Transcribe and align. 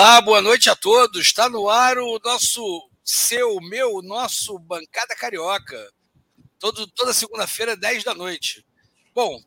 Olá, 0.00 0.20
boa 0.20 0.40
noite 0.40 0.70
a 0.70 0.76
todos. 0.76 1.22
Está 1.22 1.48
no 1.48 1.68
ar 1.68 1.98
o 1.98 2.20
nosso, 2.24 2.88
seu, 3.02 3.56
meu, 3.62 4.00
nosso 4.00 4.56
Bancada 4.56 5.16
Carioca. 5.16 5.92
Todo, 6.56 6.86
toda 6.86 7.12
segunda-feira, 7.12 7.76
10 7.76 8.04
da 8.04 8.14
noite. 8.14 8.64
Bom, 9.12 9.42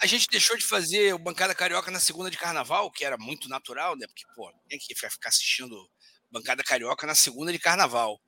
a 0.00 0.04
gente 0.04 0.26
deixou 0.28 0.56
de 0.56 0.64
fazer 0.64 1.14
o 1.14 1.18
Bancada 1.18 1.54
Carioca 1.54 1.92
na 1.92 2.00
segunda 2.00 2.28
de 2.28 2.36
carnaval, 2.36 2.90
que 2.90 3.04
era 3.04 3.16
muito 3.16 3.48
natural, 3.48 3.94
né? 3.96 4.04
Porque, 4.08 4.24
pô, 4.34 4.52
quem 4.68 4.80
que 4.80 5.00
vai 5.00 5.08
ficar 5.08 5.28
assistindo 5.28 5.88
Bancada 6.28 6.64
Carioca 6.64 7.06
na 7.06 7.14
segunda 7.14 7.52
de 7.52 7.58
carnaval? 7.60 8.20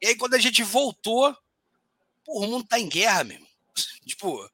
E 0.00 0.06
aí, 0.06 0.16
quando 0.16 0.32
a 0.32 0.40
gente 0.40 0.62
voltou, 0.62 1.36
pô, 2.24 2.46
o 2.46 2.46
mundo 2.46 2.66
tá 2.66 2.80
em 2.80 2.88
guerra 2.88 3.24
mesmo. 3.24 3.46
Tipo, 4.06 4.50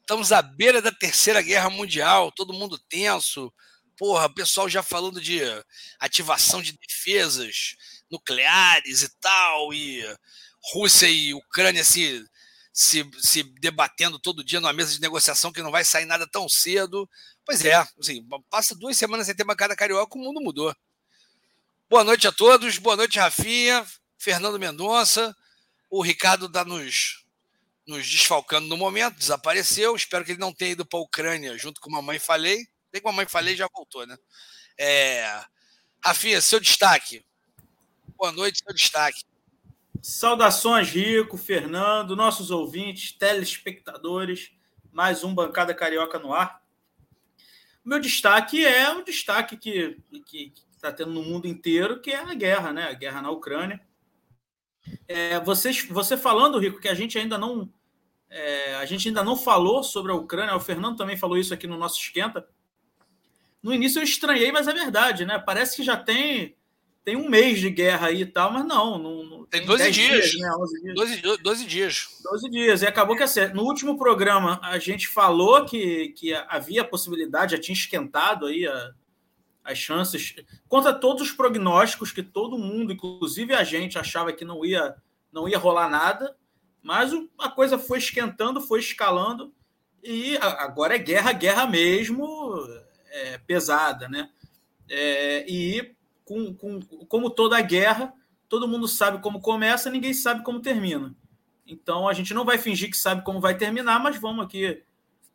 estamos 0.00 0.30
à 0.30 0.40
beira 0.40 0.80
da 0.80 0.92
terceira 0.92 1.42
guerra 1.42 1.68
mundial, 1.68 2.30
todo 2.30 2.54
mundo 2.54 2.78
tenso. 2.78 3.52
Porra, 3.96 4.26
o 4.26 4.34
pessoal 4.34 4.68
já 4.68 4.82
falando 4.82 5.20
de 5.20 5.40
ativação 6.00 6.60
de 6.60 6.72
defesas 6.72 7.76
nucleares 8.10 9.02
e 9.02 9.08
tal, 9.20 9.72
e 9.72 10.04
Rússia 10.72 11.08
e 11.08 11.34
Ucrânia 11.34 11.84
se 11.84 12.24
se, 12.74 13.08
se 13.18 13.44
debatendo 13.60 14.18
todo 14.18 14.42
dia 14.42 14.60
numa 14.60 14.72
mesa 14.72 14.92
de 14.92 15.00
negociação 15.00 15.52
que 15.52 15.62
não 15.62 15.70
vai 15.70 15.84
sair 15.84 16.06
nada 16.06 16.26
tão 16.26 16.48
cedo. 16.48 17.08
Pois 17.46 17.64
é, 17.64 17.74
assim, 17.74 18.26
passa 18.50 18.74
duas 18.74 18.96
semanas 18.96 19.26
sem 19.26 19.34
ter 19.34 19.44
bancada 19.44 19.76
carioca, 19.76 20.18
o 20.18 20.20
mundo 20.20 20.40
mudou. 20.40 20.74
Boa 21.88 22.02
noite 22.02 22.26
a 22.26 22.32
todos, 22.32 22.76
boa 22.78 22.96
noite, 22.96 23.20
Rafinha, 23.20 23.86
Fernando 24.18 24.58
Mendonça. 24.58 25.34
O 25.88 26.02
Ricardo 26.02 26.46
está 26.46 26.64
nos, 26.64 27.24
nos 27.86 28.08
desfalcando 28.08 28.66
no 28.66 28.76
momento, 28.76 29.18
desapareceu. 29.18 29.94
Espero 29.94 30.24
que 30.24 30.32
ele 30.32 30.40
não 30.40 30.52
tenha 30.52 30.72
ido 30.72 30.84
para 30.84 30.98
a 30.98 31.02
Ucrânia 31.02 31.56
junto 31.56 31.80
com 31.80 31.90
a 31.90 31.98
mamãe 31.98 32.18
falei. 32.18 32.66
Tem 32.94 33.02
com 33.02 33.08
a 33.08 33.12
mamãe 33.12 33.26
falei 33.26 33.56
já 33.56 33.68
voltou, 33.74 34.06
né? 34.06 34.16
É... 34.78 35.44
Rafinha, 36.00 36.40
seu 36.40 36.60
destaque. 36.60 37.24
Boa 38.16 38.30
noite, 38.30 38.62
seu 38.62 38.72
destaque. 38.72 39.24
Saudações, 40.00 40.90
Rico, 40.90 41.36
Fernando, 41.36 42.14
nossos 42.14 42.52
ouvintes, 42.52 43.10
telespectadores, 43.10 44.52
mais 44.92 45.24
um 45.24 45.34
Bancada 45.34 45.74
Carioca 45.74 46.20
no 46.20 46.32
ar. 46.32 46.62
Meu 47.84 47.98
destaque 47.98 48.64
é 48.64 48.88
o 48.92 49.02
destaque 49.02 49.56
que 49.56 50.00
está 50.70 50.92
tendo 50.92 51.10
no 51.10 51.24
mundo 51.24 51.48
inteiro, 51.48 52.00
que 52.00 52.12
é 52.12 52.20
a 52.20 52.32
guerra, 52.32 52.72
né? 52.72 52.84
A 52.84 52.92
guerra 52.92 53.20
na 53.20 53.30
Ucrânia. 53.32 53.84
É, 55.08 55.40
vocês, 55.40 55.84
você 55.88 56.16
falando, 56.16 56.60
Rico, 56.60 56.80
que 56.80 56.88
a 56.88 56.94
gente 56.94 57.18
ainda 57.18 57.36
não 57.36 57.68
é, 58.30 58.76
a 58.76 58.84
gente 58.84 59.08
ainda 59.08 59.24
não 59.24 59.36
falou 59.36 59.82
sobre 59.82 60.12
a 60.12 60.14
Ucrânia, 60.14 60.54
o 60.54 60.60
Fernando 60.60 60.96
também 60.96 61.16
falou 61.16 61.36
isso 61.36 61.52
aqui 61.52 61.66
no 61.66 61.76
nosso 61.76 61.98
esquenta. 61.98 62.48
No 63.64 63.72
início 63.72 63.98
eu 63.98 64.04
estranhei, 64.04 64.52
mas 64.52 64.68
é 64.68 64.74
verdade, 64.74 65.24
né? 65.24 65.38
Parece 65.38 65.74
que 65.76 65.82
já 65.82 65.96
tem 65.96 66.54
tem 67.02 67.16
um 67.16 67.28
mês 67.28 67.60
de 67.60 67.70
guerra 67.70 68.08
aí 68.08 68.20
e 68.22 68.26
tal, 68.26 68.52
mas 68.52 68.64
não. 68.66 68.98
não 68.98 69.44
tem, 69.46 69.60
tem 69.60 69.66
12 69.66 69.90
dias. 69.90 70.30
dias, 70.30 70.40
né? 70.40 70.50
11 70.54 70.82
dias. 70.82 70.94
12, 70.94 71.42
12 71.42 71.66
dias. 71.66 72.08
12 72.22 72.50
dias. 72.50 72.82
E 72.82 72.86
acabou 72.86 73.16
que 73.16 73.22
assim, 73.22 73.46
no 73.54 73.62
último 73.62 73.96
programa 73.96 74.60
a 74.62 74.78
gente 74.78 75.08
falou 75.08 75.64
que, 75.64 76.10
que 76.10 76.34
havia 76.34 76.84
possibilidade, 76.84 77.52
já 77.52 77.60
tinha 77.60 77.74
esquentado 77.74 78.46
aí 78.46 78.66
a, 78.66 78.92
as 79.64 79.78
chances, 79.78 80.34
contra 80.68 80.92
todos 80.92 81.22
os 81.22 81.32
prognósticos 81.32 82.12
que 82.12 82.22
todo 82.22 82.58
mundo, 82.58 82.92
inclusive 82.92 83.54
a 83.54 83.64
gente, 83.64 83.98
achava 83.98 84.30
que 84.30 84.44
não 84.44 84.62
ia, 84.62 84.94
não 85.32 85.48
ia 85.48 85.58
rolar 85.58 85.88
nada, 85.88 86.36
mas 86.82 87.12
a 87.38 87.48
coisa 87.48 87.78
foi 87.78 87.96
esquentando, 87.96 88.60
foi 88.60 88.80
escalando, 88.80 89.54
e 90.02 90.36
agora 90.36 90.96
é 90.96 90.98
guerra, 90.98 91.32
guerra 91.32 91.66
mesmo, 91.66 92.26
é, 93.14 93.38
pesada, 93.38 94.08
né? 94.08 94.28
É, 94.88 95.48
e 95.48 95.94
com, 96.24 96.52
com, 96.54 96.80
como 96.80 97.30
toda 97.30 97.60
guerra, 97.60 98.12
todo 98.48 98.68
mundo 98.68 98.88
sabe 98.88 99.22
como 99.22 99.40
começa, 99.40 99.90
ninguém 99.90 100.12
sabe 100.12 100.42
como 100.42 100.60
termina. 100.60 101.14
Então 101.66 102.08
a 102.08 102.12
gente 102.12 102.34
não 102.34 102.44
vai 102.44 102.58
fingir 102.58 102.90
que 102.90 102.96
sabe 102.96 103.24
como 103.24 103.40
vai 103.40 103.56
terminar, 103.56 104.00
mas 104.00 104.18
vamos 104.18 104.44
aqui 104.44 104.82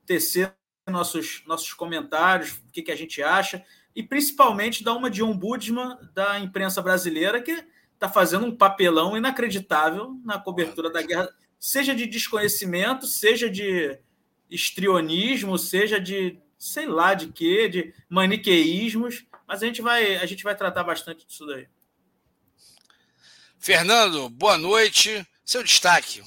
tecer 0.06 0.54
nossos, 0.86 1.44
nossos 1.48 1.74
comentários, 1.74 2.62
o 2.68 2.72
que, 2.72 2.82
que 2.82 2.92
a 2.92 2.96
gente 2.96 3.22
acha, 3.24 3.64
e 3.96 4.04
principalmente 4.04 4.84
dar 4.84 4.94
uma 4.94 5.10
de 5.10 5.24
ombudsman 5.24 5.98
da 6.14 6.40
imprensa 6.40 6.82
brasileira, 6.82 7.42
que 7.42 7.64
está 7.94 8.10
fazendo 8.10 8.46
um 8.46 8.56
papelão 8.56 9.16
inacreditável 9.16 10.20
na 10.24 10.40
cobertura 10.40 10.90
da 10.90 11.02
guerra, 11.02 11.30
seja 11.60 11.94
de 11.94 12.06
desconhecimento, 12.06 13.06
seja 13.06 13.50
de 13.50 14.00
estrionismo, 14.50 15.58
seja 15.58 16.00
de 16.00 16.40
sei 16.60 16.86
lá 16.86 17.14
de 17.14 17.32
quê, 17.32 17.70
de 17.70 17.94
maniqueísmos. 18.10 19.26
Mas 19.48 19.64
a 19.64 19.66
gente 19.66 19.82
vai, 19.82 20.18
a 20.18 20.26
gente 20.26 20.44
vai 20.44 20.56
tratar 20.56 20.84
bastante 20.84 21.26
disso 21.26 21.48
daí. 21.48 21.68
Fernando, 23.58 24.30
boa 24.30 24.58
noite. 24.58 25.26
Seu 25.44 25.64
destaque. 25.64 26.22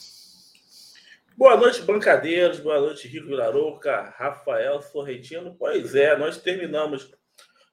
Boa 1.36 1.56
noite, 1.56 1.82
bancadeiros. 1.82 2.58
Boa 2.60 2.80
noite, 2.80 3.06
Rico 3.06 3.26
Virarouca, 3.26 4.14
Rafael 4.16 4.82
Sorrentino. 4.82 5.54
Pois 5.58 5.94
é, 5.94 6.16
nós 6.16 6.38
terminamos 6.38 7.10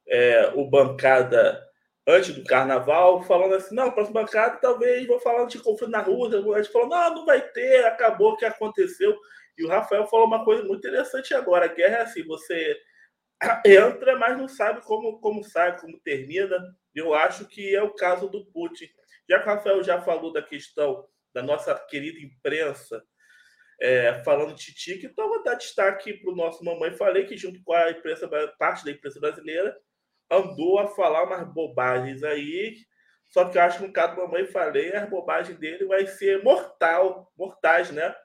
é, 0.07 0.51
o 0.55 0.65
bancada 0.69 1.61
antes 2.07 2.33
do 2.33 2.43
carnaval, 2.43 3.23
falando 3.23 3.55
assim: 3.55 3.75
não, 3.75 3.91
próxima 3.91 4.21
bancada 4.21 4.57
talvez 4.57 5.05
vou 5.07 5.19
falar 5.19 5.45
de 5.45 5.59
conflito 5.59 5.91
na 5.91 6.01
rua. 6.01 6.55
A 6.55 6.61
gente 6.61 6.71
falou: 6.71 6.87
não, 6.87 7.15
não 7.15 7.25
vai 7.25 7.41
ter, 7.41 7.85
acabou 7.85 8.33
o 8.33 8.37
que 8.37 8.45
aconteceu. 8.45 9.17
E 9.59 9.65
o 9.65 9.67
Rafael 9.67 10.07
falou 10.07 10.25
uma 10.25 10.45
coisa 10.45 10.63
muito 10.63 10.79
interessante 10.79 11.33
agora: 11.33 11.65
a 11.65 11.73
guerra 11.73 11.97
é 11.97 12.01
assim, 12.01 12.23
você 12.23 12.79
entra, 13.65 14.17
mas 14.17 14.37
não 14.37 14.47
sabe 14.47 14.81
como, 14.81 15.19
como 15.19 15.43
sai, 15.43 15.77
como 15.77 15.99
termina. 15.99 16.57
Eu 16.95 17.13
acho 17.13 17.45
que 17.45 17.75
é 17.75 17.83
o 17.83 17.93
caso 17.93 18.29
do 18.29 18.45
Putin. 18.45 18.89
Já 19.29 19.39
que 19.39 19.49
o 19.49 19.53
Rafael 19.53 19.83
já 19.83 20.01
falou 20.01 20.31
da 20.31 20.41
questão 20.41 21.05
da 21.33 21.43
nossa 21.43 21.75
querida 21.75 22.19
imprensa, 22.19 23.03
é, 23.81 24.23
falando 24.23 24.55
de 24.55 24.73
Titi, 24.73 25.05
então 25.05 25.27
vou 25.27 25.43
dar 25.43 25.55
destaque 25.55 26.13
para 26.13 26.31
o 26.31 26.35
nosso 26.35 26.63
Mamãe 26.63 26.91
Falei, 26.91 27.25
que 27.25 27.37
junto 27.37 27.61
com 27.63 27.73
a 27.73 27.91
imprensa, 27.91 28.29
parte 28.57 28.83
da 28.83 28.91
imprensa 28.91 29.19
brasileira, 29.19 29.77
andou 30.31 30.79
a 30.79 30.87
falar 30.87 31.23
umas 31.23 31.53
bobagens 31.53 32.23
aí. 32.23 32.77
Só 33.25 33.47
que 33.47 33.57
eu 33.57 33.61
acho 33.61 33.79
que 33.79 33.87
no 33.87 33.93
caso 33.93 34.15
do 34.15 34.21
Mamãe 34.21 34.45
Falei, 34.47 34.95
as 34.95 35.09
bobagens 35.09 35.57
dele 35.59 35.85
vai 35.85 36.07
ser 36.07 36.43
mortal, 36.43 37.31
mortais, 37.37 37.91
né? 37.91 38.15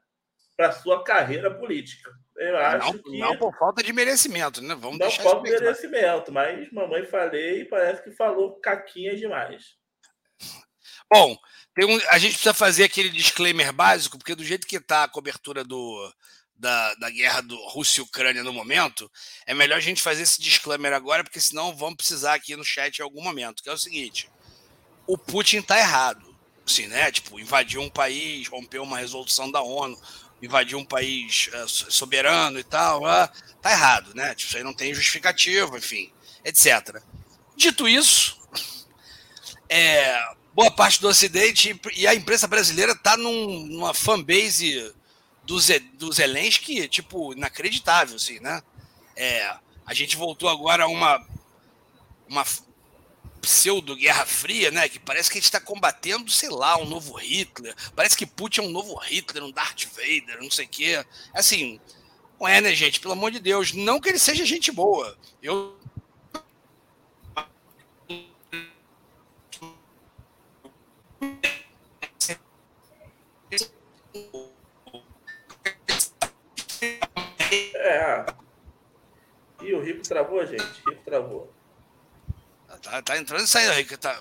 Para 0.56 0.72
sua 0.72 1.02
carreira 1.02 1.52
política. 1.52 2.10
Eu 2.36 2.56
acho 2.56 2.92
não, 2.92 2.98
que. 2.98 3.18
Não 3.18 3.36
por 3.36 3.56
falta 3.56 3.82
de 3.82 3.92
merecimento, 3.92 4.60
né? 4.60 4.74
Vamos 4.74 4.98
não 4.98 5.08
por 5.08 5.22
falta 5.22 5.42
de 5.42 5.50
merecimento, 5.50 6.32
mas 6.32 6.70
mamãe 6.72 7.04
falei 7.06 7.64
parece 7.64 8.02
que 8.02 8.10
falou 8.12 8.58
caquinha 8.60 9.16
demais. 9.16 9.76
Bom, 11.12 11.36
um, 11.82 11.98
a 12.10 12.18
gente 12.18 12.32
precisa 12.32 12.54
fazer 12.54 12.84
aquele 12.84 13.10
disclaimer 13.10 13.72
básico, 13.72 14.18
porque 14.18 14.34
do 14.34 14.44
jeito 14.44 14.66
que 14.66 14.76
está 14.76 15.04
a 15.04 15.08
cobertura 15.08 15.62
do, 15.62 16.12
da, 16.56 16.94
da 16.94 17.10
guerra 17.10 17.40
do 17.40 17.56
Rússia 17.68 18.00
e 18.00 18.02
Ucrânia 18.02 18.42
no 18.42 18.52
momento, 18.52 19.10
é 19.46 19.54
melhor 19.54 19.76
a 19.76 19.80
gente 19.80 20.02
fazer 20.02 20.22
esse 20.22 20.40
disclaimer 20.40 20.92
agora, 20.92 21.22
porque 21.22 21.40
senão 21.40 21.76
vamos 21.76 21.96
precisar 21.96 22.34
aqui 22.34 22.56
no 22.56 22.64
chat 22.64 22.98
em 22.98 23.02
algum 23.02 23.22
momento, 23.22 23.62
que 23.62 23.68
é 23.68 23.72
o 23.72 23.78
seguinte: 23.78 24.30
o 25.06 25.18
Putin 25.18 25.58
está 25.58 25.78
errado. 25.78 26.34
Assim, 26.66 26.86
né? 26.86 27.12
Tipo, 27.12 27.38
invadiu 27.38 27.82
um 27.82 27.90
país, 27.90 28.48
rompeu 28.48 28.82
uma 28.82 28.96
resolução 28.96 29.50
da 29.50 29.60
ONU, 29.60 30.00
invadir 30.44 30.76
um 30.76 30.84
país 30.84 31.48
uh, 31.54 31.68
soberano 31.68 32.58
e 32.58 32.64
tal, 32.64 33.02
uh, 33.02 33.28
tá 33.60 33.70
errado, 33.70 34.14
né? 34.14 34.34
Tipo, 34.34 34.48
isso 34.48 34.56
aí 34.56 34.62
não 34.62 34.74
tem 34.74 34.94
justificativa, 34.94 35.76
enfim, 35.78 36.10
etc. 36.44 37.02
Dito 37.56 37.88
isso, 37.88 38.38
é, 39.68 40.22
boa 40.52 40.70
parte 40.70 41.00
do 41.00 41.08
Ocidente 41.08 41.80
e 41.96 42.06
a 42.06 42.14
imprensa 42.14 42.46
brasileira 42.46 42.92
está 42.92 43.16
num, 43.16 43.66
numa 43.66 43.94
fanbase 43.94 44.94
do, 45.44 45.58
Ze, 45.60 45.78
do 45.78 46.12
Zelensky, 46.12 46.86
tipo, 46.88 47.32
inacreditável, 47.32 48.16
assim, 48.16 48.40
né? 48.40 48.62
É, 49.16 49.56
a 49.86 49.94
gente 49.94 50.16
voltou 50.16 50.48
agora 50.48 50.84
a 50.84 50.88
uma, 50.88 51.24
uma 52.28 52.44
pseudo-guerra 53.44 54.24
fria, 54.24 54.70
né? 54.70 54.88
Que 54.88 54.98
parece 54.98 55.30
que 55.30 55.38
a 55.38 55.40
gente 55.40 55.44
está 55.44 55.60
combatendo, 55.60 56.30
sei 56.30 56.48
lá, 56.48 56.76
um 56.78 56.86
novo 56.86 57.14
Hitler. 57.14 57.74
Parece 57.94 58.16
que 58.16 58.26
Putin 58.26 58.60
é 58.60 58.64
um 58.64 58.70
novo 58.70 58.96
Hitler, 58.96 59.44
um 59.44 59.50
Darth 59.50 59.84
Vader, 59.94 60.42
não 60.42 60.50
sei 60.50 60.64
o 60.64 60.68
quê. 60.68 61.04
Assim, 61.32 61.80
não 62.40 62.48
é, 62.48 62.60
né, 62.60 62.74
gente? 62.74 63.00
Pelo 63.00 63.12
amor 63.12 63.30
de 63.30 63.40
Deus. 63.40 63.72
Não 63.72 64.00
que 64.00 64.08
ele 64.08 64.18
seja 64.18 64.44
gente 64.44 64.72
boa. 64.72 65.16
Eu. 65.42 65.78
É. 77.76 78.26
E 79.62 79.72
o 79.72 79.82
Rico 79.82 80.02
travou, 80.02 80.44
gente. 80.46 80.62
O 80.62 80.90
Rico 80.90 81.04
travou. 81.04 81.52
Tá, 82.84 83.00
tá 83.00 83.18
entrando 83.18 83.44
e 83.44 83.48
saindo, 83.48 83.72
Ricardo. 83.72 84.00
Tá... 84.00 84.18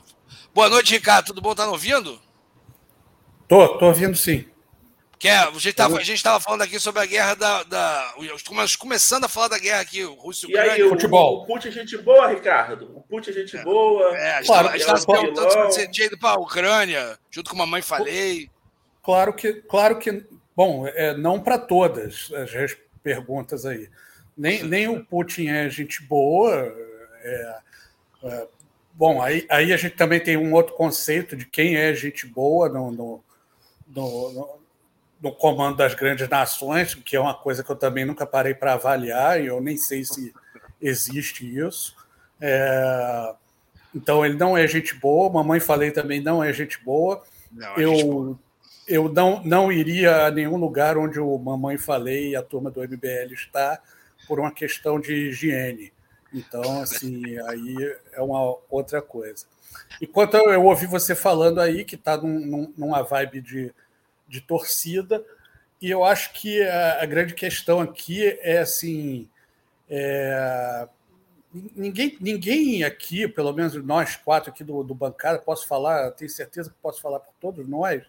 Boa 0.53 0.69
noite, 0.69 0.93
Ricardo. 0.93 1.27
Tudo 1.27 1.41
bom? 1.41 1.53
Tá 1.53 1.65
me 1.65 1.71
ouvindo? 1.71 2.19
Tô, 3.45 3.77
tô 3.77 3.87
ouvindo 3.87 4.15
sim. 4.15 4.45
Que 5.19 5.27
é, 5.27 5.37
a 5.37 5.51
gente 5.51 6.13
estava 6.13 6.39
falando 6.39 6.63
aqui 6.63 6.79
sobre 6.79 7.01
a 7.01 7.05
guerra 7.05 7.33
da, 7.33 7.63
da. 7.63 8.13
Começando 8.77 9.25
a 9.25 9.29
falar 9.29 9.49
da 9.49 9.57
guerra 9.57 9.81
aqui, 9.81 10.03
Rússia 10.03 10.47
e 10.49 10.57
aí, 10.57 10.83
o, 10.83 10.89
futebol. 10.89 11.43
O 11.43 11.45
Putin 11.45 11.69
é 11.69 11.71
gente 11.71 11.97
boa, 11.97 12.27
Ricardo? 12.27 12.91
O 12.93 13.01
Putin 13.01 13.29
é 13.29 13.33
gente 13.33 13.55
é. 13.55 13.63
boa. 13.63 14.17
É, 14.17 14.31
a 14.33 14.37
gente 14.37 14.47
claro, 14.47 14.75
estava 14.75 14.99
se 14.99 15.07
perguntando 15.07 15.51
se 15.51 15.57
você 15.57 15.87
tinha 15.87 16.07
ido 16.07 16.17
para 16.17 16.31
a 16.31 16.39
Ucrânia, 16.39 17.17
junto 17.31 17.49
com 17.49 17.55
a 17.55 17.59
mamãe 17.59 17.81
falei. 17.81 18.49
Claro 19.01 19.33
que, 19.33 19.53
claro 19.53 19.97
que 19.97 20.25
bom, 20.55 20.87
é, 20.87 21.15
não 21.15 21.39
para 21.39 21.57
todas 21.57 22.29
as 22.33 22.77
perguntas 23.01 23.65
aí. 23.65 23.89
Nem, 24.37 24.63
nem 24.63 24.87
o 24.89 25.05
Putin 25.05 25.47
é 25.47 25.69
gente 25.69 26.03
boa. 26.03 26.53
É, 27.21 27.59
é, 28.23 28.47
bom, 28.93 29.21
aí, 29.21 29.45
aí 29.49 29.73
a 29.73 29.77
gente 29.77 29.95
também 29.95 30.19
tem 30.19 30.37
um 30.37 30.53
outro 30.53 30.73
conceito 30.75 31.35
de 31.35 31.45
quem 31.45 31.75
é 31.75 31.93
gente 31.93 32.27
boa 32.27 32.69
no, 32.69 32.91
no, 32.91 33.23
no, 33.87 34.59
no 35.21 35.31
comando 35.31 35.77
das 35.77 35.93
grandes 35.95 36.27
nações, 36.27 36.93
que 36.93 37.15
é 37.15 37.19
uma 37.19 37.33
coisa 37.33 37.63
que 37.63 37.71
eu 37.71 37.75
também 37.75 38.05
nunca 38.05 38.25
parei 38.25 38.53
para 38.53 38.73
avaliar, 38.73 39.41
e 39.41 39.47
eu 39.47 39.61
nem 39.61 39.77
sei 39.77 40.03
se 40.03 40.33
existe 40.81 41.45
isso. 41.57 41.95
É, 42.41 43.33
então, 43.95 44.25
ele 44.25 44.35
não 44.35 44.57
é 44.57 44.67
gente 44.67 44.95
boa, 44.95 45.31
mamãe 45.31 45.59
falei 45.59 45.91
também 45.91 46.19
não 46.19 46.43
é 46.43 46.51
gente 46.51 46.83
boa. 46.83 47.23
Não, 47.51 47.77
é 47.77 47.83
eu 47.83 47.95
gente 47.95 48.05
boa. 48.05 48.39
eu 48.87 49.09
não, 49.09 49.43
não 49.43 49.71
iria 49.71 50.25
a 50.25 50.31
nenhum 50.31 50.57
lugar 50.57 50.97
onde 50.97 51.19
o 51.19 51.37
mamãe 51.37 51.77
falei 51.77 52.31
e 52.31 52.35
a 52.35 52.41
turma 52.41 52.69
do 52.69 52.81
MBL 52.81 53.31
está 53.31 53.79
por 54.27 54.39
uma 54.39 54.51
questão 54.51 54.99
de 54.99 55.13
higiene. 55.13 55.92
Então, 56.33 56.81
assim, 56.81 57.37
aí 57.47 57.95
é 58.11 58.21
uma 58.21 58.57
outra 58.69 59.01
coisa. 59.01 59.45
Enquanto 60.01 60.35
eu 60.35 60.63
ouvi 60.65 60.85
você 60.85 61.15
falando 61.15 61.59
aí 61.59 61.83
que 61.85 61.95
está 61.95 62.17
num, 62.17 62.73
numa 62.75 63.01
vibe 63.03 63.41
de 63.41 63.73
de 64.33 64.41
torcida. 64.41 65.23
E 65.79 65.89
eu 65.89 66.03
acho 66.03 66.33
que 66.33 66.61
a, 66.63 67.03
a 67.03 67.05
grande 67.05 67.35
questão 67.35 67.79
aqui 67.79 68.25
é 68.41 68.59
assim. 68.59 69.29
É, 69.87 70.87
ninguém, 71.75 72.17
ninguém 72.19 72.83
aqui, 72.83 73.27
pelo 73.27 73.53
menos 73.53 73.75
nós 73.83 74.15
quatro 74.15 74.49
aqui 74.49 74.63
do, 74.63 74.83
do 74.83 74.95
bancada, 74.95 75.37
posso 75.37 75.67
falar, 75.67 76.11
tenho 76.11 76.31
certeza 76.31 76.69
que 76.69 76.75
posso 76.81 76.99
falar 76.99 77.19
por 77.19 77.33
todos 77.39 77.67
nós, 77.67 78.01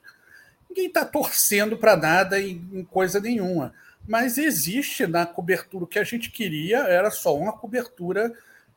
ninguém 0.71 0.87
está 0.87 1.05
torcendo 1.05 1.77
para 1.77 1.97
nada 1.97 2.41
em, 2.41 2.67
em, 2.73 2.85
coisa 2.85 3.21
nenhuma. 3.21 3.75
Mas 4.07 4.37
existe 4.39 5.07
na 5.07 5.25
cobertura 5.25 5.85
o 5.85 5.87
que 5.87 5.99
a 5.99 6.05
gente 6.05 6.31
queria, 6.31 6.79
era 6.81 7.11
só 7.11 7.37
uma 7.37 7.53
cobertura 7.53 8.33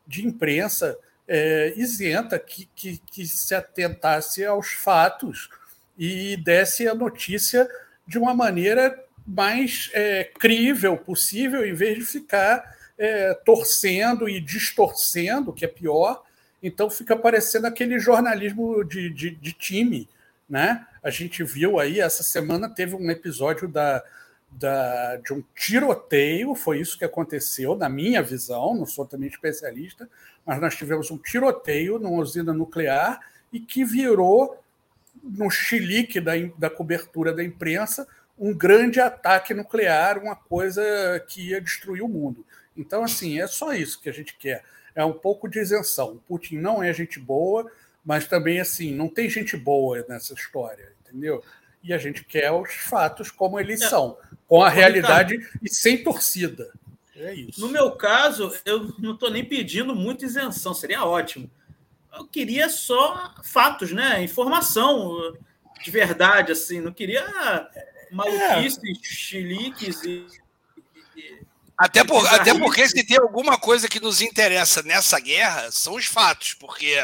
de 0.06 0.26
imprensa 0.26 0.98
é, 1.26 1.74
isenta 1.76 2.38
que, 2.38 2.68
que, 2.74 2.98
que 2.98 3.26
se 3.26 3.54
atentasse 3.54 4.44
aos 4.44 4.72
fatos 4.72 5.50
e 5.98 6.36
desse 6.38 6.88
a 6.88 6.94
notícia 6.94 7.68
de 8.06 8.18
uma 8.18 8.32
maneira 8.32 8.98
mais 9.26 9.90
é, 9.92 10.24
crível 10.24 10.96
possível, 10.96 11.66
em 11.66 11.74
vez 11.74 11.98
de 11.98 12.04
ficar 12.04 12.76
é, 12.96 13.34
torcendo 13.44 14.26
e 14.26 14.40
distorcendo, 14.40 15.52
que 15.52 15.66
é 15.66 15.68
pior. 15.68 16.24
Então 16.62 16.88
fica 16.88 17.14
parecendo 17.14 17.66
aquele 17.66 17.98
jornalismo 17.98 18.82
de, 18.82 19.10
de, 19.10 19.30
de 19.30 19.52
time. 19.52 20.08
Né? 20.48 20.86
A 21.02 21.10
gente 21.10 21.44
viu 21.44 21.78
aí, 21.78 22.00
essa 22.00 22.22
semana 22.22 22.70
teve 22.70 22.94
um 22.94 23.10
episódio 23.10 23.68
da, 23.68 24.02
da, 24.50 25.16
de 25.16 25.32
um 25.32 25.42
tiroteio, 25.54 26.54
foi 26.54 26.80
isso 26.80 26.98
que 26.98 27.04
aconteceu, 27.04 27.76
na 27.76 27.88
minha 27.88 28.22
visão, 28.22 28.74
não 28.74 28.86
sou 28.86 29.04
também 29.04 29.28
especialista, 29.28 30.08
mas 30.44 30.60
nós 30.60 30.74
tivemos 30.74 31.10
um 31.10 31.18
tiroteio 31.18 31.98
numa 31.98 32.22
usina 32.22 32.52
nuclear 32.52 33.20
e 33.52 33.60
que 33.60 33.84
virou 33.84 34.62
no 35.22 35.50
chilique 35.50 36.20
da, 36.20 36.32
da 36.56 36.70
cobertura 36.70 37.32
da 37.32 37.44
imprensa, 37.44 38.06
um 38.38 38.54
grande 38.54 39.00
ataque 39.00 39.52
nuclear, 39.52 40.18
uma 40.18 40.36
coisa 40.36 40.82
que 41.28 41.50
ia 41.50 41.60
destruir 41.60 42.02
o 42.02 42.08
mundo. 42.08 42.46
Então, 42.76 43.02
assim, 43.02 43.40
é 43.40 43.46
só 43.46 43.74
isso 43.74 44.00
que 44.00 44.08
a 44.08 44.12
gente 44.12 44.36
quer. 44.36 44.64
É 44.94 45.04
um 45.04 45.12
pouco 45.12 45.48
de 45.48 45.58
isenção. 45.58 46.12
O 46.12 46.18
Putin 46.20 46.58
não 46.58 46.82
é 46.82 46.92
gente 46.92 47.18
boa, 47.18 47.70
mas 48.04 48.26
também, 48.26 48.60
assim, 48.60 48.94
não 48.94 49.08
tem 49.08 49.28
gente 49.28 49.56
boa 49.56 50.04
nessa 50.08 50.32
história, 50.34 50.92
entendeu? 51.02 51.42
E 51.82 51.92
a 51.92 51.98
gente 51.98 52.24
quer 52.24 52.50
os 52.52 52.72
fatos 52.72 53.30
como 53.30 53.58
eles 53.58 53.80
são, 53.80 54.16
com 54.48 54.62
a 54.62 54.68
realidade 54.68 55.38
e 55.62 55.70
sem 55.70 56.02
torcida. 56.02 56.72
É 57.14 57.32
isso. 57.34 57.60
No 57.60 57.68
meu 57.68 57.92
caso, 57.92 58.52
eu 58.64 58.92
não 58.98 59.14
estou 59.14 59.30
nem 59.30 59.44
pedindo 59.44 59.94
muita 59.94 60.24
isenção, 60.24 60.74
seria 60.74 61.04
ótimo 61.04 61.48
eu 62.18 62.26
queria 62.26 62.68
só 62.68 63.34
fatos, 63.44 63.92
né? 63.92 64.22
Informação 64.22 65.36
de 65.82 65.90
verdade, 65.90 66.52
assim. 66.52 66.80
Não 66.80 66.92
queria 66.92 67.24
maluquices, 68.10 68.78
é. 68.78 68.94
chiliques 69.02 70.02
e. 70.04 70.26
Até, 71.76 72.02
por, 72.02 72.26
até 72.26 72.52
porque 72.58 72.88
se 72.88 73.06
tem 73.06 73.18
alguma 73.18 73.56
coisa 73.56 73.86
que 73.86 74.00
nos 74.00 74.20
interessa 74.20 74.82
nessa 74.82 75.20
guerra, 75.20 75.70
são 75.70 75.94
os 75.94 76.06
fatos, 76.06 76.54
porque 76.54 76.96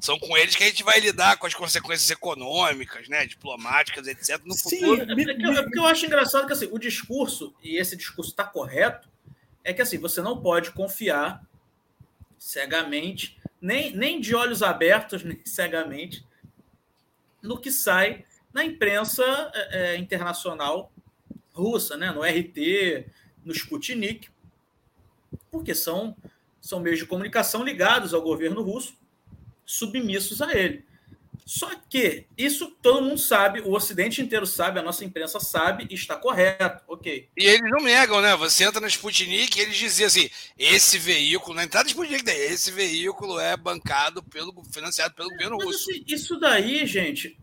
são 0.00 0.18
com 0.18 0.36
eles 0.36 0.54
que 0.54 0.62
a 0.62 0.66
gente 0.66 0.84
vai 0.84 1.00
lidar 1.00 1.36
com 1.38 1.46
as 1.46 1.54
consequências 1.54 2.08
econômicas, 2.10 3.08
né, 3.08 3.26
diplomáticas, 3.26 4.06
etc. 4.06 4.40
No 4.44 4.54
Sim, 4.54 4.78
futuro. 4.78 5.02
É 5.02 5.06
porque, 5.06 5.30
é 5.30 5.62
porque 5.62 5.78
eu 5.78 5.86
acho 5.86 6.06
engraçado 6.06 6.46
que 6.46 6.52
assim, 6.52 6.68
o 6.70 6.78
discurso, 6.78 7.54
e 7.62 7.76
esse 7.76 7.96
discurso 7.96 8.30
está 8.30 8.44
correto, 8.44 9.08
é 9.64 9.72
que 9.72 9.82
assim, 9.82 9.98
você 9.98 10.22
não 10.22 10.40
pode 10.40 10.70
confiar 10.70 11.42
cegamente 12.38 13.38
nem, 13.60 13.94
nem 13.94 14.20
de 14.20 14.34
olhos 14.34 14.62
abertos, 14.62 15.22
nem 15.24 15.40
cegamente, 15.44 16.24
no 17.42 17.58
que 17.60 17.70
sai 17.70 18.24
na 18.52 18.64
imprensa 18.64 19.22
é, 19.54 19.94
é 19.94 19.96
internacional 19.96 20.92
russa, 21.52 21.96
né? 21.96 22.10
no 22.12 22.22
RT, 22.22 23.06
no 23.44 23.52
Sputnik, 23.52 24.28
porque 25.50 25.74
são, 25.74 26.16
são 26.60 26.80
meios 26.80 26.98
de 26.98 27.06
comunicação 27.06 27.64
ligados 27.64 28.14
ao 28.14 28.22
governo 28.22 28.62
russo, 28.62 28.97
submissos 29.68 30.40
a 30.40 30.52
ele. 30.56 30.82
Só 31.44 31.70
que 31.88 32.26
isso 32.36 32.76
todo 32.82 33.02
mundo 33.02 33.18
sabe, 33.18 33.60
o 33.60 33.72
Ocidente 33.72 34.20
inteiro 34.20 34.46
sabe, 34.46 34.78
a 34.78 34.82
nossa 34.82 35.04
imprensa 35.04 35.40
sabe 35.40 35.86
e 35.88 35.94
está 35.94 36.14
correto, 36.16 36.82
ok. 36.86 37.28
E 37.36 37.44
eles 37.44 37.70
não 37.70 37.82
negam, 37.82 38.20
né? 38.20 38.36
Você 38.36 38.64
entra 38.64 38.80
na 38.80 38.86
Sputnik 38.86 39.58
e 39.58 39.62
eles 39.62 39.76
diziam 39.76 40.08
assim: 40.08 40.28
esse 40.58 40.98
veículo, 40.98 41.54
na 41.54 41.64
entrada 41.64 41.84
da 41.84 41.90
Sputnik, 41.90 42.28
esse 42.28 42.70
veículo 42.70 43.38
é 43.38 43.56
bancado 43.56 44.22
pelo, 44.22 44.54
financiado 44.64 45.14
pelo 45.14 45.30
governo 45.30 45.56
russo. 45.56 45.90
Assim, 45.90 46.04
isso 46.06 46.38
daí, 46.38 46.84
gente, 46.84 47.38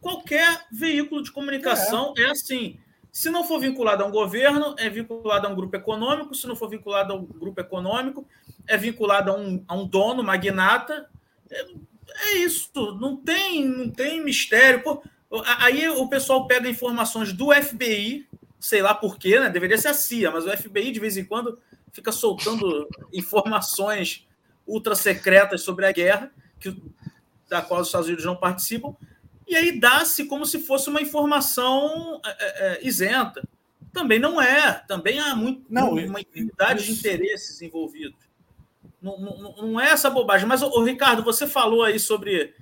qualquer 0.00 0.66
veículo 0.70 1.22
de 1.22 1.32
comunicação 1.32 2.14
é. 2.16 2.22
é 2.22 2.30
assim. 2.30 2.78
Se 3.10 3.30
não 3.30 3.44
for 3.44 3.60
vinculado 3.60 4.02
a 4.02 4.06
um 4.06 4.10
governo, 4.10 4.74
é 4.76 4.90
vinculado 4.90 5.46
a 5.46 5.50
um 5.50 5.54
grupo 5.54 5.76
econômico. 5.76 6.34
Se 6.34 6.48
não 6.48 6.56
for 6.56 6.68
vinculado 6.68 7.12
a 7.12 7.16
um 7.16 7.24
grupo 7.24 7.60
econômico, 7.60 8.26
é 8.66 8.76
vinculado 8.76 9.30
a 9.30 9.36
um, 9.36 9.64
a 9.68 9.74
um 9.74 9.86
dono, 9.86 10.22
magnata. 10.22 11.08
É, 11.50 11.66
é 12.26 12.38
isso, 12.38 12.70
não 13.00 13.16
tem, 13.16 13.66
não 13.66 13.90
tem 13.90 14.22
mistério. 14.22 14.82
Pô, 14.82 15.02
aí 15.58 15.88
o 15.88 16.08
pessoal 16.08 16.46
pega 16.46 16.68
informações 16.68 17.32
do 17.32 17.52
FBI, 17.52 18.26
sei 18.60 18.82
lá 18.82 18.94
porquê, 18.94 19.40
né? 19.40 19.50
Deveria 19.50 19.78
ser 19.78 19.88
a 19.88 19.94
CIA, 19.94 20.30
mas 20.30 20.46
o 20.46 20.56
FBI 20.56 20.92
de 20.92 21.00
vez 21.00 21.16
em 21.16 21.24
quando 21.24 21.58
fica 21.92 22.12
soltando 22.12 22.88
informações 23.12 24.26
ultra 24.66 24.94
secretas 24.94 25.62
sobre 25.62 25.86
a 25.86 25.92
guerra, 25.92 26.30
que, 26.58 26.76
da 27.48 27.62
qual 27.62 27.80
os 27.80 27.88
Estados 27.88 28.06
Unidos 28.06 28.24
não 28.24 28.36
participam, 28.36 28.94
e 29.46 29.54
aí 29.54 29.78
dá-se 29.78 30.24
como 30.24 30.46
se 30.46 30.58
fosse 30.60 30.88
uma 30.88 31.02
informação 31.02 32.20
é, 32.24 32.30
é, 32.30 32.72
é 32.72 32.86
isenta. 32.86 33.46
Também 33.92 34.18
não 34.18 34.40
é, 34.40 34.72
também 34.88 35.20
há 35.20 35.36
muito, 35.36 35.64
não, 35.68 35.92
uma 35.92 36.20
infinidade 36.20 36.84
de 36.84 36.92
interesses 36.92 37.62
envolvidos. 37.62 38.18
Não, 39.04 39.18
não, 39.18 39.54
não 39.56 39.80
é 39.80 39.90
essa 39.90 40.08
bobagem. 40.08 40.48
Mas, 40.48 40.62
o 40.62 40.82
Ricardo, 40.82 41.22
você 41.22 41.46
falou 41.46 41.82
aí 41.82 42.00
sobre 42.00 42.54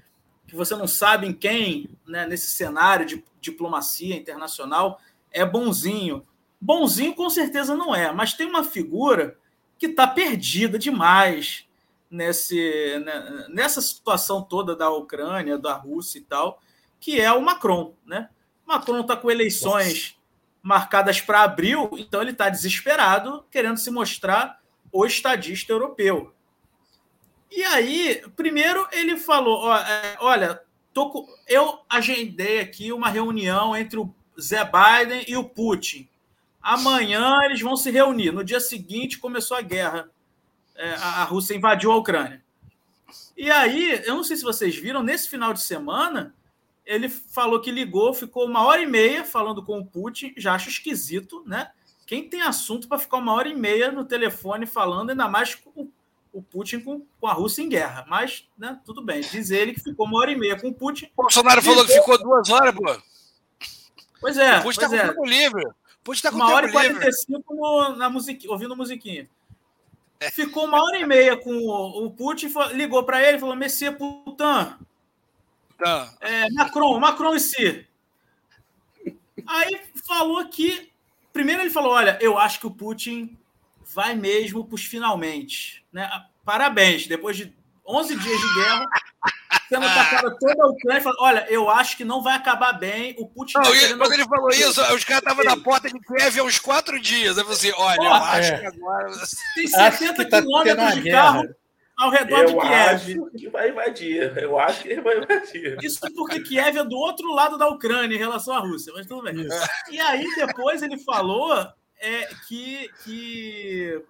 que 0.45 0.57
você 0.57 0.75
não 0.75 0.89
sabe 0.89 1.25
em 1.25 1.33
quem, 1.33 1.89
né, 2.05 2.27
nesse 2.27 2.51
cenário 2.51 3.07
de 3.07 3.25
diplomacia 3.41 4.17
internacional, 4.17 5.01
é 5.31 5.47
bonzinho. 5.47 6.27
Bonzinho 6.61 7.15
com 7.15 7.31
certeza 7.31 7.77
não 7.77 7.95
é, 7.95 8.13
mas 8.13 8.35
tem 8.35 8.49
uma 8.49 8.65
figura 8.65 9.39
que 9.79 9.87
está 9.87 10.05
perdida 10.05 10.81
demais 10.81 11.65
nesse, 12.11 12.99
né, 13.05 13.47
nessa 13.49 13.81
situação 13.81 14.43
toda 14.43 14.75
da 14.75 14.91
Ucrânia, 14.91 15.57
da 15.57 15.75
Rússia 15.75 16.19
e 16.19 16.23
tal, 16.23 16.61
que 16.99 17.21
é 17.21 17.33
o 17.33 17.41
Macron. 17.41 17.95
Né? 18.05 18.29
Macron 18.67 19.01
está 19.01 19.17
com 19.17 19.31
eleições 19.31 19.95
Nossa. 19.95 20.15
marcadas 20.61 21.21
para 21.21 21.45
abril, 21.45 21.89
então 21.99 22.21
ele 22.21 22.33
está 22.33 22.49
desesperado, 22.49 23.45
querendo 23.49 23.79
se 23.79 23.93
mostrar 23.93 24.61
o 24.93 25.07
estadista 25.07 25.73
europeu. 25.73 26.33
E 27.51 27.65
aí, 27.65 28.23
primeiro 28.37 28.87
ele 28.93 29.17
falou: 29.17 29.75
é, 29.75 30.17
olha, 30.21 30.61
tô, 30.93 31.29
eu 31.49 31.81
agendei 31.89 32.61
aqui 32.61 32.93
uma 32.93 33.09
reunião 33.09 33.75
entre 33.75 33.99
o 33.99 34.15
Zé 34.41 34.65
Biden 34.65 35.25
e 35.27 35.37
o 35.37 35.45
Putin. 35.45 36.09
Amanhã 36.61 37.41
eles 37.45 37.61
vão 37.61 37.77
se 37.77 37.91
reunir. 37.91 38.31
No 38.31 38.45
dia 38.45 38.61
seguinte 38.61 39.19
começou 39.19 39.57
a 39.57 39.63
guerra. 39.63 40.09
É, 40.77 40.95
a 40.95 41.25
Rússia 41.25 41.55
invadiu 41.55 41.91
a 41.93 41.97
Ucrânia. 41.97 42.43
E 43.37 43.51
aí, 43.51 44.03
eu 44.05 44.15
não 44.15 44.25
sei 44.25 44.37
se 44.37 44.43
vocês 44.43 44.77
viram, 44.77 45.03
nesse 45.03 45.29
final 45.29 45.53
de 45.53 45.61
semana, 45.61 46.35
ele 46.85 47.09
falou 47.09 47.61
que 47.61 47.71
ligou, 47.71 48.15
ficou 48.15 48.47
uma 48.47 48.65
hora 48.65 48.81
e 48.81 48.87
meia 48.87 49.25
falando 49.25 49.63
com 49.63 49.79
o 49.79 49.87
Putin, 49.87 50.33
já 50.37 50.55
acho 50.55 50.69
esquisito, 50.69 51.43
né? 51.47 51.71
Quem 52.07 52.29
tem 52.29 52.43
assunto 52.43 52.89
para 52.89 52.99
ficar 52.99 53.19
uma 53.19 53.33
hora 53.33 53.49
e 53.49 53.55
meia 53.55 53.91
no 53.91 54.05
telefone 54.05 54.67
falando, 54.67 55.11
ainda 55.11 55.29
mais 55.29 55.55
com 55.55 55.89
o 56.33 56.43
Putin 56.43 56.81
com, 56.81 57.07
com 57.21 57.27
a 57.27 57.33
Rússia 57.33 57.63
em 57.63 57.69
guerra. 57.69 58.05
Mas, 58.09 58.49
né, 58.57 58.81
tudo 58.85 59.03
bem. 59.03 59.21
Diz 59.21 59.51
ele 59.51 59.75
que 59.75 59.81
ficou 59.81 60.07
uma 60.07 60.19
hora 60.19 60.31
e 60.31 60.37
meia 60.39 60.59
com 60.59 60.69
o 60.69 60.75
Putin. 60.75 61.11
O 61.17 61.23
Bolsonaro 61.23 61.63
falou 61.63 61.87
que 61.87 61.93
ficou 61.93 62.19
duas 62.19 62.49
horas, 62.51 62.75
pô. 62.75 62.97
Pois 64.21 64.37
é. 64.37 64.59
O 64.59 64.63
Putin 64.63 64.81
tá 64.81 64.89
pois 64.89 65.01
com 65.01 65.07
é. 65.07 65.09
tempo 65.09 65.25
livre. 65.25 65.65
O 65.65 66.05
Putin 66.05 66.23
tá 66.23 66.31
com 66.31 66.37
uma 66.37 66.47
tempo 66.47 66.57
hora 66.57 66.69
e. 66.69 66.73
45 66.73 67.55
no, 67.55 67.97
na 67.97 68.11
musiquinha, 68.11 68.53
ouvindo 68.53 68.77
musiquinha. 68.77 69.29
Ficou 70.33 70.67
uma 70.67 70.83
hora 70.83 70.99
e 70.99 71.07
meia 71.07 71.37
com 71.37 71.53
o, 71.53 72.07
o 72.07 72.11
Putin, 72.11 72.53
ligou 72.75 73.03
para 73.05 73.23
ele 73.23 73.37
e 73.37 73.41
falou: 73.41 73.57
Messias 73.57 73.97
Putin, 73.97 74.77
Tá. 75.83 76.15
é, 76.21 76.49
Macron, 76.53 77.01
Macron 77.01 77.35
em 77.35 77.41
si. 77.41 77.87
Aí 79.47 79.81
falou 80.07 80.49
que. 80.49 80.92
Primeiro 81.33 81.63
ele 81.63 81.71
falou: 81.71 81.93
olha, 81.93 82.19
eu 82.21 82.39
acho 82.39 82.61
que 82.61 82.67
o 82.67 82.71
Putin 82.71 83.37
vai 83.95 84.15
mesmo 84.15 84.65
para 84.65 84.75
os 84.75 84.85
finalmente. 84.85 85.85
Né? 85.93 86.09
Parabéns, 86.45 87.07
depois 87.07 87.37
de 87.37 87.53
11 87.87 88.17
dias 88.17 88.41
de 88.41 88.55
guerra, 88.55 88.87
sendo 89.69 89.87
atacada 89.87 90.37
toda 90.39 90.63
a 90.65 90.67
Ucrânia, 90.69 91.03
falou, 91.03 91.19
olha, 91.23 91.47
eu 91.51 91.69
acho 91.69 91.97
que 91.97 92.05
não 92.05 92.23
vai 92.23 92.35
acabar 92.37 92.73
bem. 92.73 93.15
O 93.19 93.27
Putin 93.29 93.55
Não, 93.59 93.65
tá 93.65 93.71
querendo- 93.73 93.99
quando 93.99 94.13
ele 94.13 94.25
falou 94.25 94.49
isso, 94.51 94.81
os 94.95 95.05
caras 95.05 95.23
estavam 95.23 95.45
na 95.45 95.57
porta 95.57 95.89
de 95.89 95.99
Kiev 96.01 96.39
há 96.41 96.45
uns 96.45 96.59
quatro 96.59 97.01
dias. 97.01 97.37
Aí 97.39 97.43
eu 97.45 97.47
falei 97.47 97.59
assim: 97.59 97.73
olha, 97.77 97.97
eu 97.97 98.03
Pô, 98.11 98.15
acho 98.15 98.53
é. 98.53 98.59
que 98.59 98.67
agora. 98.67 99.07
tem 99.55 99.65
Acho 99.65 99.99
70 99.99 100.25
que 100.25 100.31
tá 100.31 100.41
quilômetros 100.43 100.95
de 100.95 101.01
guerra. 101.03 101.23
carro 101.23 101.55
ao 102.03 102.11
redor 102.11 102.45
de 102.47 102.53
Eu 102.53 102.61
Kiev. 102.61 102.75
acho 102.75 103.31
que 103.37 103.49
vai 103.49 103.69
invadir. 103.71 104.37
Eu 104.39 104.59
acho 104.59 104.83
que 104.83 104.89
ele 104.89 105.01
vai 105.01 105.19
invadir. 105.19 105.77
Isso 105.83 106.01
porque 106.15 106.41
Kiev 106.41 106.77
é 106.79 106.85
do 106.85 106.97
outro 106.97 107.33
lado 107.33 107.57
da 107.57 107.69
Ucrânia 107.69 108.15
em 108.15 108.19
relação 108.19 108.55
à 108.55 108.59
Rússia, 108.61 108.93
mas 108.95 109.07
tudo 109.07 109.23
bem. 109.23 109.41
Isso. 109.47 109.69
E 109.91 110.01
aí 110.01 110.25
depois 110.37 110.83
ele 110.83 110.99
falou 110.99 111.55
é, 112.01 112.29
que, 112.49 112.91
que. 113.05 114.03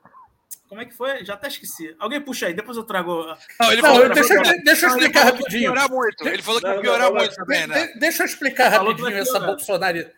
Como 0.68 0.80
é 0.80 0.86
que 0.86 0.94
foi? 0.94 1.22
Já 1.22 1.34
até 1.34 1.48
esqueci. 1.48 1.94
Alguém 1.98 2.18
puxa 2.20 2.46
aí, 2.46 2.54
depois 2.54 2.78
eu 2.78 2.84
trago. 2.84 3.26
Não, 3.60 3.72
ele 3.72 3.82
Não, 3.82 3.88
falou 3.90 4.04
eu- 4.04 4.14
deixa, 4.14 4.32
eu- 4.34 4.42
deixa 4.64 4.86
eu 4.86 4.88
Não, 4.88 4.96
ele 4.96 5.04
explicar 5.06 5.20
falou 5.20 5.36
que 5.36 5.42
ia 5.42 5.42
rapidinho. 5.42 5.62
piorar 5.72 5.90
muito. 5.90 6.26
Ele 6.28 6.42
falou 6.42 6.60
que 6.62 6.66
Não, 6.66 6.80
piorar 6.80 7.00
não, 7.02 7.08
não, 7.10 7.16
muito 7.20 7.34
também, 7.34 7.66
né? 7.66 7.86
De- 7.88 7.98
Deixa 7.98 8.22
eu 8.22 8.26
explicar 8.26 8.70
Falou 8.70 8.86
rapidinho 8.92 9.10
vai 9.12 9.20
essa, 9.20 9.32
piorar. 9.32 9.48
bolsonari, 9.48 10.10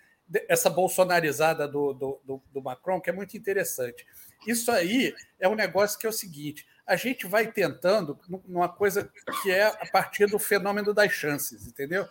essa 0.49 0.71
bolsonarizada 0.71 1.67
do, 1.67 1.93
do, 1.93 2.21
do, 2.25 2.43
do 2.53 2.63
Macron, 2.63 3.01
que 3.01 3.11
é 3.11 3.13
muito 3.13 3.37
interessante. 3.37 4.07
Isso 4.47 4.71
aí 4.71 5.13
é 5.41 5.49
um 5.49 5.57
negócio 5.57 5.99
que 5.99 6.07
é 6.07 6.09
o 6.09 6.13
seguinte: 6.13 6.65
a 6.87 6.97
gente 6.97 7.27
vai 7.27 7.51
tentando 7.51 8.19
numa 8.47 8.69
coisa 8.69 9.11
que 9.43 9.51
é 9.51 9.65
a 9.65 9.87
partir 9.93 10.27
do 10.27 10.39
fenômeno 10.39 10.93
das 10.93 11.13
chances, 11.13 11.67
entendeu? 11.67 12.07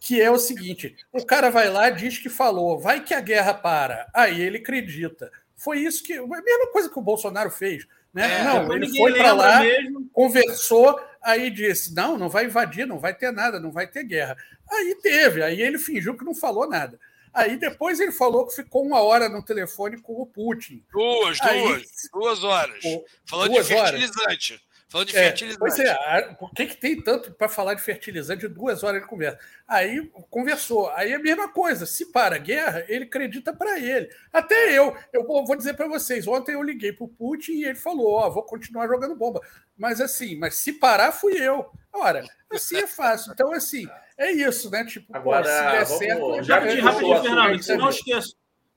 Que 0.00 0.20
é 0.20 0.30
o 0.30 0.38
seguinte: 0.38 0.96
o 1.12 1.24
cara 1.24 1.50
vai 1.50 1.68
lá, 1.68 1.90
diz 1.90 2.18
que 2.18 2.28
falou, 2.28 2.78
vai 2.78 3.02
que 3.02 3.14
a 3.14 3.20
guerra 3.20 3.54
para, 3.54 4.08
aí 4.14 4.40
ele 4.40 4.58
acredita. 4.58 5.30
Foi 5.56 5.78
isso 5.78 6.02
que. 6.02 6.14
A 6.14 6.26
mesma 6.26 6.72
coisa 6.72 6.88
que 6.88 6.98
o 6.98 7.02
Bolsonaro 7.02 7.50
fez. 7.50 7.86
Né? 8.12 8.40
É, 8.40 8.44
Não, 8.44 8.72
ele 8.72 8.96
foi 8.96 9.12
para 9.14 9.32
lá, 9.32 9.60
mesmo. 9.60 10.08
conversou, 10.12 11.00
aí 11.22 11.50
disse: 11.50 11.94
não, 11.94 12.16
não 12.16 12.28
vai 12.28 12.44
invadir, 12.44 12.86
não 12.86 12.98
vai 12.98 13.14
ter 13.14 13.32
nada, 13.32 13.58
não 13.58 13.72
vai 13.72 13.86
ter 13.86 14.04
guerra. 14.04 14.36
Aí 14.70 14.96
teve, 15.02 15.42
aí 15.42 15.60
ele 15.60 15.78
fingiu 15.78 16.16
que 16.16 16.24
não 16.24 16.34
falou 16.34 16.68
nada. 16.68 16.98
Aí 17.34 17.56
depois 17.56 17.98
ele 17.98 18.12
falou 18.12 18.46
que 18.46 18.54
ficou 18.54 18.84
uma 18.86 19.00
hora 19.02 19.28
no 19.28 19.42
telefone 19.44 20.00
com 20.00 20.12
o 20.22 20.26
Putin. 20.26 20.84
Duas, 20.92 21.40
Aí- 21.42 21.60
duas, 21.62 21.82
duas 22.12 22.44
horas. 22.44 22.80
Pô, 22.80 23.04
Falando 23.26 23.52
duas 23.52 23.66
de 23.66 23.74
horas? 23.74 23.90
fertilizante. 23.90 24.64
Falando 24.88 25.08
de 25.08 25.16
É, 25.16 25.22
fertilizante. 25.24 25.58
pois 25.58 25.78
é, 25.80 25.90
a- 25.90 26.34
por 26.38 26.52
que, 26.52 26.66
que 26.66 26.76
tem 26.76 27.02
tanto 27.02 27.32
para 27.32 27.48
falar 27.48 27.74
de 27.74 27.82
fertilizante 27.82 28.46
duas 28.46 28.84
horas 28.84 29.02
de 29.02 29.08
conversa? 29.08 29.36
Aí 29.66 30.08
conversou, 30.30 30.88
aí 30.90 31.10
é 31.10 31.16
a 31.16 31.18
mesma 31.18 31.48
coisa. 31.48 31.84
Se 31.84 32.12
para 32.12 32.36
a 32.36 32.38
guerra, 32.38 32.84
ele 32.86 33.04
acredita 33.06 33.52
para 33.52 33.76
ele. 33.80 34.08
Até 34.32 34.78
eu, 34.78 34.96
eu 35.12 35.24
vou 35.26 35.56
dizer 35.56 35.74
para 35.74 35.88
vocês: 35.88 36.28
ontem 36.28 36.52
eu 36.54 36.62
liguei 36.62 36.92
para 36.92 37.04
o 37.04 37.08
Putin 37.08 37.52
e 37.54 37.64
ele 37.64 37.74
falou: 37.74 38.12
Ó, 38.12 38.30
vou 38.30 38.44
continuar 38.44 38.86
jogando 38.86 39.16
bomba. 39.16 39.40
Mas 39.76 40.00
assim, 40.00 40.36
mas 40.36 40.54
se 40.56 40.74
parar, 40.74 41.10
fui 41.10 41.32
eu. 41.40 41.68
Ora, 41.92 42.24
assim 42.52 42.76
é 42.76 42.86
fácil. 42.86 43.32
Então, 43.32 43.52
assim, 43.52 43.88
é 44.16 44.32
isso, 44.32 44.70
né? 44.70 44.84
Tipo, 44.84 45.12
pô, 45.12 45.18
Agora, 45.18 45.44
se 45.44 45.50
der 45.50 45.84
vamos- 45.84 45.98
certo. 45.98 46.42
já 46.42 46.54
Rapidinho, 46.58 46.82
puxou 46.82 46.92
rapidinho, 47.10 47.22
Fernando, 47.22 47.56
que 47.58 47.64
senão 47.64 47.86
eu 47.86 47.92
sabe? 47.92 47.96
esqueço. 48.10 48.36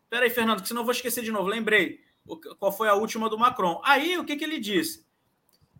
Pera 0.09 0.23
aí, 0.25 0.29
Fernando, 0.29 0.61
que 0.61 0.67
senão 0.67 0.81
eu 0.81 0.85
vou 0.85 0.91
esquecer 0.93 1.23
de 1.23 1.31
novo. 1.31 1.47
Lembrei 1.49 1.99
qual 2.59 2.71
foi 2.71 2.87
a 2.89 2.93
última 2.93 3.29
do 3.29 3.37
Macron. 3.37 3.81
Aí, 3.83 4.17
o 4.17 4.23
que, 4.25 4.35
que 4.35 4.43
ele 4.43 4.59
disse? 4.59 5.05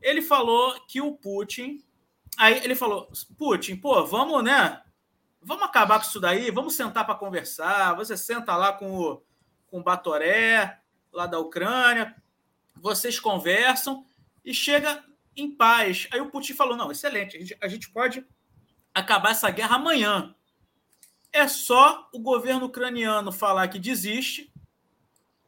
Ele 0.02 0.22
falou 0.22 0.80
que 0.88 1.02
o 1.02 1.14
Putin. 1.14 1.84
Aí 2.38 2.64
ele 2.64 2.76
falou: 2.76 3.10
Putin, 3.38 3.76
pô, 3.78 4.06
vamos, 4.06 4.44
né? 4.44 4.82
Vamos 5.42 5.64
acabar 5.64 6.00
com 6.00 6.06
isso 6.06 6.20
daí, 6.20 6.52
vamos 6.52 6.76
sentar 6.76 7.06
para 7.06 7.16
conversar. 7.16 7.94
Você 7.96 8.18
senta 8.18 8.56
lá 8.56 8.74
com 8.74 8.92
o, 8.98 9.24
com 9.68 9.80
o 9.80 9.84
Batoré, 9.84 10.80
lá 11.12 11.26
da 11.26 11.40
Ucrânia, 11.40 12.16
vocês 12.76 13.20
conversam 13.20 14.06
e 14.44 14.54
chega 14.54 15.04
em 15.36 15.50
paz. 15.50 16.08
Aí 16.12 16.20
o 16.20 16.30
Putin 16.30 16.54
falou: 16.54 16.76
não, 16.76 16.92
excelente, 16.92 17.38
a 17.38 17.40
gente, 17.40 17.58
a 17.62 17.68
gente 17.68 17.90
pode 17.90 18.26
acabar 19.00 19.32
essa 19.32 19.50
guerra 19.50 19.76
amanhã. 19.76 20.34
É 21.32 21.48
só 21.48 22.10
o 22.14 22.20
governo 22.20 22.66
ucraniano 22.66 23.32
falar 23.32 23.68
que 23.68 23.78
desiste, 23.80 24.52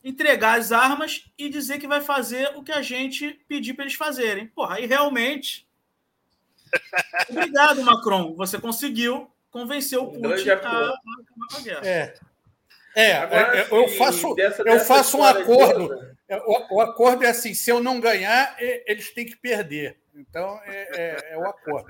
entregar 0.04 0.60
as 0.60 0.72
armas 0.72 1.26
e 1.38 1.50
dizer 1.50 1.80
que 1.80 1.88
vai 1.88 2.02
fazer 2.02 2.52
o 2.56 2.64
que 2.64 2.72
a 2.72 2.82
gente 2.82 3.32
pedir 3.48 3.74
para 3.74 3.86
eles 3.86 3.96
fazerem. 3.96 4.48
Porra, 4.48 4.76
aí 4.76 4.86
realmente. 4.86 5.68
Obrigado, 7.30 7.82
Macron. 7.84 8.36
Você 8.36 8.60
conseguiu 8.60 9.32
convencer 9.50 9.98
o 9.98 10.04
Um 10.04 10.22
Putin 10.22 10.50
a, 10.50 10.54
acabar 10.56 10.94
com 11.50 11.58
a 11.58 11.62
guerra. 11.62 11.88
É. 11.88 12.14
É, 12.96 13.14
Agora, 13.14 13.58
é, 13.58 13.68
eu 13.72 13.88
faço, 13.90 14.34
dessa- 14.36 14.62
eu 14.62 14.66
dessa 14.66 14.86
faço 14.86 15.18
um 15.18 15.24
acordo. 15.24 15.88
toda, 15.90 16.18
É, 16.28 16.38
O, 16.38 16.76
o 16.76 16.82
acordo 16.82 17.24
é 17.24 17.30
assim: 17.30 17.54
se 17.54 17.70
eu 17.72 17.82
não 17.82 18.00
ganhar, 18.00 18.56
eles 18.60 19.12
têm 19.14 19.26
que 19.26 19.36
perder. 19.38 19.98
Então, 20.14 20.60
é, 20.66 20.90
é- 21.32 21.34
é 21.34 21.38
o 21.38 21.48
acordo. 21.48 21.90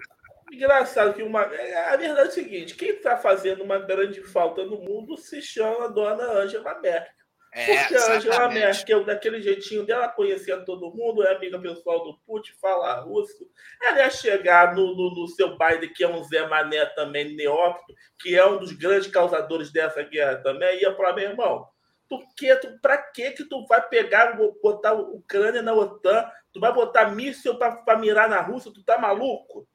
Engraçado 0.51 1.13
que 1.13 1.24
uma. 1.24 1.44
é, 1.44 1.89
A 1.89 1.96
verdade 1.96 2.27
é 2.27 2.32
o 2.32 2.34
seguinte: 2.34 2.75
quem 2.75 2.89
está 2.89 3.18
fazendo 3.18 3.63
uma 3.63 3.77
grande 3.77 4.24
falta 4.24 4.63
no 4.65 4.77
mundo 4.79 5.18
se 5.18 5.41
chama 5.41 5.89
Dona 5.89 6.24
Angela 6.32 6.79
Merkel. 6.79 7.20
É, 7.51 7.65
Porque 7.65 7.96
a 7.96 8.15
Angela. 8.15 8.50
Merkel, 8.50 9.03
daquele 9.03 9.41
jeitinho 9.41 9.86
dela, 9.86 10.08
conhecia 10.08 10.63
todo 10.63 10.94
mundo, 10.94 11.24
é 11.24 11.36
amiga 11.36 11.60
pessoal 11.60 12.03
do 12.03 12.18
Putin, 12.25 12.51
fala 12.62 13.01
russo. 13.01 13.50
Ela 13.82 14.00
ia 14.00 14.10
chegar 14.10 14.75
no, 14.75 14.96
no, 14.96 15.15
no 15.15 15.27
seu 15.27 15.58
Biden, 15.58 15.91
que 15.94 16.03
é 16.03 16.08
um 16.08 16.24
Zé 16.24 16.48
Mané 16.48 16.86
também, 16.88 17.36
neófito, 17.36 17.94
que 18.20 18.36
é 18.36 18.46
um 18.46 18.60
dos 18.60 18.72
grandes 18.72 19.08
causadores 19.08 19.72
dessa 19.72 20.03
guerra 20.03 20.38
também, 20.38 20.79
ia 20.82 20.96
falar, 20.96 21.13
meu 21.13 21.29
irmão, 21.29 21.68
tu 22.08 22.20
que, 22.36 22.56
tu, 22.58 22.79
pra 22.82 22.98
que 22.98 23.32
que 23.32 23.46
tu 23.46 23.65
vai 23.68 23.88
pegar, 23.88 24.38
botar 24.62 24.89
a 24.89 24.94
Ucrânia 24.94 25.62
na 25.62 25.74
OTAN, 25.74 26.29
tu 26.51 26.60
vai 26.60 26.74
botar 26.74 27.12
míssil 27.12 27.58
para 27.58 27.98
mirar 27.98 28.27
na 28.27 28.41
Rússia, 28.41 28.72
tu 28.74 28.84
tá 28.84 28.98
maluco? 28.98 29.68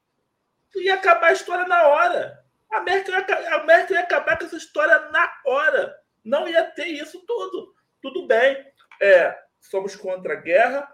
Ia 0.76 0.94
acabar 0.94 1.28
a 1.28 1.32
história 1.32 1.66
na 1.66 1.88
hora. 1.88 2.44
A 2.70 2.80
Merkel, 2.80 3.14
ia, 3.14 3.54
a 3.54 3.64
Merkel 3.64 3.96
ia 3.96 4.02
acabar 4.02 4.38
com 4.38 4.44
essa 4.44 4.56
história 4.56 4.98
na 5.10 5.32
hora. 5.46 5.94
Não 6.24 6.48
ia 6.48 6.64
ter 6.64 6.86
isso 6.86 7.24
tudo. 7.26 7.74
Tudo 8.02 8.26
bem. 8.26 8.64
É, 9.00 9.38
somos 9.60 9.94
contra 9.96 10.34
a 10.34 10.40
guerra. 10.40 10.88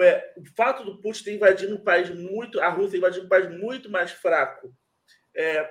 É, 0.00 0.32
o 0.36 0.44
fato 0.54 0.84
do 0.84 1.00
Putin 1.00 1.24
ter 1.24 1.34
invadido 1.34 1.74
um 1.74 1.82
país 1.82 2.10
muito. 2.10 2.60
A 2.60 2.68
Rússia 2.68 2.98
invadindo 2.98 3.26
um 3.26 3.28
país 3.28 3.50
muito 3.50 3.90
mais 3.90 4.12
fraco 4.12 4.72
é, 5.34 5.70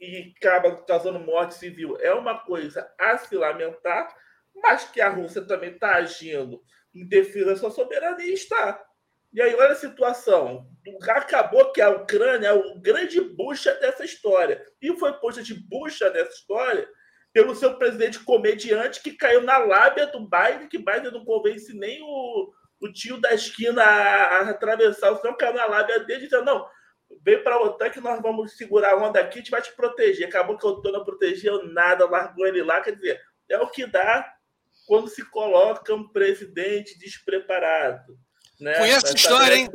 e 0.00 0.32
acaba 0.36 0.82
causando 0.84 1.18
morte 1.18 1.56
civil 1.56 1.98
é 2.00 2.14
uma 2.14 2.38
coisa 2.38 2.90
a 2.98 3.18
se 3.18 3.34
lamentar, 3.36 4.14
mas 4.54 4.84
que 4.84 5.00
a 5.00 5.08
Rússia 5.08 5.42
também 5.42 5.72
está 5.72 5.96
agindo 5.96 6.62
em 6.94 7.06
defesa 7.06 7.46
da 7.46 7.56
sua 7.56 7.70
soberania 7.70 8.32
está. 8.32 8.82
E 9.32 9.40
aí, 9.40 9.54
olha 9.54 9.72
a 9.72 9.76
situação. 9.76 10.66
Acabou 11.08 11.72
que 11.72 11.80
a 11.80 11.90
Ucrânia 11.90 12.48
é 12.48 12.52
o 12.52 12.80
grande 12.80 13.20
bucha 13.20 13.72
dessa 13.74 14.04
história. 14.04 14.64
E 14.82 14.96
foi 14.96 15.12
posta 15.14 15.42
de 15.42 15.54
bucha 15.54 16.10
dessa 16.10 16.32
história 16.32 16.88
pelo 17.32 17.54
seu 17.54 17.76
presidente 17.76 18.18
comediante 18.20 19.00
que 19.00 19.12
caiu 19.12 19.42
na 19.42 19.58
lábia 19.58 20.06
do 20.06 20.20
Biden, 20.20 20.68
que 20.68 20.78
Biden 20.78 21.12
não 21.12 21.24
convence 21.24 21.72
nem 21.72 22.02
o, 22.02 22.52
o 22.80 22.92
tio 22.92 23.20
da 23.20 23.32
esquina 23.32 23.82
a, 23.82 24.24
a 24.38 24.50
atravessar 24.50 25.12
o 25.12 25.20
céu, 25.20 25.34
caiu 25.34 25.54
na 25.54 25.66
lábia 25.66 26.00
dele, 26.00 26.24
dizendo, 26.24 26.44
não, 26.44 26.66
vem 27.22 27.42
para 27.42 27.54
a 27.54 27.62
OTAN 27.62 27.90
que 27.90 28.00
nós 28.00 28.20
vamos 28.20 28.56
segurar 28.56 28.92
a 28.92 28.96
onda 28.96 29.20
aqui, 29.20 29.38
a 29.38 29.42
gente 29.42 29.50
vai 29.50 29.62
te 29.62 29.74
proteger. 29.76 30.26
Acabou 30.26 30.56
que 30.58 30.66
a 30.66 30.70
OTAN 30.70 30.92
não 30.92 31.04
protegeu 31.04 31.64
nada, 31.66 32.08
largou 32.08 32.46
ele 32.46 32.62
lá, 32.62 32.80
quer 32.80 32.96
dizer, 32.96 33.20
é 33.48 33.58
o 33.58 33.68
que 33.68 33.86
dá 33.86 34.28
quando 34.86 35.08
se 35.08 35.24
coloca 35.30 35.94
um 35.94 36.08
presidente 36.08 36.98
despreparado. 36.98 38.18
Né? 38.60 38.74
Conheço 38.74 39.06
essa 39.06 39.16
história, 39.16 39.54
hein? 39.54 39.70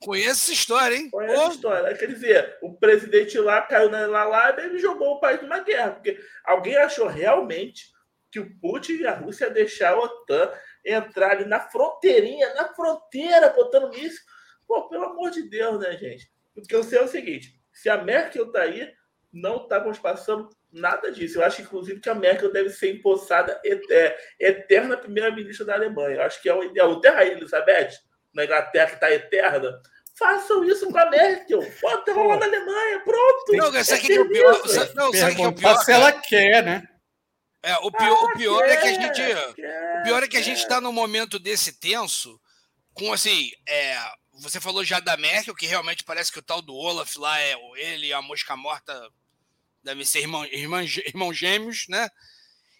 Conheço 0.00 0.30
essa 0.30 0.52
história, 0.52 0.96
hein? 0.96 1.10
Conhece 1.10 1.42
a 1.42 1.48
história. 1.48 1.96
Quer 1.96 2.06
dizer, 2.06 2.58
o 2.62 2.74
presidente 2.74 3.38
lá 3.38 3.60
caiu 3.62 3.90
na, 3.90 4.06
lábia 4.06 4.66
e 4.66 4.78
jogou 4.78 5.14
o 5.14 5.20
país 5.20 5.42
numa 5.42 5.60
guerra. 5.60 5.92
Porque 5.92 6.18
alguém 6.44 6.76
achou 6.76 7.06
realmente 7.06 7.92
que 8.30 8.40
o 8.40 8.58
Putin 8.58 8.94
e 8.94 9.06
a 9.06 9.14
Rússia 9.14 9.50
deixar 9.50 9.92
a 9.92 10.00
OTAN 10.00 10.50
entrar 10.84 11.32
ali 11.32 11.44
na 11.44 11.60
fronteirinha, 11.60 12.54
na 12.54 12.74
fronteira, 12.74 13.50
botando 13.50 13.94
isso. 13.94 14.20
Pô, 14.66 14.88
pelo 14.88 15.04
amor 15.04 15.30
de 15.30 15.48
Deus, 15.48 15.78
né, 15.78 15.96
gente? 15.96 16.32
O 16.56 16.62
que 16.62 16.74
eu 16.74 16.82
sei 16.82 16.98
é 16.98 17.02
o 17.02 17.08
seguinte: 17.08 17.60
se 17.72 17.88
a 17.88 18.02
Merkel 18.02 18.50
tá 18.50 18.62
aí, 18.62 18.92
não 19.32 19.56
estávamos 19.56 19.98
passando 19.98 20.48
nada 20.72 21.10
disso. 21.10 21.38
Eu 21.38 21.44
acho, 21.44 21.62
inclusive, 21.62 22.00
que 22.00 22.08
a 22.08 22.14
Merkel 22.14 22.52
deve 22.52 22.70
ser 22.70 22.92
empossada 22.92 23.60
é, 23.64 24.16
eterna 24.38 24.96
primeira-ministra 24.96 25.66
da 25.66 25.74
Alemanha. 25.74 26.16
Eu 26.16 26.22
acho 26.22 26.40
que 26.40 26.48
é 26.48 26.54
o 26.54 26.62
ideal. 26.62 27.00
Terra 27.00 27.24
Elizabeth, 27.24 27.90
na 28.34 28.44
Inglaterra, 28.44 28.86
que 28.86 28.94
está 28.94 29.10
eterna. 29.10 29.80
Façam 30.18 30.64
isso 30.64 30.90
com 30.90 30.98
a 30.98 31.10
Merkel. 31.10 31.60
Bota 31.80 32.14
lá 32.14 32.36
na 32.36 32.46
Alemanha, 32.46 33.00
pronto. 33.00 33.52
Não, 33.52 33.74
é 33.74 33.84
sabe 33.84 34.02
que 34.02 34.12
é 34.12 34.20
o 34.20 34.28
pior? 34.28 34.62
Não, 34.94 35.12
sabe 35.12 35.34
que 35.34 35.42
é 35.42 35.48
o 35.48 35.52
pior? 35.52 35.84
Se 35.84 35.92
ela 35.92 36.12
quer, 36.12 36.64
né? 36.64 36.88
É, 37.62 37.76
o 37.78 37.90
pior, 37.90 38.12
ah, 38.12 38.24
o 38.24 38.32
pior 38.36 38.62
quer, 38.62 38.72
é 38.72 38.76
que 38.76 38.86
a 38.86 38.92
gente. 38.92 39.16
Quer, 39.16 40.00
o 40.00 40.02
pior 40.04 40.22
é 40.22 40.28
que 40.28 40.36
a 40.36 40.42
gente 40.42 40.58
está 40.58 40.80
num 40.80 40.92
momento 40.92 41.38
desse 41.38 41.72
tenso, 41.72 42.38
com 42.92 43.12
assim. 43.12 43.50
É, 43.66 43.98
você 44.34 44.60
falou 44.60 44.84
já 44.84 45.00
da 45.00 45.16
Merkel, 45.16 45.54
que 45.54 45.66
realmente 45.66 46.04
parece 46.04 46.30
que 46.30 46.38
o 46.38 46.42
tal 46.42 46.60
do 46.60 46.74
Olaf 46.74 47.16
lá 47.16 47.40
é 47.40 47.56
ele, 47.76 48.12
a 48.12 48.20
mosca 48.20 48.56
morta 48.56 48.92
devem 49.82 50.04
ser 50.04 50.20
irmão, 50.20 50.44
irmão, 50.46 50.82
irmão 50.82 51.32
gêmeos, 51.32 51.86
né? 51.88 52.08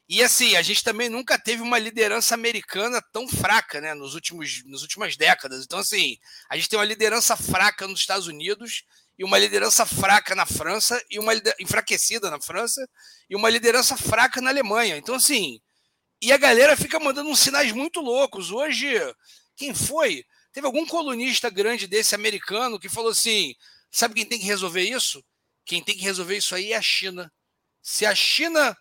E 0.09 0.23
assim, 0.23 0.55
a 0.55 0.63
gente 0.63 0.85
também 0.85 1.09
nunca 1.09 1.39
teve 1.39 1.63
uma 1.63 1.79
liderança 1.79 2.35
americana 2.35 3.01
tão 3.13 3.27
fraca, 3.27 3.81
né, 3.81 3.95
nos 3.95 4.15
últimos, 4.15 4.63
nas 4.67 4.83
últimas 4.83 5.17
décadas. 5.17 5.65
Então, 5.65 5.79
assim, 5.79 6.19
a 6.51 6.57
gente 6.57 6.69
tem 6.69 6.79
uma 6.79 6.85
liderança 6.85 7.37
fraca 7.37 7.89
nos 7.89 8.01
Estados 8.01 8.27
Unidos 8.27 8.85
e 9.19 9.25
uma 9.25 9.39
liderança 9.39 9.87
fraca 9.87 10.35
na 10.35 10.45
França 10.45 11.03
e 11.11 11.19
uma 11.19 11.33
enfraquecida 11.59 12.31
na 12.31 12.41
França 12.41 12.87
e 13.31 13.35
uma 13.35 13.49
liderança 13.49 13.97
fraca 13.97 14.41
na 14.43 14.51
Alemanha. 14.51 14.97
Então, 14.99 15.15
assim, 15.15 15.59
e 16.21 16.33
a 16.33 16.37
galera 16.37 16.77
fica 16.77 17.01
mandando 17.01 17.31
uns 17.31 17.41
sinais 17.41 17.73
muito 17.73 18.01
loucos. 18.01 18.51
Hoje, 18.51 18.95
quem 19.57 19.75
foi? 19.75 20.25
Teve 20.53 20.67
algum 20.67 20.87
colunista 20.87 21.49
grande 21.49 21.87
desse 21.87 22.15
americano 22.15 22.79
que 22.79 22.89
falou 22.89 23.11
assim: 23.11 23.55
sabe 23.91 24.15
quem 24.15 24.27
tem 24.27 24.39
que 24.39 24.45
resolver 24.45 24.83
isso? 24.83 25.25
Quem 25.65 25.83
tem 25.83 25.97
que 25.97 26.03
resolver 26.03 26.37
isso 26.37 26.55
aí 26.55 26.73
é 26.73 26.77
a 26.77 26.83
China. 26.83 27.33
Se 27.83 28.05
a 28.05 28.15
China 28.15 28.77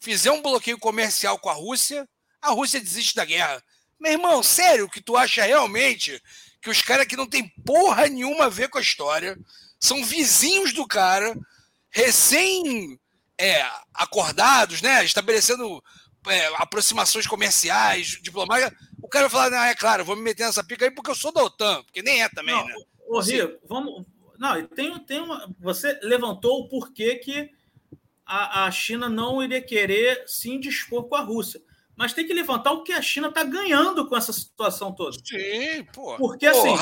fizer 0.00 0.30
um 0.30 0.42
bloqueio 0.42 0.78
comercial 0.78 1.38
com 1.38 1.48
a 1.48 1.54
Rússia, 1.54 2.08
a 2.40 2.50
Rússia 2.50 2.80
desiste 2.80 3.14
da 3.14 3.24
guerra. 3.24 3.62
Meu 3.98 4.12
irmão, 4.12 4.42
sério 4.42 4.88
que 4.88 5.00
tu 5.00 5.16
acha 5.16 5.44
realmente 5.44 6.22
que 6.60 6.70
os 6.70 6.82
caras 6.82 7.06
que 7.06 7.16
não 7.16 7.26
tem 7.26 7.48
porra 7.64 8.08
nenhuma 8.08 8.46
a 8.46 8.50
ver 8.50 8.68
com 8.68 8.78
a 8.78 8.82
história, 8.82 9.38
são 9.78 10.04
vizinhos 10.04 10.72
do 10.72 10.86
cara, 10.86 11.36
recém 11.90 12.98
é, 13.38 13.62
acordados, 13.94 14.82
né? 14.82 15.04
Estabelecendo 15.04 15.82
é, 16.26 16.46
aproximações 16.56 17.26
comerciais, 17.26 18.18
diplomáticas, 18.20 18.76
o 19.00 19.08
cara 19.08 19.28
vai 19.28 19.48
falar, 19.50 19.62
ah, 19.62 19.68
é 19.68 19.74
claro, 19.74 20.04
vou 20.04 20.16
me 20.16 20.22
meter 20.22 20.44
nessa 20.44 20.64
pica 20.64 20.84
aí 20.84 20.90
porque 20.90 21.10
eu 21.10 21.14
sou 21.14 21.32
da 21.32 21.44
OTAN, 21.44 21.82
porque 21.84 22.02
nem 22.02 22.22
é 22.22 22.28
também, 22.28 22.54
não, 22.54 22.66
né? 22.66 22.74
Ô, 23.08 23.20
Rio, 23.20 23.58
vamos, 23.68 24.04
não, 24.38 24.66
tem, 24.66 24.98
tem 25.00 25.20
uma. 25.20 25.48
Você 25.60 25.98
levantou 26.02 26.60
o 26.60 26.68
porquê 26.68 27.16
que 27.16 27.50
a, 28.26 28.64
a 28.64 28.70
China 28.70 29.08
não 29.08 29.42
iria 29.42 29.62
querer 29.62 30.24
se 30.26 30.50
indispor 30.50 31.04
com 31.04 31.14
a 31.14 31.20
Rússia. 31.20 31.62
Mas 31.94 32.12
tem 32.12 32.26
que 32.26 32.34
levantar 32.34 32.72
o 32.72 32.82
que 32.82 32.92
a 32.92 33.00
China 33.00 33.28
está 33.28 33.42
ganhando 33.42 34.06
com 34.06 34.16
essa 34.16 34.32
situação 34.32 34.92
toda. 34.92 35.16
Sim, 35.24 35.84
pô. 35.94 36.16
Porque 36.16 36.46
assim. 36.46 36.74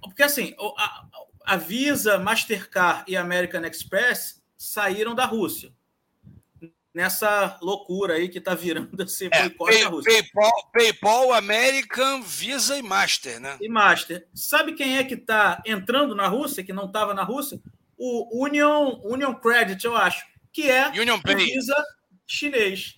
Porque 0.00 0.22
assim, 0.22 0.54
a, 0.78 1.06
a 1.44 1.56
Visa, 1.56 2.18
Mastercard 2.18 3.04
e 3.10 3.16
American 3.16 3.64
Express 3.64 4.40
saíram 4.56 5.14
da 5.14 5.26
Rússia 5.26 5.72
nessa 6.98 7.56
loucura 7.62 8.14
aí 8.14 8.28
que 8.28 8.38
está 8.38 8.56
virando 8.56 9.00
esse 9.00 9.26
é, 9.32 9.48
Pay, 9.50 9.84
Rússia. 9.84 10.12
PayPal, 10.12 10.70
PayPal, 10.72 11.32
American, 11.32 12.22
Visa 12.22 12.76
e 12.76 12.82
Master, 12.82 13.38
né? 13.38 13.56
E 13.60 13.68
Master. 13.68 14.26
Sabe 14.34 14.72
quem 14.72 14.96
é 14.96 15.04
que 15.04 15.14
está 15.14 15.62
entrando 15.64 16.14
na 16.14 16.26
Rússia, 16.26 16.64
que 16.64 16.72
não 16.72 16.86
estava 16.86 17.14
na 17.14 17.22
Rússia? 17.22 17.60
O 17.98 18.44
Union, 18.44 19.00
Union 19.02 19.34
Credit, 19.34 19.84
eu 19.84 19.96
acho, 19.96 20.24
que 20.52 20.70
é 20.70 20.88
Union 20.90 21.20
Pay. 21.20 21.34
Visa 21.34 21.74
chinês. 22.26 22.96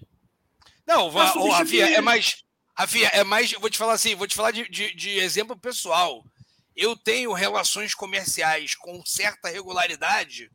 Não, 0.86 1.10
vá, 1.10 1.32
oh, 1.36 1.50
Rafinha, 1.50 1.86
é 1.86 2.00
mais. 2.00 2.44
Rafinha, 2.74 3.08
é 3.08 3.24
mais. 3.24 3.52
Vou 3.52 3.70
te 3.70 3.78
falar 3.78 3.94
assim, 3.94 4.14
vou 4.14 4.26
te 4.26 4.34
falar 4.34 4.50
de, 4.50 4.68
de, 4.68 4.94
de 4.94 5.18
exemplo 5.18 5.56
pessoal. 5.56 6.24
Eu 6.76 6.96
tenho 6.96 7.32
relações 7.32 7.94
comerciais 7.94 8.74
com 8.74 9.04
certa 9.04 9.48
regularidade, 9.48 10.50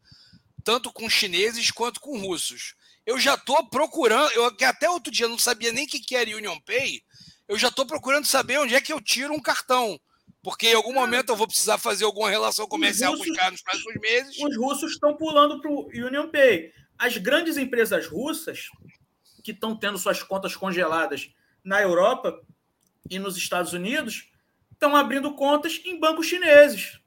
tanto 0.63 0.91
com 0.91 1.10
chineses 1.10 1.71
quanto 1.71 1.99
com 1.99 2.19
russos 2.19 2.75
eu 3.05 3.19
já 3.19 3.36
estou 3.36 3.63
procurando, 3.69 4.31
eu 4.31 4.45
até 4.45 4.89
outro 4.89 5.12
dia 5.12 5.27
não 5.27 5.38
sabia 5.38 5.71
nem 5.71 5.86
o 5.86 5.88
que, 5.88 5.99
que 5.99 6.15
era 6.15 6.36
Union 6.36 6.60
Pay, 6.62 7.03
eu 7.47 7.58
já 7.58 7.67
estou 7.67 7.86
procurando 7.86 8.25
saber 8.25 8.58
onde 8.58 8.73
é 8.73 8.81
que 8.81 8.91
eu 8.91 8.99
tiro 8.99 9.34
um 9.34 9.41
cartão. 9.41 9.99
Porque 10.45 10.67
em 10.67 10.75
algum 10.75 10.93
momento 10.93 11.29
eu 11.29 11.36
vou 11.36 11.47
precisar 11.47 11.79
fazer 11.79 12.05
alguma 12.05 12.29
relação 12.29 12.67
comercial 12.67 13.13
russos, 13.13 13.25
com 13.25 13.31
os 13.31 13.38
caras 13.38 13.53
nos 13.53 13.63
próximos 13.63 13.95
meses. 13.95 14.38
Os 14.39 14.55
russos 14.55 14.91
estão 14.91 15.17
pulando 15.17 15.60
para 15.60 15.71
o 15.71 15.88
Union 15.88 16.29
Pay. 16.29 16.71
As 16.99 17.17
grandes 17.17 17.58
empresas 17.58 18.05
russas, 18.05 18.67
que 19.43 19.49
estão 19.49 19.75
tendo 19.75 19.97
suas 19.97 20.21
contas 20.21 20.55
congeladas 20.55 21.31
na 21.63 21.81
Europa 21.81 22.39
e 23.10 23.17
nos 23.17 23.36
Estados 23.36 23.73
Unidos, 23.73 24.29
estão 24.71 24.95
abrindo 24.95 25.34
contas 25.34 25.81
em 25.84 25.99
bancos 25.99 26.27
chineses. 26.27 26.99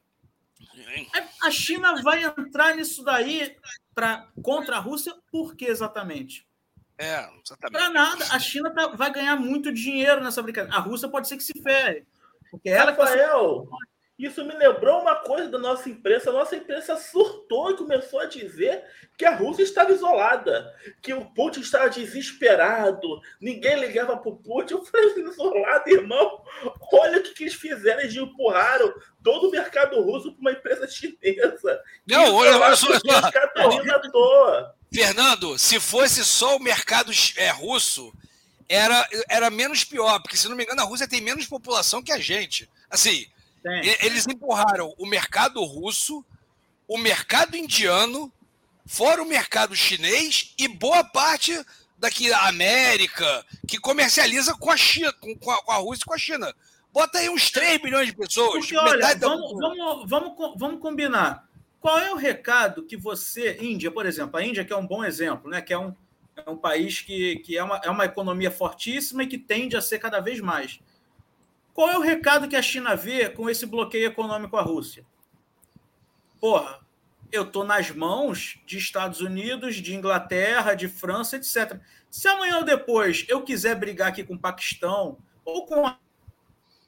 A 1.41 1.49
China 1.49 2.01
vai 2.01 2.25
entrar 2.25 2.75
nisso 2.75 3.05
daí 3.05 3.55
pra, 3.95 4.27
contra 4.43 4.75
a 4.75 4.79
Rússia 4.79 5.15
por 5.31 5.55
que 5.55 5.63
exatamente? 5.63 6.45
É, 6.97 7.19
exatamente. 7.41 7.71
Para 7.71 7.89
nada. 7.89 8.25
A 8.31 8.37
China 8.39 8.69
tá, 8.71 8.87
vai 8.87 9.09
ganhar 9.13 9.37
muito 9.37 9.71
dinheiro 9.71 10.21
nessa 10.21 10.41
brincadeira. 10.41 10.75
A 10.75 10.81
Rússia 10.81 11.07
pode 11.07 11.29
ser 11.29 11.37
que 11.37 11.43
se 11.43 11.57
ferre. 11.63 12.05
Porque 12.51 12.69
ela 12.69 12.91
Rafael, 12.91 13.67
isso 14.19 14.43
me 14.43 14.53
lembrou 14.53 14.99
uma 14.99 15.15
coisa 15.15 15.49
da 15.49 15.57
nossa 15.57 15.89
imprensa. 15.89 16.29
A 16.29 16.33
nossa 16.33 16.53
imprensa 16.53 16.97
surtou 16.97 17.71
e 17.71 17.77
começou 17.77 18.19
a 18.19 18.25
dizer 18.25 18.83
que 19.17 19.23
a 19.23 19.33
Rússia 19.33 19.63
estava 19.63 19.93
isolada, 19.93 20.75
que 21.01 21.13
o 21.13 21.23
Putin 21.33 21.61
estava 21.61 21.89
desesperado, 21.89 23.21
ninguém 23.39 23.79
ligava 23.79 24.17
para 24.17 24.29
o 24.29 24.35
Putin. 24.35 24.73
Eu 24.73 24.83
falei, 24.83 25.23
isolado, 25.23 25.89
irmão. 25.89 26.43
Olha 26.91 27.19
o 27.19 27.23
que, 27.23 27.33
que 27.33 27.43
eles 27.43 27.53
fizeram, 27.53 28.01
eles 28.01 28.13
empurraram 28.13 28.93
todo 29.23 29.47
o 29.47 29.51
mercado 29.51 30.01
russo 30.01 30.33
para 30.33 30.41
uma 30.41 30.51
empresa 30.51 30.85
chinesa. 30.85 31.81
Não, 32.05 32.35
olha, 32.35 32.57
olha 32.57 32.75
só. 32.75 32.87
Tá 32.99 33.31
Fernando, 34.91 35.57
se 35.57 35.79
fosse 35.79 36.25
só 36.25 36.57
o 36.57 36.59
mercado 36.59 37.11
é, 37.37 37.51
russo, 37.51 38.11
era, 38.69 39.09
era 39.27 39.49
menos 39.49 39.83
pior, 39.83 40.21
porque 40.21 40.37
se 40.37 40.47
não 40.47 40.55
me 40.55 40.63
engano, 40.63 40.81
a 40.81 40.85
Rússia 40.85 41.07
tem 41.07 41.19
menos 41.19 41.47
população 41.47 42.03
que 42.03 42.11
a 42.11 42.19
gente. 42.19 42.69
Assim, 42.89 43.25
eles 44.01 44.27
empurraram 44.27 44.93
o 44.97 45.07
mercado 45.07 45.63
russo, 45.63 46.23
o 46.87 46.97
mercado 46.97 47.57
indiano 47.57 48.31
fora 48.89 49.21
o 49.21 49.25
mercado 49.25 49.75
chinês 49.75 50.55
e 50.57 50.67
boa 50.67 51.03
parte 51.03 51.53
daqui 51.99 52.27
da 52.27 52.47
América, 52.47 53.45
que 53.67 53.77
comercializa 53.77 54.55
com 54.55 54.71
a 54.71 54.77
China, 54.77 55.13
com, 55.13 55.51
a, 55.51 55.61
com 55.61 55.71
a 55.71 55.75
Rússia 55.75 56.03
e 56.03 56.05
com 56.05 56.13
a 56.13 56.17
China. 56.17 56.55
Bota 56.91 57.19
aí 57.19 57.29
uns 57.29 57.51
3 57.51 57.83
milhões 57.83 58.07
de 58.07 58.15
pessoas. 58.15 58.65
Porque, 58.65 58.75
olha, 58.75 59.15
vamos, 59.15 59.51
vamos, 59.51 60.09
vamos, 60.09 60.55
vamos 60.57 60.81
combinar. 60.81 61.47
Qual 61.79 61.99
é 61.99 62.11
o 62.11 62.15
recado 62.15 62.83
que 62.83 62.97
você, 62.97 63.57
Índia, 63.61 63.91
por 63.91 64.07
exemplo, 64.07 64.37
a 64.37 64.43
Índia 64.43 64.65
que 64.65 64.73
é 64.73 64.75
um 64.75 64.87
bom 64.87 65.03
exemplo, 65.03 65.51
né? 65.51 65.61
que 65.61 65.71
é 65.71 65.77
um, 65.77 65.95
é 66.45 66.49
um 66.49 66.57
país 66.57 67.01
que, 67.01 67.37
que 67.37 67.57
é, 67.57 67.63
uma, 67.63 67.77
é 67.83 67.89
uma 67.89 68.05
economia 68.05 68.51
fortíssima 68.51 69.23
e 69.23 69.27
que 69.27 69.37
tende 69.37 69.75
a 69.75 69.81
ser 69.81 69.99
cada 69.99 70.19
vez 70.19 70.39
mais. 70.39 70.79
Qual 71.73 71.89
é 71.89 71.97
o 71.97 72.01
recado 72.01 72.47
que 72.47 72.55
a 72.55 72.61
China 72.61 72.95
vê 72.95 73.29
com 73.29 73.49
esse 73.49 73.65
bloqueio 73.65 74.07
econômico 74.07 74.57
à 74.57 74.61
Rússia? 74.61 75.05
Porra, 76.39 76.79
eu 77.31 77.43
estou 77.43 77.63
nas 77.63 77.91
mãos 77.91 78.59
de 78.65 78.77
Estados 78.77 79.21
Unidos, 79.21 79.75
de 79.75 79.95
Inglaterra, 79.95 80.73
de 80.73 80.87
França, 80.87 81.35
etc. 81.35 81.79
Se 82.09 82.27
amanhã 82.27 82.57
ou 82.57 82.63
depois 82.63 83.25
eu 83.27 83.43
quiser 83.43 83.75
brigar 83.75 84.09
aqui 84.09 84.23
com 84.23 84.33
o 84.33 84.39
Paquistão 84.39 85.17
ou 85.45 85.65
com 85.65 85.85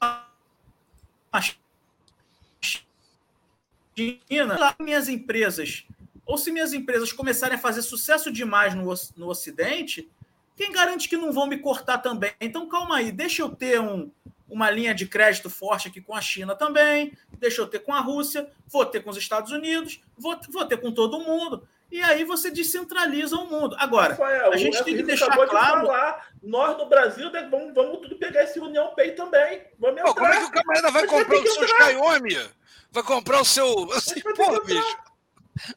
a 0.00 1.40
China, 3.96 4.74
minhas 4.80 5.08
empresas, 5.08 5.86
ou 6.32 6.38
se 6.38 6.50
minhas 6.50 6.72
empresas 6.72 7.12
começarem 7.12 7.56
a 7.56 7.60
fazer 7.60 7.82
sucesso 7.82 8.32
demais 8.32 8.74
no, 8.74 8.90
no 9.18 9.28
Ocidente, 9.28 10.10
quem 10.56 10.72
garante 10.72 11.06
que 11.06 11.14
não 11.14 11.30
vão 11.30 11.46
me 11.46 11.58
cortar 11.58 11.98
também? 11.98 12.32
Então, 12.40 12.66
calma 12.66 12.96
aí, 12.96 13.12
deixa 13.12 13.42
eu 13.42 13.50
ter 13.50 13.78
um, 13.78 14.10
uma 14.48 14.70
linha 14.70 14.94
de 14.94 15.06
crédito 15.06 15.50
forte 15.50 15.88
aqui 15.88 16.00
com 16.00 16.14
a 16.14 16.22
China 16.22 16.54
também, 16.54 17.12
deixa 17.38 17.60
eu 17.60 17.66
ter 17.66 17.80
com 17.80 17.92
a 17.92 18.00
Rússia, 18.00 18.50
vou 18.66 18.86
ter 18.86 19.02
com 19.02 19.10
os 19.10 19.18
Estados 19.18 19.52
Unidos, 19.52 20.00
vou, 20.16 20.34
vou 20.48 20.64
ter 20.64 20.78
com 20.78 20.90
todo 20.90 21.20
mundo. 21.20 21.68
E 21.90 22.02
aí 22.02 22.24
você 22.24 22.50
descentraliza 22.50 23.36
o 23.36 23.50
mundo. 23.50 23.76
Agora, 23.78 24.14
Rafael, 24.14 24.54
a 24.54 24.56
gente 24.56 24.82
tem 24.84 24.96
que 24.96 25.02
deixar 25.02 25.26
claro. 25.26 25.80
De 25.82 25.86
falar, 25.86 26.28
nós 26.42 26.78
no 26.78 26.86
Brasil 26.86 27.30
né, 27.30 27.46
vamos, 27.50 27.74
vamos 27.74 28.00
tudo 28.00 28.16
pegar 28.16 28.44
esse 28.44 28.58
União 28.58 28.94
Pay 28.94 29.12
também. 29.12 29.64
Vamos 29.78 30.00
Pô, 30.00 30.14
como 30.14 30.28
é 30.28 30.38
que 30.38 30.44
o 30.44 30.50
camarada 30.50 30.90
vai 30.90 31.06
comprar 31.06 31.36
o 31.36 31.46
seu 31.46 31.68
Xiaomi? 31.68 32.50
Vai 32.90 33.02
comprar 33.02 33.42
o 33.42 33.44
seu. 33.44 33.92
Assim, 33.92 34.18
porra, 34.34 34.58
bicho. 34.64 35.11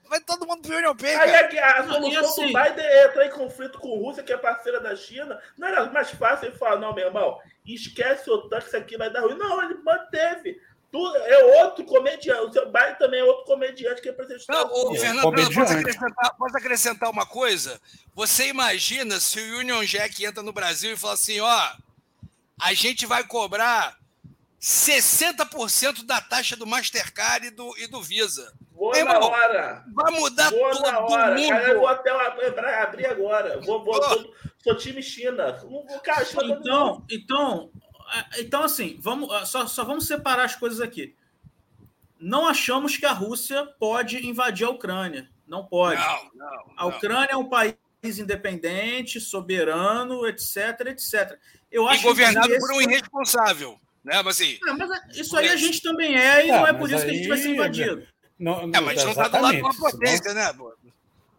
Vai 0.10 0.22
todo 0.22 0.48
mundo 0.48 0.62
pro 0.62 0.78
União 0.78 0.96
Pay. 0.96 1.16
Aí 1.16 1.60
a, 1.60 1.80
a 1.80 1.88
solução 1.88 2.26
assim, 2.26 2.48
do 2.48 2.54
Biden 2.54 2.86
é 2.86 3.06
entrar 3.08 3.26
em 3.26 3.32
conflito 3.32 3.78
com 3.78 3.94
a 3.94 3.98
Rússia, 3.98 4.24
que 4.24 4.32
é 4.32 4.38
parceira 4.38 4.80
da 4.80 4.96
China. 4.96 5.40
Não 5.58 5.68
era 5.68 5.86
mais 5.92 6.12
fácil 6.12 6.48
ele 6.48 6.58
falar, 6.58 6.80
não, 6.80 6.94
meu 6.94 7.08
irmão, 7.08 7.40
esquece 7.66 8.30
o 8.30 8.36
OTAN 8.36 8.60
que 8.60 8.68
isso 8.68 8.78
aqui 8.78 8.98
vai 8.98 9.12
dar 9.12 9.22
ruim. 9.22 9.38
Não, 9.38 9.62
ele 9.62 9.76
manteve 9.84 10.62
Tu 10.96 11.16
é 11.18 11.62
outro 11.62 11.84
comediante. 11.84 12.40
O 12.40 12.54
seu 12.54 12.72
Biden 12.72 12.96
também 12.98 13.20
é 13.20 13.24
outro 13.26 13.44
comediante 13.44 14.02
que 14.02 14.08
representa 14.08 14.46
Não, 14.48 14.72
ô. 14.72 14.96
Fernando, 14.96 15.24
posso 15.54 15.74
acrescentar, 15.74 16.36
posso 16.38 16.58
acrescentar 16.58 17.10
uma 17.10 17.26
coisa? 17.26 17.82
Você 18.14 18.48
imagina 18.48 19.20
se 19.20 19.38
o 19.38 19.60
Union 19.60 19.84
Jack 19.84 20.24
entra 20.24 20.42
no 20.42 20.54
Brasil 20.54 20.94
e 20.94 20.98
fala 20.98 21.16
assim: 21.16 21.42
ó, 21.42 21.72
a 22.62 22.74
gente 22.74 23.06
vai 23.06 23.26
cobrar 23.26 23.98
60% 24.62 26.06
da 26.06 26.22
taxa 26.22 26.56
do 26.56 26.66
Mastercard 26.66 27.48
e 27.48 27.52
do, 27.52 27.78
e 27.78 27.88
do 27.88 28.02
Visa. 28.02 28.54
Vou 28.76 28.92
Meu 28.92 29.06
na 29.06 29.14
irmão, 29.14 29.30
hora. 29.30 29.86
Vai 29.94 30.12
mudar 30.20 30.50
Vou 30.52 30.70
todo 30.72 30.82
na 30.92 31.00
hora. 31.00 31.36
mundo. 31.36 31.48
Cara, 31.50 31.68
eu 31.70 31.80
vou 31.80 31.88
até 31.88 32.10
abrir- 32.12 32.60
abrir 32.60 33.06
agora. 33.08 33.62
Vou, 33.62 33.84
vou, 33.84 33.94
Pô. 33.96 34.04
sou, 34.04 34.34
sou 34.64 34.76
time 34.76 35.02
China. 35.02 35.54
Não 35.64 35.86
vou 35.86 36.00
cara, 36.02 36.26
China 36.26 36.44
não. 36.44 36.58
Então, 36.60 37.06
então, 37.10 37.72
ah, 38.10 38.26
então 38.38 38.64
assim, 38.64 38.98
vamos, 39.02 39.32
ah, 39.34 39.46
só, 39.46 39.66
só 39.66 39.84
vamos 39.86 40.06
separar 40.08 40.44
as 40.44 40.56
coisas 40.56 40.82
aqui. 40.82 41.16
Não 42.20 42.48
achamos 42.48 42.98
que 42.98 43.06
a 43.06 43.12
Rússia 43.14 43.66
pode 43.80 44.26
invadir 44.28 44.66
a 44.68 44.70
Ucrânia. 44.72 45.30
Não 45.48 45.66
pode. 45.66 46.02
Não, 46.02 46.30
não. 46.36 46.64
A 46.76 46.84
não. 46.84 46.90
Ucrânia 46.90 47.30
é 47.32 47.38
um 47.38 47.48
país 47.48 47.76
independente, 48.04 49.20
soberano, 49.22 50.26
etc, 50.28 50.82
etc. 50.88 51.38
Eu 51.72 51.86
E 51.86 51.90
acho 51.90 52.04
governado 52.04 52.48
que 52.50 52.60
por 52.60 52.72
um 52.72 52.82
esse- 52.82 52.90
irresponsável. 52.90 53.80
Né? 54.04 54.22
Mas 54.22 54.40
assim, 54.40 54.60
Ah, 54.68 54.74
mas 54.74 55.18
isso 55.18 55.36
aí 55.36 55.50
a 55.50 55.56
gente 55.56 55.82
também 55.82 56.16
é, 56.16 56.46
e 56.46 56.52
Ah, 56.52 56.58
não 56.60 56.68
é 56.68 56.74
por 56.74 56.90
isso 56.92 57.04
que 57.04 57.10
a 57.10 57.14
gente 57.14 57.28
vai 57.28 57.38
ser 57.38 57.48
aí- 57.48 57.54
invadido. 57.54 58.08
Não, 58.38 58.62
é, 58.62 58.82
mas 58.82 59.04
não 59.04 59.12
está 59.12 59.28
do 59.28 59.42
lado 59.42 59.56
de 59.56 59.62
uma 59.62 59.78
potência, 59.78 60.34
né? 60.34 60.52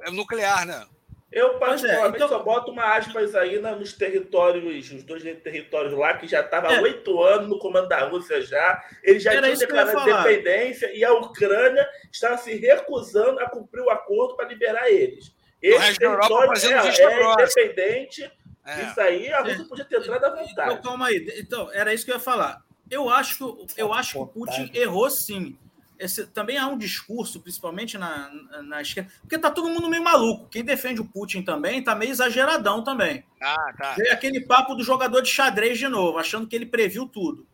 É 0.02 0.11
nuclear, 0.11 0.66
né? 0.66 0.87
Eu, 1.30 1.56
é, 1.56 1.59
particularmente, 1.59 2.16
então- 2.16 2.28
só 2.28 2.38
boto 2.42 2.70
uma 2.70 2.96
aspas 2.96 3.35
aí 3.35 3.59
nos 3.61 3.92
territórios, 3.92 4.90
os 4.92 5.02
dois 5.02 5.22
territórios 5.22 5.92
lá, 5.92 6.16
que 6.16 6.26
já 6.26 6.40
estava 6.40 6.68
há 6.68 6.74
É. 6.76 6.80
oito 6.80 7.20
anos 7.22 7.48
no 7.48 7.59
comando 7.59 7.88
da 7.88 8.06
Rússia 8.06 8.40
já. 8.40 8.82
Eles 9.02 9.22
já 9.22 9.32
Era 9.32 9.42
tinham 9.42 9.59
declarado 9.59 10.00
independência 10.09 10.90
e 10.96 11.04
a 11.04 11.12
Ucrânia 11.12 11.87
estava 12.11 12.38
se 12.38 12.54
recusando 12.54 13.40
a 13.40 13.50
cumprir 13.50 13.82
o 13.82 13.90
acordo 13.90 14.37
para 14.37 14.48
liberar 14.48 14.88
eles. 14.90 15.35
Esse 15.61 15.78
resto 15.78 16.00
da 16.00 16.06
Europa 16.06 16.28
território 16.28 16.48
fazendo 16.48 16.87
é, 16.87 17.02
é 17.02 17.32
independente. 17.32 18.32
É. 18.64 18.82
Isso 18.85 19.00
aí 19.00 19.32
a 19.32 19.40
Rússia 19.42 19.64
podia 19.68 19.85
ter 19.85 19.96
entrado 19.98 20.24
à 20.24 20.28
Então, 20.28 20.46
vontade. 20.46 20.82
calma 20.82 21.06
aí. 21.09 21.35
Então, 21.38 21.70
era 21.72 21.92
isso 21.92 22.04
que 22.04 22.11
eu 22.12 22.16
ia 22.16 22.20
falar. 22.20 22.62
Eu 22.90 23.11
acho 23.11 23.66
eu 23.76 23.92
acho 23.92 24.12
que 24.12 24.18
o 24.18 24.26
Putin 24.26 24.70
errou 24.72 25.11
sim. 25.11 25.59
Esse, 25.98 26.26
também 26.26 26.59
há 26.59 26.66
um 26.66 26.76
discurso, 26.76 27.40
principalmente 27.40 27.96
na, 27.96 28.28
na, 28.28 28.62
na 28.62 28.82
esquerda, 28.82 29.11
porque 29.20 29.38
tá 29.38 29.50
todo 29.50 29.68
mundo 29.68 29.88
meio 29.88 30.02
maluco. 30.02 30.48
Quem 30.48 30.62
defende 30.64 31.00
o 31.00 31.04
Putin 31.06 31.42
também 31.42 31.82
tá 31.82 31.94
meio 31.94 32.11
exageradão 32.11 32.85
também. 32.85 33.24
Ah, 33.40 33.72
tá. 33.76 33.94
Veio 33.94 34.12
aquele 34.12 34.40
papo 34.42 34.74
do 34.74 34.85
jogador 34.85 35.22
de 35.22 35.30
xadrez 35.30 35.78
de 35.78 35.88
novo, 35.88 36.18
achando 36.18 36.46
que 36.46 36.54
ele 36.54 36.66
previu 36.66 37.06
tudo. 37.06 37.46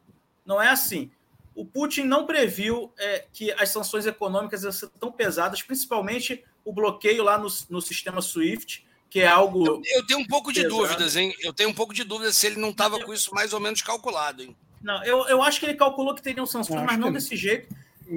Não 0.45 0.61
é 0.61 0.69
assim. 0.69 1.11
O 1.55 1.65
Putin 1.65 2.05
não 2.05 2.27
previu 2.27 2.93
é, 2.99 3.27
que 3.33 3.53
as 3.53 3.69
sanções 3.69 4.07
econômicas 4.07 4.63
iam 4.65 4.73
ser 4.73 4.89
tão 4.99 5.13
pesadas, 5.13 5.63
principalmente 5.63 6.43
o 6.65 6.73
bloqueio 6.73 7.23
lá 7.23 7.39
no, 7.39 7.49
no 7.69 7.81
sistema 7.81 8.21
SWIFT, 8.21 8.85
que 9.11 9.21
é 9.21 9.29
algo. 9.29 9.83
Eu 9.85 10.07
tenho 10.07 10.21
um 10.21 10.27
pouco 10.27 10.53
de 10.53 10.61
Exato. 10.61 10.75
dúvidas, 10.75 11.17
hein? 11.17 11.35
Eu 11.41 11.53
tenho 11.53 11.69
um 11.69 11.75
pouco 11.75 11.93
de 11.93 12.03
dúvidas 12.03 12.37
se 12.37 12.47
ele 12.47 12.59
não 12.59 12.71
estava 12.71 12.99
com 12.99 13.13
isso 13.13 13.35
mais 13.35 13.53
ou 13.53 13.61
menos 13.61 13.83
calculado, 13.83 14.43
hein? 14.43 14.57
Não, 14.83 15.05
eu, 15.05 15.29
eu 15.29 15.43
acho 15.43 15.61
que 15.61 15.67
ele 15.67 15.75
calculou 15.75 16.15
que 16.15 16.23
teriam 16.23 16.47
sanções, 16.47 16.83
mas 16.83 16.99
não 16.99 17.09
que- 17.09 17.15
desse 17.15 17.37
jeito. 17.37 17.69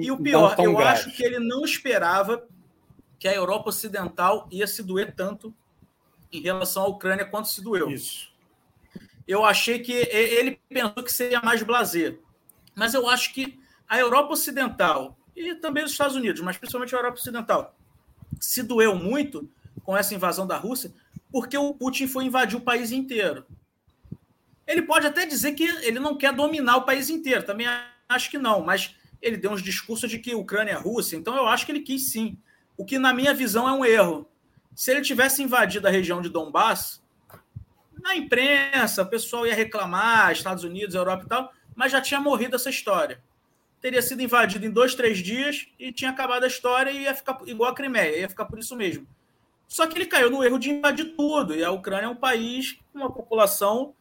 E 0.02 0.10
o 0.10 0.18
pior, 0.18 0.54
eu 0.58 0.74
grave. 0.74 1.00
acho 1.00 1.16
que 1.16 1.24
ele 1.24 1.38
não 1.38 1.64
esperava 1.64 2.46
que 3.18 3.26
a 3.26 3.34
Europa 3.34 3.70
Ocidental 3.70 4.46
ia 4.50 4.66
se 4.66 4.82
doer 4.82 5.14
tanto 5.14 5.54
em 6.32 6.40
relação 6.40 6.82
à 6.82 6.86
Ucrânia 6.86 7.24
quanto 7.24 7.48
se 7.48 7.62
doeu. 7.62 7.90
Isso. 7.90 8.30
Eu 9.26 9.44
achei 9.44 9.78
que 9.78 9.92
ele 9.92 10.60
pensou 10.68 11.02
que 11.02 11.12
seria 11.12 11.40
mais 11.40 11.62
blazer. 11.62 12.20
Mas 12.74 12.94
eu 12.94 13.08
acho 13.08 13.32
que 13.32 13.58
a 13.88 13.98
Europa 13.98 14.34
Ocidental 14.34 15.18
e 15.36 15.54
também 15.56 15.84
os 15.84 15.92
Estados 15.92 16.16
Unidos, 16.16 16.40
mas 16.40 16.56
principalmente 16.56 16.94
a 16.94 16.98
Europa 16.98 17.18
Ocidental, 17.18 17.76
se 18.40 18.62
doeu 18.62 18.94
muito 18.94 19.48
com 19.84 19.96
essa 19.96 20.14
invasão 20.14 20.46
da 20.46 20.56
Rússia, 20.56 20.92
porque 21.30 21.56
o 21.56 21.74
Putin 21.74 22.06
foi 22.06 22.24
invadir 22.24 22.56
o 22.56 22.62
país 22.62 22.90
inteiro. 22.90 23.46
Ele 24.66 24.82
pode 24.82 25.06
até 25.06 25.26
dizer 25.26 25.52
que 25.52 25.64
ele 25.64 26.00
não 26.00 26.16
quer 26.16 26.32
dominar 26.32 26.78
o 26.78 26.84
país 26.84 27.10
inteiro, 27.10 27.42
também 27.44 27.66
acho 28.08 28.30
que 28.30 28.38
não, 28.38 28.62
mas 28.62 28.96
ele 29.20 29.36
deu 29.36 29.50
uns 29.52 29.62
discursos 29.62 30.10
de 30.10 30.18
que 30.18 30.34
Ucrânia 30.34 30.72
é 30.72 30.76
Rússia, 30.76 31.16
então 31.16 31.36
eu 31.36 31.46
acho 31.46 31.64
que 31.66 31.72
ele 31.72 31.80
quis 31.80 32.10
sim. 32.10 32.36
O 32.76 32.84
que, 32.84 32.98
na 32.98 33.12
minha 33.12 33.32
visão, 33.32 33.68
é 33.68 33.72
um 33.72 33.84
erro. 33.84 34.28
Se 34.74 34.90
ele 34.90 35.00
tivesse 35.00 35.42
invadido 35.42 35.88
a 35.88 35.90
região 35.90 36.20
de 36.20 36.28
Donbass, 36.28 37.02
na 38.02 38.14
imprensa, 38.14 39.02
o 39.02 39.06
pessoal 39.06 39.46
ia 39.46 39.54
reclamar, 39.54 40.30
Estados 40.32 40.62
Unidos, 40.64 40.94
Europa 40.94 41.24
e 41.24 41.28
tal, 41.28 41.52
mas 41.74 41.90
já 41.92 42.00
tinha 42.00 42.20
morrido 42.20 42.56
essa 42.56 42.70
história. 42.70 43.20
Teria 43.80 44.02
sido 44.02 44.22
invadido 44.22 44.64
em 44.66 44.70
dois, 44.70 44.94
três 44.94 45.18
dias 45.18 45.66
e 45.78 45.92
tinha 45.92 46.10
acabado 46.10 46.44
a 46.44 46.46
história 46.46 46.90
e 46.90 47.02
ia 47.02 47.14
ficar 47.14 47.38
igual 47.46 47.70
a 47.70 47.74
Crimeia, 47.74 48.18
ia 48.20 48.28
ficar 48.28 48.44
por 48.44 48.58
isso 48.58 48.76
mesmo. 48.76 49.06
Só 49.66 49.86
que 49.86 49.96
ele 49.98 50.06
caiu 50.06 50.30
no 50.30 50.44
erro 50.44 50.58
de 50.58 50.70
invadir 50.70 51.14
tudo, 51.16 51.54
e 51.54 51.64
a 51.64 51.70
Ucrânia 51.72 52.06
é 52.06 52.08
um 52.08 52.14
país 52.16 52.78
com 52.92 53.00
uma 53.00 53.10
população 53.12 53.94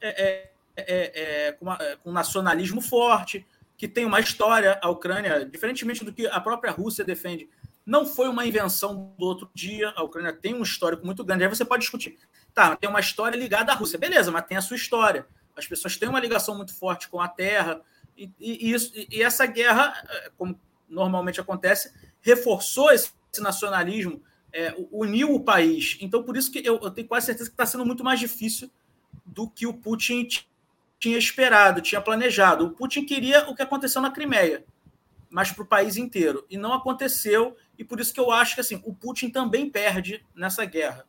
é, 0.00 0.08
é, 0.08 0.50
é, 0.76 1.46
é, 1.48 1.52
com, 1.52 1.66
uma- 1.66 1.78
é, 1.80 1.96
com 1.96 2.10
nacionalismo 2.10 2.80
forte, 2.80 3.46
que 3.82 3.88
tem 3.88 4.04
uma 4.04 4.20
história. 4.20 4.78
A 4.80 4.88
Ucrânia, 4.88 5.44
diferentemente 5.44 6.04
do 6.04 6.12
que 6.12 6.24
a 6.28 6.40
própria 6.40 6.70
Rússia 6.70 7.04
defende, 7.04 7.48
não 7.84 8.06
foi 8.06 8.28
uma 8.28 8.46
invenção 8.46 9.12
do 9.18 9.26
outro 9.26 9.50
dia. 9.52 9.92
A 9.96 10.04
Ucrânia 10.04 10.32
tem 10.32 10.54
um 10.54 10.62
histórico 10.62 11.04
muito 11.04 11.24
grande. 11.24 11.42
Aí 11.42 11.48
você 11.48 11.64
pode 11.64 11.80
discutir. 11.80 12.16
Tá, 12.54 12.76
tem 12.76 12.88
uma 12.88 13.00
história 13.00 13.36
ligada 13.36 13.72
à 13.72 13.74
Rússia. 13.74 13.98
Beleza, 13.98 14.30
mas 14.30 14.46
tem 14.46 14.56
a 14.56 14.60
sua 14.60 14.76
história. 14.76 15.26
As 15.56 15.66
pessoas 15.66 15.96
têm 15.96 16.08
uma 16.08 16.20
ligação 16.20 16.56
muito 16.56 16.72
forte 16.72 17.08
com 17.08 17.20
a 17.20 17.26
terra. 17.26 17.80
E, 18.16 18.30
e- 18.38 18.70
isso, 18.70 18.92
e 18.94 19.20
essa 19.20 19.46
guerra, 19.46 20.00
eh, 20.08 20.30
como 20.38 20.56
normalmente 20.88 21.40
acontece, 21.40 21.92
reforçou 22.20 22.92
esse 22.92 23.10
nacionalismo, 23.40 24.22
eh, 24.52 24.76
uniu 24.92 25.34
o 25.34 25.40
país. 25.40 25.98
Então, 26.00 26.22
por 26.22 26.36
isso 26.36 26.52
que 26.52 26.60
eu, 26.64 26.78
eu 26.80 26.90
tenho 26.92 27.08
quase 27.08 27.26
certeza 27.26 27.50
que 27.50 27.54
está 27.54 27.66
sendo 27.66 27.84
muito 27.84 28.04
mais 28.04 28.20
difícil 28.20 28.70
do 29.26 29.50
que 29.50 29.66
o 29.66 29.74
Putin 29.74 30.28
tinha 31.02 31.18
esperado, 31.18 31.80
tinha 31.80 32.00
planejado. 32.00 32.64
O 32.66 32.70
Putin 32.70 33.04
queria 33.04 33.50
o 33.50 33.56
que 33.56 33.62
aconteceu 33.62 34.00
na 34.00 34.12
Crimeia, 34.12 34.64
mas 35.28 35.50
para 35.50 35.64
o 35.64 35.66
país 35.66 35.96
inteiro. 35.96 36.46
E 36.48 36.56
não 36.56 36.72
aconteceu, 36.72 37.56
e 37.76 37.82
por 37.82 37.98
isso 37.98 38.14
que 38.14 38.20
eu 38.20 38.30
acho 38.30 38.54
que 38.54 38.60
assim, 38.60 38.80
o 38.84 38.94
Putin 38.94 39.28
também 39.28 39.68
perde 39.68 40.24
nessa 40.32 40.64
guerra. 40.64 41.04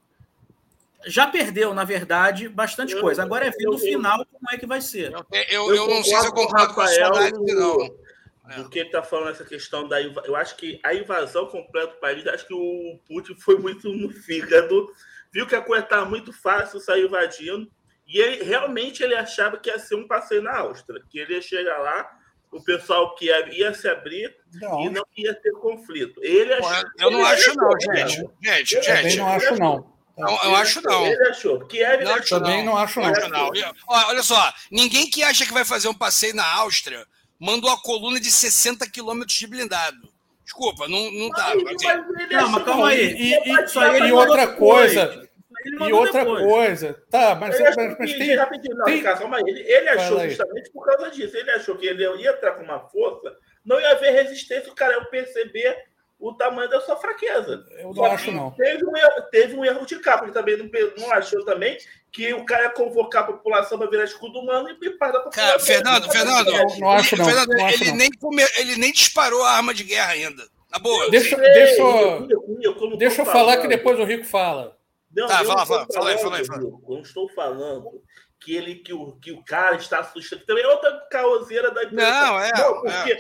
Já 1.06 1.28
perdeu, 1.28 1.76
na 1.76 1.84
verdade, 1.84 2.50
bastante 2.50 2.94
Eu- 2.96 3.02
coisa. 3.02 3.22
Agora 3.22 3.46
é 3.46 3.52
ver 3.52 3.66
no 3.66 3.74
eu- 3.74 3.78
final 3.78 4.26
como 4.26 4.50
é 4.52 4.58
que 4.58 4.66
vai 4.66 4.82
ser. 4.82 5.12
Eu, 5.12 5.26
eu, 5.50 5.76
eu 5.76 5.88
não 5.88 6.04
sei 6.04 6.20
se 6.20 6.26
eu 6.26 6.34
com 6.34 6.42
o 6.42 6.48
concordo 6.48 6.74
com 6.74 6.82
a 6.82 6.88
sua 6.88 7.06
análise, 7.08 7.54
não. 7.56 8.04
É. 8.50 8.56
do 8.62 8.70
que 8.70 8.80
ele 8.80 8.88
está 8.88 9.02
falando 9.04 9.30
essa 9.30 9.46
questão 9.46 9.88
da 9.88 10.02
inva- 10.02 10.24
eu 10.26 10.36
acho 10.36 10.58
que 10.58 10.78
a 10.84 10.94
invasão 10.94 11.46
completa 11.46 11.94
do 11.94 12.00
país 12.00 12.26
acho 12.28 12.46
que 12.46 12.54
o 12.54 13.00
Putin 13.08 13.36
foi 13.36 13.58
muito 13.58 13.88
no 13.94 14.10
fígado 14.10 14.92
viu 15.32 15.48
que 15.48 15.56
a 15.56 15.62
coisa 15.62 15.84
estava 15.86 16.06
muito 16.06 16.34
fácil 16.34 16.78
sair 16.82 17.06
invadindo 17.06 17.72
e 18.08 18.20
ele 18.20 18.44
realmente 18.44 19.02
ele 19.04 19.16
achava 19.16 19.58
que 19.58 19.70
ia 19.70 19.80
ser 19.80 19.96
um 19.96 20.08
passeio 20.08 20.42
na 20.42 20.58
Áustria 20.58 21.02
que 21.10 21.20
ele 21.20 21.34
ia 21.36 21.42
chegar 21.42 21.78
lá 21.80 22.10
o 22.52 22.62
pessoal 22.64 23.16
que 23.16 23.26
ia, 23.26 23.50
ia 23.54 23.74
se 23.74 23.88
abrir 23.88 24.36
Não, 24.54 24.82
e 24.82 24.90
não 24.90 25.04
ia 25.18 25.34
ter 25.34 25.52
conflito 25.54 26.20
ele 26.24 26.56
Pô, 26.58 26.68
achou, 26.68 26.90
Eu 27.00 27.12
não 27.12 27.26
acho, 27.26 27.54
não, 27.56 27.72
gente. 27.96 28.30
Gente, 28.44 28.76
Eu 28.76 28.82
também 28.84 29.04
gente. 29.04 29.18
não 29.18 29.28
acho, 29.30 29.56
não. 29.56 29.94
Não, 30.16 30.30
eu 30.30 30.44
Ele 30.52 30.56
acho 30.58 30.82
não. 30.84 31.06
ele 31.08 31.28
achou 31.30 31.58
Não 31.60 31.66
achou 31.66 32.14
acho 32.16 32.30
Também 32.30 32.64
não 32.64 32.78
acho, 32.78 33.00
não. 33.00 33.08
Acho 33.10 33.28
não. 33.30 33.52
Ó, 33.88 34.08
Olha 34.10 34.22
só, 34.22 34.54
ninguém 34.72 35.10
que 35.10 35.24
acha 35.24 35.46
que 35.46 35.54
vai 35.54 35.66
fazer 35.66 35.88
um 35.88 35.94
passeio 35.94 36.36
na 36.36 36.46
Áustria 36.46 37.04
mandou 37.40 37.70
a 37.72 37.82
coluna 37.82 38.20
de 38.20 38.32
60 38.32 38.88
quilômetros 38.90 39.36
de 39.38 39.48
blindado. 39.48 39.98
Desculpa, 40.44 40.88
não, 40.88 41.10
não 41.12 41.30
dá. 41.30 41.54
Mas 41.64 41.76
assim. 41.84 41.88
ele 42.20 42.36
Não, 42.36 42.50
mas 42.50 42.64
calma 42.64 42.90
aí. 42.90 43.00
E- 43.12 43.34
e- 43.34 43.50
E 43.50 44.02
mandou 44.02 44.20
outra 44.20 44.48
coisa, 44.56 45.02
Ele 45.14 45.30
e 45.70 45.94
outra 45.94 46.20
depois. 46.24 46.44
coisa, 46.46 47.04
tá, 47.10 47.36
mas, 47.36 47.56
Ele 47.56 47.64
mas, 47.64 47.78
achou 47.78 47.96
mas 48.00 48.12
que- 48.12 48.18
tem, 48.20 48.36
não, 48.36 48.86
tem- 48.86 48.96
Ricardo, 48.96 49.20
calma 49.20 49.38
aí. 49.38 49.44
Ele, 49.48 49.60
ele 49.62 49.90
achou 49.90 50.08
Fala 50.10 50.22
aí. 50.24 50.30
justamente 50.30 50.72
por 50.72 50.86
causa 50.86 51.10
disso. 51.12 51.38
Ele 51.38 51.52
achou 51.52 51.76
que 51.78 51.86
ele 51.88 52.04
ia 52.04 52.32
entrar 52.32 52.52
com 52.54 52.64
uma 52.64 52.80
força, 52.90 53.36
não 53.66 53.80
ia 53.80 53.92
haver 53.92 54.12
resistência, 54.14 54.72
o 54.72 54.76
cara 54.76 54.94
ia 54.94 55.06
perceber 55.06 55.76
o 56.20 56.34
tamanho 56.34 56.70
da 56.70 56.80
sua 56.80 56.96
fraqueza. 56.96 57.66
eu 57.80 57.88
não 57.88 57.94
Só 57.96 58.06
acho, 58.06 58.32
não. 58.32 58.52
Teve 58.52 58.86
um 58.86 58.96
erro, 58.96 59.22
teve 59.30 59.56
um 59.58 59.66
erro 59.66 59.86
de 59.86 60.00
capa, 60.00 60.24
ele 60.24 60.32
também 60.32 60.58
não, 60.58 60.70
não 60.98 61.12
achou 61.12 61.44
também 61.44 61.78
que 62.12 62.34
o 62.34 62.46
cara 62.46 62.64
ia 62.64 62.70
convocar 62.70 63.24
a 63.24 63.28
população 63.28 63.78
para 63.78 63.90
virar 63.90 64.04
escudo 64.06 64.40
humano 64.40 64.70
e 64.70 64.90
para 64.92 65.12
da 65.12 65.20
população. 65.20 65.46
Cara, 65.48 65.60
Fernando, 65.60 66.10
Fernando, 66.12 66.52
Não, 66.52 66.78
não 66.80 66.92
acho, 66.92 67.18
não. 67.18 67.26
Fernando, 67.26 67.50
Não 67.50 67.66
acho, 67.66 67.76
ele, 67.84 67.90
não. 67.92 67.98
Nem 67.98 68.10
come- 68.12 68.46
ele 68.58 68.76
nem 68.78 68.92
disparou 68.94 69.44
a 69.44 69.52
arma 69.52 69.74
de 69.74 69.84
guerra 69.84 70.12
ainda. 70.14 70.44
Na 70.72 70.80
boa. 70.80 71.10
Deixa, 71.12 71.36
Ei, 71.36 71.54
deixa, 71.54 71.82
eu- 71.82 72.98
deixa 72.98 73.22
eu 73.22 73.26
falar 73.26 73.58
que 73.58 73.68
depois 73.68 74.00
o 74.00 74.04
Rico 74.06 74.24
fala. 74.26 74.78
Não, 75.16 75.28
Tá, 75.28 75.42
eu 75.42 75.46
fala, 75.46 75.56
não 75.56 75.64
estou 75.64 75.76
fala, 75.78 75.88
fala 75.94 76.10
aí, 76.10 76.18
fala 76.18 76.38
aí, 76.38 76.46
falando, 76.46 76.70
Bruno, 76.70 76.84
Eu 76.88 76.96
não 76.96 77.02
estou 77.02 77.30
falando 77.30 78.04
que, 78.40 78.56
ele, 78.56 78.76
que, 78.76 78.94
o, 78.94 79.14
que 79.14 79.32
o 79.32 79.44
cara 79.44 79.76
está 79.76 80.00
assustando. 80.00 80.46
Também 80.46 80.64
é 80.64 80.68
outra 80.68 81.08
caoseira 81.10 81.72
da 81.72 81.84
imprensa. 81.84 82.12
Não, 82.12 82.40
é, 82.40 82.52
Não, 82.58 82.82
porque 82.82 83.18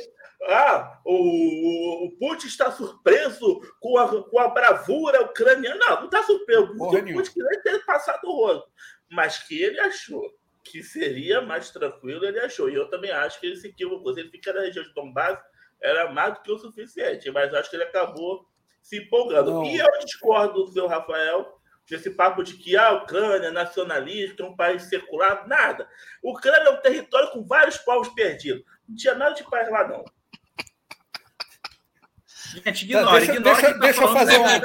ah, 0.49 0.99
o, 1.05 2.07
o, 2.07 2.17
Putin 2.17 2.47
está 2.47 2.71
surpreso 2.71 3.61
com 3.79 3.97
a, 3.97 4.23
com 4.23 4.39
a 4.39 4.49
bravura 4.49 5.21
ucraniana. 5.23 5.77
Não, 5.77 5.95
não 5.99 6.05
está 6.05 6.23
surpreso. 6.23 6.75
Porra 6.75 6.99
Porque 6.99 7.11
o. 7.11 7.15
Putin 7.15 7.33
queria 7.33 7.61
ter 7.61 7.85
passado 7.85 8.25
o 8.25 8.35
rolo. 8.35 8.63
Mas 9.09 9.37
que 9.39 9.61
ele 9.61 9.79
achou 9.79 10.29
que 10.63 10.83
seria 10.83 11.41
mais 11.41 11.69
tranquilo, 11.71 12.25
ele 12.25 12.39
achou. 12.39 12.69
E 12.69 12.75
eu 12.75 12.89
também 12.89 13.11
acho 13.11 13.39
que 13.39 13.47
ele 13.47 13.55
se 13.55 13.67
equivocou. 13.67 14.13
Se 14.13 14.21
ele 14.21 14.29
fica 14.29 14.51
na 14.51 14.61
região 14.61 14.83
de 14.83 14.93
Donbass, 14.93 15.39
era 15.81 16.11
mais 16.11 16.33
do 16.33 16.41
que 16.41 16.51
o 16.51 16.57
suficiente. 16.57 17.29
Mas 17.31 17.53
acho 17.53 17.69
que 17.69 17.75
ele 17.75 17.83
acabou 17.83 18.45
se 18.81 18.97
empolgando. 18.97 19.51
Não. 19.51 19.65
E 19.65 19.77
eu 19.77 19.87
discordo 20.03 20.65
do 20.65 20.71
seu 20.71 20.87
Rafael 20.87 21.59
esse 21.91 22.09
papo 22.11 22.43
de 22.43 22.53
que 22.53 22.77
ah, 22.77 22.87
a 22.87 23.03
Ucrânia 23.03 23.47
é 23.47 23.51
nacionalista, 23.51 24.43
é 24.43 24.45
um 24.45 24.55
país 24.55 24.83
secular, 24.83 25.47
nada. 25.47 25.87
A 26.23 26.29
Ucrânia 26.29 26.69
é 26.69 26.71
um 26.71 26.81
território 26.81 27.31
com 27.31 27.43
vários 27.43 27.77
povos 27.77 28.09
perdidos. 28.09 28.63
Não 28.87 28.95
tinha 28.95 29.15
nada 29.15 29.35
de 29.35 29.43
paz 29.49 29.69
lá, 29.69 29.87
não. 29.87 30.03
Gente, 32.65 32.83
ignora, 32.85 33.19
deixa, 33.19 33.33
ignora 33.33 33.61
deixa, 33.61 33.77
deixa 33.79 34.01
eu 34.03 34.13
fazer 34.13 34.37
uma, 34.37 34.59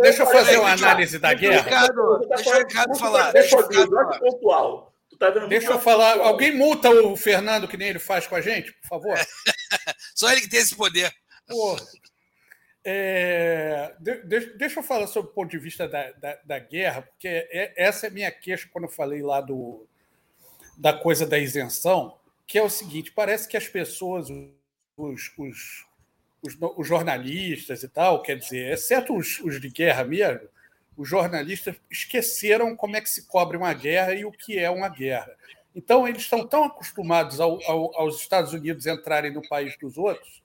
deixa 0.00 0.22
eu 0.22 0.26
fazer 0.26 0.58
uma 0.58 0.72
análise 0.72 1.18
da 1.18 1.34
guerra. 1.34 1.88
Deixa 2.28 2.50
o 2.50 2.58
Ricardo 2.58 2.94
falar. 2.94 3.32
Deixa 3.32 3.56
eu 3.56 4.18
pontual. 4.20 4.94
Tá 5.18 5.30
Deixa 5.30 5.72
eu 5.72 5.80
falar. 5.80 6.18
Alguém 6.18 6.56
multa 6.56 6.90
o 6.90 7.16
Fernando 7.16 7.68
que 7.68 7.76
nem 7.76 7.88
ele 7.88 7.98
faz 7.98 8.26
com 8.26 8.36
a 8.36 8.40
gente, 8.40 8.72
por 8.72 8.88
favor? 8.88 9.18
Só 10.14 10.30
ele 10.30 10.40
que 10.40 10.48
tem 10.48 10.60
esse 10.60 10.76
poder. 10.76 11.12
Porra. 11.46 11.80
É, 12.86 13.94
de, 13.98 14.14
deixa 14.56 14.80
eu 14.80 14.82
falar 14.82 15.06
sobre 15.06 15.30
o 15.30 15.32
ponto 15.32 15.50
de 15.50 15.58
vista 15.58 15.88
da, 15.88 16.12
da, 16.12 16.38
da, 16.44 16.58
guerra, 16.58 17.00
porque 17.00 17.26
é, 17.26 17.72
essa 17.76 18.06
é 18.06 18.10
a 18.10 18.12
minha 18.12 18.30
queixa 18.30 18.68
quando 18.70 18.84
eu 18.84 18.90
falei 18.90 19.22
lá 19.22 19.40
do, 19.40 19.86
da 20.76 20.92
coisa 20.92 21.26
da 21.26 21.38
isenção, 21.38 22.18
que 22.46 22.58
é 22.58 22.62
o 22.62 22.68
seguinte: 22.68 23.10
parece 23.10 23.48
que 23.48 23.56
as 23.56 23.66
pessoas, 23.66 24.28
os, 24.98 25.32
os, 25.38 25.86
os, 26.42 26.58
os 26.76 26.86
jornalistas 26.86 27.82
e 27.82 27.88
tal, 27.88 28.20
quer 28.20 28.36
dizer, 28.36 28.74
exceto 28.74 29.16
os, 29.16 29.40
os 29.40 29.58
de 29.58 29.70
guerra 29.70 30.04
mesmo, 30.04 30.46
os 30.94 31.08
jornalistas 31.08 31.76
esqueceram 31.90 32.76
como 32.76 32.96
é 32.96 33.00
que 33.00 33.08
se 33.08 33.26
cobre 33.26 33.56
uma 33.56 33.72
guerra 33.72 34.12
e 34.12 34.26
o 34.26 34.30
que 34.30 34.58
é 34.58 34.68
uma 34.68 34.90
guerra. 34.90 35.34
Então, 35.74 36.06
eles 36.06 36.22
estão 36.22 36.46
tão 36.46 36.64
acostumados 36.64 37.40
ao, 37.40 37.58
ao, 37.64 37.98
aos 37.98 38.20
Estados 38.20 38.52
Unidos 38.52 38.86
entrarem 38.86 39.32
no 39.32 39.46
país 39.48 39.74
dos 39.78 39.96
outros 39.96 40.43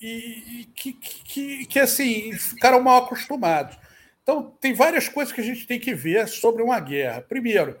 e, 0.00 0.60
e 0.60 0.64
que, 0.74 0.92
que, 0.92 1.66
que, 1.66 1.78
assim, 1.78 2.32
ficaram 2.32 2.80
mal 2.80 3.04
acostumados. 3.04 3.76
Então, 4.22 4.54
tem 4.60 4.72
várias 4.72 5.08
coisas 5.08 5.32
que 5.32 5.40
a 5.40 5.44
gente 5.44 5.66
tem 5.66 5.80
que 5.80 5.94
ver 5.94 6.28
sobre 6.28 6.62
uma 6.62 6.78
guerra. 6.80 7.22
Primeiro, 7.22 7.78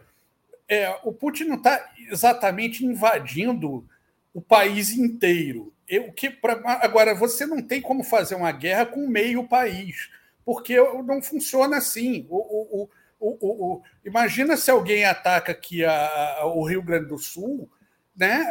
é, 0.68 0.98
o 1.04 1.12
Putin 1.12 1.44
não 1.44 1.56
está 1.56 1.92
exatamente 2.10 2.84
invadindo 2.84 3.86
o 4.32 4.40
país 4.40 4.90
inteiro. 4.90 5.72
Eu, 5.88 6.12
que, 6.12 6.30
pra, 6.30 6.60
agora, 6.82 7.14
você 7.14 7.46
não 7.46 7.62
tem 7.62 7.80
como 7.80 8.02
fazer 8.02 8.34
uma 8.34 8.52
guerra 8.52 8.86
com 8.86 9.06
meio 9.06 9.48
país, 9.48 10.10
porque 10.44 10.76
não 11.04 11.22
funciona 11.22 11.78
assim. 11.78 12.26
O, 12.28 12.82
o, 12.82 12.88
o, 13.20 13.82
imagina 14.04 14.56
se 14.56 14.70
alguém 14.70 15.04
ataca 15.04 15.52
aqui 15.52 15.84
a, 15.84 16.38
a, 16.38 16.46
o 16.46 16.64
Rio 16.64 16.82
Grande 16.82 17.08
do 17.08 17.18
Sul 17.18 17.70
né, 18.18 18.50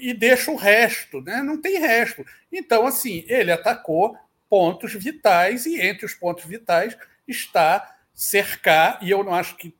e 0.00 0.14
deixa 0.14 0.50
o 0.50 0.56
resto, 0.56 1.20
né? 1.20 1.42
não 1.42 1.60
tem 1.60 1.78
resto. 1.78 2.24
Então, 2.50 2.86
assim, 2.86 3.24
ele 3.28 3.52
atacou 3.52 4.16
pontos 4.48 4.94
vitais 4.94 5.66
e 5.66 5.78
entre 5.78 6.06
os 6.06 6.14
pontos 6.14 6.46
vitais 6.46 6.96
está 7.28 7.96
cercar, 8.14 8.98
e 9.02 9.10
eu 9.10 9.22
não 9.22 9.34
acho 9.34 9.56
que, 9.56 9.74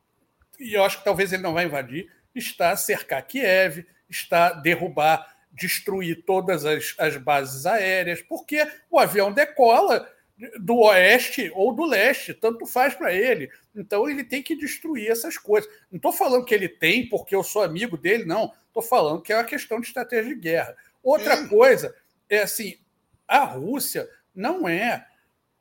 e 0.58 0.74
eu 0.74 0.84
acho 0.84 0.98
que 0.98 1.04
talvez 1.04 1.32
ele 1.32 1.42
não 1.42 1.54
vai 1.54 1.64
invadir, 1.64 2.10
está 2.34 2.76
cercar 2.76 3.22
Kiev, 3.26 3.86
está 4.08 4.52
derrubar, 4.52 5.26
destruir 5.50 6.22
todas 6.24 6.64
as, 6.64 6.94
as 6.98 7.16
bases 7.16 7.66
aéreas, 7.66 8.22
porque 8.22 8.66
o 8.90 8.98
avião 8.98 9.32
decola 9.32 10.08
do 10.58 10.78
oeste 10.78 11.50
ou 11.54 11.74
do 11.74 11.84
leste, 11.84 12.32
tanto 12.32 12.66
faz 12.66 12.94
para 12.94 13.12
ele. 13.12 13.50
Então 13.74 14.08
ele 14.08 14.24
tem 14.24 14.42
que 14.42 14.56
destruir 14.56 15.10
essas 15.10 15.36
coisas. 15.36 15.70
Não 15.90 15.96
estou 15.96 16.12
falando 16.12 16.44
que 16.44 16.54
ele 16.54 16.68
tem 16.68 17.08
porque 17.08 17.34
eu 17.34 17.42
sou 17.42 17.62
amigo 17.62 17.96
dele, 17.96 18.24
não. 18.24 18.52
Estou 18.68 18.82
falando 18.82 19.22
que 19.22 19.32
é 19.32 19.36
uma 19.36 19.44
questão 19.44 19.80
de 19.80 19.86
estratégia 19.86 20.34
de 20.34 20.40
guerra. 20.40 20.76
Outra 21.02 21.46
coisa 21.48 21.94
é 22.28 22.40
assim: 22.40 22.78
a 23.26 23.44
Rússia 23.44 24.08
não 24.34 24.68
é 24.68 25.06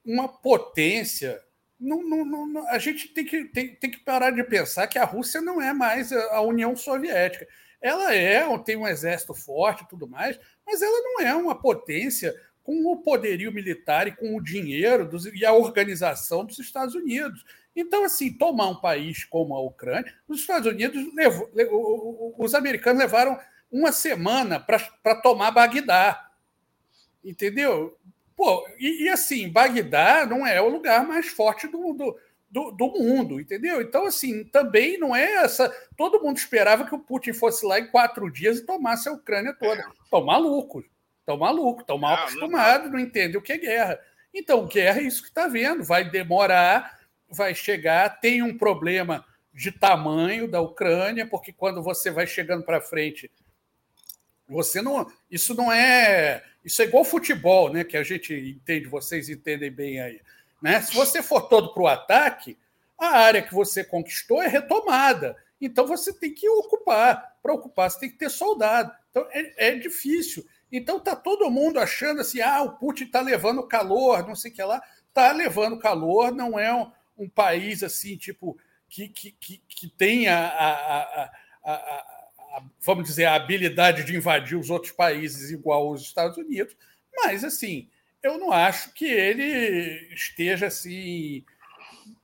uma 0.05 0.27
potência. 0.27 1.41
Não, 1.79 2.03
não, 2.03 2.25
não, 2.25 2.67
a 2.67 2.77
gente 2.77 3.07
tem 3.07 3.23
que, 3.25 3.45
tem, 3.45 3.75
tem 3.75 3.89
que 3.89 3.99
parar 3.99 4.31
de 4.31 4.43
pensar 4.43 4.87
que 4.87 4.99
a 4.99 5.05
Rússia 5.05 5.41
não 5.41 5.61
é 5.61 5.73
mais 5.73 6.11
a 6.11 6.41
União 6.41 6.75
Soviética. 6.75 7.47
Ela 7.81 8.13
é, 8.13 8.45
tem 8.59 8.75
um 8.75 8.87
exército 8.87 9.33
forte 9.33 9.83
e 9.83 9.87
tudo 9.87 10.07
mais, 10.07 10.37
mas 10.65 10.81
ela 10.81 11.01
não 11.01 11.21
é 11.21 11.33
uma 11.33 11.59
potência 11.59 12.35
com 12.69 12.85
o 12.85 12.97
poderio 12.97 13.51
militar 13.51 14.07
e 14.07 14.15
com 14.15 14.35
o 14.35 14.43
dinheiro 14.43 15.09
dos, 15.09 15.25
e 15.25 15.43
a 15.43 15.51
organização 15.51 16.45
dos 16.45 16.59
Estados 16.59 16.93
Unidos. 16.93 17.43
Então, 17.75 18.03
assim, 18.03 18.31
tomar 18.31 18.67
um 18.67 18.79
país 18.79 19.23
como 19.23 19.55
a 19.55 19.59
Ucrânia, 19.59 20.13
os 20.27 20.41
Estados 20.41 20.71
Unidos, 20.71 21.11
levou, 21.15 22.35
os 22.37 22.53
americanos 22.53 23.01
levaram 23.01 23.39
uma 23.71 23.91
semana 23.91 24.59
para 24.59 25.15
tomar 25.15 25.49
Bagdá. 25.49 26.29
Entendeu? 27.25 27.97
Pô, 28.35 28.67
e, 28.77 29.05
e, 29.05 29.09
assim, 29.09 29.49
Bagdá 29.49 30.27
não 30.27 30.45
é 30.45 30.61
o 30.61 30.69
lugar 30.69 31.07
mais 31.07 31.27
forte 31.27 31.67
do, 31.67 31.93
do, 31.93 32.19
do, 32.51 32.69
do, 32.69 32.87
mundo, 32.91 33.41
entendeu? 33.41 33.81
Então, 33.81 34.05
assim, 34.05 34.43
também 34.43 34.95
não 34.99 35.15
é 35.15 35.37
essa. 35.37 35.75
Todo 35.97 36.21
mundo 36.21 36.37
esperava 36.37 36.85
que 36.85 36.93
o 36.93 36.99
Putin 36.99 37.33
fosse 37.33 37.65
lá 37.65 37.79
em 37.79 37.87
quatro 37.87 38.29
dias 38.29 38.59
e 38.59 38.65
tomasse 38.65 39.09
a 39.09 39.13
Ucrânia 39.13 39.55
toda. 39.59 39.91
Estão 40.03 40.23
malucos. 40.23 40.85
Estão 41.29 41.37
malucos, 41.37 41.81
estão 41.81 41.97
mal 41.99 42.15
acostumados, 42.15 42.87
não, 42.87 42.93
não 42.93 42.99
entendem 42.99 43.37
o 43.37 43.41
que 43.41 43.53
é 43.53 43.57
guerra. 43.59 43.99
Então, 44.33 44.65
guerra 44.65 44.99
é 44.99 45.03
isso 45.03 45.21
que 45.21 45.27
está 45.27 45.47
vendo. 45.47 45.83
Vai 45.83 46.09
demorar, 46.09 46.99
vai 47.29 47.53
chegar, 47.53 48.19
tem 48.19 48.41
um 48.41 48.57
problema 48.57 49.23
de 49.53 49.71
tamanho 49.71 50.47
da 50.47 50.59
Ucrânia, 50.59 51.27
porque 51.27 51.53
quando 51.53 51.83
você 51.83 52.09
vai 52.09 52.25
chegando 52.25 52.63
para 52.63 52.81
frente, 52.81 53.29
você 54.47 54.81
não. 54.81 55.05
Isso 55.29 55.53
não 55.53 55.71
é. 55.71 56.43
Isso 56.65 56.81
é 56.81 56.85
igual 56.85 57.03
futebol, 57.03 57.71
né? 57.71 57.83
Que 57.83 57.95
a 57.95 58.03
gente 58.03 58.33
entende, 58.33 58.87
vocês 58.87 59.29
entendem 59.29 59.69
bem 59.69 60.01
aí. 60.01 60.19
Né? 60.59 60.81
Se 60.81 60.95
você 60.95 61.21
for 61.21 61.41
todo 61.41 61.75
para 61.75 61.83
o 61.83 61.87
ataque, 61.87 62.57
a 62.97 63.17
área 63.17 63.43
que 63.43 63.53
você 63.53 63.83
conquistou 63.83 64.41
é 64.41 64.47
retomada. 64.47 65.37
Então 65.61 65.85
você 65.85 66.11
tem 66.11 66.33
que 66.33 66.49
ocupar. 66.49 67.37
Para 67.43 67.53
ocupar, 67.53 67.91
você 67.91 67.99
tem 67.99 68.09
que 68.09 68.17
ter 68.17 68.31
soldado. 68.31 68.91
Então 69.11 69.27
é, 69.31 69.69
é 69.69 69.75
difícil. 69.75 70.43
Então 70.71 70.99
tá 70.99 71.15
todo 71.15 71.49
mundo 71.49 71.79
achando 71.79 72.21
assim, 72.21 72.41
ah, 72.41 72.61
o 72.61 72.73
Putin 72.73 73.05
está 73.05 73.21
levando 73.21 73.67
calor, 73.67 74.27
não 74.27 74.35
sei 74.35 74.51
o 74.51 74.53
que 74.53 74.63
lá. 74.63 74.81
Está 75.07 75.31
levando 75.31 75.79
calor, 75.79 76.31
não 76.31 76.59
é 76.59 76.73
um, 76.73 76.91
um 77.17 77.29
país 77.29 77.83
assim, 77.83 78.15
tipo, 78.15 78.57
que, 78.87 79.09
que, 79.09 79.31
que, 79.31 79.61
que 79.67 79.87
tem 79.89 80.27
a, 80.27 80.47
a, 80.47 81.03
a, 81.63 81.73
a, 81.73 82.63
vamos 82.81 83.05
dizer, 83.05 83.25
a 83.25 83.35
habilidade 83.35 84.03
de 84.03 84.15
invadir 84.15 84.57
os 84.57 84.69
outros 84.69 84.91
países 84.91 85.51
igual 85.51 85.91
os 85.91 86.01
Estados 86.01 86.37
Unidos, 86.37 86.75
mas 87.15 87.43
assim, 87.43 87.89
eu 88.21 88.37
não 88.37 88.51
acho 88.51 88.93
que 88.93 89.05
ele 89.05 90.13
esteja 90.13 90.67
assim 90.67 91.43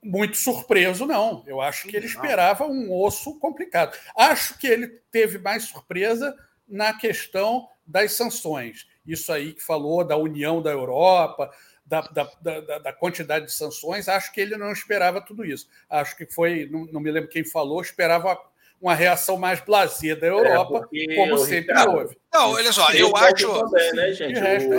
muito 0.04 0.38
surpreso, 0.38 1.06
não. 1.06 1.44
Eu 1.48 1.60
acho 1.62 1.88
que 1.88 1.98
ele 1.98 2.06
esperava 2.06 2.66
um 2.66 2.94
osso 2.94 3.40
complicado. 3.40 3.98
Acho 4.16 4.58
que 4.58 4.68
ele 4.68 4.88
teve 5.12 5.40
mais 5.40 5.64
surpresa 5.64 6.36
na 6.68 6.94
questão 6.94 7.68
das 7.86 8.14
sanções. 8.14 8.88
Isso 9.06 9.32
aí 9.32 9.54
que 9.54 9.62
falou 9.62 10.04
da 10.04 10.18
união 10.18 10.62
da 10.62 10.72
Europa, 10.72 11.50
da, 11.86 12.02
da, 12.02 12.32
da, 12.42 12.80
da, 12.80 12.94
quantidade 12.94 13.46
de 13.46 13.52
sanções, 13.52 14.10
acho 14.10 14.34
que 14.34 14.42
ele 14.42 14.58
não 14.58 14.72
esperava 14.72 15.22
tudo 15.22 15.46
isso. 15.46 15.70
Acho 15.90 16.18
que 16.18 16.26
foi, 16.26 16.68
não, 16.72 16.86
não 16.86 17.00
me 17.00 17.12
lembro 17.12 17.30
quem 17.30 17.46
falou, 17.46 17.82
esperava 17.82 18.40
uma 18.82 18.96
reação 18.96 19.38
mais 19.38 19.62
blasé 19.62 20.16
da 20.16 20.28
Europa, 20.28 20.88
é 20.94 21.16
como 21.16 21.38
sempre 21.38 21.74
Ricardo, 21.74 21.98
houve. 21.98 22.18
Não, 22.34 22.52
olha 22.52 22.72
só, 22.74 22.92
eu 22.92 23.16
acho. 23.16 23.48
Também, 23.48 23.94
né, 23.94 24.14
gente? 24.14 24.40
Resto, 24.40 24.70
o, 24.70 24.76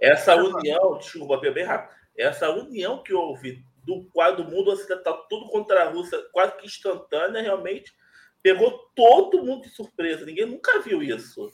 é 0.00 0.10
essa 0.10 0.34
união, 0.34 0.98
desculpa, 0.98 1.38
bem 1.38 1.64
rápido, 1.64 1.94
essa 2.16 2.50
união 2.50 3.02
que 3.02 3.12
houve 3.12 3.64
do 3.84 4.04
quadro 4.12 4.44
do 4.44 4.50
mundo 4.50 4.70
ocidental, 4.70 5.26
tudo 5.28 5.48
contra 5.48 5.84
a 5.84 5.90
Rússia, 5.90 6.18
quase 6.32 6.56
que 6.56 6.66
instantânea, 6.66 7.42
realmente 7.42 7.92
pegou 8.42 8.70
todo 8.94 9.44
mundo 9.44 9.62
de 9.62 9.70
surpresa. 9.70 10.24
Ninguém 10.24 10.46
nunca 10.46 10.80
viu 10.80 11.02
isso. 11.02 11.50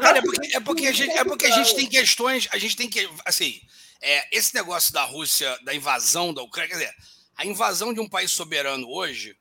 Cara, 0.00 0.18
é 0.18 0.22
porque, 0.22 0.56
é 0.56 0.60
porque, 0.60 0.86
a 0.86 0.92
gente, 0.92 1.10
é 1.10 1.24
porque 1.24 1.46
a 1.46 1.50
gente 1.50 1.74
tem 1.74 1.86
questões, 1.86 2.48
a 2.50 2.58
gente 2.58 2.76
tem 2.76 2.88
que, 2.88 3.08
assim, 3.24 3.60
é, 4.00 4.36
esse 4.36 4.54
negócio 4.54 4.92
da 4.92 5.04
Rússia, 5.04 5.58
da 5.62 5.74
invasão 5.74 6.32
da 6.32 6.42
Ucrânia, 6.42 6.68
quer 6.68 6.78
dizer, 6.78 6.94
a 7.36 7.44
invasão 7.44 7.92
de 7.92 8.00
um 8.00 8.08
país 8.08 8.30
soberano 8.30 8.88
hoje 8.88 9.36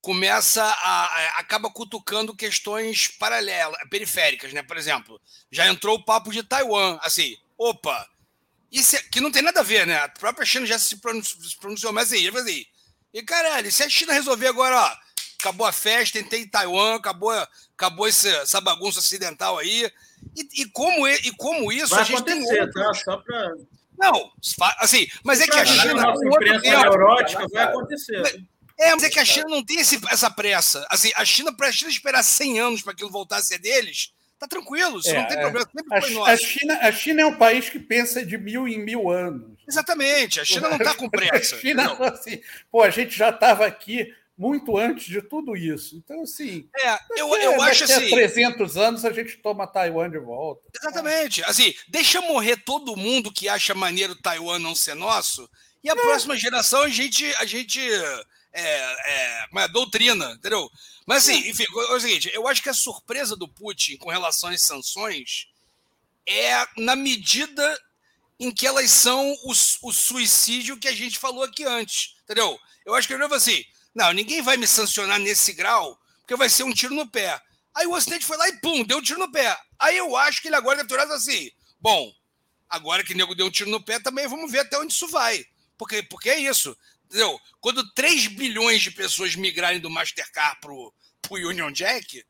começa 0.00 0.62
a, 0.62 1.04
a 1.04 1.38
acaba 1.40 1.70
cutucando 1.70 2.34
questões 2.34 3.08
paralelas, 3.08 3.76
periféricas, 3.90 4.52
né? 4.52 4.62
Por 4.62 4.76
exemplo, 4.76 5.20
já 5.50 5.66
entrou 5.68 5.96
o 5.96 6.04
papo 6.04 6.30
de 6.30 6.42
Taiwan, 6.42 6.98
assim, 7.02 7.36
opa, 7.58 8.08
isso 8.70 8.96
é, 8.96 9.02
que 9.02 9.20
não 9.20 9.30
tem 9.30 9.42
nada 9.42 9.60
a 9.60 9.64
ver, 9.64 9.86
né? 9.86 9.98
A 9.98 10.08
própria 10.08 10.46
China 10.46 10.64
já 10.64 10.78
se 10.78 10.96
pronunciou, 10.98 11.42
se 11.44 11.56
pronunciou 11.56 11.92
mas 11.92 12.12
aí, 12.12 12.28
assim, 12.28 12.64
e 13.12 13.22
caralho, 13.22 13.70
se 13.72 13.82
a 13.82 13.88
China 13.88 14.12
resolver 14.12 14.46
agora, 14.46 14.76
ó, 14.76 15.05
acabou 15.38 15.66
a 15.66 15.72
festa, 15.72 16.22
tem 16.22 16.46
Taiwan, 16.46 16.96
acabou, 16.96 17.32
acabou 17.76 18.06
essa, 18.06 18.28
essa 18.28 18.60
bagunça 18.60 18.98
ocidental 18.98 19.58
aí. 19.58 19.90
E, 20.34 20.62
e, 20.62 20.66
como, 20.70 21.06
e 21.06 21.30
como 21.36 21.70
isso 21.70 21.90
vai 21.90 22.00
a 22.00 22.04
gente 22.04 22.16
acontecer, 22.16 22.72
tem 22.72 22.82
tá? 22.82 22.94
Só 22.94 23.16
para 23.18 23.54
não, 23.98 24.30
assim, 24.78 25.06
mas 25.24 25.40
é 25.40 25.46
que 25.46 25.56
a 25.56 25.64
China. 25.64 26.02
A 26.02 26.06
nossa 26.06 26.26
imprensa 26.26 26.60
neurótica 26.60 27.46
vai 27.48 27.64
acontecer. 27.64 28.20
Mas, 28.20 28.36
É, 28.78 28.94
mas 28.94 29.04
é 29.04 29.10
que 29.10 29.18
a 29.18 29.24
China 29.24 29.46
não 29.48 29.64
tem 29.64 29.80
esse, 29.80 29.98
essa 30.10 30.30
pressa. 30.30 30.86
Assim, 30.90 31.10
a 31.16 31.24
China, 31.24 31.54
para 31.56 31.68
a 31.68 31.72
China 31.72 31.90
esperar 31.90 32.22
100 32.22 32.60
anos 32.60 32.82
para 32.82 32.92
aquilo 32.92 33.10
voltar 33.10 33.38
a 33.38 33.42
ser 33.42 33.58
deles, 33.58 34.12
tá 34.38 34.46
tranquilo, 34.46 34.98
isso 34.98 35.08
é, 35.08 35.18
não 35.18 35.28
tem 35.28 35.38
é. 35.38 35.40
problema. 35.40 35.66
A, 35.90 36.32
a, 36.32 36.36
China, 36.36 36.78
a 36.82 36.92
China 36.92 37.22
é 37.22 37.26
um 37.26 37.36
país 37.36 37.70
que 37.70 37.78
pensa 37.78 38.24
de 38.24 38.36
mil 38.36 38.68
em 38.68 38.78
mil 38.78 39.10
anos. 39.10 39.56
Exatamente, 39.66 40.40
a 40.40 40.44
China 40.44 40.68
não 40.68 40.76
está 40.76 40.94
com 40.94 41.08
pressa. 41.10 41.56
A 41.56 41.58
China, 41.58 41.92
assim, 42.08 42.40
pô, 42.70 42.82
a 42.82 42.90
gente 42.90 43.16
já 43.16 43.30
estava 43.30 43.66
aqui 43.66 44.14
muito 44.36 44.76
antes 44.76 45.06
de 45.06 45.22
tudo 45.22 45.56
isso. 45.56 45.96
Então, 45.96 46.22
assim. 46.22 46.68
É, 46.76 46.98
eu, 47.16 47.34
eu 47.36 47.62
acho 47.62 47.84
assim. 47.84 48.10
300 48.10 48.76
anos 48.76 49.04
a 49.04 49.12
gente 49.12 49.38
toma 49.38 49.66
Taiwan 49.66 50.10
de 50.10 50.18
volta. 50.18 50.68
Exatamente. 50.74 51.42
Assim, 51.44 51.74
deixa 51.88 52.20
morrer 52.20 52.58
todo 52.58 52.96
mundo 52.96 53.32
que 53.32 53.48
acha 53.48 53.74
maneiro 53.74 54.14
Taiwan 54.14 54.58
não 54.58 54.74
ser 54.74 54.94
nosso, 54.94 55.48
e 55.82 55.88
a 55.88 55.92
é. 55.92 55.96
próxima 55.96 56.36
geração 56.36 56.82
a 56.82 56.88
gente. 56.88 57.24
A 57.36 57.46
gente 57.46 57.80
é, 58.52 58.62
é, 58.62 59.46
uma 59.52 59.66
doutrina, 59.66 60.32
entendeu? 60.32 60.70
Mas 61.06 61.28
assim, 61.28 61.44
é. 61.44 61.50
enfim, 61.50 61.64
é 61.64 61.92
o 61.94 62.00
seguinte, 62.00 62.30
eu 62.34 62.48
acho 62.48 62.62
que 62.62 62.68
a 62.68 62.74
surpresa 62.74 63.36
do 63.36 63.46
Putin 63.46 63.96
com 63.96 64.10
relação 64.10 64.50
às 64.50 64.62
sanções 64.62 65.46
é 66.26 66.66
na 66.78 66.96
medida 66.96 67.78
em 68.40 68.50
que 68.50 68.66
elas 68.66 68.90
são 68.90 69.32
o, 69.44 69.50
o 69.50 69.92
suicídio 69.92 70.78
que 70.78 70.88
a 70.88 70.94
gente 70.94 71.18
falou 71.18 71.44
aqui 71.44 71.64
antes, 71.64 72.16
entendeu? 72.24 72.58
Eu 72.84 72.94
acho 72.94 73.06
que 73.06 73.14
ele 73.14 73.24
assim, 73.24 73.64
não, 73.96 74.12
ninguém 74.12 74.42
vai 74.42 74.58
me 74.58 74.66
sancionar 74.66 75.18
nesse 75.18 75.54
grau, 75.54 75.98
porque 76.20 76.36
vai 76.36 76.50
ser 76.50 76.64
um 76.64 76.72
tiro 76.72 76.94
no 76.94 77.10
pé. 77.10 77.40
Aí 77.74 77.86
o 77.86 77.94
Ocidente 77.94 78.26
foi 78.26 78.36
lá 78.36 78.46
e 78.46 78.60
pum, 78.60 78.84
deu 78.84 78.98
um 78.98 79.02
tiro 79.02 79.18
no 79.18 79.32
pé. 79.32 79.56
Aí 79.78 79.96
eu 79.96 80.14
acho 80.14 80.42
que 80.42 80.48
ele 80.48 80.54
agora 80.54 80.84
deve 80.84 80.88
ter 80.88 81.12
assim, 81.12 81.50
bom, 81.80 82.12
agora 82.68 83.02
que 83.02 83.14
o 83.14 83.16
nego 83.16 83.34
deu 83.34 83.46
um 83.46 83.50
tiro 83.50 83.70
no 83.70 83.82
pé, 83.82 83.98
também 83.98 84.28
vamos 84.28 84.52
ver 84.52 84.58
até 84.60 84.78
onde 84.78 84.92
isso 84.92 85.08
vai. 85.08 85.46
Porque, 85.78 86.02
porque 86.02 86.28
é 86.28 86.38
isso. 86.38 86.76
Entendeu? 87.06 87.40
Quando 87.58 87.90
3 87.94 88.26
bilhões 88.26 88.82
de 88.82 88.90
pessoas 88.90 89.34
migrarem 89.34 89.80
do 89.80 89.88
Mastercard 89.88 90.60
pro, 90.60 90.92
pro 91.22 91.48
Union 91.48 91.70
Jack, 91.70 92.22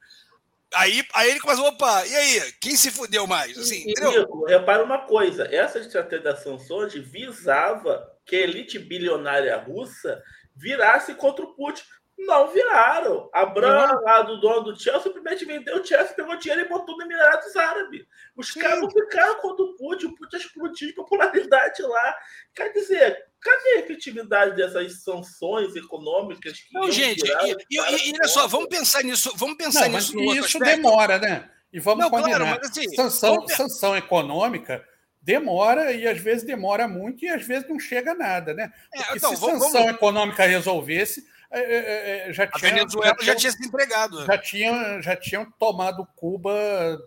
aí, 0.73 1.05
aí 1.15 1.31
ele 1.31 1.41
começa, 1.41 1.63
opa, 1.63 2.07
e 2.07 2.15
aí? 2.15 2.53
Quem 2.61 2.77
se 2.77 2.93
fudeu 2.93 3.27
mais? 3.27 3.59
Assim, 3.59 3.87
e, 3.89 4.49
repara 4.49 4.85
uma 4.85 4.99
coisa, 4.99 5.53
essa 5.53 5.81
estratégia 5.81 6.23
da 6.23 6.37
Samsung 6.37 7.01
visava 7.01 8.09
que 8.25 8.37
a 8.37 8.41
elite 8.41 8.79
bilionária 8.79 9.57
russa 9.57 10.23
virasse 10.57 11.15
contra 11.15 11.45
o 11.45 11.55
Putin. 11.55 11.83
Não 12.19 12.49
viraram. 12.49 13.29
A 13.31 13.43
lá 13.43 14.23
do 14.23 14.41
dono 14.41 14.73
do 14.73 14.81
Chelsea, 14.81 15.03
simplesmente 15.03 15.45
vendeu 15.45 15.77
o 15.77 15.85
Chelsea, 15.85 16.15
pegou 16.15 16.35
dinheiro 16.37 16.65
e 16.65 16.69
botou 16.69 16.97
no 16.97 17.05
Emirados 17.05 17.55
Árabes. 17.55 18.07
Os 18.35 18.53
Sim. 18.53 18.61
caras 18.61 18.81
não 18.81 18.91
ficaram 18.91 19.39
contra 19.41 19.65
o 19.65 19.77
Putin, 19.77 20.07
o 20.07 20.15
Putin 20.15 20.37
explodiu 20.37 20.89
de 20.89 20.95
popularidade 20.95 21.83
lá. 21.83 22.17
Quer 22.55 22.73
dizer, 22.73 23.27
cadê 23.39 23.69
a 23.69 23.79
efetividade 23.81 24.57
dessas 24.57 25.03
sanções 25.03 25.77
econômicas? 25.77 26.59
Que 26.59 26.73
não, 26.73 26.91
gente, 26.91 27.23
e, 27.23 27.51
e, 27.51 27.77
e, 27.77 27.81
olha 27.81 28.29
só, 28.29 28.47
vamos 28.47 28.69
pensar 28.69 29.03
nisso, 29.03 29.33
vamos 29.37 29.59
pensar 29.59 29.89
não, 29.89 29.97
nisso 29.97 30.17
no 30.17 30.35
isso 30.35 30.59
demora, 30.59 31.19
né? 31.19 31.51
E 31.71 31.79
vamos 31.79 32.03
não, 32.03 32.11
combinar. 32.11 32.39
Claro, 32.39 32.59
mas 32.59 32.71
assim, 32.71 32.89
sanção, 32.95 33.35
vamos... 33.35 33.53
sanção 33.53 33.95
econômica 33.95 34.83
demora 35.27 35.93
e 35.93 36.07
às 36.07 36.21
vezes 36.21 36.45
demora 36.45 36.87
muito 36.87 37.25
e 37.25 37.29
às 37.29 37.45
vezes 37.45 37.69
não 37.69 37.81
chega 37.81 38.13
a 38.13 38.15
nada, 38.15 38.55
né? 38.55 38.73
É, 38.95 38.99
Porque 38.99 39.19
então, 39.19 39.35
se 39.35 39.41
vamos, 39.41 39.65
sanção 39.65 39.81
vamos... 39.81 39.97
econômica 39.97 40.47
resolvesse, 40.47 41.27
é, 41.51 41.61
é, 41.61 42.29
é 42.29 42.33
já 42.33 42.47
tinha, 42.47 42.71
a 42.71 42.75
Venezuela 42.75 43.17
já, 43.19 43.27
já 43.27 43.35
tinha 43.35 43.53
se 43.53 43.67
entregado. 43.67 44.25
Já 44.25 44.39
tinham, 44.39 45.03
já 45.03 45.17
tinham 45.17 45.51
tomado 45.59 46.07
Cuba 46.15 46.55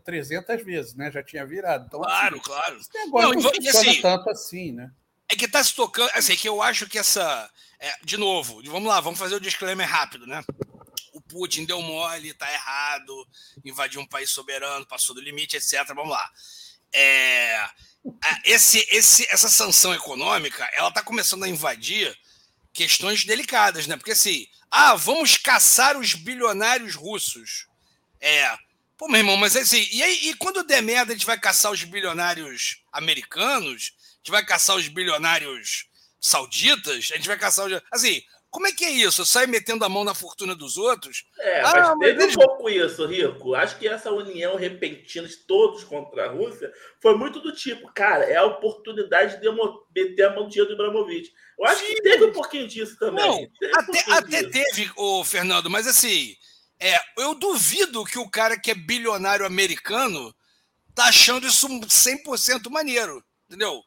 300 0.04 0.66
vezes, 0.66 0.96
né? 0.96 1.10
Já 1.10 1.24
tinha 1.24 1.46
virado. 1.46 1.86
Então, 1.88 2.02
claro, 2.02 2.36
assim, 2.36 2.44
claro. 2.44 2.80
Agora 3.08 3.28
não, 3.28 3.34
não 3.36 3.42
funciona 3.42 3.70
assim, 3.70 4.02
tanto 4.02 4.30
assim, 4.30 4.72
né? 4.74 4.92
É 5.32 5.36
que 5.38 5.46
está 5.46 5.64
se 5.64 5.74
tocando, 5.74 6.12
assim, 6.14 6.36
que 6.36 6.50
eu 6.50 6.62
acho 6.62 6.90
que 6.90 7.00
essa, 7.00 7.50
é, 7.80 7.94
de 8.04 8.18
novo, 8.18 8.62
vamos 8.66 8.90
lá, 8.90 9.00
vamos 9.00 9.20
fazer 9.20 9.36
o 9.36 9.40
disclaimer 9.40 9.88
rápido, 9.88 10.28
né? 10.28 10.44
O 11.14 11.22
Putin 11.22 11.64
deu 11.64 11.82
mole, 11.82 12.34
tá 12.34 12.52
errado, 12.52 13.26
invadiu 13.64 14.02
um 14.02 14.06
país 14.06 14.30
soberano, 14.30 14.86
passou 14.86 15.16
do 15.16 15.22
limite, 15.22 15.56
etc. 15.56 15.88
Vamos 15.96 16.10
lá. 16.10 16.30
É, 16.94 17.70
esse, 18.44 18.86
esse, 18.90 19.28
essa 19.30 19.50
sanção 19.50 19.94
econômica, 19.94 20.68
ela 20.74 20.90
está 20.90 21.02
começando 21.02 21.44
a 21.44 21.50
invadir 21.50 22.18
questões 22.74 23.26
delicadas, 23.26 23.88
né? 23.88 23.98
Porque 23.98 24.12
assim, 24.12 24.48
ah, 24.72 24.96
vamos 24.96 25.38
caçar 25.38 25.98
os 25.98 26.14
bilionários 26.14 26.96
russos. 26.96 27.68
É. 28.22 28.56
Pô, 28.98 29.08
meu 29.08 29.20
irmão, 29.20 29.38
mas 29.38 29.56
assim, 29.56 29.88
e, 29.92 30.04
aí, 30.04 30.30
e 30.30 30.34
quando 30.36 30.64
der 30.64 30.82
merda, 30.82 31.14
a 31.14 31.16
gente 31.16 31.26
vai 31.26 31.40
caçar 31.40 31.72
os 31.72 31.84
bilionários 31.84 32.84
americanos? 32.92 33.94
A 33.98 34.18
gente 34.18 34.32
vai 34.32 34.46
caçar 34.46 34.76
os 34.76 34.88
bilionários 34.88 35.86
sauditas? 36.20 37.10
A 37.14 37.16
gente 37.16 37.28
vai 37.28 37.38
caçar 37.38 37.66
os. 37.66 37.82
Assim, 37.92 38.22
como 38.50 38.66
é 38.66 38.72
que 38.72 38.84
é 38.84 38.90
isso? 38.90 39.26
Sai 39.26 39.46
metendo 39.46 39.86
a 39.86 39.90
mão 39.90 40.04
na 40.04 40.16
fortuna 40.16 40.56
dos 40.56 40.78
outros? 40.78 41.24
É, 41.40 41.62
ah, 41.62 41.96
mas 41.96 42.10
teve 42.10 42.24
eles... 42.24 42.36
um 42.36 42.40
pouco 42.40 42.70
isso, 42.70 43.06
Rico. 43.06 43.54
Acho 43.54 43.78
que 43.78 43.88
essa 43.88 44.12
união 44.12 44.56
repentina 44.56 45.28
de 45.28 45.38
todos 45.38 45.84
contra 45.84 46.26
a 46.26 46.32
Rússia 46.32 46.72
foi 47.00 47.16
muito 47.16 47.40
do 47.40 47.54
tipo, 47.54 47.92
cara, 47.94 48.26
é 48.26 48.38
a 48.38 48.46
oportunidade 48.46 49.40
de 49.40 49.48
meter 49.96 50.24
a 50.24 50.34
mão 50.34 50.46
no 50.46 50.50
dinheiro 50.50 50.70
do 50.70 50.74
Ibrahimovic. 50.74 51.32
Eu 51.60 51.66
acho 51.66 51.86
Sim. 51.86 51.94
que 51.94 52.02
teve 52.02 52.26
um 52.26 52.34
pouquinho 52.34 52.68
disso 52.68 52.98
também. 52.98 53.24
Não, 53.24 53.48
teve 53.60 53.74
até, 53.78 54.10
um 54.10 54.14
até 54.14 54.44
disso. 54.44 54.52
teve, 54.52 54.92
ô, 54.96 55.24
Fernando, 55.24 55.70
mas 55.70 55.86
assim, 55.86 56.36
é, 56.80 56.98
eu 57.18 57.36
duvido 57.36 58.04
que 58.06 58.18
o 58.18 58.30
cara 58.30 58.60
que 58.60 58.72
é 58.72 58.76
bilionário 58.76 59.46
americano 59.46 60.34
tá 60.96 61.06
achando 61.06 61.46
isso 61.46 61.68
100% 61.68 62.70
maneiro, 62.72 63.24
entendeu? 63.48 63.84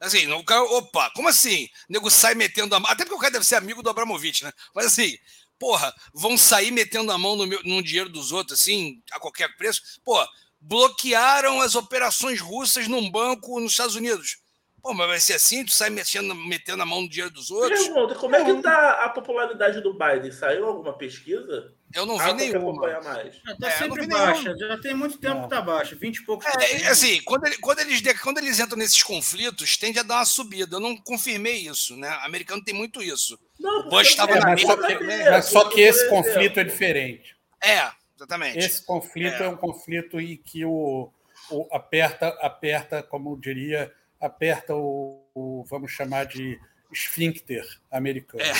Assim, 0.00 0.30
o 0.30 0.44
cara, 0.44 0.62
opa, 0.62 1.10
como 1.14 1.28
assim? 1.28 1.64
O 1.88 1.92
nego 1.92 2.10
sai 2.10 2.34
metendo 2.34 2.74
a 2.74 2.80
mão. 2.80 2.90
Até 2.90 3.04
porque 3.04 3.16
o 3.16 3.20
cara 3.20 3.32
deve 3.32 3.46
ser 3.46 3.56
amigo 3.56 3.82
do 3.82 3.88
Abramovich, 3.90 4.44
né? 4.44 4.52
Mas 4.74 4.86
assim, 4.86 5.16
porra, 5.58 5.92
vão 6.12 6.36
sair 6.36 6.70
metendo 6.70 7.10
a 7.10 7.18
mão 7.18 7.36
no, 7.36 7.46
meu, 7.46 7.60
no 7.64 7.82
dinheiro 7.82 8.10
dos 8.10 8.30
outros, 8.32 8.60
assim, 8.60 9.02
a 9.12 9.18
qualquer 9.18 9.56
preço. 9.56 9.80
Pô, 10.04 10.16
bloquearam 10.60 11.60
as 11.60 11.74
operações 11.74 12.40
russas 12.40 12.88
num 12.88 13.10
banco 13.10 13.58
nos 13.58 13.72
Estados 13.72 13.94
Unidos. 13.94 14.38
Pô, 14.82 14.94
mas 14.94 15.08
vai 15.08 15.18
ser 15.18 15.34
assim? 15.34 15.64
Tu 15.64 15.74
sai 15.74 15.90
metendo, 15.90 16.34
metendo 16.34 16.82
a 16.82 16.86
mão 16.86 17.02
no 17.02 17.08
dinheiro 17.08 17.32
dos 17.32 17.50
outros? 17.50 17.82
Pergunta, 17.82 18.14
como 18.14 18.36
é 18.36 18.44
que 18.44 18.62
tá 18.62 19.04
a 19.04 19.08
popularidade 19.08 19.80
do 19.80 19.92
Biden? 19.92 20.30
Saiu 20.30 20.66
alguma 20.66 20.92
pesquisa? 20.92 21.74
Eu 21.94 22.04
não 22.04 22.18
vi 22.18 22.30
ah, 22.30 22.34
nenhuma. 22.34 23.00
Mais. 23.00 23.36
Tá 23.58 23.68
é, 23.68 23.70
sempre 23.70 24.06
baixa. 24.06 24.42
Nenhum. 24.42 24.58
Já 24.58 24.78
tem 24.78 24.94
muito 24.94 25.18
tempo 25.18 25.42
que 25.44 25.48
tá 25.48 25.62
baixa. 25.62 25.94
20 25.96 26.16
e 26.16 26.24
poucos. 26.24 26.46
É, 26.46 26.88
assim, 26.88 27.20
quando, 27.22 27.46
ele, 27.46 27.56
quando, 27.58 27.80
eles, 27.80 28.20
quando 28.20 28.38
eles 28.38 28.58
entram 28.58 28.78
nesses 28.78 29.02
conflitos, 29.02 29.76
tende 29.76 29.98
a 29.98 30.02
dar 30.02 30.16
uma 30.16 30.24
subida. 30.24 30.76
Eu 30.76 30.80
não 30.80 30.96
confirmei 30.96 31.56
isso, 31.56 31.96
né? 31.96 32.08
O 32.08 32.26
americano 32.26 32.62
tem 32.62 32.74
muito 32.74 33.02
isso. 33.02 33.38
Não, 33.58 33.86
o 33.86 33.88
Bush 33.88 34.08
estava 34.08 34.32
é, 34.32 34.40
na 34.40 34.46
mas, 34.46 34.62
só 34.62 34.76
que, 34.76 34.98
mas 35.04 35.44
só 35.46 35.68
que 35.68 35.80
esse 35.80 36.08
conflito 36.08 36.60
é 36.60 36.64
diferente. 36.64 37.36
É, 37.62 37.90
exatamente. 38.16 38.58
Esse 38.58 38.84
conflito 38.84 39.42
é, 39.42 39.46
é 39.46 39.48
um 39.48 39.56
conflito 39.56 40.20
em 40.20 40.36
que 40.36 40.64
o, 40.64 41.10
o, 41.50 41.68
aperta, 41.72 42.28
aperta, 42.40 43.02
como 43.02 43.32
eu 43.32 43.36
diria, 43.36 43.92
aperta 44.20 44.74
o, 44.74 45.24
o 45.34 45.64
vamos 45.68 45.92
chamar 45.92 46.26
de 46.26 46.58
esfíncter 46.92 47.64
americano. 47.90 48.42
É. 48.42 48.52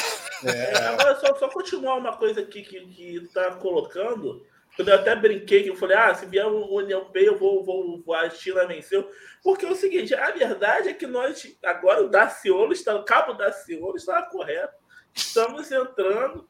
É. 0.45 0.77
Agora, 0.89 1.17
só, 1.17 1.35
só 1.37 1.49
continuar 1.49 1.97
uma 1.97 2.17
coisa 2.17 2.41
aqui 2.41 2.63
que 2.63 3.17
está 3.17 3.53
colocando. 3.53 4.45
Quando 4.75 4.89
eu 4.89 4.95
até 4.95 5.17
brinquei, 5.17 5.63
que 5.63 5.71
eu 5.71 5.77
falei, 5.77 5.97
ah, 5.97 6.15
se 6.15 6.27
vier 6.27 6.47
o 6.47 6.75
União 6.75 7.01
Europeia, 7.01 7.27
eu 7.27 7.39
vou, 7.39 7.65
vou, 7.65 8.03
vou, 8.03 8.15
a 8.15 8.29
China 8.29 8.67
venceu. 8.67 9.11
Porque 9.43 9.65
é 9.65 9.71
o 9.71 9.75
seguinte, 9.75 10.15
a 10.15 10.31
verdade 10.33 10.91
é 10.91 10.93
que 10.93 11.07
nós, 11.07 11.57
agora 11.65 12.05
o 12.05 12.09
Daciolo, 12.09 12.73
está, 12.73 12.95
o 12.95 13.05
cabo 13.05 13.33
Daciolo 13.33 13.97
está 13.97 14.21
correto. 14.23 14.75
Estamos 15.15 15.73
entrando 15.73 16.47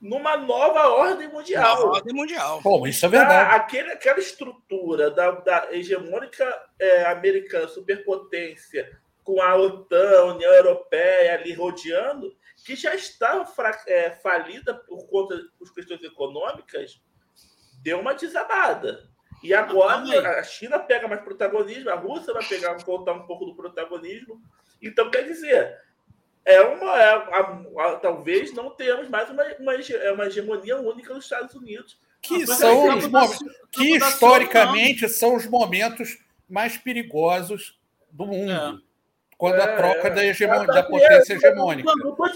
numa 0.00 0.36
nova 0.36 0.88
ordem 0.88 1.28
mundial. 1.28 1.76
Nova 1.76 1.96
ordem 1.96 2.14
mundial. 2.14 2.60
Bom, 2.62 2.86
isso 2.86 3.06
é 3.06 3.08
verdade. 3.08 3.54
Aquele, 3.54 3.92
aquela 3.92 4.18
estrutura 4.18 5.10
da, 5.10 5.30
da 5.30 5.68
hegemônica 5.70 6.44
é, 6.78 7.06
americana, 7.06 7.68
superpotência, 7.68 8.98
com 9.22 9.40
a 9.40 9.54
OTAN, 9.56 10.18
a 10.18 10.24
União 10.24 10.52
Europeia 10.52 11.34
ali 11.34 11.52
rodeando, 11.52 12.34
que 12.64 12.76
já 12.76 12.94
estava 12.94 13.46
é, 13.86 14.10
falida 14.10 14.74
por 14.74 15.06
conta 15.08 15.36
das 15.58 15.70
questões 15.70 16.02
econômicas, 16.02 17.00
deu 17.82 18.00
uma 18.00 18.14
desabada. 18.14 19.08
E 19.42 19.54
agora 19.54 20.38
a 20.38 20.42
China 20.42 20.78
pega 20.78 21.08
mais 21.08 21.22
protagonismo, 21.22 21.88
a 21.90 21.94
Rússia 21.94 22.34
vai 22.34 22.44
pegar 22.44 22.74
voltar 22.84 23.12
um 23.12 23.26
pouco 23.26 23.46
do 23.46 23.54
protagonismo. 23.54 24.40
Então, 24.82 25.10
quer 25.10 25.22
dizer, 25.22 25.78
é 26.44 26.60
uma. 26.60 27.00
É, 27.00 27.12
a, 27.12 27.62
a, 27.78 27.96
talvez 27.96 28.52
não 28.52 28.70
tenhamos 28.70 29.08
mais 29.08 29.30
uma, 29.30 29.42
uma, 29.58 29.74
é 29.74 30.12
uma 30.12 30.26
hegemonia 30.26 30.78
única 30.78 31.14
nos 31.14 31.24
Estados 31.24 31.54
Unidos. 31.54 31.98
Que, 32.20 32.46
são 32.46 32.98
os 32.98 33.06
momentos, 33.06 33.38
que 33.72 33.96
historicamente 33.96 35.08
são 35.08 35.36
os 35.36 35.46
momentos 35.46 36.18
mais 36.46 36.76
perigosos 36.76 37.80
do 38.10 38.26
mundo. 38.26 38.52
É 38.52 38.89
quando 39.40 39.58
a 39.58 39.64
é, 39.64 39.74
troca 39.74 40.10
da, 40.10 40.22
hegemonia, 40.22 40.66
da 40.66 40.82
potência 40.82 41.32
hegemônica. 41.32 41.90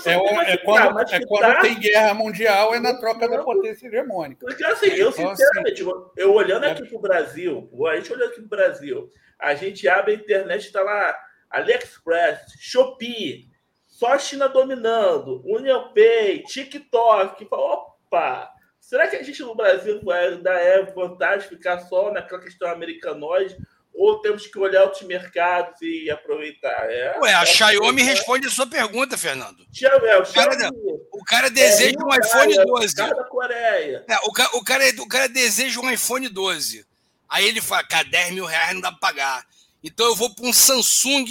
É, 0.06 0.12
é, 0.52 0.56
quando, 0.56 1.00
é 1.00 1.26
quando 1.26 1.60
tem 1.60 1.78
guerra 1.78 2.14
mundial, 2.14 2.74
é 2.74 2.80
na 2.80 2.94
troca 2.94 3.28
da 3.28 3.42
potência 3.42 3.88
hegemônica. 3.88 4.46
Porque 4.46 4.64
assim, 4.64 4.86
eu 4.86 5.10
então, 5.10 5.28
assim, 5.30 5.36
sinceramente, 5.36 5.82
assim, 5.82 6.04
eu 6.16 6.32
olhando 6.32 6.64
aqui 6.64 6.82
para 6.86 6.96
o 6.96 7.00
Brasil, 7.02 7.70
a 7.90 7.96
gente 7.96 8.10
olhando 8.10 8.30
aqui 8.30 8.36
para 8.36 8.44
o 8.46 8.48
Brasil, 8.48 9.12
a 9.38 9.54
gente 9.54 9.86
abre 9.86 10.12
a 10.12 10.14
internet, 10.14 10.64
está 10.64 10.80
lá 10.80 11.14
AliExpress, 11.50 12.54
Shopee, 12.58 13.50
só 13.86 14.14
a 14.14 14.18
China 14.18 14.48
dominando, 14.48 15.42
Union 15.44 15.92
Pay, 15.92 16.44
TikTok. 16.44 17.46
Opa! 17.50 18.50
Será 18.80 19.08
que 19.08 19.16
a 19.16 19.22
gente 19.22 19.42
no 19.42 19.54
Brasil 19.54 20.00
ainda 20.10 20.52
é 20.52 20.82
vantagem 20.84 21.50
ficar 21.50 21.80
só 21.80 22.10
naquela 22.10 22.40
questão 22.40 22.70
americanoide? 22.70 23.58
Ou 23.94 24.20
temos 24.20 24.46
que 24.46 24.58
olhar 24.58 24.82
outros 24.82 25.02
mercados 25.02 25.80
e 25.80 26.10
aproveitar? 26.10 26.90
É, 26.90 27.16
Ué, 27.20 27.32
a 27.32 27.42
é, 27.42 27.46
Xiaomi 27.46 28.02
é, 28.02 28.04
responde 28.04 28.46
a 28.48 28.50
sua 28.50 28.66
pergunta, 28.66 29.16
Fernando. 29.16 29.64
Xiaomi, 29.72 30.06
é, 30.06 30.18
o, 30.18 30.22
O 30.22 30.32
cara, 30.32 30.70
o 31.12 31.24
cara 31.24 31.50
deseja 31.50 31.96
um 32.04 32.08
iPhone 32.12 32.54
cara, 32.54 32.66
12. 32.66 32.96
cara 32.96 33.14
da 33.14 33.24
Coreia. 33.24 34.04
O, 34.24 34.32
ca- 34.32 34.50
o 34.54 34.64
cara, 34.64 34.84
o 35.00 35.08
cara 35.08 35.28
deseja 35.28 35.80
um 35.80 35.90
iPhone 35.90 36.28
12. 36.28 36.84
Aí 37.28 37.46
ele 37.46 37.60
fala, 37.60 37.84
cara, 37.84 38.04
10 38.04 38.32
mil 38.34 38.44
reais 38.44 38.74
não 38.74 38.80
dá 38.80 38.90
pra 38.90 38.98
pagar. 39.00 39.46
Então 39.82 40.06
eu 40.06 40.16
vou 40.16 40.34
para 40.34 40.44
um 40.46 40.52
Samsung 40.52 41.24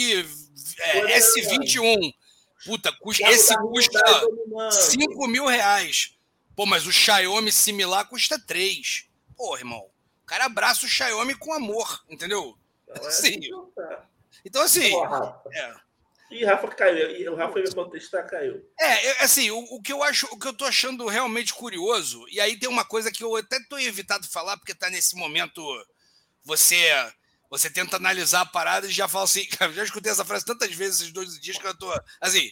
é, 0.80 1.02
Coreano. 1.02 1.24
S21. 1.26 2.14
Puta, 2.66 2.94
custa, 2.94 3.24
Cara 3.24 3.36
esse 3.36 3.58
custa 3.58 4.00
Hyundai 4.00 4.22
dominando. 4.22 4.72
5 4.72 5.28
mil 5.28 5.46
reais. 5.48 6.14
Pô, 6.56 6.66
mas 6.66 6.86
o 6.88 6.94
Xiaomi 6.94 7.52
similar 7.52 8.08
custa 8.08 8.40
3. 8.40 9.06
Pô, 9.36 9.58
irmão, 9.58 9.86
o 10.24 10.26
cara 10.26 10.46
abraça 10.46 10.86
o 10.86 10.90
Xiaomi 10.90 11.36
com 11.36 11.54
amor, 11.54 12.04
entendeu? 12.10 12.58
Então, 12.88 13.08
é 13.08 13.12
Sim. 13.12 13.38
assim 13.38 13.72
tá. 13.76 14.06
Então, 14.46 14.62
assim, 14.62 14.92
é, 15.54 15.76
Ih, 16.34 16.46
Rafa 16.46 16.68
caiu. 16.70 17.12
E 17.12 17.30
o 17.30 17.36
Rafa 17.36 17.60
ia 17.60 17.66
me 17.66 17.76
contestar, 17.76 18.28
caiu. 18.28 18.68
É, 18.80 19.08
é, 19.08 19.24
assim, 19.24 19.52
o, 19.52 19.60
o 19.60 19.82
que 19.82 19.94
eu 19.94 20.02
acho, 20.02 20.28
o 20.32 20.40
que 20.40 20.48
eu 20.48 20.54
tô 20.54 20.66
achando 20.66 21.06
realmente 21.08 21.54
curioso, 21.54 22.26
e 22.30 22.42
aí 22.42 22.58
tem 22.58 22.68
uma 22.68 22.84
coisa 22.84 23.12
que 23.12 23.24
eu 23.24 23.36
até 23.36 23.60
tô 23.70 23.78
evitado 23.78 24.28
falar, 24.28 24.58
porque 24.58 24.74
tá 24.74 24.90
nesse 24.90 25.16
momento 25.16 25.62
você 26.44 26.92
você 27.50 27.70
tenta 27.70 27.98
analisar 27.98 28.42
a 28.42 28.46
parada 28.48 28.88
e 28.88 28.92
já 28.92 29.08
fala 29.08 29.26
assim, 29.26 29.48
já 29.76 29.84
escutei 29.84 30.12
essa 30.12 30.26
frase 30.26 30.44
tantas 30.44 30.74
vezes 30.74 31.02
esses 31.02 31.14
dois 31.14 31.40
dias 31.40 31.58
que 31.58 31.68
eu 31.68 31.78
tô 31.78 31.88
assim, 32.20 32.52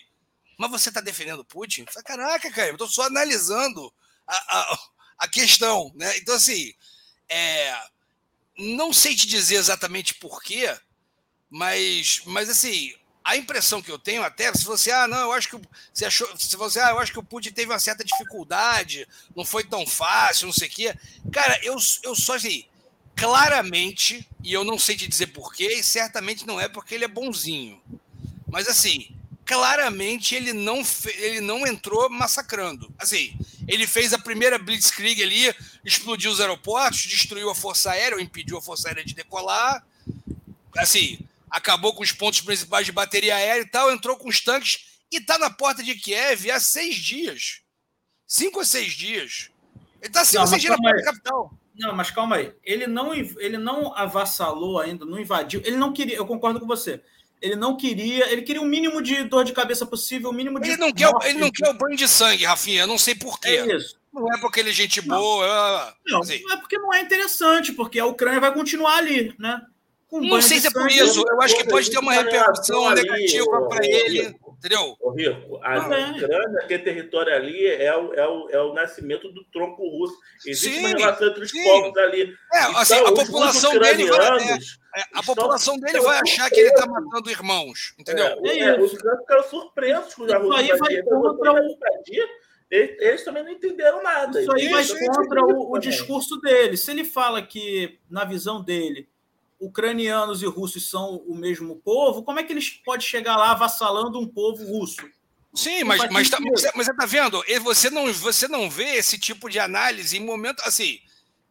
mas 0.60 0.70
você 0.70 0.92
tá 0.92 1.02
defendendo 1.02 1.40
o 1.40 1.46
Putin? 1.46 1.86
Caraca, 2.06 2.52
cara, 2.52 2.70
eu 2.70 2.78
tô 2.78 2.88
só 2.88 3.04
analisando 3.08 3.92
a, 4.28 4.36
a, 4.36 4.80
a 5.20 5.28
questão, 5.28 5.92
né? 5.96 6.16
Então, 6.18 6.36
assim, 6.36 6.72
é, 7.32 7.74
não 8.58 8.92
sei 8.92 9.16
te 9.16 9.26
dizer 9.26 9.56
exatamente 9.56 10.14
por 10.16 10.44
quê, 10.44 10.78
mas, 11.50 12.22
mas 12.26 12.50
assim, 12.50 12.94
a 13.24 13.38
impressão 13.38 13.82
que 13.82 13.90
eu 13.90 13.98
tenho 13.98 14.22
até, 14.22 14.54
se 14.54 14.66
você, 14.66 14.92
ah, 14.92 15.08
não, 15.08 15.18
eu 15.18 15.32
acho 15.32 15.50
que 15.50 15.58
você 15.94 16.06
achou, 16.06 16.28
se 16.38 16.56
você, 16.58 16.80
ah, 16.82 16.90
eu 16.90 17.00
acho 17.00 17.14
que 17.14 17.20
o 17.20 17.24
Putin 17.24 17.52
teve 17.52 17.72
uma 17.72 17.80
certa 17.80 18.04
dificuldade, 18.04 19.08
não 19.36 19.46
foi 19.46 19.64
tão 19.64 19.88
fácil, 19.88 20.48
não 20.48 20.54
sei 20.54 20.68
o 20.68 20.72
quê. 20.72 20.96
Cara, 21.32 21.58
eu, 21.64 21.78
eu 22.04 22.16
só 22.16 22.36
assim, 22.36 22.66
claramente, 23.16 24.28
e 24.44 24.52
eu 24.52 24.66
não 24.66 24.78
sei 24.78 24.98
te 24.98 25.08
dizer 25.08 25.28
porquê, 25.28 25.76
e 25.76 25.84
certamente 25.84 26.46
não 26.46 26.60
é 26.60 26.68
porque 26.68 26.96
ele 26.96 27.06
é 27.06 27.08
bonzinho. 27.08 27.82
Mas 28.48 28.68
assim, 28.68 29.16
claramente 29.52 30.34
ele 30.34 30.54
não, 30.54 30.82
ele 31.18 31.42
não 31.42 31.68
entrou 31.68 32.10
massacrando. 32.10 32.90
Assim, 32.98 33.38
ele 33.68 33.86
fez 33.86 34.14
a 34.14 34.18
primeira 34.18 34.58
blitzkrieg 34.58 35.22
ali, 35.22 35.54
explodiu 35.84 36.32
os 36.32 36.40
aeroportos, 36.40 37.02
destruiu 37.02 37.50
a 37.50 37.56
força 37.56 37.92
aérea, 37.92 38.16
ou 38.16 38.24
impediu 38.24 38.58
a 38.58 38.62
força 38.62 38.88
aérea 38.88 39.04
de 39.04 39.14
decolar. 39.14 39.86
Assim, 40.78 41.20
acabou 41.50 41.94
com 41.94 42.02
os 42.02 42.14
pontos 42.14 42.40
principais 42.40 42.86
de 42.86 42.94
bateria 42.94 43.36
aérea 43.36 43.62
e 43.62 43.70
tal, 43.70 43.92
entrou 43.92 44.16
com 44.16 44.30
os 44.30 44.40
tanques 44.40 45.02
e 45.12 45.18
está 45.18 45.38
na 45.38 45.50
porta 45.50 45.84
de 45.84 45.96
Kiev 45.96 46.50
há 46.50 46.60
seis 46.60 46.96
dias. 46.96 47.60
Cinco 48.26 48.60
ou 48.60 48.66
seis 48.66 48.94
dias. 48.94 49.50
Ele 50.00 50.08
está 50.08 50.24
cinco 50.24 50.44
ou 50.44 50.48
seis 50.48 50.62
dias 50.62 50.78
na 50.78 50.82
porta 50.82 50.98
da 50.98 51.12
capital. 51.12 51.54
Não, 51.76 51.94
mas 51.94 52.10
calma 52.10 52.38
aí. 52.38 52.54
Ele 52.64 52.88
não, 52.88 53.14
ele 53.14 53.58
não 53.58 53.94
avassalou 53.98 54.80
ainda, 54.80 55.04
não 55.04 55.20
invadiu. 55.20 55.62
Ele 55.66 55.76
não 55.76 55.92
queria, 55.92 56.16
eu 56.16 56.26
concordo 56.26 56.58
com 56.60 56.66
você. 56.66 57.02
Ele 57.42 57.56
não 57.56 57.76
queria, 57.76 58.32
ele 58.32 58.44
queria 58.44 58.62
o 58.62 58.66
mínimo 58.66 59.02
de 59.02 59.24
dor 59.24 59.44
de 59.44 59.52
cabeça 59.52 59.86
possível, 59.86 60.30
o 60.30 60.34
mínimo 60.34 60.60
de. 60.60 60.70
Ele 60.70 60.78
não, 60.78 60.92
quer, 60.94 61.10
o- 61.10 61.24
ele 61.24 61.40
não 61.40 61.50
quer 61.52 61.70
o 61.70 61.74
banho 61.74 61.98
de 61.98 62.08
sangue, 62.08 62.46
Rafinha. 62.46 62.82
Eu 62.84 62.88
não 62.88 63.00
sei 63.00 63.16
porquê. 63.16 63.50
É 63.50 63.76
isso. 63.76 64.00
Não 64.14 64.32
é 64.32 64.40
porque 64.40 64.60
ele 64.60 64.70
é 64.70 64.74
gente 64.74 65.06
Não. 65.08 65.18
boa. 65.18 65.96
Não, 66.06 66.20
assim. 66.20 66.42
é 66.52 66.58
porque 66.58 66.78
não 66.78 66.94
é 66.94 67.02
interessante, 67.02 67.72
porque 67.72 68.00
a 68.00 68.06
Ucrânia 68.06 68.40
vai 68.40 68.54
continuar 68.54 68.98
ali, 68.98 69.34
né? 69.40 69.62
Com 70.08 70.20
Não 70.22 70.30
banho 70.30 70.42
sei 70.44 70.60
se 70.60 70.68
é 70.68 70.72
por 70.72 70.92
isso. 70.92 71.24
Eu 71.28 71.42
acho 71.42 71.56
que 71.56 71.64
pode 71.64 71.90
ter 71.90 71.98
uma 71.98 72.14
repercussão 72.14 72.94
negativa 72.94 73.68
para 73.70 73.86
ele. 73.88 74.36
Entendeu? 74.64 74.96
Ô, 75.00 75.10
Rico, 75.10 75.60
a 75.64 75.80
bem. 75.90 76.12
Ucrânia, 76.12 76.60
aquele 76.62 76.84
território 76.84 77.34
ali, 77.34 77.66
é 77.66 77.98
o, 77.98 78.14
é, 78.14 78.28
o, 78.28 78.50
é 78.52 78.62
o 78.62 78.74
nascimento 78.74 79.28
do 79.34 79.44
tronco 79.46 79.82
russo. 79.90 80.16
Existe 80.46 80.76
Sim, 80.76 80.86
uma 80.86 80.90
relação 80.90 81.28
entre 81.30 81.44
os 81.44 81.50
sim. 81.50 81.64
povos 81.64 81.98
ali. 81.98 82.32
É, 82.54 82.58
assim, 82.60 82.94
Então, 82.94 83.08
a 83.08 83.12
os 83.12 83.20
população 83.24 83.80
dele 83.80 84.06
vai. 84.06 84.38
é, 84.38 84.54
é, 84.54 85.04
a 85.16 85.24
população 85.24 85.78
dele 85.80 86.00
vai 86.02 86.20
achar 86.20 86.48
que 86.52 86.60
ele 86.60 86.70
está 86.70 86.86
matando 86.86 87.32
irmãos. 87.32 87.96
Entendeu? 87.98 88.26
É, 88.26 88.30
É 88.50 88.60
é, 88.60 88.80
os 88.80 88.94
ucranianos 88.94 89.22
ficaram 89.22 89.44
surpresos 89.50 90.14
com 90.14 90.24
os 90.24 90.30
Isso 90.30 90.40
russos 90.40 90.60
aí 90.60 90.78
vai 90.78 91.02
contra 91.02 91.54
o- 91.54 91.78
Eles, 92.70 93.02
eles 93.02 93.24
também 93.26 93.44
não 93.44 93.52
entenderam 93.52 94.04
nada. 94.04 94.40
Isso 94.40 94.54
aí 94.56 94.70
vai 94.70 94.86
contra 94.88 95.44
o, 95.44 95.80
discurso 95.80 96.40
dele. 96.40 96.78
Se 96.78 96.92
ele 96.92 97.04
fala 97.04 97.42
que, 97.42 98.00
na 98.10 98.24
visão 98.26 98.64
dele, 98.64 99.10
ucranianos 99.62 100.42
e 100.42 100.46
russos 100.48 100.90
são 100.90 101.18
o 101.28 101.36
mesmo 101.36 101.76
povo, 101.78 102.24
como 102.24 102.40
é 102.40 102.44
que 102.44 102.52
eles 102.52 102.70
podem 102.70 103.06
chegar 103.06 103.38
lá 103.38 103.52
avassalando 103.52 104.20
um 104.20 104.28
povo 104.28 104.66
russo? 104.66 105.08
Sim, 105.54 105.84
mas, 105.84 106.00
mas, 106.10 106.30
tá, 106.30 106.40
mas, 106.40 106.64
mas 106.76 106.88
você 106.88 106.96
tá 106.96 107.06
vendo? 107.06 107.44
Você 107.62 107.90
não, 107.90 108.12
você 108.14 108.48
não 108.48 108.70
vê 108.70 108.96
esse 108.96 109.20
tipo 109.20 109.50
de 109.50 109.60
análise 109.60 110.18
em 110.18 110.26
momento 110.26 110.62
assim, 110.66 111.00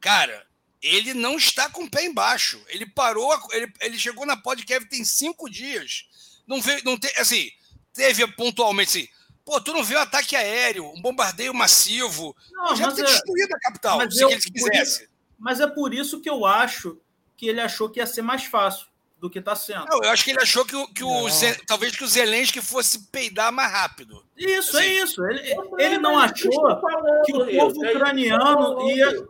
cara. 0.00 0.48
Ele 0.82 1.12
não 1.12 1.36
está 1.36 1.68
com 1.68 1.84
o 1.84 1.90
pé 1.90 2.06
embaixo. 2.06 2.58
Ele 2.68 2.86
parou, 2.86 3.38
ele, 3.52 3.70
ele 3.82 3.98
chegou 3.98 4.24
na 4.24 4.34
podcast 4.34 4.88
tem 4.88 5.04
cinco 5.04 5.46
dias. 5.50 6.06
Não 6.46 6.58
veio, 6.58 6.80
não 6.86 6.96
tem, 6.96 7.10
assim, 7.18 7.50
teve 7.92 8.26
pontualmente 8.28 8.88
assim. 8.88 9.08
Pô, 9.44 9.60
tu 9.60 9.74
não 9.74 9.84
viu 9.84 9.98
ataque 9.98 10.34
aéreo, 10.34 10.90
um 10.90 11.02
bombardeio 11.02 11.52
massivo. 11.52 12.34
Não, 12.50 12.74
já 12.74 12.90
ter 12.92 13.02
é- 13.02 13.04
destruído 13.04 13.52
a 13.52 13.58
capital, 13.60 14.10
se 14.10 14.22
eu- 14.22 14.30
eles 14.30 14.46
por 14.46 14.52
quisessem. 14.54 15.06
Mas 15.38 15.60
é 15.60 15.66
por 15.66 15.92
isso 15.92 16.18
que 16.18 16.30
eu 16.30 16.46
acho 16.46 16.98
que 17.40 17.48
ele 17.48 17.58
achou 17.62 17.88
que 17.88 17.98
ia 18.00 18.06
ser 18.06 18.20
mais 18.20 18.44
fácil 18.44 18.86
do 19.18 19.30
que 19.30 19.38
está 19.38 19.56
sendo. 19.56 19.86
Não, 19.86 20.02
eu 20.02 20.10
acho 20.10 20.22
que 20.22 20.30
ele 20.30 20.42
achou 20.42 20.62
que, 20.62 20.76
o, 20.76 20.86
que 20.88 21.02
o 21.02 21.08
Não. 21.26 21.30
Talvez 21.66 21.96
que 21.96 22.04
o 22.04 22.06
Zelensky 22.06 22.60
fosse 22.60 22.98
peidar 23.10 23.50
mais 23.50 23.72
rápido. 23.72 24.22
Isso, 24.36 24.76
Assim. 24.76 24.86
é 24.86 24.94
isso. 25.02 25.26
Ele, 25.26 25.56
ele 25.78 25.96
não 25.98 26.18
achou 26.18 26.52
falando, 26.52 27.22
que 27.24 27.32
o 27.32 27.38
povo 27.46 27.50
é 27.84 27.92
eu 27.92 27.94
ucraniano 27.96 28.90
ia- 28.90 29.24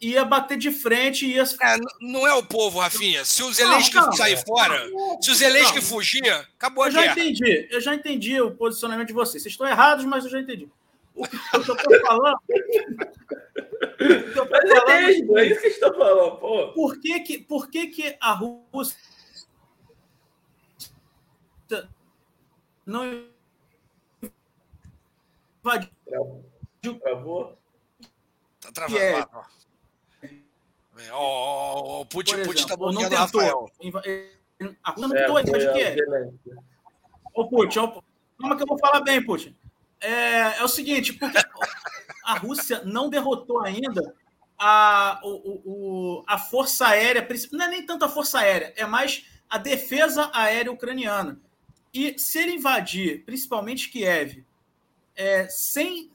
ia 0.00 0.24
bater 0.24 0.56
de 0.56 0.70
frente 0.70 1.26
e 1.26 1.34
ia. 1.34 1.42
É, 1.42 1.76
não 2.00 2.24
é 2.24 2.34
o 2.34 2.42
povo, 2.44 2.78
Rafinha. 2.78 3.24
Se 3.24 3.42
o 3.42 3.52
Zelensky 3.52 3.96
não. 3.96 4.12
sair 4.12 4.40
fora, 4.46 4.88
se 5.20 5.30
o 5.32 5.34
Zelensky 5.34 5.76
Não. 5.76 5.82
fugir, 5.82 6.24
acabou 6.56 6.84
a 6.84 6.86
Eu 6.86 6.92
já 6.92 7.00
guerra. 7.00 7.12
entendi, 7.18 7.68
eu 7.68 7.80
já 7.80 7.94
entendi 7.96 8.40
o 8.40 8.52
posicionamento 8.52 9.08
de 9.08 9.12
vocês. 9.12 9.42
Vocês 9.42 9.54
estão 9.54 9.66
errados, 9.66 10.04
mas 10.04 10.24
eu 10.24 10.30
já 10.30 10.38
entendi. 10.38 10.68
O 11.16 11.26
que 11.26 11.36
eu 11.54 11.60
estou 11.60 11.76
falando. 12.06 12.38
O 13.82 13.96
que 13.96 14.04
eu 14.04 14.34
tô 14.34 14.50
Mas 14.50 14.70
é 14.70 14.76
é 14.76 15.06
mesmo, 15.06 15.38
é 15.38 15.46
isso 15.46 15.60
que 15.60 15.66
estão 15.68 15.94
falando, 15.94 16.36
pô. 16.38 16.72
por 16.72 17.00
que, 17.00 17.20
que, 17.20 17.38
por 17.38 17.68
que, 17.68 17.86
que 17.88 18.16
a 18.20 18.32
Rússia 18.32 18.98
não 22.84 23.26
invadiu 25.64 25.90
Travou. 27.00 27.58
Tá 28.60 28.70
travando. 28.72 28.98
É. 28.98 29.12
lá, 29.18 29.28
ó. 29.32 29.44
É, 30.98 31.12
ó, 31.12 32.00
o 32.00 32.06
Putin, 32.06 32.42
Putin 32.44 32.66
tá 32.66 32.76
bloqueando 32.76 33.06
o 33.06 33.10
tentou? 33.10 33.40
Rafael. 33.40 33.70
A 34.84 34.90
Rússia 34.92 35.08
não 35.08 35.16
É, 35.16 35.44
tentou. 35.44 35.74
Zelensky. 35.94 36.50
Ô, 37.34 37.48
Putin, 37.48 37.78
calma 38.38 38.56
que 38.56 38.62
eu 38.62 38.66
vou 38.66 38.78
falar 38.78 39.00
bem, 39.00 39.24
Putin. 39.24 39.54
É, 40.00 40.58
é 40.58 40.64
o 40.64 40.68
seguinte, 40.68 41.12
porque 41.12 41.38
a 42.24 42.34
Rússia 42.38 42.82
não 42.84 43.08
derrotou 43.08 43.62
ainda 43.62 44.14
a, 44.58 45.20
o, 45.22 45.62
o- 46.20 46.24
a 46.26 46.38
força 46.38 46.88
aérea, 46.88 47.26
não 47.52 47.64
é 47.64 47.68
nem 47.68 47.86
tanto 47.86 48.04
a 48.04 48.08
força 48.08 48.38
aérea, 48.40 48.72
é 48.76 48.86
mais 48.86 49.26
a 49.48 49.58
defesa 49.58 50.30
aérea 50.34 50.72
ucraniana. 50.72 51.40
E 51.92 52.18
se 52.18 52.38
ele 52.38 52.52
invadir, 52.52 53.24
principalmente 53.24 53.88
Kiev, 53.88 54.44
é, 55.14 55.48
sem 55.48 56.10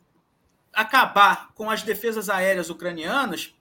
acabar 0.73 1.51
com 1.53 1.69
as 1.69 1.81
defesas 1.83 2.29
aéreas 2.29 2.69
ucranianas, 2.69 3.53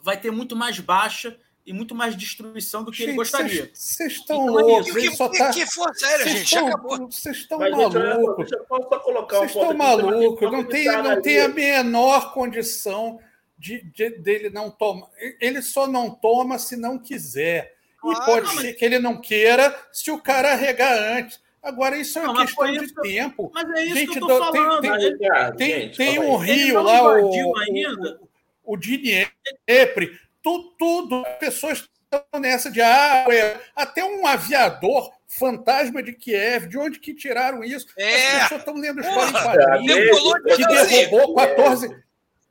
vai 0.00 0.16
ter 0.18 0.30
muito 0.30 0.56
mais 0.56 0.78
baixa 0.78 1.38
e 1.64 1.72
muito 1.72 1.94
mais 1.94 2.16
destruição 2.16 2.82
do 2.82 2.90
que 2.90 3.02
ele 3.02 3.12
Gente, 3.12 3.18
gostaria. 3.18 3.70
Vocês 3.72 4.12
estão 4.14 4.42
Então 4.44 4.58
é 4.58 4.62
loucos. 4.62 4.86
O 4.94 4.98
Ele 4.98 5.10
que, 5.10 5.16
só 5.16 5.28
que- 5.28 5.38
tá. 5.38 5.50
que 5.50 5.66
força 5.66 6.18
gente? 6.24 6.50
Já 6.50 6.60
acabou. 6.66 6.92
estão, 6.94 7.10
vocês 7.10 7.36
estão 7.36 7.58
Mas, 7.58 7.68
gente, 7.76 7.98
malucos. 7.98 8.50
Vocês 8.50 9.50
estão 9.50 9.68
tem 9.68 9.76
malucos. 9.76 10.52
Não 10.52 10.64
tem, 10.64 10.84
não 10.86 11.22
tem 11.22 11.40
a 11.40 11.48
menor 11.48 12.32
condição 12.34 13.20
de, 13.58 13.80
de- 13.94 14.10
dele 14.18 14.50
não 14.50 14.70
tomar. 14.70 15.06
Ele 15.40 15.62
só 15.62 15.86
não 15.86 16.10
toma 16.10 16.58
se 16.58 16.74
não 16.76 16.98
quiser. 16.98 17.74
E 17.98 18.00
Claro, 18.00 18.24
pode 18.24 18.46
mas- 18.46 18.60
ser 18.60 18.72
que 18.72 18.84
ele 18.84 18.98
não 18.98 19.20
queira 19.20 19.72
se 19.92 20.10
o 20.10 20.18
cara 20.18 20.52
arregar 20.52 20.92
antes. 21.16 21.40
Agora, 21.62 21.96
isso 21.96 22.18
é 22.18 22.22
Não, 22.22 22.30
uma 22.32 22.40
mas 22.40 22.50
questão 22.50 22.72
de 22.72 22.84
isso 22.84 22.94
que- 22.96 23.02
tempo. 23.02 23.52
Mas 23.54 23.70
é 23.70 23.84
isso 23.84 23.94
Gente, 23.94 24.10
que 24.10 24.18
eu 24.18 24.26
tô 24.26 24.38
do- 24.40 24.50
tem- 24.50 24.60
falando. 24.64 24.80
tem- 24.80 24.90
Mas, 24.90 25.02
Ele- 25.04 25.12
Ricardo, 25.16 25.56
Tem, 25.56 25.70
gente, 25.82 25.96
tem 25.96 26.18
um 26.18 26.40
aí. 26.40 26.50
Ele 26.50 26.62
rio 26.64 26.74
não 26.74 26.82
lá, 26.82 27.02
o, 27.04 27.56
ainda. 27.58 28.20
o, 28.64 28.76
tudo, 30.42 30.70
tudo, 30.78 31.26
as 31.26 31.36
pessoas 31.38 31.88
estão 32.12 32.40
nessa 32.40 32.70
de 32.70 32.80
ah, 32.80 33.24
é, 33.30 33.60
até 33.74 34.04
um 34.04 34.26
aviador 34.26 35.10
fantasma 35.28 36.02
de 36.02 36.12
Kiev, 36.12 36.66
de 36.68 36.76
onde 36.78 36.98
que 37.00 37.14
tiraram 37.14 37.64
isso? 37.64 37.86
É. 37.96 38.32
As 38.36 38.42
pessoas 38.42 38.60
estão 38.60 38.74
lendo 38.74 39.00
história 39.00 39.28
em 39.30 39.32
quadrinhos, 39.32 39.94
Decolou 40.04 40.34
de 40.42 40.56
que 40.56 40.66
hoje. 40.68 40.86
derrubou 40.88 41.34
14, 41.34 42.02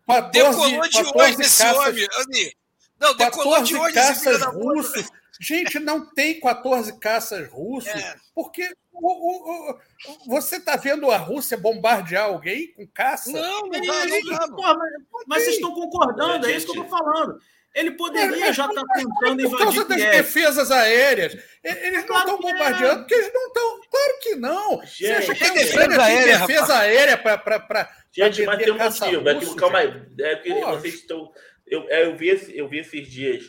14, 0.08 0.32
Decolou 0.32 0.70
de 0.90 1.04
14 1.04 1.16
hoje 1.16 1.42
esse 1.42 1.64
caças, 1.64 1.78
homem. 1.78 2.54
Não, 3.00 3.16
decolou 3.16 3.62
de 3.64 3.74
14 3.74 3.76
hoje 3.76 3.94
caças 3.94 4.42
russos. 4.46 5.10
Gente, 5.40 5.80
não 5.80 6.06
tem 6.14 6.40
14 6.40 7.00
caças 7.00 7.48
russos, 7.50 7.90
É. 7.90 8.16
porque 8.36 8.72
o- 8.94 9.00
o- 9.08 9.72
o- 9.72 9.80
você 10.28 10.58
está 10.58 10.76
vendo 10.76 11.10
a 11.10 11.18
Rússia 11.18 11.58
bombardear 11.58 12.26
alguém 12.26 12.68
com 12.74 12.86
caça? 12.88 13.32
Não, 13.32 13.62
não 13.68 13.74
Ele- 13.74 13.88
dá, 13.88 14.04
ele- 14.06 14.22
não 14.24 14.38
dá. 14.38 14.48
porra, 14.50 14.76
mas, 14.76 14.92
mas 15.28 15.44
vocês 15.44 15.56
estão 15.56 15.74
concordando, 15.74 16.46
é 16.48 16.52
isso 16.56 16.72
que 16.72 16.78
eu 16.78 16.84
estou 16.84 16.98
falando. 16.98 17.40
Ele 17.74 17.92
poderia 17.92 18.52
já 18.52 18.66
estar 18.68 18.84
tentando 18.94 19.50
Por 19.50 19.58
causa 19.58 19.72
invadir 19.82 19.88
das 19.88 19.98
Kiev. 19.98 20.12
defesas 20.18 20.72
aéreas. 20.72 21.38
Eles 21.64 22.00
não 22.02 22.08
Claro 22.08 22.22
estão 22.32 22.38
que 22.40 22.48
é. 22.48 22.52
bombardeando, 22.52 23.00
porque 23.00 23.14
eles 23.14 23.34
não 23.34 23.48
estão. 23.48 23.82
Claro 23.90 24.20
que 24.22 24.36
não. 24.36 24.78
Você 24.80 25.08
Gente, 25.08 25.32
acha 25.32 25.36
que 25.36 25.52
defesa 25.54 26.04
aérea, 26.04 26.40
defesa 26.40 26.78
aérea 26.80 27.18
para. 27.18 27.90
Gente, 28.12 28.46
mas 28.46 28.58
tem 28.58 28.72
um 28.72 28.78
motivo. 28.78 29.30
É 29.30 29.36
que, 29.36 29.56
calma 29.56 29.80
aí. 29.80 30.02
É 30.20 30.36
que 30.36 30.54
vocês 30.54 30.94
estão. 30.96 31.32
Eu, 31.66 31.86
é, 31.90 32.06
eu, 32.06 32.18
vi 32.18 32.28
esse- 32.30 32.58
eu 32.58 32.68
vi 32.68 32.80
esses 32.80 33.08
dias 33.08 33.44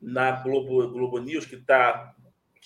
na 0.00 0.30
Globo, 0.30 0.88
Globo 0.88 1.18
News 1.18 1.44
que 1.44 1.58
tá 1.58 2.14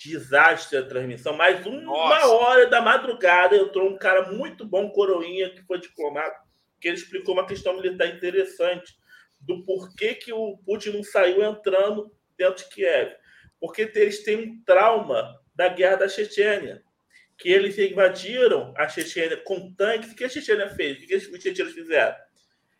desastre 0.01 0.77
a 0.77 0.83
transmissão, 0.87 1.33
mas 1.35 1.65
uma 1.65 1.81
Nossa. 1.81 2.27
hora 2.27 2.67
da 2.67 2.81
madrugada 2.81 3.55
entrou 3.57 3.89
um 3.89 3.97
cara 3.97 4.31
muito 4.31 4.65
bom, 4.65 4.89
coroinha, 4.89 5.49
que 5.49 5.61
foi 5.63 5.79
diplomata, 5.79 6.35
que 6.79 6.87
ele 6.87 6.97
explicou 6.97 7.33
uma 7.33 7.45
questão 7.45 7.75
militar 7.75 8.07
interessante 8.07 8.93
do 9.45 9.63
porquê 9.63 10.13
que 10.13 10.33
o 10.33 10.57
Putin 10.65 10.91
não 10.91 11.03
saiu 11.03 11.43
entrando 11.43 12.11
dentro 12.37 12.63
de 12.63 12.69
Kiev. 12.69 13.15
Porque 13.59 13.91
eles 13.95 14.23
têm 14.23 14.37
um 14.37 14.63
trauma 14.63 15.39
da 15.55 15.67
guerra 15.69 15.97
da 15.97 16.09
Chechênia 16.09 16.83
que 17.37 17.49
eles 17.49 17.77
invadiram 17.77 18.73
a 18.77 18.87
Chechênia 18.87 19.37
com 19.37 19.73
tanques. 19.73 20.11
O 20.11 20.15
que 20.15 20.23
a 20.23 20.29
Chechênia 20.29 20.69
fez? 20.69 20.97
O 20.97 21.07
que 21.07 21.15
os 21.15 21.43
chechenos 21.43 21.73
fizeram? 21.73 22.15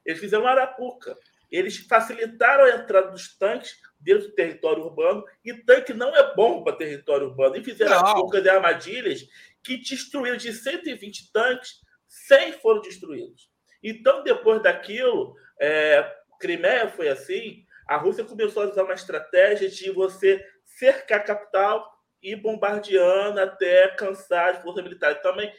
Eles 0.05 0.19
fizeram 0.19 0.43
uma 0.43 0.51
arapuca. 0.51 1.15
Eles 1.51 1.77
facilitaram 1.77 2.65
a 2.65 2.77
entrada 2.77 3.11
dos 3.11 3.37
tanques 3.37 3.77
dentro 3.99 4.27
do 4.27 4.35
território 4.35 4.83
urbano, 4.83 5.25
e 5.43 5.53
tanque 5.53 5.91
não 5.93 6.15
é 6.15 6.35
bom 6.35 6.63
para 6.63 6.75
território 6.75 7.27
urbano. 7.27 7.55
E 7.55 7.63
fizeram 7.63 7.97
arapucas 7.97 8.45
e 8.45 8.49
armadilhas 8.49 9.27
que 9.63 9.77
destruíram 9.77 10.37
de 10.37 10.53
120 10.53 11.31
tanques, 11.31 11.81
100 12.07 12.53
foram 12.53 12.81
destruídos. 12.81 13.49
Então, 13.81 14.23
depois 14.23 14.61
daquilo, 14.61 15.35
é, 15.59 16.07
Crimeia 16.39 16.89
foi 16.89 17.09
assim, 17.09 17.65
a 17.87 17.97
Rússia 17.97 18.23
começou 18.23 18.63
a 18.63 18.67
usar 18.67 18.83
uma 18.83 18.93
estratégia 18.93 19.69
de 19.69 19.91
você 19.91 20.43
cercar 20.65 21.19
a 21.19 21.23
capital 21.23 21.95
e 22.21 22.35
bombardeando 22.35 23.39
até 23.39 23.87
cansar 23.89 24.55
as 24.55 24.63
forças 24.63 24.83
militares. 24.83 25.21
Também 25.21 25.51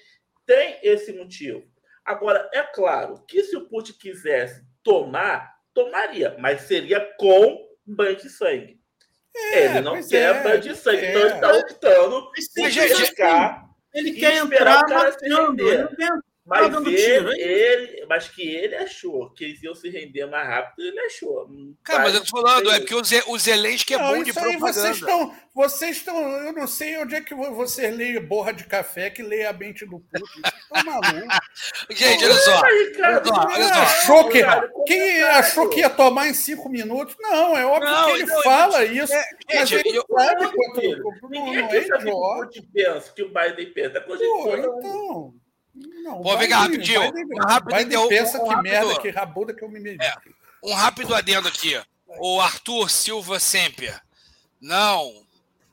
tem 0.45 0.79
esse 0.83 1.13
motivo. 1.13 1.63
Agora, 2.05 2.49
é 2.53 2.63
claro 2.63 3.25
que 3.27 3.43
se 3.43 3.57
o 3.57 3.69
Putin 3.69 3.93
quisesse 3.95 4.65
tomar, 4.83 5.53
tomaria, 5.75 6.37
mas 6.39 6.63
seria 6.63 7.01
com 7.19 7.67
banho 7.85 8.17
de 8.17 8.29
sangue. 8.31 8.81
ele 9.53 9.81
não 9.81 10.01
quer 10.03 10.37
é, 10.37 10.43
banho 10.43 10.61
de 10.61 10.75
sangue, 10.75 11.05
é. 11.05 11.11
então 11.11 11.23
ele 11.23 11.35
está 11.35 11.53
optando 11.53 12.31
por 12.31 12.71
gente, 12.71 12.95
ficar, 12.95 13.65
Ele 13.93 14.13
quer 14.13 14.37
entrar 14.37 14.89
matando. 14.89 15.69
Ele 15.69 15.83
não 15.83 15.95
quer 15.95 16.13
mas 16.47 16.71
dando 16.71 16.89
ele, 16.89 16.97
tiro, 16.97 17.33
é 17.33 17.37
ele, 17.39 18.07
mas 18.09 18.29
que 18.29 18.43
ele 18.43 18.77
achou 18.77 19.31
que 19.31 19.45
eles 19.45 19.63
iam 19.63 19.75
se 19.75 19.89
render 19.91 20.27
mais 20.27 20.47
rápido, 20.47 20.87
ele 20.87 21.01
achou. 21.01 21.49
Cara, 21.83 22.05
mas 22.05 22.15
eu 22.15 22.25
tô 22.25 22.31
falando, 22.41 22.71
é 22.71 22.79
porque 22.79 22.95
o, 22.95 23.05
Ze, 23.05 23.23
o 23.27 23.39
Zelensky 23.39 23.95
é 23.95 23.99
Não, 23.99 24.15
bom 24.15 24.23
de 24.23 24.33
propaganda. 24.33 24.59
vocês 24.73 24.97
estão. 24.97 25.35
Vocês 25.55 25.97
estão. 25.97 26.17
Eu 26.47 26.53
não 26.53 26.67
sei 26.67 26.99
onde 26.99 27.15
é 27.15 27.21
que 27.21 27.35
vocês 27.35 27.97
leem 27.97 28.21
borra 28.21 28.53
de 28.53 28.65
café 28.65 29.09
que 29.11 29.23
lê 29.23 29.45
a 29.47 29.53
mente 29.53 29.85
do 29.87 29.99
Putin. 30.01 30.41
Vocês 30.43 30.55
estão 30.63 30.85
malucos. 30.85 31.39
Gente, 31.91 32.25
olha 32.25 32.35
só. 32.35 32.61
Cara, 32.97 33.17
Olha 33.17 33.25
só, 33.25 33.47
olha 33.47 33.65
só. 33.69 33.81
achou 33.81 34.29
que, 34.29 34.43
quem 34.87 35.23
achou 35.23 35.69
que 35.71 35.81
ia 35.81 35.91
tomar 35.91 36.29
em 36.29 36.35
cinco 36.35 36.69
minutos? 36.69 37.17
Não, 37.19 37.57
é 37.57 37.65
óbvio 37.67 37.91
Não, 37.91 38.05
que 38.07 38.11
ele 38.13 38.27
não, 38.27 38.43
fala 38.43 38.85
isso. 38.85 39.13
É, 39.15 39.25
mas 39.55 39.69
gente, 39.69 39.89
ele 39.89 39.99
eu- 39.99 40.07
sabe 40.17 40.43
Não, 40.45 40.53
quanto. 40.53 40.81
Ninguém 41.31 41.63
não 41.63 41.69
é 41.71 41.83
sabe 41.83 42.05
que 42.05 42.11
o 42.11 42.11
idiota. 42.11 42.45
Putin 42.47 42.69
pensa, 42.73 43.13
que 43.13 43.23
o 43.23 43.29
Biden 43.29 43.73
pensa. 43.73 44.01
Coisa 44.03 44.23
de 44.23 44.29
Pô, 44.31 44.43
fora. 44.43 44.61
então. 44.61 45.35
Não, 46.03 46.23
Pô, 46.23 46.37
vem 46.39 46.49
cá, 46.49 46.59
rapidinho. 46.61 47.01
Um 47.03 47.39
rápido 47.47 48.09
pensa 48.09 48.39
um 48.39 48.45
que 48.45 48.55
rápido- 48.55 48.63
merda, 48.63 49.01
que 49.01 49.11
rabuda 49.11 49.55
que 49.55 49.63
eu 49.65 49.69
me 49.69 49.81
meti. 49.81 50.07
Um 50.63 50.73
rápido 50.73 51.15
adendo 51.15 51.49
aqui. 51.49 51.81
O 52.19 52.41
Arthur 52.41 52.89
Silva 52.91 53.39
Semper. 53.39 54.01
Não. 54.61 55.26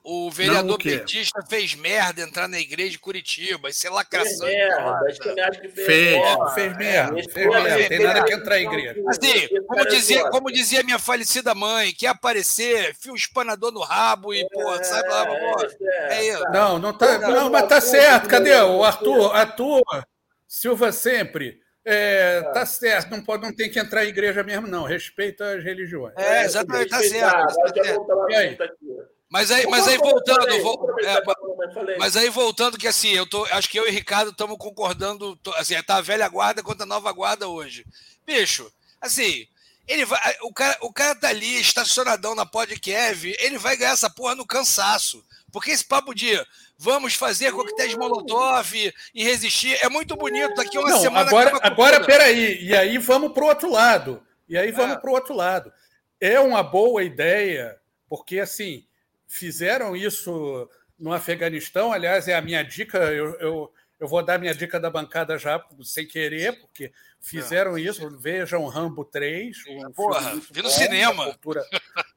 O 0.05 0.29
vereador 0.29 0.65
Não, 0.65 0.75
o 0.75 0.77
petista 0.77 1.41
fez 1.47 1.75
merda 1.75 2.21
entrar 2.21 2.49
na 2.49 2.59
igreja 2.59 2.91
de 2.91 2.99
Curitiba. 2.99 3.69
Isso 3.69 3.87
é 3.87 3.89
Fez 3.89 3.95
lacração. 3.95 4.47
merda, 4.47 4.99
acho 5.07 5.19
que 5.21 5.61
que 5.61 5.69
fez. 5.69 5.85
Fez, 5.85 6.17
merda. 6.17 6.49
fez 6.51 6.77
merda, 6.77 7.19
Esse 7.19 7.31
fez 7.31 7.47
merda, 7.47 7.69
é 7.69 7.87
tem 7.87 7.99
nada 7.99 8.13
que 8.23 8.29
merda. 8.29 8.33
entrar 8.33 8.59
em 8.59 8.67
igreja. 8.67 9.03
Assim, 9.07 9.31
Esse 9.31 9.61
como 9.61 9.79
é 9.79 9.85
dizia, 9.85 10.29
como 10.29 10.51
dizia 10.51 10.83
minha 10.83 10.99
falecida 10.99 11.55
mãe, 11.55 11.93
quer 11.93 12.07
aparecer, 12.07 12.93
fio 12.99 13.15
espanador 13.15 13.71
no 13.71 13.79
rabo 13.79 14.33
e, 14.33 14.45
pô, 14.49 14.83
sabe 14.83 15.07
lá, 15.07 15.25
pô. 15.25 15.67
É 16.09 16.27
isso. 16.27 16.43
Não, 16.51 16.77
não 16.79 16.97
tá. 16.97 17.19
Não, 17.19 17.49
mas 17.49 17.67
tá 17.69 17.79
certo. 17.79 18.27
Cadê 18.27 18.53
o 18.55 18.83
Arthur? 18.83 19.33
Arthur 19.33 19.81
Silva 20.45 20.91
sempre. 20.91 21.63
É, 21.85 22.41
tá 22.53 22.65
certo, 22.65 23.09
não, 23.09 23.21
pode, 23.23 23.43
não 23.43 23.53
tem 23.53 23.69
que 23.69 23.77
entrar 23.79 24.05
em 24.05 24.09
igreja 24.09 24.43
mesmo, 24.43 24.67
não. 24.67 24.83
Respeita 24.83 25.55
as 25.55 25.63
religiões. 25.63 26.13
É, 26.17 26.43
exatamente, 26.43 26.89
tá 26.89 26.99
certo. 26.99 27.55
Tá 27.55 27.73
certo. 27.73 29.13
Mas 29.33 29.49
aí, 29.49 29.65
mas 29.65 29.87
aí 29.87 29.97
voltando, 29.97 30.41
falei, 30.43 30.61
vou- 30.61 30.95
é, 30.99 31.23
falar, 31.25 31.97
mas 31.97 32.15
aí 32.15 32.29
voltando 32.29 32.77
que 32.77 32.87
assim, 32.87 33.09
eu 33.09 33.27
tô, 33.27 33.43
acho 33.45 33.67
que 33.67 33.79
eu 33.79 33.87
e 33.87 33.91
Ricardo 33.91 34.29
estamos 34.29 34.55
concordando, 34.59 35.35
tô- 35.37 35.51
assim, 35.55 35.73
tá 35.81 35.95
a 35.95 36.01
velha 36.01 36.27
guarda 36.27 36.61
contra 36.61 36.83
a 36.83 36.85
nova 36.87 37.11
guarda 37.11 37.47
hoje. 37.47 37.83
Bicho, 38.27 38.71
assim, 39.01 39.47
ele 39.87 40.05
vai, 40.05 40.37
o 40.43 40.53
cara, 40.53 40.77
o 40.81 40.93
cara 40.93 41.15
tá 41.15 41.29
ali 41.29 41.59
estacionadão 41.59 42.35
na 42.35 42.45
Pod 42.45 42.79
Kiev, 42.79 43.35
ele 43.39 43.57
vai 43.57 43.75
ganhar 43.75 43.93
essa 43.93 44.07
porra 44.09 44.35
no 44.35 44.45
cansaço. 44.45 45.25
Porque 45.51 45.71
esse 45.71 45.83
papo 45.85 46.13
de 46.13 46.39
vamos 46.77 47.15
fazer 47.15 47.51
coquetéis 47.53 47.95
Molotov 47.95 48.73
e 49.15 49.23
resistir 49.23 49.77
é 49.83 49.89
muito 49.89 50.15
bonito. 50.15 50.53
Daqui 50.55 50.77
a 50.77 50.79
uma 50.81 50.89
Não, 50.89 50.99
semana 51.01 51.27
agora, 51.27 51.59
agora 51.61 52.03
peraí. 52.05 52.63
E 52.63 52.75
aí 52.75 52.97
vamos 52.99 53.31
para 53.33 53.43
o 53.43 53.47
outro 53.47 53.71
lado. 53.71 54.21
E 54.47 54.57
aí 54.57 54.71
vamos 54.71 54.95
É. 54.95 54.99
para 54.99 55.09
o 55.09 55.13
outro 55.13 55.35
lado. 55.35 55.71
É 56.21 56.39
uma 56.39 56.63
boa 56.63 57.03
ideia, 57.03 57.77
porque 58.09 58.39
assim, 58.39 58.83
fizeram 59.33 59.95
isso 59.95 60.69
no 60.97 61.11
Afeganistão. 61.11 61.91
Aliás, 61.91 62.27
é 62.27 62.35
a 62.35 62.41
minha 62.41 62.63
dica. 62.63 62.97
Eu, 63.11 63.33
eu, 63.39 63.73
eu 63.99 64.07
vou 64.07 64.23
dar 64.23 64.39
minha 64.39 64.53
dica 64.53 64.79
da 64.79 64.89
bancada 64.89 65.37
já 65.37 65.63
sem 65.83 66.07
querer, 66.07 66.59
porque 66.59 66.91
fizeram 67.19 67.77
isso. 67.77 68.09
Vejam 68.19 68.65
Rambo 68.67 69.03
3. 69.03 69.57
Um 69.67 69.91
Porra, 69.91 70.35
vi 70.51 70.61
no 70.61 70.63
bom 70.63 70.69
cinema. 70.69 71.25
Da 71.25 71.31
cultura, 71.31 71.65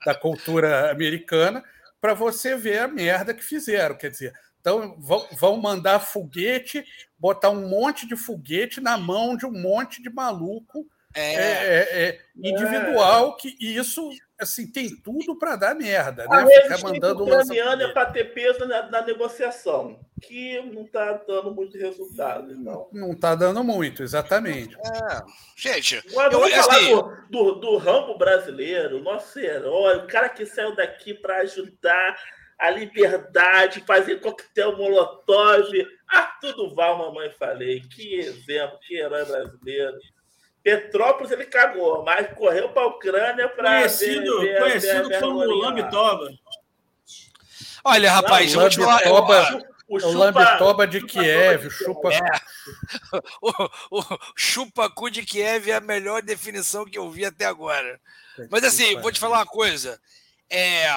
da 0.04 0.14
cultura 0.14 0.90
americana, 0.90 1.64
para 2.00 2.14
você 2.14 2.56
ver 2.56 2.78
a 2.80 2.88
merda 2.88 3.34
que 3.34 3.42
fizeram. 3.42 3.96
Quer 3.96 4.10
dizer, 4.10 4.32
então 4.60 4.96
vão, 4.98 5.26
vão 5.32 5.56
mandar 5.56 6.00
foguete, 6.00 6.84
botar 7.18 7.50
um 7.50 7.68
monte 7.68 8.06
de 8.06 8.16
foguete 8.16 8.80
na 8.80 8.98
mão 8.98 9.36
de 9.36 9.46
um 9.46 9.52
monte 9.52 10.02
de 10.02 10.10
maluco 10.10 10.86
É, 11.14 11.22
é, 11.22 11.44
é, 11.44 12.08
é, 12.08 12.20
individual, 12.36 13.36
que 13.36 13.56
isso 13.60 14.10
assim, 14.38 14.70
tem 14.70 14.94
tudo 14.96 15.38
para 15.38 15.56
dar 15.56 15.74
merda, 15.74 16.26
A 16.28 16.44
né? 16.44 16.50
Ficar 16.62 16.78
mandando 16.82 17.24
ucraniana 17.24 17.82
é 17.82 17.86
lança-foguete. 17.86 17.92
para 17.94 18.10
ter 18.10 18.24
peso 18.34 18.66
na, 18.66 18.90
na 18.90 19.02
negociação, 19.02 20.00
que 20.22 20.60
não 20.60 20.82
está 20.82 21.12
dando 21.26 21.54
muito 21.54 21.76
resultado. 21.78 22.54
Não. 22.54 22.88
Não 22.92 23.12
está 23.12 23.34
dando 23.34 23.62
muito, 23.64 24.02
exatamente. 24.02 24.76
é. 24.76 25.22
Gente, 25.56 26.02
Agora 26.10 26.32
eu, 26.32 26.40
vamos 26.40 26.54
falar 26.54 26.76
assim, 26.76 26.94
do, 26.94 27.12
do, 27.30 27.52
do 27.60 27.76
Rambo 27.76 28.18
brasileiro, 28.18 29.02
nosso 29.02 29.38
herói, 29.38 29.98
o 29.98 30.06
cara 30.06 30.28
que 30.28 30.44
saiu 30.44 30.74
daqui 30.76 31.14
para 31.14 31.38
ajudar 31.38 32.16
a 32.58 32.70
liberdade, 32.70 33.84
fazer 33.86 34.20
coquetel 34.20 34.76
molotov. 34.76 35.70
Arthur 36.08 36.54
Duval, 36.54 36.98
mamãe 36.98 37.30
falei, 37.30 37.80
que 37.80 38.14
exemplo, 38.16 38.78
que 38.80 38.96
herói 38.96 39.24
brasileiro. 39.24 39.96
Petrópolis 40.66 41.30
ele 41.30 41.44
cagou, 41.44 42.02
mas 42.02 42.26
correu 42.34 42.68
para 42.70 42.82
a 42.82 42.86
Ucrânia 42.88 43.48
para 43.50 43.70
Conhecido, 43.78 44.36
conhecido 44.58 45.08
como 45.20 45.44
Lambitoba. 45.44 46.28
olha, 47.84 48.10
rapaz, 48.10 48.52
falar. 48.52 48.66
eu- 49.06 49.12
Lambitoba. 49.14 49.76
O, 49.88 50.00
É 50.00 50.04
o 50.04 50.12
Lambitoba 50.12 50.84
de 50.88 51.00
Kiev, 51.06 51.66
o 51.68 51.70
chupa. 51.70 52.08
o, 53.40 53.52
o 54.00 54.18
chupacu 54.34 55.08
de 55.08 55.22
Kiev 55.22 55.70
é 55.70 55.74
a 55.76 55.80
melhor 55.80 56.20
definição 56.20 56.84
que 56.84 56.98
eu 56.98 57.08
vi 57.08 57.24
até 57.24 57.44
agora. 57.44 58.00
Mas 58.50 58.64
assim, 58.64 59.00
vou 59.00 59.12
te 59.12 59.20
falar 59.20 59.38
uma 59.38 59.46
coisa. 59.46 60.00
É, 60.50 60.88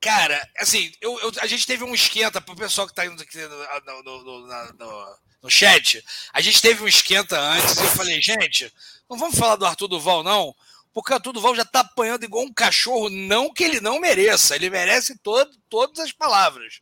cara, 0.00 0.40
assim, 0.56 0.90
eu, 1.02 1.20
eu- 1.20 1.32
a 1.42 1.46
gente 1.46 1.66
teve 1.66 1.84
um 1.84 1.94
esquenta 1.94 2.40
pro 2.40 2.56
pessoal 2.56 2.86
que 2.88 2.94
tá 2.94 3.04
indo 3.04 3.22
aqui 3.22 3.36
no, 3.36 4.02
no- 4.02 4.24
no- 4.24 4.46
no- 4.72 5.16
no 5.42 5.50
chat. 5.50 6.04
A 6.32 6.40
gente 6.40 6.60
teve 6.60 6.82
um 6.82 6.88
esquenta 6.88 7.38
antes 7.38 7.76
e 7.76 7.80
eu 7.80 7.90
falei, 7.90 8.20
gente, 8.20 8.72
não 9.08 9.16
vamos 9.16 9.38
falar 9.38 9.56
do 9.56 9.66
Arthur 9.66 9.88
Duval, 9.88 10.22
não. 10.22 10.54
porque 10.92 11.12
o 11.12 11.14
Arthur 11.14 11.32
Duval 11.32 11.54
já 11.54 11.64
tá 11.64 11.80
apanhando 11.80 12.24
igual 12.24 12.44
um 12.44 12.52
cachorro, 12.52 13.08
não 13.08 13.52
que 13.52 13.64
ele 13.64 13.80
não 13.80 14.00
mereça, 14.00 14.54
ele 14.54 14.70
merece 14.70 15.18
todo, 15.18 15.50
todas 15.68 15.98
as 15.98 16.12
palavras. 16.12 16.80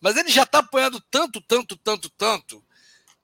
Mas 0.00 0.16
ele 0.16 0.30
já 0.30 0.46
tá 0.46 0.58
apanhando 0.58 1.00
tanto, 1.10 1.40
tanto, 1.40 1.76
tanto, 1.76 2.08
tanto, 2.10 2.64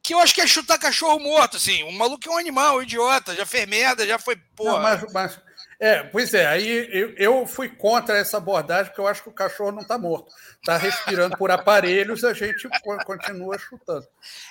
que 0.02 0.14
eu 0.14 0.20
acho 0.20 0.34
que 0.34 0.40
é 0.40 0.46
chutar 0.46 0.78
cachorro 0.78 1.18
morto, 1.18 1.56
assim. 1.56 1.82
O 1.82 1.92
maluco 1.92 2.28
é 2.28 2.30
um 2.30 2.38
animal, 2.38 2.76
um 2.76 2.82
idiota, 2.82 3.34
já 3.34 3.44
fez 3.44 3.66
merda, 3.66 4.06
já 4.06 4.18
foi 4.18 4.36
porra. 4.54 4.72
Não, 4.72 4.82
mas, 4.82 5.12
mas, 5.12 5.40
é, 5.78 6.02
pois 6.04 6.32
é, 6.32 6.46
aí 6.46 6.88
eu, 6.90 7.14
eu 7.16 7.46
fui 7.46 7.68
contra 7.68 8.16
essa 8.16 8.38
abordagem, 8.38 8.86
porque 8.86 9.00
eu 9.00 9.06
acho 9.06 9.22
que 9.22 9.28
o 9.28 9.32
cachorro 9.32 9.72
não 9.72 9.82
está 9.82 9.98
morto. 9.98 10.32
Está 10.54 10.78
respirando 10.78 11.36
por 11.36 11.50
aparelhos, 11.50 12.24
a 12.24 12.32
gente 12.32 12.66
continua 13.04 13.58
chutando. 13.58 14.06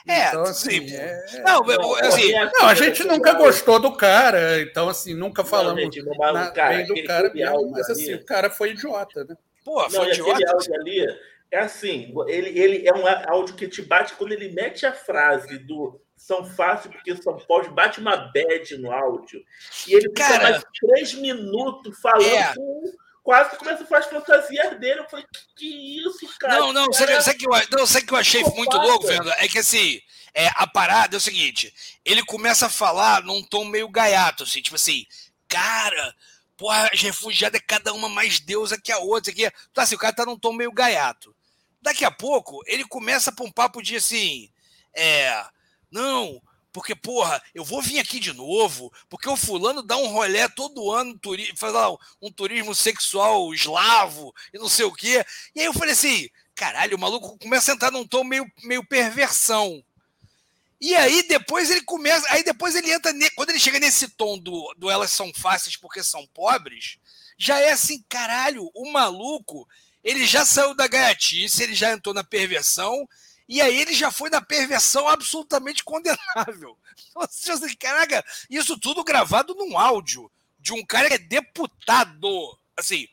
É, 0.08 0.28
então, 0.28 0.44
assim. 0.44 0.94
É, 0.94 1.42
não, 1.44 1.64
assim, 2.00 2.32
não, 2.32 2.68
a 2.68 2.76
gente 2.76 3.04
nunca 3.04 3.34
gostou 3.34 3.80
do 3.80 3.96
cara, 3.98 4.62
então, 4.62 4.88
assim, 4.88 5.16
nunca 5.16 5.44
falamos 5.44 5.84
não, 5.84 5.92
gente, 5.92 6.04
na, 6.04 6.52
cara, 6.52 6.78
bem 6.78 6.86
do 6.86 7.04
cara 7.06 7.34
mesmo, 7.34 7.72
mas 7.72 7.90
assim, 7.90 8.14
o 8.14 8.26
cara 8.26 8.50
foi 8.50 8.72
idiota, 8.72 9.24
né? 9.24 9.36
Pô, 9.64 9.90
foi 9.90 10.00
não, 10.00 10.14
idiota. 10.14 10.76
Ali, 10.80 11.08
é 11.52 11.60
assim, 11.60 12.14
ele, 12.28 12.60
ele 12.60 12.88
é 12.88 12.94
um 12.94 13.08
áudio 13.32 13.56
que 13.56 13.68
te 13.68 13.82
bate 13.82 14.14
quando 14.14 14.32
ele 14.32 14.50
mete 14.50 14.86
a 14.86 14.92
frase 14.92 15.58
do 15.58 16.00
são 16.26 16.44
fáceis 16.44 16.92
porque 16.92 17.16
são 17.22 17.38
pode 17.38 17.70
bate 17.70 18.00
uma 18.00 18.18
bad 18.18 18.78
no 18.78 18.92
áudio. 18.92 19.46
E 19.88 19.94
ele 19.94 20.10
fica 20.10 20.28
Cara, 20.28 20.50
mais 20.50 20.64
três 20.80 21.14
minutos 21.14 22.00
falando 22.00 22.26
é. 22.26 22.56
com, 22.56 22.94
quase 23.22 23.56
começa 23.58 23.84
a 23.84 23.86
fazer 23.86 24.10
fantasias 24.10 24.80
dele. 24.80 25.02
Eu 25.02 25.10
falei, 25.10 25.24
que, 25.32 25.46
que 25.56 26.00
isso, 26.00 26.28
cara? 26.40 26.60
Não, 26.60 26.74
não, 26.74 26.90
cara, 26.90 27.22
sabe, 27.22 27.38
que 27.38 27.48
eu, 27.48 27.52
não, 27.78 27.86
sabe 27.86 28.08
que 28.08 28.14
eu 28.14 28.18
achei 28.18 28.44
muito 28.44 28.76
louco, 28.76 29.06
Fernando? 29.06 29.36
É 29.38 29.48
que 29.48 29.60
assim, 29.60 30.02
é, 30.34 30.50
a 30.56 30.66
parada 30.66 31.16
é 31.16 31.20
o 31.20 31.22
seguinte: 31.22 31.72
ele 32.04 32.26
começa 32.26 32.66
a 32.66 32.70
falar 32.70 33.22
num 33.22 33.44
tom 33.44 33.64
meio 33.64 33.88
gaiato, 33.88 34.44
assim, 34.44 34.62
tipo 34.62 34.76
assim, 34.76 35.06
cara. 35.48 36.16
Porra, 36.58 36.90
as 36.94 37.02
refugiadas 37.02 37.60
é 37.60 37.64
cada 37.68 37.92
uma 37.92 38.08
mais 38.08 38.40
deusa 38.40 38.80
que 38.80 38.90
a 38.90 38.98
outra. 38.98 39.30
Aqui. 39.30 39.44
Então, 39.44 39.84
assim, 39.84 39.96
o 39.96 40.00
cara 40.00 40.16
tá 40.16 40.26
num 40.26 40.40
tom 40.40 40.54
meio 40.54 40.72
gaiato. 40.72 41.36
Daqui 41.82 42.06
a 42.06 42.10
pouco, 42.10 42.64
ele 42.66 42.86
começa 42.86 43.30
para 43.30 43.44
um 43.46 43.52
papo 43.52 43.82
de 43.82 43.98
assim. 43.98 44.50
É, 44.94 45.46
não, 45.92 46.42
porque, 46.76 46.94
porra, 46.94 47.42
eu 47.54 47.64
vou 47.64 47.82
vir 47.82 48.00
aqui 48.00 48.20
de 48.20 48.34
novo, 48.34 48.92
porque 49.10 49.30
o 49.30 49.38
fulano 49.38 49.82
dá 49.82 49.96
um 49.96 50.08
rolé 50.08 50.50
todo 50.50 50.92
ano, 50.92 51.18
faz 51.56 51.74
lá, 51.74 51.90
um 52.22 52.30
turismo 52.30 52.76
sexual 52.76 53.54
eslavo 53.54 54.34
e 54.54 54.58
não 54.58 54.68
sei 54.68 54.84
o 54.84 54.92
quê. 54.92 55.26
E 55.56 55.62
aí 55.62 55.68
eu 55.68 55.74
falei 55.74 55.94
assim, 55.94 56.30
caralho, 56.54 56.98
o 56.98 57.00
maluco 57.00 57.38
começa 57.40 57.72
a 57.72 57.76
entrar 57.76 57.92
num 57.92 58.06
tom 58.06 58.26
meio, 58.26 58.46
meio 58.64 58.86
perversão. 58.86 59.82
E 60.82 60.94
aí 60.96 61.26
depois 61.30 61.72
ele 61.72 61.82
começa, 61.82 62.28
aí 62.30 62.44
depois 62.44 62.76
ele 62.76 62.92
entra, 62.92 63.14
quando 63.38 63.52
ele 63.52 63.60
chega 63.60 63.80
nesse 63.80 64.10
tom 64.10 64.38
do, 64.38 64.74
do 64.78 64.90
elas 64.90 65.12
são 65.12 65.32
fáceis 65.34 65.78
porque 65.78 66.04
são 66.04 66.28
pobres, 66.34 66.98
já 67.38 67.58
é 67.58 67.72
assim, 67.72 68.04
caralho, 68.10 68.70
o 68.76 68.92
maluco, 68.92 69.66
ele 70.04 70.26
já 70.26 70.46
saiu 70.46 70.76
da 70.76 70.88
gaiatice, 70.88 71.64
ele 71.64 71.74
já 71.74 71.94
entrou 71.94 72.14
na 72.14 72.24
perversão, 72.24 73.08
e 73.48 73.62
aí 73.62 73.80
ele 73.80 73.94
já 73.94 74.12
foi 74.12 74.30
na 74.30 74.42
perversão 74.42 75.08
absolutamente 75.08 75.84
condenável. 75.84 76.78
Assim, 77.18 77.76
caraca, 77.76 78.24
isso 78.50 78.80
tudo 78.80 79.04
gravado 79.04 79.54
num 79.56 79.78
áudio 79.78 80.32
de 80.60 80.74
um 80.74 80.84
cara 80.86 81.08
que 81.08 81.14
é 81.16 81.20
deputado. 81.20 82.28
Assim, 82.78 83.08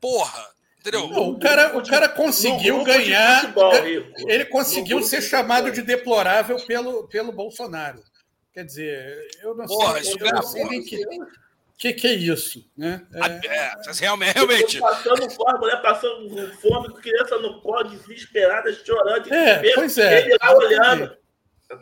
porra. 0.00 0.54
Entendeu? 0.80 1.08
Não, 1.08 1.30
o 1.30 1.38
cara, 1.38 1.78
o 1.78 1.82
cara 1.82 2.08
conseguiu 2.10 2.84
ganhar. 2.84 3.40
Futebol, 3.40 3.72
ele 3.74 4.44
conseguiu 4.46 5.02
ser 5.02 5.22
chamado 5.22 5.70
de 5.70 5.80
deplorável 5.80 6.58
pelo, 6.66 7.08
pelo 7.08 7.32
Bolsonaro. 7.32 8.02
Quer 8.52 8.64
dizer, 8.64 9.28
eu 9.42 9.54
não 9.54 9.64
porra, 9.66 10.02
sei, 10.02 10.14
eu 10.20 10.32
não 10.32 10.42
sei 10.42 10.64
nem 10.64 10.84
que, 10.84 11.02
que, 11.84 11.92
que 11.92 12.06
é 12.06 12.12
isso? 12.12 12.64
Né? 12.76 13.06
É, 13.12 13.46
é, 13.46 13.72
realmente. 14.00 14.34
realmente. 14.34 14.80
Passando 14.80 15.30
fome, 15.30 15.58
mulher 15.58 15.82
passando 15.82 16.52
fome, 16.60 16.94
criança 16.94 17.38
no 17.38 17.60
colo, 17.60 17.84
desesperada, 17.84 18.72
chorando. 18.72 19.32
É, 19.32 19.74
pois 19.74 19.98
é. 19.98 20.20
Ele 20.20 20.36
lá 20.40 20.56
olhando. 20.56 21.16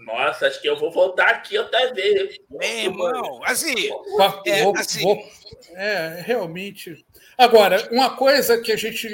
Nossa, 0.04 0.46
acho 0.46 0.60
que 0.60 0.68
eu 0.68 0.76
vou 0.76 0.90
voltar 0.90 1.28
aqui 1.28 1.56
outra 1.56 1.92
vez. 1.92 2.36
Irmão, 2.60 3.40
assim. 3.44 3.74
É, 4.46 4.62
vou, 4.64 4.76
assim. 4.76 5.02
Vou, 5.02 5.18
é, 5.74 6.22
realmente. 6.24 7.04
Agora, 7.38 7.88
uma 7.92 8.16
coisa 8.16 8.60
que 8.60 8.72
a 8.72 8.76
gente. 8.76 9.08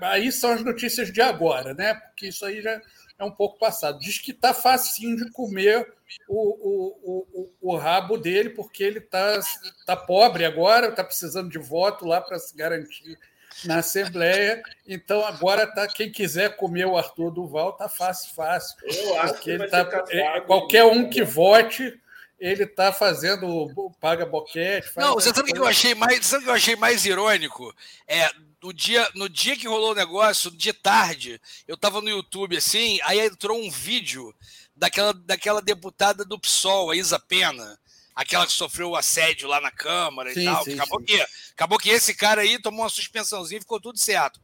Aí 0.00 0.30
são 0.32 0.52
as 0.52 0.64
notícias 0.64 1.12
de 1.12 1.20
agora, 1.20 1.74
né? 1.74 1.94
Porque 1.94 2.28
isso 2.28 2.44
aí 2.44 2.62
já 2.62 2.80
é 3.22 3.26
um 3.26 3.32
pouco 3.32 3.58
passado. 3.58 3.98
Diz 3.98 4.18
que 4.18 4.32
tá 4.32 4.52
facinho 4.52 5.16
de 5.16 5.30
comer 5.30 5.92
o, 6.28 6.38
o, 6.38 7.26
o, 7.32 7.72
o 7.72 7.76
rabo 7.76 8.16
dele, 8.16 8.50
porque 8.50 8.82
ele 8.82 8.98
está 8.98 9.40
tá 9.86 9.96
pobre 9.96 10.44
agora, 10.44 10.88
está 10.88 11.04
precisando 11.04 11.50
de 11.50 11.58
voto 11.58 12.04
lá 12.04 12.20
para 12.20 12.38
se 12.38 12.56
garantir 12.56 13.18
na 13.64 13.78
Assembleia. 13.78 14.62
Então, 14.86 15.24
agora 15.24 15.66
tá 15.66 15.86
quem 15.86 16.10
quiser 16.10 16.56
comer 16.56 16.86
o 16.86 16.96
Arthur 16.96 17.30
Duval, 17.30 17.72
tá 17.72 17.88
fácil, 17.88 18.34
fácil. 18.34 18.76
Eu 18.82 19.20
acho 19.20 19.34
que 19.34 19.50
ele 19.50 19.68
tá, 19.68 19.88
é, 20.10 20.40
qualquer 20.40 20.84
um 20.84 21.08
que 21.08 21.22
vote, 21.22 22.00
ele 22.38 22.64
está 22.64 22.92
fazendo 22.92 23.70
paga 24.00 24.26
boquete. 24.26 24.90
Não, 24.96 25.14
você 25.14 25.32
sabe 25.32 25.50
o 25.50 25.54
que 25.54 25.60
eu 25.60 25.66
achei 25.66 25.94
mais, 25.94 26.26
sabe 26.26 26.44
que 26.44 26.50
eu 26.50 26.54
achei 26.54 26.76
mais 26.76 27.04
irônico? 27.04 27.74
É 28.06 28.28
no 28.62 28.72
dia, 28.72 29.10
no 29.14 29.28
dia 29.28 29.56
que 29.56 29.66
rolou 29.66 29.90
o 29.90 29.94
negócio, 29.94 30.50
de 30.50 30.72
tarde, 30.72 31.40
eu 31.66 31.74
estava 31.74 32.00
no 32.00 32.08
YouTube 32.08 32.56
assim, 32.56 33.00
aí 33.02 33.20
entrou 33.20 33.60
um 33.60 33.70
vídeo 33.70 34.32
daquela, 34.76 35.12
daquela 35.12 35.60
deputada 35.60 36.24
do 36.24 36.38
PSOL, 36.38 36.90
a 36.90 36.96
Isa 36.96 37.18
Pena, 37.18 37.78
aquela 38.14 38.46
que 38.46 38.52
sofreu 38.52 38.90
o 38.90 38.96
assédio 38.96 39.48
lá 39.48 39.60
na 39.60 39.70
Câmara 39.70 40.32
sim, 40.32 40.42
e 40.42 40.44
tal. 40.44 40.64
Sim, 40.64 40.74
acabou, 40.74 41.00
sim. 41.00 41.06
Que, 41.06 41.26
acabou 41.52 41.78
que 41.78 41.90
esse 41.90 42.14
cara 42.14 42.42
aí 42.42 42.60
tomou 42.60 42.82
uma 42.82 42.88
suspensãozinha 42.88 43.58
e 43.58 43.62
ficou 43.62 43.80
tudo 43.80 43.98
certo. 43.98 44.40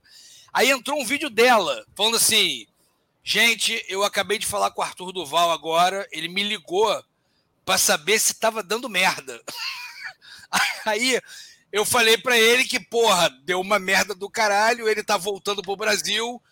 Aí 0.53 0.71
entrou 0.71 1.01
um 1.01 1.05
vídeo 1.05 1.31
dela, 1.31 1.87
falando 1.95 2.17
assim: 2.17 2.67
gente, 3.23 3.85
eu 3.89 4.03
acabei 4.03 4.39
de 4.39 4.47
falar 4.47 4.73
com 4.73 4.81
o 4.81 4.85
Arthur 4.85 5.13
Duval 5.13 5.53
agora, 5.53 6.09
ele 6.11 6.29
me 6.29 6.43
ligou 6.43 7.05
para 7.65 7.79
saber 7.79 8.19
se 8.19 8.33
estava 8.33 8.63
dando 8.63 8.89
merda. 8.89 9.41
Aí 10.85 11.21
eu 11.73 11.85
falei 11.85 12.17
para 12.17 12.39
ele 12.39 12.65
que, 12.65 12.81
porra, 12.81 13.29
deu 13.45 13.61
uma 13.61 13.79
merda 13.79 14.15
do 14.15 14.31
caralho, 14.31 14.89
ele 14.89 15.03
tá 15.03 15.17
voltando 15.17 15.63
pro 15.63 15.77
Brasil 15.77 16.43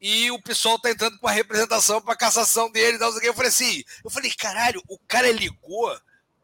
e 0.00 0.30
o 0.30 0.42
pessoal 0.42 0.78
tá 0.78 0.90
entrando 0.90 1.18
com 1.18 1.28
a 1.28 1.32
representação 1.32 2.00
para 2.00 2.16
cassação 2.16 2.70
dele. 2.70 2.98
Não 2.98 3.12
sei 3.12 3.28
Eu 3.28 3.34
falei 3.34 3.48
assim, 3.48 3.84
eu 4.04 4.10
falei, 4.10 4.30
caralho, 4.32 4.82
o 4.88 4.98
cara 5.06 5.30
ligou 5.30 5.96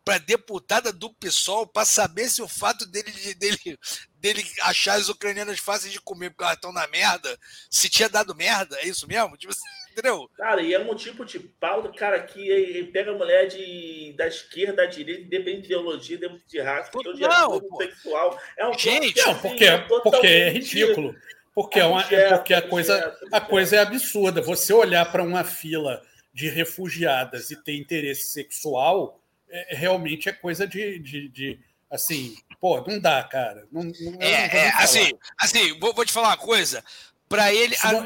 para 0.05 0.19
deputada 0.19 0.91
do 0.91 1.13
PSOL 1.13 1.67
para 1.67 1.85
saber 1.85 2.31
se 2.31 2.41
o 2.41 2.49
fato 2.49 2.87
dele, 2.87 3.35
dele, 3.35 3.79
dele 4.15 4.53
achar 4.63 4.95
as 4.95 5.09
ucranianas 5.09 5.59
fáceis 5.59 5.93
de 5.93 6.01
comer 6.01 6.31
porque 6.31 6.45
elas 6.45 6.55
estão 6.55 6.73
na 6.73 6.87
merda, 6.87 7.39
se 7.71 7.91
tinha 7.91 8.09
dado 8.09 8.35
merda, 8.35 8.79
é 8.81 8.89
isso 8.89 9.07
mesmo? 9.07 9.37
Tipo, 9.37 9.53
entendeu? 9.99 10.31
Cara, 10.37 10.63
e 10.63 10.73
é 10.73 10.79
um 10.79 10.95
tipo 10.95 11.25
de 11.25 11.39
pauta, 11.39 11.91
cara, 11.91 12.21
que 12.21 12.85
pega 12.93 13.11
a 13.11 13.15
mulher 13.15 13.47
de, 13.47 14.15
da 14.17 14.27
esquerda, 14.27 14.85
da 14.85 14.87
direita, 14.87 15.23
independente 15.23 15.63
de 15.63 15.67
ideologia, 15.67 16.17
independente 16.17 16.49
de 16.49 16.61
raça, 16.61 16.91
porque 16.91 17.21
não, 17.21 17.57
é 17.57 17.87
sexual. 17.87 18.41
É 18.57 18.67
um 18.67 18.79
Gente, 18.79 19.21
não, 19.27 19.39
porque, 19.39 19.65
assim, 19.65 20.01
porque 20.03 20.27
é 20.27 20.51
ridículo. 20.51 21.15
Porque, 21.55 21.81
é 21.81 21.85
uma, 21.85 22.03
é 22.03 22.37
porque 22.37 22.55
a, 22.55 22.63
coisa, 22.63 23.19
a 23.33 23.41
coisa 23.41 23.77
é 23.77 23.79
absurda. 23.81 24.41
Você 24.41 24.73
olhar 24.73 25.11
para 25.11 25.25
uma 25.25 25.43
fila 25.43 26.01
de 26.33 26.49
refugiadas 26.49 27.51
e 27.51 27.57
ter 27.57 27.77
interesse 27.77 28.31
sexual 28.31 29.21
é, 29.51 29.75
realmente 29.77 30.29
é 30.29 30.33
coisa 30.33 30.67
de, 30.67 30.99
de, 30.99 31.29
de, 31.29 31.59
assim, 31.91 32.37
pô, 32.61 32.81
não 32.87 33.01
dá, 33.01 33.23
cara. 33.25 33.67
Não, 33.73 33.83
não, 33.83 34.21
é, 34.21 34.47
é 34.47 34.69
assim, 34.75 35.11
assim 35.37 35.79
vou, 35.81 35.93
vou, 35.93 36.05
te 36.05 36.13
falar 36.13 36.29
uma 36.29 36.37
coisa. 36.37 36.85
Para 37.29 37.53
ele. 37.53 37.75
Isso, 37.75 37.93
não, 37.93 38.05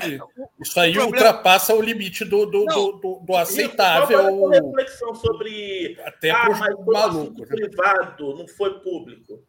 isso 0.60 0.80
aí 0.80 0.94
problema... 0.94 1.04
ultrapassa 1.04 1.74
o 1.74 1.80
limite 1.80 2.24
do, 2.24 2.44
do, 2.44 2.64
do, 2.64 2.92
do, 2.92 3.20
do 3.24 3.36
aceitável. 3.36 4.34
Uma 4.34 4.54
reflexão 4.54 5.14
sobre. 5.14 5.96
Até 6.04 6.30
ah, 6.30 6.50
para 6.50 6.76
o 6.76 6.86
maluco. 6.86 7.40
Né? 7.40 7.46
privado, 7.46 8.36
não 8.36 8.48
foi 8.48 8.80
público. 8.80 9.44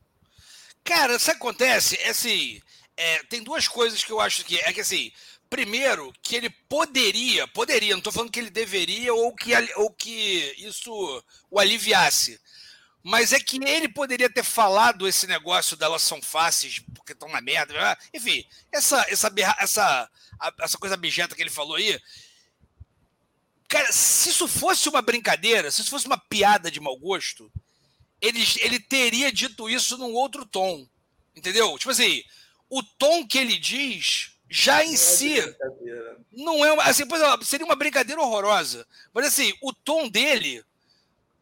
Cara, 0.84 1.16
isso 1.16 1.32
acontece, 1.32 1.98
é 2.02 2.10
assim. 2.10 2.62
É, 2.96 3.24
tem 3.24 3.42
duas 3.42 3.68
coisas 3.68 4.04
que 4.04 4.12
eu 4.12 4.20
acho 4.20 4.46
que 4.46 4.60
é 4.60 4.72
que 4.72 4.82
assim, 4.82 5.12
primeiro 5.50 6.14
que 6.22 6.36
ele 6.36 6.50
poderia, 6.70 7.48
poderia, 7.48 7.92
não 7.92 8.00
estou 8.00 8.14
falando 8.14 8.32
que 8.32 8.40
ele 8.40 8.50
deveria 8.50 9.14
ou 9.14 9.34
que 9.34 9.52
ou 9.76 9.90
que 9.90 10.54
isso 10.58 10.92
o 11.50 11.60
aliviasse, 11.60 12.40
mas 13.04 13.34
é 13.34 13.40
que 13.40 13.62
ele 13.62 13.90
poderia 13.90 14.30
ter 14.30 14.44
falado 14.44 15.06
esse 15.06 15.28
negócio 15.28 15.76
delas 15.76 16.02
são 16.02 16.22
fáceis 16.22 16.80
porque 16.96 17.12
estão 17.12 17.28
na 17.28 17.42
merda, 17.42 17.74
né? 17.74 17.98
enfim, 18.14 18.46
essa 18.72 19.06
essa 19.10 19.32
essa 19.60 20.10
essa 20.62 20.78
coisa 20.78 20.96
abjeta 20.96 21.36
que 21.36 21.42
ele 21.42 21.50
falou 21.50 21.76
aí. 21.76 22.00
Cara, 23.68 23.92
se 23.92 24.30
isso 24.30 24.48
fosse 24.48 24.88
uma 24.88 25.02
brincadeira, 25.02 25.70
se 25.70 25.82
isso 25.82 25.90
fosse 25.90 26.06
uma 26.06 26.18
piada 26.18 26.72
de 26.72 26.80
mau 26.80 26.98
gosto, 26.98 27.52
ele, 28.22 28.40
ele 28.62 28.80
teria 28.80 29.32
dito 29.32 29.70
isso 29.70 29.98
num 29.98 30.14
outro 30.14 30.46
tom. 30.46 30.88
Entendeu? 31.36 31.78
Tipo 31.78 31.92
assim, 31.92 32.24
o 32.70 32.82
tom 32.84 33.28
que 33.28 33.38
ele 33.38 33.58
diz 33.58 34.32
já 34.50 34.86
em 34.86 34.94
é 34.94 34.98
si 34.98 35.36
não 36.32 36.64
é 36.64 36.90
assim, 36.90 37.08
pois, 37.08 37.22
seria 37.46 37.66
uma 37.66 37.76
brincadeira 37.76 38.22
horrorosa. 38.22 38.88
Mas 39.14 39.26
assim, 39.26 39.54
o 39.62 39.74
tom 39.74 40.08
dele 40.08 40.64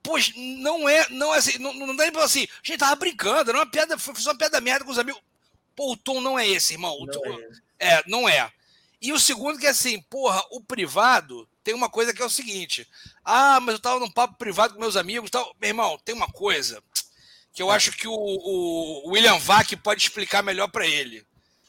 Pois 0.04 0.34
não 0.36 0.90
é, 0.90 1.08
não 1.10 1.34
é 1.34 1.38
assim, 1.38 1.60
não, 1.60 1.74
não 1.74 1.96
dá 1.96 2.04
nem 2.04 2.12
pra 2.12 2.24
assim, 2.24 2.48
gente 2.64 2.80
tava 2.80 2.96
brincando, 2.96 3.52
era 3.52 3.60
uma 3.60 3.70
piada, 3.70 3.98
fiz 3.98 4.26
uma 4.26 4.38
piada 4.38 4.60
merda 4.60 4.84
com 4.84 4.92
os 4.92 5.00
amigos. 5.00 5.22
Pô, 5.76 5.94
o 5.94 5.98
tom 5.98 6.20
não 6.20 6.38
é 6.38 6.48
esse, 6.48 6.74
irmão. 6.74 6.98
Não 7.00 7.08
tom, 7.08 7.40
é, 7.80 7.94
é, 7.96 8.04
não 8.08 8.28
é. 8.28 8.52
E 9.02 9.12
o 9.12 9.20
segundo 9.20 9.60
que 9.60 9.66
é 9.66 9.70
assim, 9.70 10.02
porra, 10.04 10.44
o 10.52 10.62
privado 10.62 11.48
tem 11.64 11.74
uma 11.74 11.90
coisa 11.90 12.14
que 12.14 12.22
é 12.22 12.26
o 12.26 12.30
seguinte. 12.30 12.88
Ah, 13.24 13.60
mas 13.60 13.76
eu 13.76 13.80
tava 13.80 14.00
num 14.00 14.10
papo 14.10 14.38
privado 14.38 14.74
com 14.74 14.80
meus 14.80 14.96
amigos 14.96 15.30
tal. 15.30 15.56
Meu 15.60 15.70
irmão, 15.70 16.00
tem 16.04 16.16
uma 16.16 16.28
coisa 16.28 16.84
que 17.54 17.62
eu 17.62 17.70
acho 17.70 17.92
que 17.92 18.08
o, 18.08 18.14
o 18.14 19.10
William 19.10 19.38
Vac 19.38 19.76
pode 19.78 20.02
explicar 20.02 20.44
melhor 20.44 20.68
para 20.68 20.88
ele. 20.88 21.26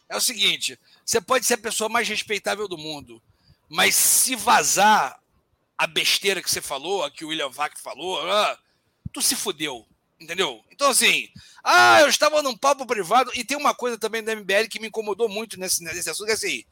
É 0.08 0.16
o 0.16 0.20
seguinte: 0.20 0.78
você 1.04 1.20
pode 1.20 1.46
ser 1.46 1.54
a 1.54 1.58
pessoa 1.58 1.88
mais 1.88 2.08
respeitável 2.08 2.68
do 2.68 2.78
mundo, 2.78 3.22
mas 3.68 3.94
se 3.94 4.36
vazar 4.36 5.21
a 5.76 5.86
besteira 5.86 6.42
que 6.42 6.50
você 6.50 6.60
falou, 6.60 7.04
a 7.04 7.10
que 7.10 7.24
o 7.24 7.28
William 7.28 7.50
Vac 7.50 7.78
falou, 7.78 8.20
ah, 8.30 8.58
tu 9.12 9.20
se 9.20 9.34
fudeu. 9.36 9.86
Entendeu? 10.20 10.64
Então, 10.70 10.88
assim, 10.88 11.28
ah, 11.64 12.00
eu 12.00 12.08
estava 12.08 12.42
num 12.42 12.56
papo 12.56 12.86
privado, 12.86 13.32
e 13.34 13.44
tem 13.44 13.56
uma 13.56 13.74
coisa 13.74 13.98
também 13.98 14.22
da 14.22 14.36
MBL 14.36 14.68
que 14.70 14.78
me 14.78 14.86
incomodou 14.86 15.28
muito 15.28 15.58
nesse, 15.58 15.82
nesse 15.82 16.08
assunto, 16.08 16.26
que 16.26 16.32
é 16.32 16.34
assim, 16.34 16.64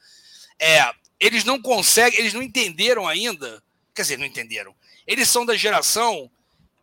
é, 0.59 0.95
eles 1.19 1.43
não 1.43 1.61
conseguem, 1.61 2.21
eles 2.21 2.33
não 2.33 2.43
entenderam 2.43 3.09
ainda, 3.09 3.63
quer 3.93 4.03
dizer, 4.03 4.19
não 4.19 4.27
entenderam. 4.27 4.75
Eles 5.07 5.29
são 5.29 5.45
da 5.45 5.57
geração 5.57 6.31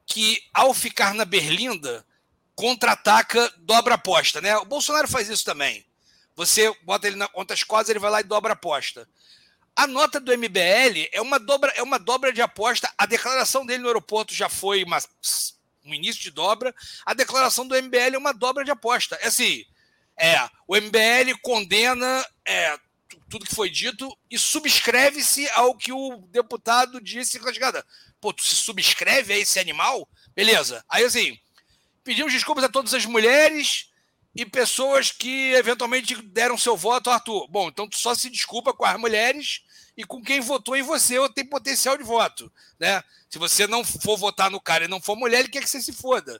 que, 0.05 0.41
ao 0.53 0.74
ficar 0.74 1.13
na 1.13 1.24
berlinda, 1.24 2.05
contra-ataca, 2.53 3.53
dobra 3.59 3.95
aposta, 3.95 4.41
né? 4.41 4.57
O 4.57 4.65
Bolsonaro 4.65 5.07
faz 5.07 5.30
isso 5.30 5.45
também. 5.45 5.86
Você 6.36 6.74
bota 6.84 7.07
ele 7.07 7.15
na 7.15 7.28
conta 7.28 7.53
as 7.53 7.63
coisas, 7.63 7.89
ele 7.89 7.99
vai 7.99 8.11
lá 8.11 8.22
e 8.22 8.24
dobra 8.24 8.53
aposta. 8.53 9.07
A 9.78 9.86
nota 9.86 10.19
do 10.19 10.36
MBL 10.36 11.07
é 11.11 11.21
uma 11.21 11.38
dobra, 11.38 11.71
é 11.75 11.84
uma 11.84 11.99
dobra 11.99 12.34
de 12.34 12.41
aposta. 12.41 12.91
A 12.97 13.05
declaração 13.05 13.63
dele 13.63 13.84
no 13.84 13.88
aeroporto 13.89 14.34
já 14.34 14.49
foi 14.49 14.84
uma, 14.84 14.97
um 15.86 15.93
início 15.93 16.19
de 16.19 16.32
dobra. 16.32 16.73
A 17.05 17.13
declaração 17.13 17.67
do 17.67 17.80
MBL 17.80 18.15
é 18.15 18.17
uma 18.17 18.34
dobra 18.34 18.65
de 18.65 18.71
aposta. 18.71 19.15
É 19.21 19.28
assim, 19.28 19.63
é, 20.17 20.36
o 20.67 20.75
MBL 20.75 21.38
condena 21.43 22.25
é, 22.43 22.75
tudo 23.30 23.45
que 23.45 23.53
foi 23.53 23.69
dito 23.69 24.11
e 24.32 24.39
subscreve-se 24.39 25.47
ao 25.51 25.75
que 25.75 25.93
o 25.93 26.28
deputado 26.32 26.99
disse 26.99 27.38
na 27.38 27.53
chegada. 27.53 27.86
Pô, 28.19 28.34
tu 28.34 28.43
se 28.43 28.55
subscreve 28.55 29.32
a 29.32 29.38
esse 29.38 29.59
animal? 29.59 30.09
Beleza. 30.36 30.84
Aí 30.89 31.03
assim, 31.03 31.38
pedimos 32.03 32.34
desculpas 32.34 32.63
a 32.63 32.69
todas 32.69 32.95
as 32.95 33.05
mulheres 33.05 33.91
e 34.36 34.43
pessoas 34.43 35.11
que 35.11 35.53
eventualmente 35.53 36.15
deram 36.15 36.57
seu 36.57 36.75
voto, 36.75 37.11
Arthur. 37.11 37.47
Bom, 37.47 37.69
então 37.69 37.88
tu 37.88 37.99
só 37.99 38.15
se 38.15 38.28
desculpa 38.28 38.73
com 38.73 38.86
as 38.86 38.99
mulheres 38.99 39.66
e 39.97 40.03
com 40.03 40.21
quem 40.21 40.39
votou 40.39 40.75
em 40.75 40.83
você 40.83 41.17
ou 41.17 41.27
tem 41.27 41.43
potencial 41.43 41.97
de 41.97 42.03
voto, 42.03 42.51
né? 42.79 43.03
Se 43.27 43.39
você 43.39 43.65
não 43.65 43.83
for 43.83 44.15
votar 44.15 44.51
no 44.51 44.61
cara 44.61 44.85
e 44.85 44.87
não 44.87 45.01
for 45.01 45.17
mulher, 45.17 45.39
ele 45.39 45.49
quer 45.49 45.63
que 45.63 45.69
você 45.69 45.81
se 45.81 45.91
foda. 45.91 46.39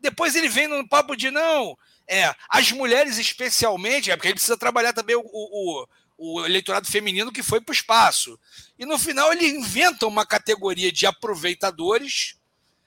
Depois 0.00 0.34
ele 0.34 0.48
vem 0.48 0.66
no 0.66 0.86
papo 0.86 1.16
de 1.16 1.30
não, 1.30 1.78
é, 2.08 2.34
as 2.48 2.70
mulheres 2.72 3.16
especialmente, 3.16 4.10
é 4.10 4.16
porque 4.16 4.28
ele 4.28 4.34
precisa 4.34 4.56
trabalhar 4.56 4.92
também 4.92 5.16
o, 5.16 5.22
o, 5.24 5.86
o 6.18 6.44
eleitorado 6.44 6.86
feminino 6.86 7.32
que 7.32 7.42
foi 7.42 7.60
para 7.60 7.72
o 7.72 7.74
espaço. 7.74 8.38
E 8.78 8.84
no 8.84 8.98
final 8.98 9.32
ele 9.32 9.46
inventa 9.48 10.06
uma 10.06 10.26
categoria 10.26 10.90
de 10.90 11.06
aproveitadores. 11.06 12.36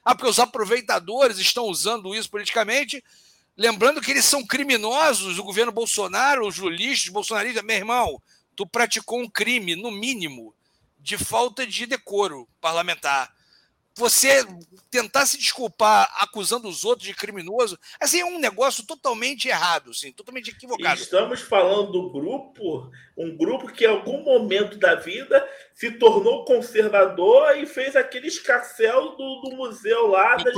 Ah, 0.04 0.14
porque 0.14 0.30
os 0.30 0.38
aproveitadores 0.38 1.38
estão 1.38 1.64
usando 1.64 2.14
isso 2.14 2.30
politicamente. 2.30 3.04
Lembrando 3.56 4.00
que 4.00 4.10
eles 4.10 4.24
são 4.24 4.46
criminosos, 4.46 5.38
o 5.38 5.44
governo 5.44 5.70
Bolsonaro, 5.70 6.46
os 6.46 6.56
lulistas, 6.56 7.08
os 7.08 7.12
bolsonaristas. 7.12 7.62
Meu 7.62 7.76
irmão, 7.76 8.20
tu 8.60 8.66
praticou 8.66 9.18
um 9.18 9.28
crime, 9.28 9.74
no 9.74 9.90
mínimo, 9.90 10.54
de 10.98 11.16
falta 11.16 11.66
de 11.66 11.86
decoro 11.86 12.46
parlamentar. 12.60 13.32
Você 13.94 14.46
tentar 14.90 15.24
se 15.24 15.38
desculpar 15.38 16.14
acusando 16.20 16.68
os 16.68 16.84
outros 16.84 17.08
de 17.08 17.14
criminoso, 17.14 17.78
assim, 17.98 18.20
é 18.20 18.24
um 18.24 18.38
negócio 18.38 18.84
totalmente 18.84 19.48
errado, 19.48 19.92
assim, 19.92 20.12
totalmente 20.12 20.50
equivocado. 20.50 21.00
Estamos 21.00 21.40
falando 21.40 21.90
do 21.90 22.12
grupo, 22.12 22.90
um 23.16 23.34
grupo 23.34 23.72
que 23.72 23.84
em 23.84 23.88
algum 23.88 24.22
momento 24.22 24.76
da 24.76 24.94
vida 24.94 25.48
se 25.74 25.92
tornou 25.92 26.44
conservador 26.44 27.56
e 27.56 27.64
fez 27.64 27.96
aquele 27.96 28.28
escarcel 28.28 29.16
do, 29.16 29.40
do 29.40 29.56
museu 29.56 30.06
lá 30.08 30.36
do 30.36 30.52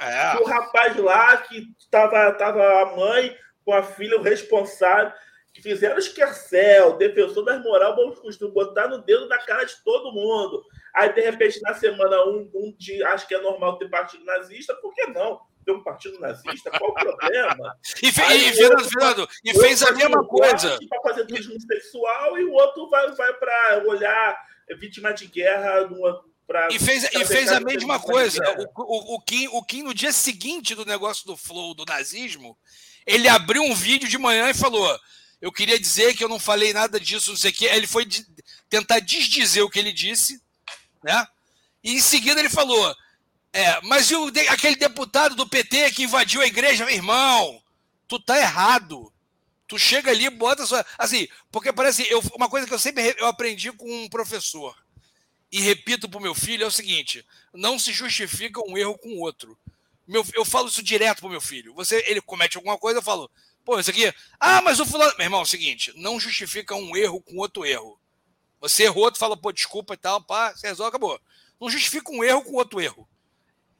é. 0.00 0.36
do 0.36 0.44
rapaz 0.44 0.96
lá 0.98 1.38
que 1.38 1.66
estava 1.78 2.30
tava 2.32 2.82
a 2.82 2.94
mãe 2.94 3.34
com 3.64 3.72
a 3.72 3.82
filha, 3.82 4.18
o 4.18 4.22
responsável 4.22 5.12
que 5.56 5.62
fizeram 5.62 5.96
esquercel, 5.96 6.98
defensor 6.98 7.42
das 7.42 7.62
moral, 7.62 7.96
bons 7.96 8.18
costumes, 8.18 8.52
botar 8.52 8.88
no 8.88 8.98
dedo 8.98 9.26
na 9.26 9.38
cara 9.38 9.64
de 9.64 9.74
todo 9.82 10.12
mundo. 10.12 10.62
Aí, 10.94 11.10
de 11.14 11.22
repente, 11.22 11.62
na 11.62 11.72
semana 11.72 12.26
um, 12.26 12.50
um 12.54 12.74
de 12.76 13.02
acho 13.04 13.26
que 13.26 13.34
é 13.34 13.40
normal 13.40 13.78
ter 13.78 13.88
partido 13.88 14.22
nazista, 14.22 14.74
por 14.74 14.92
que 14.92 15.06
não? 15.06 15.40
Ter 15.64 15.72
um 15.72 15.82
partido 15.82 16.20
nazista, 16.20 16.70
qual 16.78 16.90
o 16.90 16.94
problema? 16.94 17.74
e, 18.02 18.12
fe, 18.12 18.20
Aí, 18.20 18.50
e, 18.50 18.52
Fernando, 18.52 18.90
Fernando, 18.90 19.28
e 19.42 19.54
fez 19.54 19.82
a 19.82 19.92
mesma 19.92 20.26
coisa. 20.28 20.78
Para 20.90 21.00
fazer 21.00 21.26
turismo 21.26 21.58
sexual 21.58 22.38
e 22.38 22.44
o 22.44 22.52
outro 22.52 22.90
vai, 22.90 23.10
vai 23.12 23.32
para 23.32 23.82
olhar 23.86 24.38
vítima 24.78 25.14
de 25.14 25.26
guerra 25.26 25.86
numa, 25.86 26.22
Pra 26.46 26.68
e 26.70 26.78
fez, 26.78 27.02
e 27.02 27.24
fez 27.24 27.50
a 27.50 27.58
mesma 27.58 27.98
coisa. 27.98 28.40
O, 28.76 28.82
o, 28.82 29.14
o, 29.16 29.20
Kim, 29.22 29.48
o 29.48 29.64
Kim, 29.64 29.82
no 29.82 29.92
dia 29.92 30.12
seguinte 30.12 30.76
do 30.76 30.84
negócio 30.84 31.26
do 31.26 31.36
Flow, 31.36 31.74
do 31.74 31.84
nazismo, 31.84 32.56
ele 33.04 33.26
abriu 33.26 33.64
um 33.64 33.74
vídeo 33.74 34.08
de 34.08 34.16
manhã 34.16 34.48
e 34.48 34.54
falou: 34.54 34.96
eu 35.40 35.52
queria 35.52 35.78
dizer 35.78 36.14
que 36.16 36.24
eu 36.24 36.28
não 36.28 36.38
falei 36.38 36.72
nada 36.72 36.98
disso, 36.98 37.30
não 37.30 37.36
sei 37.36 37.50
o 37.50 37.54
quê. 37.54 37.66
Ele 37.66 37.86
foi 37.86 38.04
de, 38.04 38.26
tentar 38.68 39.00
desdizer 39.00 39.62
o 39.62 39.70
que 39.70 39.78
ele 39.78 39.92
disse, 39.92 40.40
né? 41.02 41.26
E 41.84 41.92
em 41.94 42.00
seguida 42.00 42.40
ele 42.40 42.48
falou: 42.48 42.94
é, 43.52 43.80
mas 43.82 44.10
o, 44.10 44.26
aquele 44.50 44.76
deputado 44.76 45.34
do 45.34 45.48
PT 45.48 45.92
que 45.92 46.04
invadiu 46.04 46.42
a 46.42 46.46
igreja, 46.46 46.84
meu 46.84 46.94
irmão, 46.94 47.62
tu 48.08 48.18
tá 48.18 48.38
errado. 48.38 49.12
Tu 49.68 49.78
chega 49.78 50.10
ali, 50.10 50.28
bota 50.30 50.64
sua. 50.66 50.84
Assim, 50.98 51.26
porque 51.50 51.72
parece. 51.72 52.06
Eu, 52.10 52.22
uma 52.34 52.48
coisa 52.48 52.66
que 52.66 52.74
eu 52.74 52.78
sempre 52.78 53.14
eu 53.18 53.26
aprendi 53.26 53.72
com 53.72 54.04
um 54.04 54.08
professor, 54.08 54.76
e 55.50 55.60
repito 55.60 56.08
para 56.08 56.18
o 56.18 56.22
meu 56.22 56.34
filho, 56.34 56.64
é 56.64 56.66
o 56.66 56.70
seguinte: 56.70 57.24
não 57.52 57.78
se 57.78 57.92
justifica 57.92 58.60
um 58.68 58.76
erro 58.76 58.96
com 58.98 59.18
outro. 59.18 59.58
Meu, 60.06 60.24
eu 60.34 60.44
falo 60.44 60.68
isso 60.68 60.82
direto 60.82 61.18
para 61.18 61.26
o 61.26 61.30
meu 61.30 61.40
filho. 61.40 61.74
Você, 61.74 62.04
ele 62.06 62.20
comete 62.20 62.56
alguma 62.56 62.78
coisa, 62.78 62.98
eu 62.98 63.02
falo, 63.02 63.28
Pô, 63.66 63.80
isso 63.80 63.90
aqui. 63.90 64.14
Ah, 64.38 64.62
mas 64.62 64.78
o 64.78 64.86
fulano. 64.86 65.12
Meu 65.18 65.26
irmão, 65.26 65.40
é 65.40 65.42
o 65.42 65.46
seguinte: 65.46 65.92
não 65.96 66.20
justifica 66.20 66.76
um 66.76 66.96
erro 66.96 67.20
com 67.20 67.36
outro 67.36 67.66
erro. 67.66 67.98
Você 68.60 68.84
errou, 68.84 69.10
tu 69.10 69.18
fala, 69.18 69.36
pô, 69.36 69.52
desculpa 69.52 69.94
e 69.94 69.96
tal, 69.96 70.22
pá, 70.22 70.52
você 70.54 70.68
resolve, 70.68 70.88
acabou. 70.88 71.20
Não 71.60 71.68
justifica 71.68 72.10
um 72.12 72.22
erro 72.22 72.42
com 72.42 72.52
outro 72.54 72.80
erro. 72.80 73.06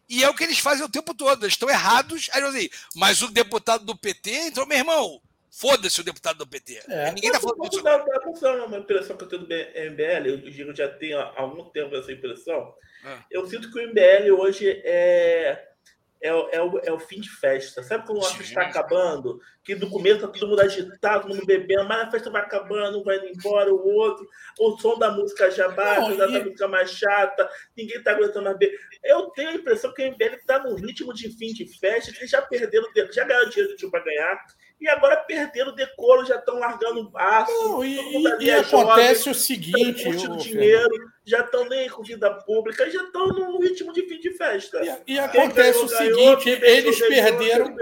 E 0.08 0.22
é 0.24 0.28
o 0.28 0.34
que 0.34 0.42
eles 0.42 0.58
fazem 0.58 0.84
o 0.84 0.88
tempo 0.88 1.14
todo. 1.14 1.44
Eles 1.44 1.54
estão 1.54 1.70
errados. 1.70 2.28
Aí 2.32 2.42
assim, 2.42 2.68
mas 2.96 3.22
o 3.22 3.30
deputado 3.30 3.84
do 3.84 3.96
PT 3.96 4.48
então 4.48 4.66
meu 4.66 4.76
irmão, 4.76 5.22
foda-se 5.52 6.00
o 6.00 6.04
deputado 6.04 6.38
do 6.38 6.46
PT. 6.46 6.82
É. 6.88 7.12
Ninguém 7.12 7.30
tá 7.30 7.40
falando 7.40 7.70
disso. 7.70 7.82
Dá, 7.82 7.98
dá 7.98 8.66
uma 8.66 8.78
impressão 8.78 9.16
que 9.16 9.22
eu 9.22 9.28
tenho 9.28 9.42
do 9.42 9.48
MBL, 9.48 10.26
eu 10.26 10.50
digo, 10.50 10.74
já 10.74 10.88
tenho 10.88 11.20
há 11.20 11.32
algum 11.40 11.64
tempo 11.70 11.94
essa 11.94 12.10
impressão. 12.10 12.74
É. 13.04 13.18
Eu 13.30 13.46
sinto 13.48 13.70
que 13.70 13.78
o 13.78 13.88
MBL 13.88 14.32
hoje 14.36 14.68
é 14.84 15.75
é, 16.20 16.28
é, 16.28 16.62
o, 16.62 16.78
é 16.78 16.92
o 16.92 16.98
fim 16.98 17.20
de 17.20 17.28
festa. 17.28 17.82
Sabe 17.82 18.06
quando 18.06 18.20
a 18.20 18.24
festa 18.24 18.42
está 18.42 18.62
acabando? 18.62 19.40
Que 19.62 19.74
no 19.74 19.90
começo 19.90 20.20
tá 20.20 20.28
todo 20.28 20.48
mundo 20.48 20.60
agitado, 20.60 21.22
todo 21.22 21.34
mundo 21.34 21.46
bebendo, 21.46 21.84
mas 21.84 22.02
a 22.02 22.10
festa 22.10 22.30
vai 22.30 22.42
acabando, 22.42 23.00
um 23.00 23.04
vai 23.04 23.16
indo 23.16 23.28
embora, 23.28 23.72
o 23.72 23.86
outro, 23.94 24.26
o 24.58 24.78
som 24.78 24.98
da 24.98 25.10
música 25.10 25.50
já 25.50 25.68
baixa, 25.68 26.12
e... 26.12 26.16
da 26.16 26.28
música 26.28 26.68
mais 26.68 26.90
chata, 26.90 27.48
ninguém 27.76 27.98
está 27.98 28.12
aguentando 28.12 28.44
mais 28.44 28.58
beber. 28.58 28.78
Eu 29.04 29.26
tenho 29.30 29.50
a 29.50 29.54
impressão 29.54 29.92
que 29.92 30.02
o 30.02 30.10
MBL 30.12 30.36
está 30.36 30.58
num 30.58 30.74
ritmo 30.74 31.12
de 31.12 31.28
fim 31.36 31.52
de 31.52 31.66
festa, 31.78 32.12
que 32.12 32.18
eles 32.18 32.30
já 32.30 32.42
perderam, 32.42 32.88
já 33.12 33.24
ganharam 33.24 33.48
dinheiro 33.50 33.72
do 33.72 33.76
time 33.76 33.90
para 33.90 34.04
ganhar, 34.04 34.44
e 34.80 34.88
agora 34.88 35.16
perderam 35.16 35.72
o 35.72 35.74
decoro, 35.74 36.26
já 36.26 36.36
estão 36.36 36.58
largando 36.58 37.10
o 37.10 37.18
aço. 37.18 37.52
Não, 37.52 37.84
e, 37.84 37.98
e, 37.98 38.44
e 38.44 38.50
acontece 38.50 39.24
jovem, 39.24 39.32
o 39.32 39.34
seguinte: 39.34 40.04
curtindo 40.04 40.36
dinheiro, 40.36 40.94
já 41.26 41.40
estão 41.40 41.68
nem 41.68 41.88
com 41.88 42.04
vida 42.04 42.30
pública, 42.30 42.88
já 42.88 43.02
estão 43.02 43.26
num 43.28 43.58
ritmo 43.58 43.92
de 43.92 44.02
fim 44.02 44.20
de 44.20 44.30
festa. 44.34 44.80
E, 45.06 45.14
e 45.14 45.18
acontece 45.18 45.78
o 45.78 45.88
seguinte: 45.88 46.48
eles 46.48 46.98
perderam. 47.00 47.76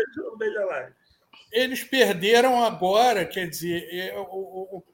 eles 1.52 1.84
perderam 1.84 2.64
agora, 2.64 3.26
quer 3.26 3.48
dizer, 3.48 3.86
é, 3.92 4.18
o, 4.18 4.22
o, 4.22 4.84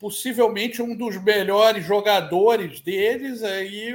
possivelmente 0.00 0.82
um 0.82 0.96
dos 0.96 1.22
melhores 1.22 1.84
jogadores 1.84 2.80
deles 2.80 3.44
aí. 3.44 3.94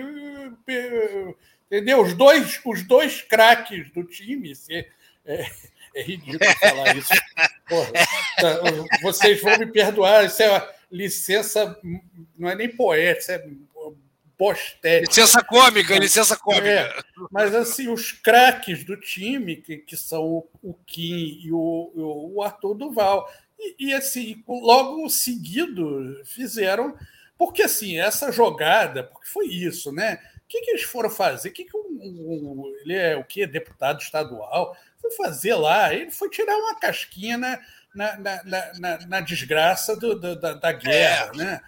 Entendeu? 1.68 2.02
Os 2.02 2.14
dois, 2.14 2.62
os 2.64 2.84
dois 2.84 3.22
craques 3.22 3.92
do 3.92 4.04
time. 4.04 4.54
É, 5.26 5.46
é 5.96 6.02
ridículo 6.02 6.40
falar 6.60 6.96
isso. 6.96 7.14
Porra, 7.68 7.92
tá, 8.40 8.60
vocês 9.02 9.42
vão 9.42 9.58
me 9.58 9.66
perdoar, 9.66 10.26
isso 10.26 10.42
é 10.42 10.74
licença, 10.92 11.80
não 12.38 12.50
é 12.50 12.56
nem 12.56 12.70
poeta, 12.70 13.20
isso 13.20 13.32
é 13.32 13.44
postética. 14.38 15.10
Licença 15.10 15.44
cômica, 15.44 15.98
licença 15.98 16.38
cômica. 16.38 16.68
É, 16.68 16.96
mas 17.32 17.54
assim, 17.54 17.88
os 17.88 18.12
craques 18.12 18.84
do 18.84 18.98
time, 18.98 19.58
que, 19.58 19.78
que 19.78 19.98
são 19.98 20.24
o, 20.24 20.50
o 20.62 20.74
Kim 20.86 21.40
e 21.44 21.52
o, 21.52 22.32
o 22.36 22.44
Arthur 22.44 22.76
Duval, 22.76 23.32
e, 23.60 23.88
e 23.88 23.94
assim, 23.94 24.44
logo 24.48 25.10
seguido 25.10 26.22
fizeram, 26.26 26.96
porque 27.38 27.64
assim, 27.64 28.00
essa 28.00 28.32
jogada, 28.32 29.04
porque 29.04 29.28
foi 29.28 29.48
isso, 29.48 29.92
né? 29.92 30.20
que, 30.54 30.62
que 30.62 30.72
eles 30.72 30.84
foram 30.84 31.10
fazer? 31.10 31.50
O 31.50 31.52
que, 31.52 31.66
que 31.66 31.76
um, 31.76 31.82
um, 31.82 32.74
ele 32.82 32.94
é 32.94 33.18
o 33.18 33.24
que? 33.24 33.48
Deputado 33.48 34.00
estadual? 34.00 34.78
Foi 35.02 35.12
fazer 35.12 35.56
lá. 35.56 35.94
Ele 35.94 36.12
foi 36.12 36.30
tirar 36.30 36.56
uma 36.56 36.80
casquinha 36.80 37.38
na, 37.38 37.60
na, 37.96 38.18
na, 38.18 38.74
na, 38.80 39.08
na 39.08 39.20
desgraça 39.22 39.96
do, 39.96 40.14
do, 40.14 40.40
da, 40.40 40.54
da, 40.54 40.72
guerra, 40.72 41.32
é. 41.34 41.38
né? 41.38 41.62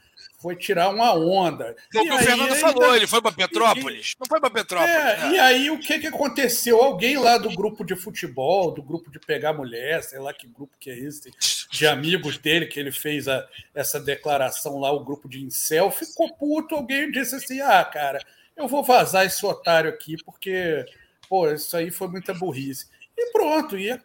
Foi 0.46 0.56
tirar 0.56 0.90
uma 0.90 1.12
onda. 1.12 1.76
Foi 1.92 2.04
o 2.04 2.06
que 2.06 2.14
o 2.14 2.20
Fernando 2.20 2.56
falou, 2.58 2.96
ele 2.96 3.08
foi 3.08 3.20
para 3.20 3.32
Petrópolis. 3.32 4.12
E, 4.12 4.16
não 4.20 4.28
foi 4.28 4.40
para 4.40 4.52
Petrópolis. 4.52 4.94
É, 4.94 5.18
né? 5.18 5.32
E 5.32 5.40
aí 5.40 5.72
o 5.72 5.80
que, 5.80 5.98
que 5.98 6.06
aconteceu? 6.06 6.84
Alguém 6.84 7.18
lá 7.18 7.40
do 7.40 7.50
grupo 7.50 7.84
de 7.84 7.96
futebol, 7.96 8.72
do 8.72 8.84
grupo 8.84 9.10
de 9.10 9.18
pegar 9.18 9.54
mulher, 9.54 10.04
sei 10.04 10.20
lá 10.20 10.32
que 10.32 10.46
grupo 10.46 10.78
que 10.80 10.92
é 10.92 11.00
esse, 11.00 11.32
de 11.72 11.88
amigos 11.88 12.38
dele, 12.38 12.68
que 12.68 12.80
ele 12.80 12.92
fez 12.92 13.28
a, 13.28 13.44
essa 13.74 14.00
declaração 14.00 14.78
lá, 14.78 14.92
o 14.92 15.04
grupo 15.04 15.28
de 15.28 15.44
incel, 15.44 15.90
ficou 15.90 16.32
puto. 16.36 16.76
Alguém 16.76 17.10
disse 17.10 17.38
assim: 17.38 17.60
ah, 17.62 17.84
cara, 17.84 18.20
eu 18.56 18.68
vou 18.68 18.84
vazar 18.84 19.26
esse 19.26 19.44
otário 19.44 19.90
aqui, 19.90 20.16
porque, 20.24 20.86
pô, 21.28 21.50
isso 21.50 21.76
aí 21.76 21.90
foi 21.90 22.08
muita 22.08 22.36
burrice. 22.36 22.86
E 23.18 23.32
pronto, 23.32 23.80
e 23.80 23.90
é, 23.90 24.00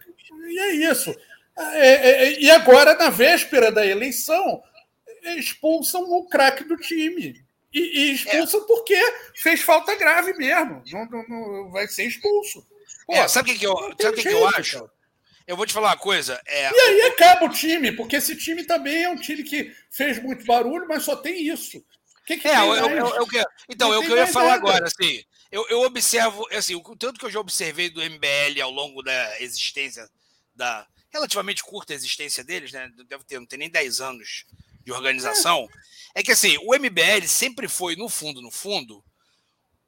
e 0.48 0.58
é 0.58 0.90
isso. 0.90 1.14
É, 1.58 1.88
é, 1.88 2.24
é, 2.24 2.40
e 2.40 2.50
agora, 2.50 2.96
na 2.96 3.10
véspera 3.10 3.70
da 3.70 3.84
eleição, 3.84 4.62
expulsam 5.22 6.02
o 6.02 6.26
craque 6.28 6.64
do 6.64 6.76
time. 6.76 7.44
E, 7.72 7.80
e 7.80 8.12
expulsam 8.14 8.62
é. 8.62 8.66
porque 8.66 8.98
fez 9.36 9.60
falta 9.60 9.94
grave 9.94 10.32
mesmo. 10.34 10.82
Não, 10.90 11.06
não, 11.06 11.28
não 11.28 11.70
vai 11.70 11.86
ser 11.86 12.04
expulso. 12.04 12.66
Pô, 13.06 13.14
é, 13.14 13.28
sabe 13.28 13.50
o 13.50 13.52
que, 13.52 13.60
que, 13.60 13.66
eu, 13.66 13.76
sabe 14.00 14.16
que, 14.16 14.22
que 14.22 14.28
eu 14.28 14.46
acho? 14.48 14.78
Cara. 14.80 14.90
Eu 15.46 15.56
vou 15.56 15.66
te 15.66 15.72
falar 15.72 15.88
uma 15.88 15.96
coisa. 15.96 16.40
É... 16.46 16.70
E 16.70 16.80
aí 16.80 17.02
acaba 17.02 17.46
o 17.46 17.48
time, 17.48 17.90
porque 17.92 18.16
esse 18.16 18.36
time 18.36 18.64
também 18.64 19.02
é 19.02 19.08
um 19.08 19.16
time 19.16 19.42
que 19.42 19.74
fez 19.90 20.22
muito 20.22 20.44
barulho, 20.44 20.86
mas 20.88 21.02
só 21.02 21.16
tem 21.16 21.48
isso. 21.48 21.84
Que 22.24 22.36
que 22.36 22.46
é, 22.46 22.56
eu, 22.56 22.74
eu, 22.74 23.06
eu, 23.16 23.26
então, 23.68 23.92
é 23.92 23.98
o 23.98 24.02
que 24.02 24.12
eu 24.12 24.16
ia 24.16 24.26
falar 24.28 24.58
nada. 24.58 24.68
agora. 24.68 24.86
Assim, 24.86 25.24
eu, 25.50 25.66
eu 25.68 25.80
observo, 25.82 26.46
assim, 26.52 26.76
o 26.76 26.96
tanto 26.96 27.18
que 27.18 27.26
eu 27.26 27.30
já 27.30 27.40
observei 27.40 27.90
do 27.90 28.00
MBL 28.00 28.62
ao 28.62 28.70
longo 28.70 29.02
da 29.02 29.40
existência, 29.40 30.08
da 30.54 30.86
relativamente 31.12 31.64
curta 31.64 31.94
existência 31.94 32.44
deles, 32.44 32.70
né? 32.70 32.88
Deve 33.08 33.24
ter, 33.24 33.40
não 33.40 33.46
tem 33.46 33.58
nem 33.58 33.68
10 33.68 34.00
anos 34.00 34.44
de 34.90 34.96
organização. 34.96 35.68
É. 36.14 36.22
que 36.22 36.32
assim, 36.32 36.56
o 36.62 36.74
MBL 36.74 37.26
sempre 37.26 37.68
foi, 37.68 37.96
no 37.96 38.08
fundo, 38.08 38.42
no 38.42 38.50
fundo, 38.50 39.02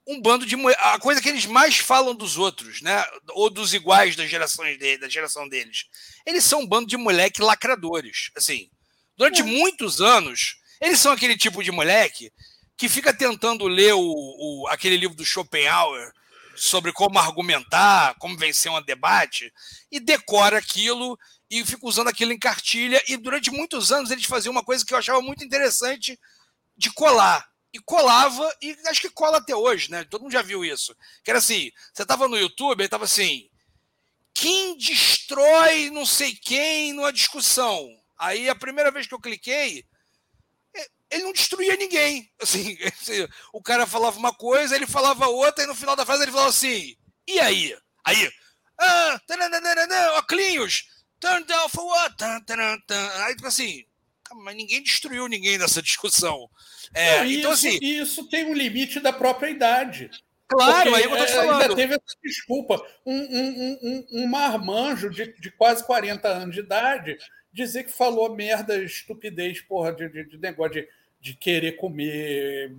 um 0.06 0.20
bando 0.20 0.46
de 0.46 0.56
a 0.78 0.98
coisa 0.98 1.20
que 1.20 1.28
eles 1.28 1.46
mais 1.46 1.78
falam 1.78 2.14
dos 2.14 2.36
outros, 2.36 2.80
né? 2.82 3.04
Ou 3.30 3.48
dos 3.50 3.72
iguais 3.74 4.16
das 4.16 4.28
gerações 4.28 4.78
dele, 4.78 4.98
da 4.98 5.08
geração 5.08 5.48
deles. 5.48 5.84
Eles 6.26 6.44
são 6.44 6.60
um 6.60 6.66
bando 6.66 6.86
de 6.86 6.96
moleque 6.96 7.42
lacradores, 7.42 8.30
assim. 8.36 8.68
Durante 9.16 9.42
é. 9.42 9.44
muitos 9.44 10.00
anos, 10.00 10.56
eles 10.80 10.98
são 10.98 11.12
aquele 11.12 11.36
tipo 11.36 11.62
de 11.62 11.70
moleque 11.70 12.32
que 12.76 12.88
fica 12.88 13.14
tentando 13.14 13.68
ler 13.68 13.94
o, 13.94 14.00
o, 14.00 14.66
aquele 14.68 14.96
livro 14.96 15.16
do 15.16 15.24
Schopenhauer 15.24 16.10
sobre 16.56 16.92
como 16.92 17.18
argumentar, 17.18 18.14
como 18.18 18.36
vencer 18.36 18.70
um 18.70 18.82
debate, 18.82 19.52
e 19.90 20.00
decora 20.00 20.58
aquilo 20.58 21.18
e 21.52 21.66
fica 21.66 21.86
usando 21.86 22.08
aquilo 22.08 22.32
em 22.32 22.38
cartilha. 22.38 23.02
E 23.06 23.14
durante 23.18 23.50
muitos 23.50 23.92
anos 23.92 24.10
eles 24.10 24.24
faziam 24.24 24.50
uma 24.50 24.64
coisa 24.64 24.86
que 24.86 24.94
eu 24.94 24.98
achava 24.98 25.20
muito 25.20 25.44
interessante 25.44 26.18
de 26.74 26.90
colar. 26.90 27.46
E 27.74 27.78
colava, 27.78 28.54
e 28.60 28.76
acho 28.86 29.00
que 29.02 29.10
cola 29.10 29.38
até 29.38 29.54
hoje, 29.54 29.90
né? 29.90 30.04
Todo 30.04 30.22
mundo 30.22 30.32
já 30.32 30.42
viu 30.42 30.64
isso. 30.64 30.96
Que 31.22 31.30
era 31.30 31.38
assim: 31.38 31.70
você 31.92 32.02
estava 32.02 32.26
no 32.26 32.38
YouTube, 32.38 32.80
aí 32.80 32.86
estava 32.86 33.04
assim. 33.04 33.50
Quem 34.34 34.76
destrói 34.78 35.90
não 35.90 36.06
sei 36.06 36.34
quem 36.34 36.94
numa 36.94 37.12
discussão? 37.12 37.86
Aí 38.18 38.48
a 38.48 38.54
primeira 38.54 38.90
vez 38.90 39.06
que 39.06 39.14
eu 39.14 39.20
cliquei, 39.20 39.84
ele 41.10 41.22
não 41.22 41.32
destruía 41.32 41.76
ninguém. 41.76 42.30
Assim, 42.40 42.78
o 43.52 43.62
cara 43.62 43.86
falava 43.86 44.18
uma 44.18 44.32
coisa, 44.32 44.74
ele 44.74 44.86
falava 44.86 45.26
outra, 45.28 45.64
e 45.64 45.66
no 45.66 45.74
final 45.74 45.94
da 45.94 46.06
frase 46.06 46.22
ele 46.22 46.32
falava 46.32 46.48
assim: 46.48 46.96
e 47.26 47.38
aí? 47.38 47.76
Aí, 48.04 48.32
ah, 48.78 49.20
Oclinhos, 50.18 50.84
turn 51.22 51.46
down 51.46 51.68
for 51.68 51.86
what? 51.86 52.14
Aí, 53.24 53.34
tipo 53.34 53.46
assim, 53.46 53.84
mas 54.34 54.54
ninguém 54.54 54.82
destruiu 54.82 55.28
ninguém 55.28 55.56
nessa 55.56 55.80
discussão. 55.80 56.50
É, 56.92 57.18
não, 57.18 57.26
então, 57.26 57.52
isso, 57.52 57.66
assim. 57.68 57.78
Isso 57.80 58.28
tem 58.28 58.44
um 58.44 58.52
limite 58.52 59.00
da 59.00 59.12
própria 59.12 59.48
idade. 59.48 60.10
Claro, 60.48 60.90
Porque, 60.90 60.96
aí 60.96 61.10
eu 61.10 61.16
tô 61.16 61.24
te 61.24 61.32
é, 61.32 61.34
falando. 61.34 61.62
Ainda 61.62 61.74
teve 61.74 61.94
essa 61.94 62.16
desculpa. 62.22 62.84
Um, 63.06 63.16
um, 63.16 63.78
um, 63.82 64.06
um 64.12 64.26
marmanjo 64.26 65.08
de, 65.08 65.32
de 65.40 65.50
quase 65.50 65.86
40 65.86 66.28
anos 66.28 66.54
de 66.54 66.60
idade 66.60 67.16
dizer 67.50 67.84
que 67.84 67.92
falou 67.92 68.34
merda, 68.34 68.82
estupidez, 68.82 69.60
porra, 69.60 69.92
de, 69.92 70.08
de, 70.08 70.24
de 70.24 70.38
negócio 70.38 70.74
de 70.74 70.88
de 71.22 71.34
querer 71.34 71.76
comer, 71.76 72.74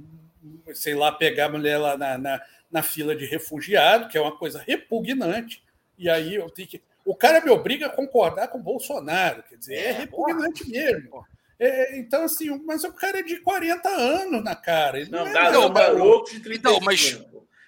sei 0.73 0.93
lá, 0.93 1.13
pegar 1.13 1.45
a 1.45 1.49
mulher 1.49 1.77
lá 1.77 1.97
na, 1.97 2.17
na, 2.17 2.41
na, 2.69 2.83
fila 2.83 3.15
de 3.15 3.25
refugiado, 3.25 4.09
que 4.09 4.17
é 4.17 4.21
uma 4.21 4.37
coisa 4.37 4.61
repugnante. 4.67 5.63
E 5.97 6.09
aí 6.09 6.35
eu 6.35 6.49
tenho 6.49 6.67
que. 6.67 6.81
O 7.05 7.15
cara 7.15 7.41
me 7.41 7.51
obriga 7.51 7.87
a 7.87 7.89
concordar 7.89 8.47
com 8.47 8.57
o 8.57 8.63
Bolsonaro, 8.63 9.43
quer 9.43 9.57
dizer, 9.57 9.75
é, 9.75 9.87
é 9.87 9.91
repugnante 9.91 10.69
mesmo. 10.69 11.25
É, 11.59 11.97
então, 11.97 12.23
assim, 12.23 12.49
mas 12.65 12.83
o 12.83 12.91
cara 12.93 13.19
é 13.19 13.23
de 13.23 13.37
40 13.37 13.87
anos 13.89 14.43
na 14.43 14.55
cara. 14.55 14.99
Ele 14.99 15.09
não, 15.09 15.25
não 15.25 15.37
é 15.37 15.51
não, 15.51 15.71
garoto 15.71 16.31
de 16.31 16.39
35. 16.39 16.55
Então, 16.55 16.79
mas 16.81 17.23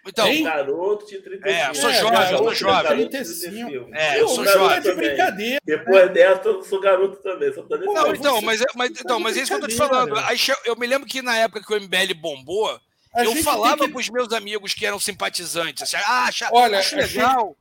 então, 0.07 0.29
um 0.29 0.43
garoto 0.43 1.07
de 1.07 1.19
35. 1.19 1.47
É, 1.47 1.69
eu 1.69 1.75
sou 1.75 1.89
é, 1.89 1.99
jovem, 1.99 2.31
eu 2.31 2.37
sou 2.37 2.53
jovem. 2.53 3.09
35. 3.09 3.95
É, 3.95 4.21
eu 4.21 4.27
sou 4.27 4.45
jovem. 4.45 4.81
de 4.81 4.93
brincadeira. 4.93 5.59
Depois 5.65 6.13
dessa, 6.13 6.47
eu 6.47 6.63
sou 6.63 6.79
garoto 6.79 7.17
também. 7.23 7.51
Só 7.53 7.63
tá 7.63 7.77
não, 7.77 8.13
então, 8.13 8.41
mas, 8.41 8.61
é, 8.61 8.65
mas, 8.75 8.91
então, 8.91 9.19
mas 9.19 9.35
é 9.35 9.41
isso 9.41 9.49
que 9.49 9.55
eu 9.55 9.61
tô 9.61 9.67
te 9.67 9.75
falando. 9.75 10.15
Eu 10.63 10.75
me 10.75 10.85
lembro 10.85 11.07
que 11.07 11.21
na 11.23 11.35
época 11.37 11.63
que 11.65 11.73
o 11.73 11.81
MBL 11.81 12.13
bombou, 12.21 12.79
a 13.15 13.23
eu 13.23 13.35
falava 13.37 13.85
que... 13.85 13.91
com 13.91 13.99
os 13.99 14.09
meus 14.09 14.31
amigos 14.31 14.75
que 14.75 14.85
eram 14.85 14.99
simpatizantes. 14.99 15.81
Assim, 15.81 15.97
ah, 16.07 16.25
acha, 16.25 16.49
Olha, 16.51 16.79
acho 16.79 16.95
legal. 16.95 17.57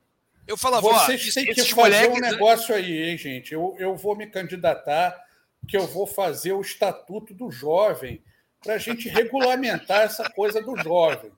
Eu 0.46 0.56
falava, 0.56 0.86
vocês 0.86 1.32
têm 1.32 1.46
que 1.46 1.54
fazer 1.54 1.74
moleques... 1.74 2.16
um 2.16 2.20
negócio 2.20 2.74
aí, 2.74 3.10
hein, 3.10 3.16
gente. 3.16 3.54
Eu, 3.54 3.74
eu 3.78 3.96
vou 3.96 4.16
me 4.16 4.26
candidatar, 4.26 5.18
que 5.66 5.76
eu 5.76 5.86
vou 5.86 6.06
fazer 6.06 6.52
o 6.52 6.60
estatuto 6.60 7.32
do 7.32 7.50
jovem 7.50 8.22
para 8.62 8.74
a 8.74 8.78
gente 8.78 9.08
regulamentar 9.08 10.02
essa 10.02 10.28
coisa 10.30 10.60
do 10.60 10.76
jovem 10.76 11.32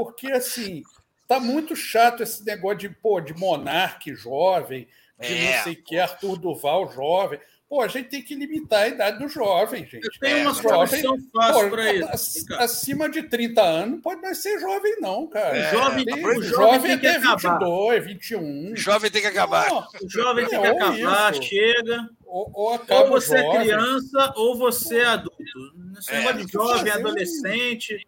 porque 0.00 0.32
assim 0.32 0.82
tá 1.28 1.38
muito 1.38 1.76
chato 1.76 2.22
esse 2.22 2.42
negócio 2.44 2.78
de, 2.78 2.88
pô, 2.88 3.20
de 3.20 3.34
monarque 3.34 4.14
jovem, 4.14 4.88
de 5.20 5.26
é, 5.26 5.56
não 5.56 5.62
sei 5.64 5.72
o 5.74 5.84
que, 5.84 5.98
Arthur 5.98 6.38
Duval 6.38 6.90
jovem. 6.90 7.38
Pô, 7.70 7.82
a 7.82 7.86
gente 7.86 8.08
tem 8.08 8.20
que 8.20 8.34
limitar 8.34 8.80
a 8.80 8.88
idade 8.88 9.20
do 9.20 9.28
jovem, 9.28 9.86
gente. 9.86 10.04
Eu 10.04 10.10
tenho 10.18 10.50
uma 10.50 10.60
jovem, 10.60 11.04
fácil 11.32 11.70
para 11.70 11.94
isso. 11.94 12.54
Acima 12.54 13.08
de 13.08 13.22
30 13.22 13.62
anos 13.62 13.90
não 13.92 14.00
pode 14.00 14.20
mais 14.20 14.38
ser 14.38 14.58
jovem, 14.58 14.96
não, 15.00 15.28
cara. 15.28 15.56
É, 15.56 15.70
jovem, 15.70 16.04
tem, 16.04 16.14
o 16.16 16.42
jovem, 16.42 16.48
jovem 16.48 16.98
tem 16.98 17.10
até 17.10 17.28
acabar. 17.28 17.58
22, 17.60 18.04
21. 18.06 18.72
O 18.72 18.76
jovem 18.76 19.10
tem 19.12 19.22
que 19.22 19.28
acabar. 19.28 19.68
Não, 19.68 19.86
o 20.02 20.08
jovem 20.08 20.48
tem 20.48 20.60
que 20.60 20.66
é, 20.66 20.70
acabar, 20.70 21.32
isso. 21.32 21.42
chega. 21.44 22.10
Ou, 22.26 22.50
ou, 22.52 22.80
ou 22.88 23.08
você 23.08 23.36
é 23.36 23.50
criança 23.60 24.32
ou 24.34 24.58
você 24.58 24.98
é 24.98 25.06
adulto. 25.06 25.36
Esse 25.96 26.12
é, 26.12 26.32
de 26.32 26.52
jovem, 26.52 26.90
adolescente. 26.90 28.04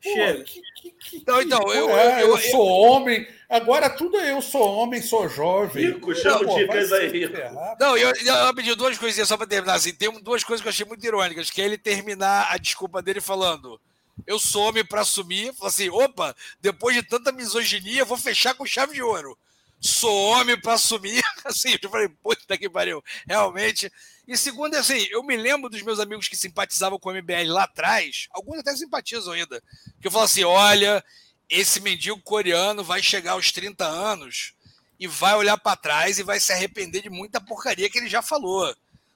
Chega. 0.00 0.42
Que, 0.42 0.62
que, 0.74 0.90
que, 0.90 1.16
então, 1.18 1.42
então 1.42 1.72
eu, 1.74 1.90
é, 1.90 2.22
eu, 2.22 2.28
eu, 2.28 2.38
sou 2.38 2.66
homem. 2.66 3.28
Agora 3.52 3.90
tudo 3.90 4.16
é 4.16 4.32
eu 4.32 4.40
sou 4.40 4.62
homem, 4.62 5.02
sou 5.02 5.28
jovem. 5.28 5.92
Rico, 5.92 6.14
chama 6.14 6.46
de 6.46 6.54
dicas 6.54 6.92
aí, 6.92 7.08
Rico. 7.08 7.36
Não, 7.78 7.96
eu, 7.96 8.12
eu 8.12 8.54
pedi 8.54 8.74
duas 8.74 8.96
coisinhas 8.96 9.28
só 9.28 9.36
para 9.36 9.46
terminar. 9.46 9.74
Assim, 9.74 9.92
tem 9.92 10.10
duas 10.22 10.42
coisas 10.42 10.62
que 10.62 10.68
eu 10.68 10.70
achei 10.70 10.86
muito 10.86 11.06
irônicas, 11.06 11.50
que 11.50 11.60
é 11.60 11.66
ele 11.66 11.78
terminar 11.78 12.48
a 12.50 12.56
desculpa 12.56 13.02
dele 13.02 13.20
falando 13.20 13.78
eu 14.26 14.38
sou 14.38 14.68
homem 14.68 14.84
para 14.84 15.02
assumir. 15.02 15.52
Falou 15.54 15.68
assim: 15.68 15.88
opa, 15.88 16.34
depois 16.60 16.94
de 16.94 17.02
tanta 17.02 17.32
misoginia, 17.32 18.04
vou 18.04 18.16
fechar 18.16 18.54
com 18.54 18.66
chave 18.66 18.94
de 18.94 19.02
ouro. 19.02 19.36
Sou 19.80 20.14
homem 20.30 20.58
para 20.60 20.74
assumir. 20.74 21.22
Assim, 21.44 21.76
eu 21.82 21.90
falei, 21.90 22.08
puta 22.08 22.56
que 22.56 22.70
pariu. 22.70 23.02
Realmente, 23.26 23.90
e 24.28 24.36
segundo, 24.36 24.76
assim, 24.76 25.08
eu 25.10 25.24
me 25.24 25.36
lembro 25.36 25.68
dos 25.68 25.82
meus 25.82 25.98
amigos 25.98 26.28
que 26.28 26.36
simpatizavam 26.36 27.00
com 27.00 27.10
o 27.10 27.12
MBL 27.12 27.48
lá 27.48 27.64
atrás, 27.64 28.28
alguns 28.30 28.60
até 28.60 28.76
simpatizam 28.76 29.32
ainda, 29.32 29.60
que 30.00 30.06
eu 30.06 30.10
falo 30.12 30.24
assim: 30.24 30.44
olha, 30.44 31.04
esse 31.52 31.80
mendigo 31.80 32.20
coreano 32.22 32.82
vai 32.82 33.02
chegar 33.02 33.32
aos 33.32 33.52
30 33.52 33.84
anos 33.84 34.54
e 34.98 35.06
vai 35.06 35.34
olhar 35.34 35.58
para 35.58 35.76
trás 35.76 36.18
e 36.18 36.22
vai 36.22 36.40
se 36.40 36.52
arrepender 36.52 37.02
de 37.02 37.10
muita 37.10 37.40
porcaria 37.40 37.90
que 37.90 37.98
ele 37.98 38.08
já 38.08 38.22
falou. 38.22 38.74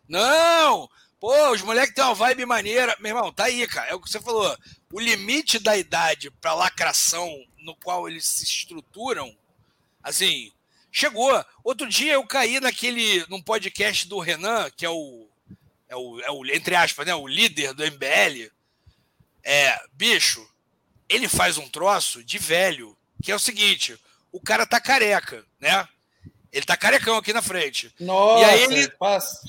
Não! 0.09 0.89
Pô, 1.19 1.51
os 1.51 1.63
moleques 1.63 1.95
têm 1.95 2.05
uma 2.05 2.15
vibe 2.15 2.45
maneira. 2.45 2.95
Meu 3.01 3.17
irmão, 3.17 3.33
tá 3.33 3.45
aí, 3.45 3.67
cara. 3.67 3.91
É 3.91 3.95
o 3.95 4.01
que 4.01 4.11
você 4.11 4.21
falou. 4.21 4.57
O 4.93 5.01
limite 5.01 5.59
da 5.59 5.77
idade 5.77 6.31
para 6.31 6.55
lacração 6.55 7.29
no 7.59 7.75
qual 7.77 8.07
eles 8.07 8.27
se 8.27 8.45
estruturam, 8.45 9.35
assim, 10.03 10.53
Chegou. 10.99 11.45
Outro 11.63 11.87
dia 11.87 12.15
eu 12.15 12.27
caí 12.27 12.59
naquele. 12.59 13.23
num 13.29 13.43
podcast 13.43 14.09
do 14.09 14.19
Renan, 14.19 14.71
que 14.71 14.87
é 14.87 14.89
o. 14.89 15.29
É 15.91 15.95
o, 15.95 16.21
é 16.21 16.31
o 16.31 16.47
entre 16.47 16.75
aspas, 16.75 17.07
né? 17.07 17.15
O 17.15 17.27
líder 17.27 17.75
do 17.75 17.85
MBL. 17.85 18.51
É, 19.45 19.79
bicho, 19.93 20.49
ele 21.09 21.29
faz 21.29 21.59
um 21.59 21.69
troço 21.69 22.23
de 22.23 22.39
velho, 22.39 22.97
que 23.23 23.31
é 23.31 23.35
o 23.35 23.41
seguinte: 23.41 23.99
o 24.33 24.41
cara 24.41 24.67
tá 24.67 24.81
careca, 24.81 25.45
né? 25.61 25.87
Ele 26.53 26.65
tá 26.65 26.77
carecão 26.77 27.17
aqui 27.17 27.33
na 27.33 27.43
frente. 27.43 27.93
Nossa, 28.01 28.41
e 28.41 28.45
aí 28.45 28.63
ele 28.63 28.91
passa, 28.93 29.41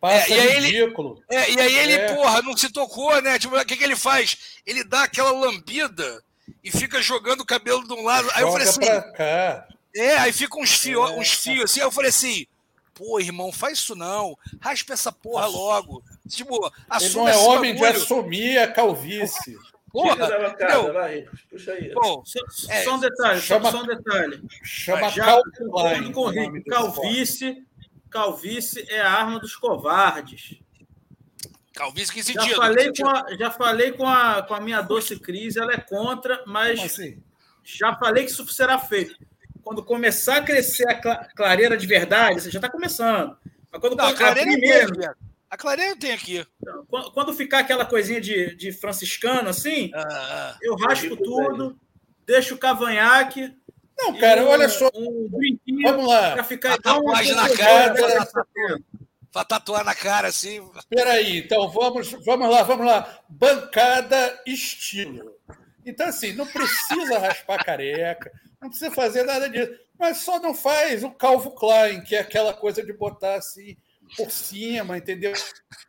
passa 0.00 0.32
é, 0.32 0.58
e 0.58 0.60
ridículo. 0.60 1.22
Ele, 1.30 1.40
é, 1.40 1.50
e 1.50 1.60
aí 1.60 1.78
ele, 1.78 1.92
é. 1.94 2.14
porra, 2.14 2.42
não 2.42 2.56
se 2.56 2.70
tocou, 2.70 3.20
né? 3.20 3.38
Tipo, 3.38 3.56
o 3.58 3.64
que, 3.64 3.76
que 3.76 3.84
ele 3.84 3.96
faz? 3.96 4.36
Ele 4.66 4.82
dá 4.82 5.04
aquela 5.04 5.30
lambida 5.32 6.22
e 6.62 6.70
fica 6.70 7.02
jogando 7.02 7.42
o 7.42 7.46
cabelo 7.46 7.86
de 7.86 7.92
um 7.92 8.02
lado. 8.02 8.28
Aí 8.34 8.42
eu 8.42 8.52
falei 8.52 8.68
assim. 8.68 8.80
Cá. 9.14 9.68
É, 9.94 10.16
aí 10.18 10.32
fica 10.32 10.58
uns 10.58 10.72
fios, 10.72 11.10
é. 11.10 11.12
uns 11.14 11.32
fios 11.32 11.64
assim. 11.64 11.80
Aí 11.80 11.86
eu 11.86 11.92
falei 11.92 12.10
assim: 12.10 12.46
pô, 12.94 13.20
irmão, 13.20 13.52
faz 13.52 13.78
isso 13.78 13.94
não. 13.94 14.38
Raspa 14.60 14.94
essa 14.94 15.12
porra 15.12 15.46
logo. 15.46 16.02
Tipo, 16.28 16.72
Ele 17.00 17.14
não 17.14 17.28
é 17.28 17.36
homem 17.36 17.74
bagulho. 17.74 17.92
de 17.92 17.98
assumir 17.98 18.58
a 18.58 18.72
calvície. 18.72 19.58
Porra, 19.94 20.26
bancada, 20.26 20.92
vai, 20.92 21.24
puxa 21.48 21.70
aí. 21.70 21.94
Bom, 21.94 22.24
só, 22.26 22.40
é, 22.68 22.82
só 22.82 22.96
um 22.96 22.98
detalhe, 22.98 23.40
chama, 23.40 23.70
só 23.70 23.80
um 23.80 23.86
detalhe. 23.86 24.42
Chama 24.64 25.08
Já 25.08 25.40
concordo 25.56 26.12
com 26.12 26.20
o 26.22 26.28
Rick. 26.30 26.64
Calvície, 26.64 27.64
calvície 28.10 28.84
é 28.90 29.00
a 29.00 29.08
arma 29.08 29.38
dos 29.38 29.54
covardes. 29.54 30.58
Calvície 31.72 32.12
que 32.12 32.24
sentido? 32.24 32.44
Já 32.44 32.56
falei, 32.56 32.92
com 32.92 33.08
a, 33.08 33.36
já 33.38 33.50
falei 33.52 33.92
com, 33.92 34.08
a, 34.08 34.42
com 34.42 34.54
a 34.54 34.60
minha 34.60 34.82
doce 34.82 35.16
Cris, 35.16 35.56
ela 35.56 35.72
é 35.72 35.78
contra, 35.78 36.42
mas 36.44 36.80
assim? 36.80 37.22
já 37.62 37.94
falei 37.94 38.24
que 38.24 38.32
isso 38.32 38.44
será 38.48 38.80
feito. 38.80 39.16
Quando 39.62 39.80
começar 39.84 40.38
a 40.38 40.42
crescer 40.42 40.88
a 40.88 41.24
clareira 41.36 41.76
de 41.76 41.86
verdade, 41.86 42.40
você 42.40 42.50
já 42.50 42.58
está 42.58 42.68
começando. 42.68 43.38
Mas 43.70 43.80
quando 43.80 43.94
Não, 43.96 44.06
a 44.06 44.12
clareira 44.12 44.50
primeiro, 44.50 45.04
é 45.04 45.14
a 45.54 45.56
clareira 45.56 45.96
tem 45.96 46.12
aqui. 46.12 46.44
Quando 47.12 47.32
ficar 47.32 47.60
aquela 47.60 47.86
coisinha 47.86 48.20
de, 48.20 48.56
de 48.56 48.72
franciscano 48.72 49.48
assim, 49.48 49.90
ah, 49.94 50.02
ah. 50.04 50.58
eu 50.60 50.74
raspo 50.74 51.16
tudo, 51.16 51.78
deixo 52.26 52.56
o 52.56 52.58
cavanhaque. 52.58 53.54
Não, 53.96 54.18
cara, 54.18 54.42
um, 54.42 54.48
olha 54.48 54.68
só. 54.68 54.90
Um 54.92 55.30
Vamos 55.84 56.08
lá. 56.08 56.32
Para 56.32 56.44
ficar 56.44 56.74
igual 56.74 57.02
uma 57.02 57.22
na 57.22 57.56
cara. 57.56 58.28
Para 59.32 59.44
tatuar 59.44 59.84
na 59.84 59.94
cara 59.94 60.28
assim. 60.28 60.60
Espera 60.76 61.12
aí, 61.12 61.38
então 61.38 61.68
vamos, 61.70 62.10
vamos 62.24 62.50
lá, 62.50 62.64
vamos 62.64 62.86
lá. 62.86 63.20
Bancada 63.28 64.42
estilo. 64.44 65.32
Então, 65.86 66.08
assim, 66.08 66.32
não 66.32 66.46
precisa 66.46 67.18
raspar 67.18 67.62
careca, 67.64 68.32
não 68.60 68.70
precisa 68.70 68.90
fazer 68.90 69.22
nada 69.22 69.48
disso. 69.48 69.72
Mas 69.96 70.18
só 70.18 70.40
não 70.40 70.52
faz 70.52 71.04
o 71.04 71.10
Calvo 71.12 71.52
Klein, 71.52 72.02
que 72.02 72.16
é 72.16 72.20
aquela 72.20 72.52
coisa 72.52 72.84
de 72.84 72.92
botar 72.92 73.36
assim 73.36 73.76
por 74.16 74.30
cima, 74.30 74.98
entendeu? 74.98 75.32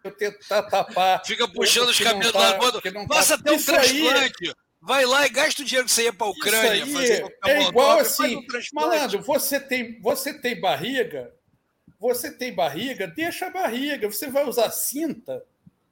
Eu 0.04 0.12
tentar 0.12 0.64
tapar. 0.64 1.22
Fica 1.26 1.48
puxando 1.48 1.90
os 1.90 2.00
cabelos 2.00 2.32
tá, 2.32 2.58
lá. 2.58 3.08
Passa 3.08 3.36
até 3.36 3.52
um 3.52 3.62
transplante. 3.62 4.48
Aí, 4.48 4.54
vai 4.82 5.06
lá 5.06 5.26
e 5.26 5.30
gasta 5.30 5.62
o 5.62 5.66
dinheiro 5.66 5.88
que 5.88 5.92
você 5.92 6.04
ia 6.04 6.14
para 6.14 6.28
a 6.28 6.30
Ucrânia. 6.30 6.86
Fazer 6.86 7.36
é 7.46 7.64
igual 7.64 8.00
assim, 8.00 8.38
um 8.38 8.46
malandro, 8.74 9.22
você 9.22 9.60
tem, 9.60 10.00
você 10.00 10.34
tem 10.34 10.60
barriga, 10.60 11.34
você 12.00 12.32
tem 12.32 12.54
barriga, 12.54 13.08
deixa 13.08 13.48
a 13.48 13.50
barriga. 13.50 14.10
Você 14.10 14.28
vai 14.28 14.46
usar 14.46 14.70
cinta, 14.72 15.44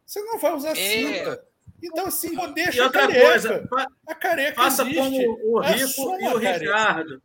você 0.06 0.22
não 0.22 0.38
vai 0.38 0.54
usar 0.54 0.72
é. 0.72 0.76
cinta. 0.76 1.44
Então, 1.82 2.06
assim, 2.06 2.36
deixa 2.54 2.86
a 2.86 2.90
careca. 2.90 3.28
Coisa, 3.28 3.70
a 4.08 4.16
careca 4.16 4.62
Faça 4.62 4.84
existe. 4.84 4.98
como 4.98 5.58
o 5.58 5.60
Rico 5.60 6.18
e 6.22 6.28
o 6.28 6.38
Ricardo. 6.38 7.22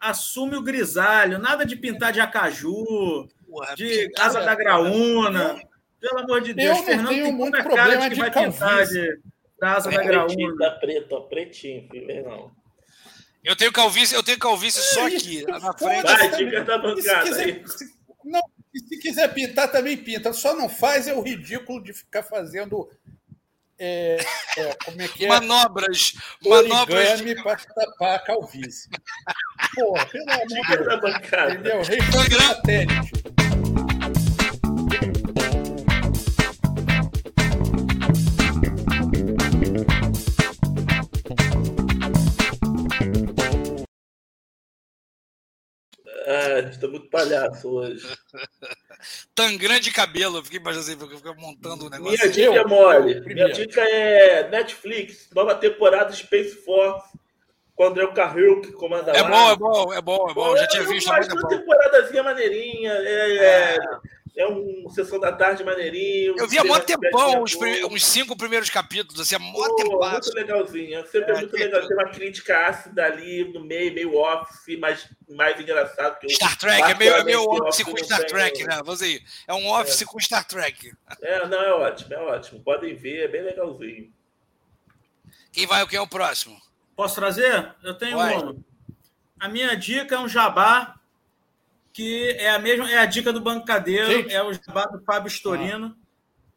Assume 0.00 0.56
o 0.56 0.62
grisalho, 0.62 1.38
nada 1.38 1.64
de 1.64 1.76
pintar 1.76 2.12
de 2.12 2.20
acaju, 2.20 3.28
porra. 3.52 3.74
De 3.76 4.08
Casa 4.10 4.40
da 4.40 4.54
Graúna. 4.54 5.62
Pelo 6.00 6.18
amor 6.18 6.40
de 6.40 6.54
Deus, 6.54 6.78
eu 6.78 6.84
Fernando 6.84 7.08
tenho 7.08 7.32
muito 7.32 7.62
problema 7.62 8.08
de 8.08 8.16
vai 8.16 8.30
pintar 8.30 8.86
de 8.86 9.20
Casa 9.60 9.90
da 9.90 10.02
Graúna. 10.02 10.56
Tá 10.58 10.70
preto, 10.72 11.12
ó, 11.12 11.20
pretinho, 11.20 11.88
não. 12.24 12.50
Eu 13.44 13.54
tenho 13.54 13.72
calvície, 13.72 14.14
eu 14.14 14.22
tenho 14.22 14.38
calvície 14.38 14.80
é 14.80 14.82
só 14.82 15.06
aqui, 15.06 15.44
na 15.44 15.72
frente. 15.72 16.02
Vai, 16.02 16.30
dica 16.36 16.64
da 16.64 16.78
bancada 16.78 17.36
aí. 17.36 17.62
Não, 18.24 18.40
se 18.72 18.98
quiser 18.98 19.34
pintar, 19.34 19.70
também 19.70 19.96
pinta. 19.96 20.32
Só 20.32 20.54
não 20.54 20.68
faz 20.68 21.08
é 21.08 21.14
o 21.14 21.20
ridículo 21.20 21.82
de 21.82 21.92
ficar 21.92 22.22
fazendo 22.22 22.88
é, 23.78 24.16
é, 24.56 24.74
como 24.84 25.02
é 25.02 25.08
que 25.08 25.24
é? 25.24 25.28
Manobras. 25.28 26.12
Manobras. 26.44 27.20
para 27.42 27.56
tapar 27.56 28.14
a 28.14 28.18
calvície. 28.20 28.88
Porra, 29.74 30.06
pelo 30.06 30.30
amor 30.30 31.20
de 31.20 31.58
Deus. 31.58 31.88
Entendeu? 31.88 32.38
Satélite. 32.38 33.31
Tá 46.82 46.88
muito 46.88 47.08
palhaço 47.08 47.68
hoje. 47.68 48.06
Tão 49.34 49.56
grande 49.56 49.90
cabelo, 49.90 50.38
eu 50.38 50.44
fiquei 50.44 50.60
assim, 50.70 50.96
eu 51.00 51.08
fiquei 51.08 51.34
montando 51.34 51.86
um 51.86 51.90
negócio. 51.90 52.18
Minha 52.18 52.30
dica 52.30 52.54
é 52.54 52.64
mole. 52.64 53.20
Minha 53.22 53.48
dica 53.52 53.80
é 53.80 54.48
Netflix, 54.48 55.28
nova 55.34 55.54
temporada 55.54 56.12
Space 56.12 56.54
Force, 56.64 57.08
com 57.74 57.84
o 57.84 57.86
André 57.86 58.06
Carril 58.08 58.60
que 58.60 58.72
comanda 58.72 59.10
é 59.12 59.22
lá. 59.22 59.28
Bom, 59.28 59.50
é 59.50 59.56
bom, 59.56 59.92
é 59.94 60.00
bom, 60.02 60.30
é 60.30 60.34
bom. 60.34 60.56
Já 60.56 60.66
tinha 60.68 60.84
visto. 60.84 61.08
Mas 61.08 61.26
uma 61.28 61.48
temporadazinha 61.48 62.22
maneirinha. 62.22 62.92
É, 62.92 63.36
é. 63.36 63.78
É 64.36 64.42
é 64.42 64.48
um 64.48 64.88
sessão 64.88 65.20
da 65.20 65.30
tarde 65.30 65.62
maneirinho. 65.62 66.34
Eu 66.38 66.48
vi 66.48 66.58
há 66.58 66.64
muito 66.64 66.86
tempão 66.86 67.42
os 67.42 67.54
uns 67.54 68.04
cinco 68.04 68.36
primeiros 68.36 68.70
capítulos, 68.70 69.20
assim, 69.20 69.34
há 69.34 69.38
mó 69.38 69.74
tempo. 69.74 69.98
Muito 69.98 70.34
legalzinho. 70.34 70.98
É 70.98 71.04
sempre 71.04 71.32
é, 71.32 71.34
muito 71.34 71.54
que... 71.54 71.62
legal. 71.62 71.86
Tem 71.86 71.96
uma 71.96 72.08
crítica 72.08 72.66
ácida 72.66 73.04
ali 73.04 73.52
no 73.52 73.64
meio, 73.64 73.92
meio 73.92 74.16
office, 74.16 74.78
mais, 74.78 75.08
mais 75.28 75.60
engraçado. 75.60 76.18
Que 76.18 76.30
Star 76.30 76.58
Trek, 76.58 76.82
é 76.82 76.94
meio, 76.94 77.24
meio 77.24 77.42
office 77.42 77.84
com 77.84 77.96
Star 77.98 78.24
Trek, 78.24 78.64
né? 78.64 78.76
Vamos 78.84 79.02
aí. 79.02 79.22
É 79.46 79.52
um 79.52 79.70
office 79.70 80.02
é. 80.02 80.04
com 80.04 80.18
Star 80.18 80.44
Trek. 80.46 80.92
É, 81.20 81.46
não, 81.46 81.62
é 81.62 81.72
ótimo, 81.74 82.14
é 82.14 82.18
ótimo. 82.18 82.60
Podem 82.62 82.94
ver, 82.94 83.24
é 83.24 83.28
bem 83.28 83.42
legalzinho. 83.42 84.12
Quem 85.52 85.66
vai, 85.66 85.86
quem 85.86 85.98
é 85.98 86.02
o 86.02 86.08
próximo? 86.08 86.58
Posso 86.96 87.14
trazer? 87.14 87.74
Eu 87.82 87.94
tenho 87.94 88.18
um. 88.18 88.62
A 89.38 89.48
minha 89.48 89.76
dica 89.76 90.14
é 90.14 90.18
um 90.18 90.28
jabá 90.28 90.94
que 91.92 92.30
é 92.38 92.50
a 92.50 92.58
mesma, 92.58 92.90
é 92.90 92.98
a 92.98 93.06
dica 93.06 93.32
do 93.32 93.40
bancadeiro, 93.40 94.10
Gente. 94.10 94.32
é 94.32 94.42
o 94.42 94.52
jabá 94.52 94.86
do 94.86 95.04
Fábio 95.04 95.28
Storino, 95.28 95.94
ah. 95.94 96.06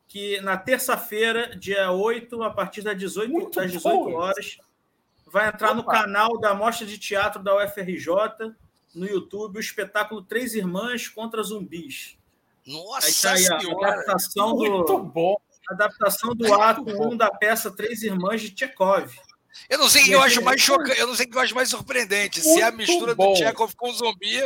que 0.08 0.40
na 0.42 0.58
terça-feira, 0.58 1.56
dia 1.56 1.92
8, 1.92 2.42
a 2.42 2.50
partir 2.50 2.82
das 2.82 2.98
18, 2.98 3.50
das 3.52 3.72
18 3.72 4.12
horas, 4.12 4.58
vai 5.26 5.50
entrar 5.50 5.72
Opa. 5.72 5.76
no 5.76 5.84
canal 5.84 6.40
da 6.40 6.54
Mostra 6.54 6.86
de 6.86 6.98
Teatro 6.98 7.44
da 7.44 7.56
UFRJ, 7.58 8.54
no 8.96 9.06
YouTube, 9.06 9.58
o 9.58 9.60
espetáculo 9.60 10.22
Três 10.22 10.56
Irmãs 10.56 11.10
contra 11.10 11.44
Zumbis. 11.44 12.18
Nossa 12.66 13.08
aí 13.30 13.46
tá 13.46 13.56
aí, 13.58 13.68
a 13.84 13.88
adaptação 13.88 14.56
Muito 14.56 14.94
do, 14.94 15.04
bom. 15.04 15.36
adaptação 15.70 16.34
do 16.34 16.48
Muito 16.48 16.62
ato 16.62 16.82
1 16.82 17.12
um 17.12 17.18
da 17.18 17.30
peça 17.30 17.70
Três 17.70 18.02
Irmãs 18.02 18.42
de 18.42 18.52
Tchekov. 18.52 19.14
Eu 19.70 19.78
não 19.78 19.90
sei 19.90 20.04
o 20.04 20.06
que 20.06 20.12
eu 20.12 20.22
acho 20.22 20.42
mais 20.42 20.62
chocante, 20.62 21.00
eu 21.00 21.08
não 21.08 21.16
sei 21.16 21.26
o 21.26 21.30
que 21.30 21.38
eu 21.38 21.42
acho 21.42 21.56
mais 21.56 21.70
surpreendente, 21.70 22.44
Muito 22.44 22.56
se 22.56 22.62
é 22.62 22.66
a 22.66 22.72
mistura 22.72 23.16
bom. 23.16 23.34
do 23.34 23.40
Tchekov 23.40 23.76
com 23.76 23.90
o 23.90 23.94
zumbi 23.94 24.42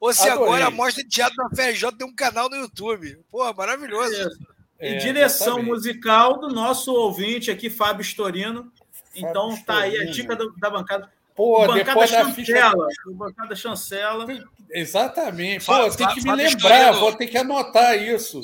ou 0.00 0.12
se 0.12 0.28
Adorei. 0.28 0.46
agora 0.46 0.66
a 0.66 0.70
mostra 0.70 1.02
de 1.02 1.08
teatro 1.08 1.36
da 1.36 1.48
FRJ 1.50 1.92
tem 1.92 2.06
um 2.06 2.14
canal 2.14 2.48
no 2.48 2.56
YouTube. 2.56 3.18
Pô, 3.30 3.52
maravilhoso. 3.54 4.30
É, 4.78 4.96
e 4.96 4.98
direção 4.98 5.58
exatamente. 5.58 5.68
musical 5.68 6.40
do 6.40 6.48
nosso 6.48 6.92
ouvinte 6.92 7.50
aqui, 7.50 7.70
Fábio 7.70 8.02
Storino. 8.02 8.72
Então 9.14 9.50
Fábio 9.50 9.64
tá 9.64 9.78
aí 9.78 9.96
a 9.96 10.10
dica 10.10 10.34
do, 10.34 10.52
da 10.56 10.70
bancada. 10.70 11.12
Pô, 11.34 11.60
bancada 11.60 11.84
depois 11.84 12.10
chancela. 12.10 12.34
Ficha... 12.34 13.12
Bancada 13.12 13.56
chancela. 13.56 14.26
Exatamente. 14.70 15.66
Pô, 15.66 15.90
tem 15.90 16.08
que 16.08 16.22
me 16.22 16.34
lembrar, 16.34 16.92
vou 16.92 17.14
ter 17.14 17.26
que 17.26 17.38
anotar 17.38 17.96
isso. 17.96 18.40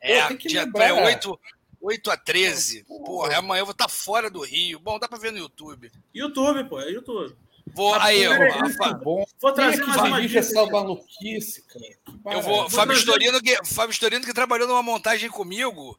É, 0.00 0.26
tem 0.28 0.36
que 0.36 0.48
dia, 0.48 0.64
lembrar. 0.64 0.86
É 0.86 0.92
8, 0.92 1.40
8 1.84 2.10
a 2.10 2.16
13. 2.16 2.84
Porra, 2.84 3.36
amanhã 3.36 3.60
eu 3.60 3.66
vou 3.66 3.72
estar 3.72 3.84
tá 3.84 3.92
fora 3.92 4.30
do 4.30 4.40
Rio. 4.40 4.78
Bom, 4.78 4.98
dá 4.98 5.06
para 5.06 5.18
ver 5.18 5.32
no 5.32 5.38
YouTube. 5.38 5.92
YouTube, 6.14 6.64
pô, 6.64 6.80
é 6.80 6.90
YouTube. 6.90 7.36
Vou, 7.74 7.94
aí, 7.94 8.22
eu, 8.22 8.32
Rafa, 8.32 8.94
bom. 8.94 9.24
vou 9.40 9.52
trazer 9.52 9.84
mais 9.84 10.00
uma 10.00 10.20
dica. 10.22 10.38
essa 10.38 10.66
maluquice, 10.66 11.62
cara. 11.62 12.36
Eu 12.36 12.42
vou, 12.42 12.70
Fábio 12.70 12.94
Storino, 12.96 13.40
que, 13.40 13.56
Fábio 13.66 13.92
Storino, 13.92 14.24
que 14.24 14.32
trabalhou 14.32 14.66
numa 14.68 14.82
montagem 14.82 15.28
comigo, 15.28 15.98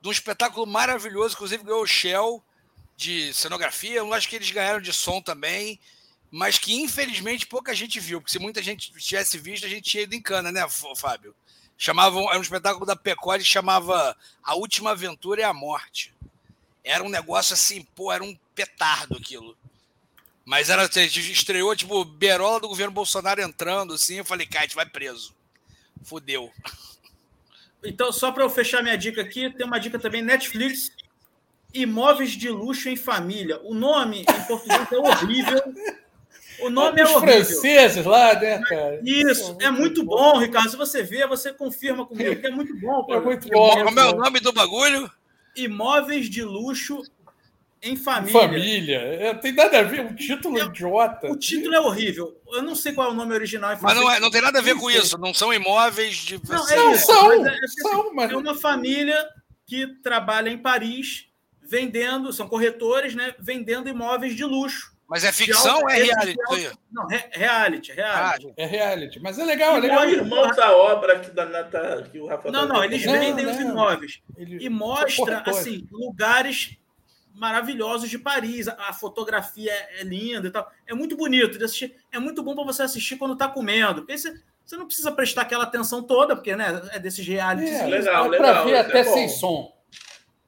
de 0.00 0.08
um 0.08 0.12
espetáculo 0.12 0.66
maravilhoso, 0.66 1.34
inclusive 1.34 1.64
ganhou 1.64 1.82
o 1.82 1.86
Shell 1.86 2.42
de 2.96 3.32
cenografia. 3.32 3.98
Eu 3.98 4.12
acho 4.12 4.28
que 4.28 4.36
eles 4.36 4.50
ganharam 4.50 4.80
de 4.80 4.92
som 4.92 5.20
também, 5.20 5.78
mas 6.30 6.58
que 6.58 6.74
infelizmente 6.74 7.46
pouca 7.46 7.74
gente 7.74 8.00
viu, 8.00 8.20
porque 8.20 8.32
se 8.32 8.38
muita 8.38 8.62
gente 8.62 8.92
tivesse 8.92 9.38
visto, 9.38 9.64
a 9.64 9.68
gente 9.68 9.88
tinha 9.88 10.02
ido 10.02 10.14
em 10.14 10.20
cana, 10.20 10.50
né, 10.50 10.66
Fábio? 10.96 11.34
Chamavam, 11.76 12.28
era 12.28 12.38
um 12.38 12.42
espetáculo 12.42 12.86
da 12.86 12.94
Pecore 12.94 13.44
chamava 13.44 14.16
A 14.42 14.54
Última 14.54 14.90
Aventura 14.90 15.40
e 15.40 15.44
a 15.44 15.52
Morte. 15.52 16.14
Era 16.84 17.02
um 17.02 17.08
negócio 17.08 17.54
assim, 17.54 17.82
pô, 17.94 18.12
era 18.12 18.22
um 18.22 18.36
petardo 18.54 19.16
aquilo. 19.16 19.56
Mas 20.44 20.70
era, 20.70 20.84
estreou, 20.84 21.74
tipo, 21.76 22.04
Berola 22.04 22.60
do 22.60 22.68
governo 22.68 22.92
Bolsonaro 22.92 23.40
entrando, 23.40 23.94
assim, 23.94 24.16
eu 24.16 24.24
falei, 24.24 24.46
Kite, 24.46 24.74
vai 24.74 24.86
preso. 24.86 25.34
Fudeu. 26.02 26.52
Então, 27.84 28.12
só 28.12 28.30
para 28.32 28.44
eu 28.44 28.50
fechar 28.50 28.82
minha 28.82 28.96
dica 28.96 29.20
aqui, 29.20 29.50
tem 29.50 29.66
uma 29.66 29.78
dica 29.78 29.98
também, 29.98 30.22
Netflix, 30.22 30.90
Imóveis 31.72 32.32
de 32.32 32.48
Luxo 32.48 32.88
em 32.88 32.96
Família. 32.96 33.60
O 33.62 33.74
nome 33.74 34.20
em 34.20 34.46
português 34.46 34.92
é 34.92 34.98
horrível. 34.98 35.62
O 36.62 36.70
nome 36.70 37.00
é, 37.00 37.04
é 37.04 37.08
horrível. 37.08 37.20
franceses 37.20 38.04
lá, 38.04 38.34
né, 38.34 38.60
cara? 38.62 39.00
Isso, 39.04 39.56
é 39.60 39.70
muito 39.70 40.04
bom, 40.04 40.38
Ricardo. 40.38 40.70
Se 40.70 40.76
você 40.76 41.02
vê, 41.02 41.26
você 41.26 41.52
confirma 41.52 42.06
comigo 42.06 42.36
que 42.36 42.46
é 42.46 42.50
muito 42.50 42.74
bom. 42.78 43.06
É 43.10 43.20
muito 43.20 43.48
bom. 43.48 43.84
Como 43.84 44.00
é 44.00 44.04
o 44.10 44.16
nome 44.16 44.40
do 44.40 44.52
bagulho? 44.52 45.10
Imóveis 45.56 46.30
de 46.30 46.42
luxo 46.42 47.02
Em 47.82 47.96
família. 47.96 48.40
Família. 48.40 48.98
É, 48.98 49.34
tem 49.34 49.52
nada 49.52 49.80
a 49.80 49.82
ver, 49.82 50.00
um 50.00 50.14
título 50.14 50.58
é, 50.58 50.64
idiota. 50.64 51.30
O 51.30 51.36
título 51.36 51.74
é 51.74 51.80
horrível. 51.80 52.40
Eu 52.52 52.62
não 52.62 52.76
sei 52.76 52.92
qual 52.92 53.08
é 53.08 53.10
o 53.10 53.14
nome 53.14 53.34
original. 53.34 53.76
Mas 53.80 53.96
não, 53.96 54.10
é, 54.10 54.20
não 54.20 54.30
tem 54.30 54.40
nada 54.40 54.60
a 54.60 54.62
ver 54.62 54.76
com 54.76 54.90
isso. 54.90 55.18
Não 55.18 55.34
são 55.34 55.52
imóveis 55.52 56.16
de. 56.16 56.40
Não, 56.48 56.68
é 56.68 56.76
não 56.76 56.94
são. 56.94 57.42
Mas 57.42 57.54
é, 57.54 57.66
são 57.88 58.14
mas... 58.14 58.30
é 58.30 58.36
uma 58.36 58.54
família 58.54 59.28
que 59.66 59.86
trabalha 60.02 60.48
em 60.48 60.58
Paris 60.58 61.26
vendendo, 61.72 62.32
são 62.32 62.46
corretores, 62.46 63.14
né? 63.14 63.34
Vendendo 63.38 63.88
imóveis 63.88 64.36
de 64.36 64.44
luxo. 64.44 64.91
Mas 65.12 65.24
é 65.24 65.30
ficção 65.30 65.82
ou 65.82 65.90
é 65.90 66.04
reality? 66.04 66.38
Não, 66.90 67.06
é 67.10 67.30
reality, 67.32 67.92
reality. 67.92 68.46
Ah, 68.48 68.54
é 68.56 68.64
reality. 68.64 69.20
Mas 69.20 69.38
é 69.38 69.44
legal, 69.44 69.76
é 69.76 69.80
legal. 69.80 70.08
irmãos 70.08 70.56
da 70.56 70.74
obra 70.74 71.20
que, 71.20 71.30
da, 71.30 72.02
que 72.10 72.18
o 72.18 72.28
Rafa 72.28 72.50
Não, 72.50 72.66
não, 72.66 72.82
eles 72.82 73.02
vendem 73.02 73.44
não, 73.44 73.52
os 73.52 73.60
imóveis. 73.60 74.22
E 74.38 74.70
mostra, 74.70 75.42
assim, 75.44 75.86
lugares 75.92 76.78
maravilhosos 77.34 78.08
de 78.08 78.18
Paris. 78.18 78.68
A, 78.68 78.94
fotografia 78.94 79.70
é, 79.70 80.00
é 80.00 80.02
linda 80.02 80.48
e 80.48 80.50
tal. 80.50 80.66
É 80.86 80.94
muito 80.94 81.14
bonito 81.14 81.58
de 81.58 81.64
assistir. 81.64 81.94
É 82.10 82.18
muito 82.18 82.42
bom 82.42 82.54
para 82.54 82.64
você 82.64 82.82
assistir 82.82 83.16
quando 83.16 83.34
está 83.34 83.48
comendo. 83.48 84.00
Porque 84.00 84.16
você, 84.16 84.32
você 84.64 84.78
não 84.78 84.86
precisa 84.86 85.12
prestar 85.12 85.42
aquela 85.42 85.64
atenção 85.64 86.02
toda, 86.02 86.34
porque 86.34 86.56
né, 86.56 86.88
é 86.90 86.98
desses 86.98 87.26
reality. 87.28 87.70
É, 87.70 87.84
legal, 87.84 88.28
legal. 88.28 88.50
Para 88.50 88.64
ver 88.64 88.76
até 88.78 89.00
é 89.00 89.04
sem 89.04 89.28
som. 89.28 89.76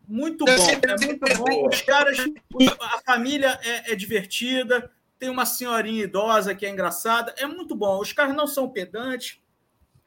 Muito 0.06 0.44
bom, 0.44 0.52
é 0.52 1.06
muito 1.06 1.38
bom. 1.38 1.68
Os 1.68 1.80
caras, 1.82 2.18
a 2.80 3.02
família 3.04 3.58
é, 3.62 3.92
é, 3.92 3.94
divertida, 3.94 4.90
tem 5.18 5.30
uma 5.30 5.46
senhorinha 5.46 6.04
idosa 6.04 6.54
que 6.54 6.66
é 6.66 6.70
engraçada, 6.70 7.34
é 7.38 7.46
muito 7.46 7.74
bom. 7.74 8.00
Os 8.00 8.12
caras 8.12 8.34
não 8.34 8.46
são 8.46 8.68
pedantes, 8.68 9.38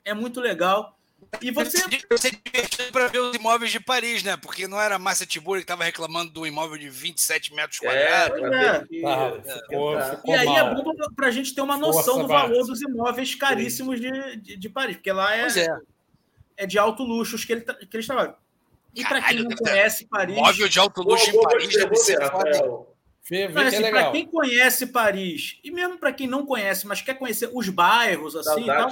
é 0.06 0.14
muito 0.14 0.40
legal. 0.40 0.98
E 1.42 1.50
você. 1.50 1.78
Você 2.10 2.32
divertido 2.32 2.92
para 2.92 3.08
ver 3.08 3.20
os 3.20 3.36
imóveis 3.36 3.72
de 3.72 3.80
Paris, 3.80 4.22
né? 4.22 4.38
Porque 4.38 4.68
não 4.68 4.80
era 4.80 5.00
Márcia 5.00 5.26
Tiburi 5.26 5.62
que 5.62 5.64
estava 5.64 5.84
reclamando 5.84 6.32
do 6.32 6.46
imóvel 6.46 6.78
de 6.78 6.90
27 6.90 7.56
metros 7.56 7.82
é, 7.82 8.30
quadrados. 8.30 8.44
É, 8.54 9.00
é. 9.00 9.54
ficou, 9.54 10.02
ficou 10.02 10.36
e 10.36 10.38
aí 10.38 10.46
mal. 10.46 10.58
é 10.58 10.76
bom 10.76 10.94
para 11.16 11.28
a 11.28 11.32
gente 11.32 11.56
ter 11.56 11.62
uma 11.62 11.76
noção 11.76 12.04
Força 12.04 12.22
do 12.22 12.28
valor 12.28 12.66
dos 12.66 12.82
imóveis 12.82 13.34
caríssimos 13.34 14.00
de, 14.00 14.36
de, 14.38 14.58
de, 14.58 14.70
Paris, 14.70 14.96
porque 14.96 15.12
lá 15.12 15.36
é, 15.36 15.48
é. 15.48 15.78
é 16.58 16.68
de 16.68 16.78
alto 16.78 17.04
luxo 17.04 17.36
que, 17.46 17.52
ele, 17.52 17.62
que 17.62 17.98
eles 17.98 18.06
trabalham. 18.06 18.36
E 18.98 19.04
para 19.04 19.22
quem 19.22 19.44
não 19.44 19.56
conhece 19.56 20.06
Paris. 20.08 20.36
Móvel 20.36 20.68
de 20.68 20.80
alto 20.80 21.02
luxo 21.02 21.30
em 21.30 21.42
Paris 21.42 21.76
deve 21.76 21.96
ser 21.96 22.20
Mas, 23.54 23.74
assim, 23.74 23.90
para 23.90 24.12
quem 24.12 24.26
conhece 24.26 24.88
Paris, 24.88 25.60
e 25.64 25.70
mesmo 25.70 25.98
para 25.98 26.14
quem 26.14 26.28
não 26.28 26.46
conhece, 26.46 26.88
mas 26.88 27.02
quer 27.02 27.14
conhecer 27.14 27.50
os 27.54 27.70
bairros, 27.70 28.36
assim, 28.36 28.66
tal, 28.66 28.90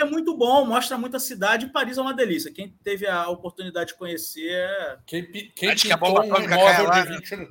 é 0.00 0.04
muito 0.04 0.36
bom, 0.36 0.64
mostra 0.64 0.96
muita 0.96 1.18
cidade. 1.18 1.66
Paris 1.66 1.98
é 1.98 2.00
uma 2.00 2.14
delícia. 2.14 2.52
Quem 2.52 2.74
teve 2.82 3.06
a 3.06 3.28
oportunidade 3.28 3.90
de 3.90 3.98
conhecer. 3.98 4.50
É 4.50 4.98
quem, 5.06 5.30
quem 5.54 5.70
Acho 5.70 5.86
que 5.86 5.92
a 5.92 5.96
bomba 5.96 6.22
um 6.22 6.42
imóvel 6.42 6.90
de 6.90 7.36
20, 7.36 7.50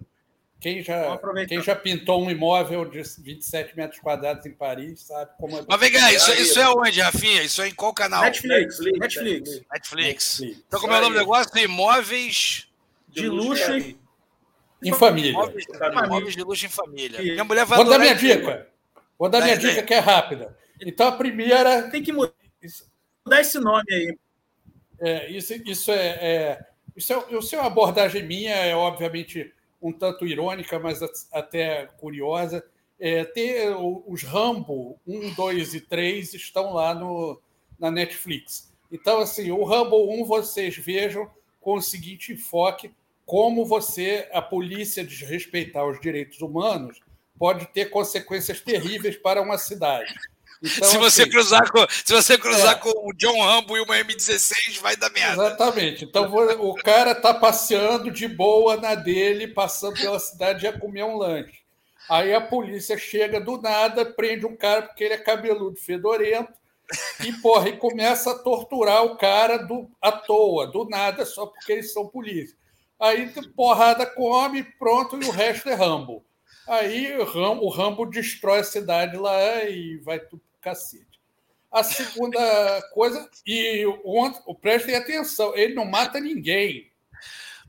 quem 0.59 0.81
já, 0.81 1.19
quem 1.47 1.61
já 1.61 1.75
pintou 1.75 2.23
um 2.23 2.29
imóvel 2.29 2.85
de 2.85 3.01
27 3.01 3.75
metros 3.75 3.99
quadrados 3.99 4.45
em 4.45 4.51
Paris 4.51 5.01
sabe 5.01 5.31
como 5.37 5.57
é. 5.57 5.65
Mas 5.67 5.79
vem 5.79 5.91
cá, 5.91 6.11
isso, 6.11 6.31
isso 6.33 6.59
é 6.59 6.69
onde, 6.69 7.01
Rafinha? 7.01 7.43
Isso 7.43 7.61
é 7.61 7.67
em 7.67 7.75
qual 7.75 7.93
canal? 7.93 8.23
Netflix. 8.23 8.79
Netflix. 8.79 8.99
Netflix. 8.99 9.49
Netflix. 9.71 9.71
Netflix. 9.71 10.41
Então, 10.67 10.79
como 10.79 10.93
é 10.93 10.97
o 10.97 11.01
nome 11.01 11.15
do 11.15 11.19
negócio? 11.19 11.57
Imóveis 11.57 12.67
de 13.09 13.27
luxo 13.27 13.71
em, 13.71 13.97
em 14.83 14.93
família. 14.93 15.31
Imóveis, 15.31 15.65
imóveis 16.05 16.35
de 16.35 16.43
luxo 16.43 16.65
em 16.65 16.69
família. 16.69 17.21
Minha 17.21 17.43
mulher 17.43 17.65
vai 17.65 17.77
Vou 17.77 17.89
dar 17.89 17.99
minha 17.99 18.15
dica. 18.15 18.67
Vou 19.19 19.29
dar 19.29 19.41
minha 19.41 19.57
dica 19.57 19.83
que 19.83 19.93
é 19.93 19.99
rápida. 19.99 20.57
Então, 20.81 21.07
a 21.07 21.11
primeira. 21.11 21.89
Tem 21.89 22.01
que 22.01 22.11
mudar 22.11 22.33
esse 23.39 23.59
nome 23.59 23.93
aí. 23.93 24.17
É, 24.99 25.29
isso, 25.29 25.53
isso 25.65 25.91
é, 25.91 26.07
é, 26.07 26.65
isso 26.95 27.13
é, 27.13 27.37
isso 27.37 27.55
é 27.55 27.59
uma 27.59 27.67
abordagem 27.67 28.23
minha, 28.23 28.53
é 28.53 28.73
obviamente 28.75 29.53
um 29.85 29.93
tanto 29.93 30.25
irônica, 30.25 30.79
mas 30.79 30.99
até 31.31 31.85
curiosa. 31.97 32.65
É, 32.99 33.23
ter 33.23 33.75
os 33.75 34.23
Rambo 34.23 34.99
1, 35.05 35.33
2 35.35 35.75
e 35.75 35.81
3 35.81 36.33
estão 36.33 36.73
lá 36.73 36.95
no, 36.95 37.39
na 37.77 37.91
Netflix. 37.91 38.73
Então, 38.91 39.19
assim, 39.19 39.51
o 39.51 39.63
Rambo 39.63 40.11
1 40.21 40.25
vocês 40.25 40.75
vejam 40.75 41.29
com 41.61 41.75
o 41.75 41.81
seguinte 41.81 42.33
enfoque: 42.33 42.91
como 43.25 43.63
você, 43.63 44.27
a 44.31 44.41
polícia, 44.41 45.03
desrespeitar 45.03 45.85
os 45.87 45.99
direitos 45.99 46.41
humanos 46.41 46.99
pode 47.37 47.67
ter 47.67 47.89
consequências 47.91 48.61
terríveis 48.61 49.17
para 49.17 49.41
uma 49.41 49.57
cidade. 49.57 50.11
Então, 50.63 50.87
se, 50.87 50.97
você 50.97 51.21
assim, 51.23 51.31
cruzar 51.31 51.71
com, 51.71 51.85
se 51.89 52.13
você 52.13 52.37
cruzar 52.37 52.75
é, 52.75 52.79
com 52.79 52.89
o 52.89 53.13
John 53.13 53.41
Rambo 53.41 53.77
e 53.77 53.81
uma 53.81 53.95
M16, 53.95 54.79
vai 54.81 54.95
dar 54.95 55.11
merda. 55.11 55.33
Exatamente. 55.33 56.05
Então 56.05 56.33
o 56.61 56.75
cara 56.75 57.13
tá 57.13 57.33
passeando 57.33 58.09
de 58.09 58.27
boa 58.27 58.77
na 58.77 58.95
dele, 58.95 59.47
passando 59.47 59.99
pela 59.99 60.19
cidade 60.19 60.65
ia 60.65 60.77
comer 60.77 61.03
um 61.03 61.17
lanche. 61.17 61.65
Aí 62.09 62.33
a 62.33 62.41
polícia 62.41 62.97
chega 62.97 63.39
do 63.41 63.61
nada, 63.61 64.05
prende 64.05 64.45
um 64.45 64.55
cara 64.55 64.83
porque 64.83 65.03
ele 65.03 65.15
é 65.15 65.17
cabeludo, 65.17 65.75
fedorento, 65.75 66.53
e 67.23 67.33
porra, 67.33 67.69
e 67.69 67.77
começa 67.77 68.31
a 68.31 68.37
torturar 68.37 69.03
o 69.03 69.17
cara 69.17 69.57
do, 69.57 69.89
à 69.99 70.11
toa, 70.11 70.67
do 70.67 70.85
nada, 70.87 71.25
só 71.25 71.47
porque 71.47 71.71
eles 71.73 71.91
são 71.91 72.07
polícia. 72.07 72.55
Aí 72.99 73.29
porrada 73.55 74.05
come, 74.05 74.63
pronto, 74.63 75.21
e 75.21 75.25
o 75.25 75.31
resto 75.31 75.67
é 75.69 75.73
Rambo. 75.73 76.23
Aí 76.67 77.15
o 77.17 77.23
Rambo, 77.23 77.65
o 77.65 77.69
Rambo 77.69 78.05
destrói 78.05 78.59
a 78.59 78.63
cidade 78.63 79.17
lá 79.17 79.63
e 79.63 79.97
vai 79.97 80.19
tudo 80.19 80.41
cacete. 80.61 81.05
A 81.71 81.83
segunda 81.83 82.81
coisa, 82.93 83.29
e 83.45 83.85
o, 83.85 84.31
o 84.45 84.55
prestem 84.55 84.95
atenção, 84.95 85.55
ele 85.55 85.73
não 85.73 85.85
mata 85.85 86.19
ninguém. 86.19 86.89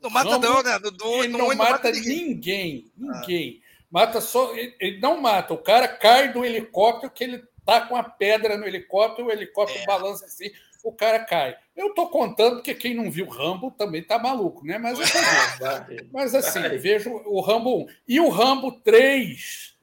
Não 0.01 0.09
mata, 0.09 0.31
Rambo, 0.31 0.47
não, 0.47 0.63
né? 0.63 0.79
Do, 0.79 1.25
ele 1.25 1.29
não, 1.29 1.39
não 1.41 1.49
mata, 1.49 1.73
mata, 1.73 1.91
ninguém. 1.91 2.91
Ninguém. 2.97 3.63
Ah. 3.63 3.67
Mata 3.91 4.21
só. 4.21 4.55
Ele, 4.55 4.75
ele, 4.81 5.01
não 5.01 5.21
mata. 5.21 5.55
O 5.55 5.59
cara 5.59 5.89
cai 5.89 6.33
do 6.33 6.45
helicóptero 6.45 7.13
que 7.13 7.25
ele 7.25 7.45
tá 7.65 7.81
com 7.81 7.97
a 7.97 8.05
pedra 8.05 8.57
no 8.57 8.67
helicóptero, 8.67 9.29
o 9.29 9.33
helicóptero 9.33 9.83
é. 9.83 9.87
balança 9.87 10.25
assim, 10.25 10.51
o 10.87 10.93
cara 10.93 11.19
cai. 11.19 11.57
Eu 11.77 11.93
tô 11.95 12.07
contando 12.07 12.57
porque 12.57 12.73
quem 12.73 12.95
não 12.95 13.11
viu 13.11 13.29
Rambo 13.29 13.73
também 13.73 14.05
tá 14.05 14.21
maluco, 14.21 14.65
né? 14.65 14.79
Mas, 14.79 14.97
mas 16.13 16.33
assim, 16.33 16.61
vejo 16.79 17.11
o 17.11 17.41
Rambo 17.41 17.83
1. 17.83 17.87
E 18.07 18.21
o 18.21 18.29
Rambo 18.29 18.71
3, 18.83 19.75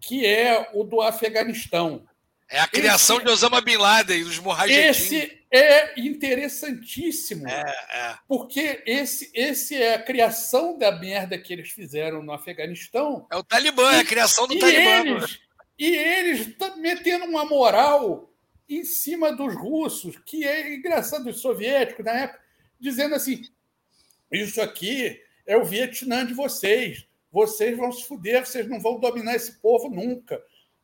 que 0.00 0.24
é 0.24 0.70
o 0.72 0.84
do 0.84 1.02
Afeganistão. 1.02 2.06
É 2.48 2.60
a 2.60 2.68
criação 2.68 3.16
esse, 3.16 3.24
de 3.26 3.32
Osama 3.32 3.60
Bin 3.60 3.76
Laden, 3.76 4.22
dos 4.22 4.38
Mujahideen. 4.38 4.90
Esse 4.90 5.44
é 5.50 5.98
interessantíssimo. 6.00 7.48
É, 7.48 7.74
é. 7.90 8.14
Porque 8.28 8.80
esse, 8.86 9.28
esse 9.34 9.74
é 9.74 9.94
a 9.94 10.02
criação 10.02 10.78
da 10.78 10.92
merda 10.92 11.36
que 11.36 11.52
eles 11.52 11.70
fizeram 11.70 12.22
no 12.22 12.32
Afeganistão. 12.32 13.26
É 13.28 13.36
o 13.36 13.42
Talibã, 13.42 13.90
e, 13.92 13.96
é 13.96 14.00
a 14.00 14.04
criação 14.04 14.46
do 14.46 14.54
e 14.54 14.58
Talibã. 14.60 15.16
Eles, 15.16 15.40
e 15.76 15.96
eles 15.96 16.46
estão 16.46 16.76
metendo 16.76 17.24
uma 17.24 17.44
moral 17.44 18.31
em 18.68 18.84
cima 18.84 19.32
dos 19.32 19.54
russos, 19.54 20.16
que 20.24 20.44
é 20.44 20.74
engraçado, 20.74 21.24
dos 21.24 21.40
soviéticos 21.40 22.04
na 22.04 22.12
época, 22.12 22.40
dizendo 22.78 23.14
assim: 23.14 23.42
isso 24.30 24.60
aqui 24.60 25.20
é 25.46 25.56
o 25.56 25.64
Vietnã 25.64 26.24
de 26.24 26.34
vocês. 26.34 27.06
Vocês 27.30 27.76
vão 27.76 27.90
se 27.90 28.06
fuder, 28.06 28.44
vocês 28.44 28.68
não 28.68 28.78
vão 28.78 29.00
dominar 29.00 29.34
esse 29.34 29.60
povo 29.60 29.88
nunca 29.88 30.42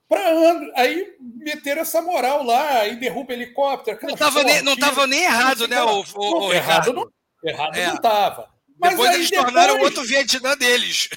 para 0.09 0.27
anos. 0.29 0.71
Aí 0.75 1.15
meteram 1.21 1.83
essa 1.83 2.01
moral 2.01 2.43
lá, 2.43 2.81
aí 2.81 2.97
derruba 2.97 3.33
helicóptero. 3.33 3.99
Não 4.03 4.15
estava 4.15 4.43
nem, 4.43 4.63
não 4.63 4.77
tava 4.77 5.07
nem 5.07 5.25
errado, 5.25 5.69
né? 5.69 5.83
O, 5.83 6.03
o, 6.15 6.47
o 6.47 6.53
errado 6.53 6.93
não 6.93 7.11
errado 7.45 7.77
é. 7.77 7.87
não 7.87 7.95
estava. 7.95 8.49
Mas 8.81 8.91
depois 8.91 9.15
eles 9.15 9.31
depois, 9.31 9.45
tornaram 9.45 9.81
outro 9.81 10.03
Vietnã 10.05 10.57
deles. 10.57 11.09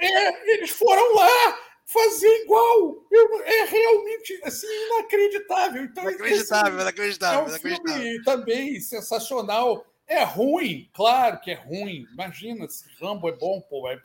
É, 0.00 0.52
eles 0.54 0.70
foram 0.70 1.14
lá 1.14 1.58
fazer 1.88 2.28
igual. 2.42 3.04
Eu, 3.10 3.42
é 3.44 3.64
realmente 3.64 4.40
assim, 4.44 4.66
inacreditável. 4.86 5.84
Então, 5.84 6.04
inacreditável, 6.04 6.74
assim, 6.74 6.82
inacreditável. 6.82 7.40
É 7.40 7.42
um 7.42 7.48
inacreditável. 7.48 8.02
filme 8.02 8.22
também 8.22 8.80
sensacional. 8.80 9.84
É 10.06 10.22
ruim, 10.22 10.88
claro 10.94 11.40
que 11.40 11.50
é 11.50 11.54
ruim. 11.54 12.06
Imagina 12.12 12.68
se 12.68 12.84
Rambo 13.00 13.28
é 13.28 13.32
bom, 13.32 13.60
pô. 13.60 13.88
É, 13.88 13.98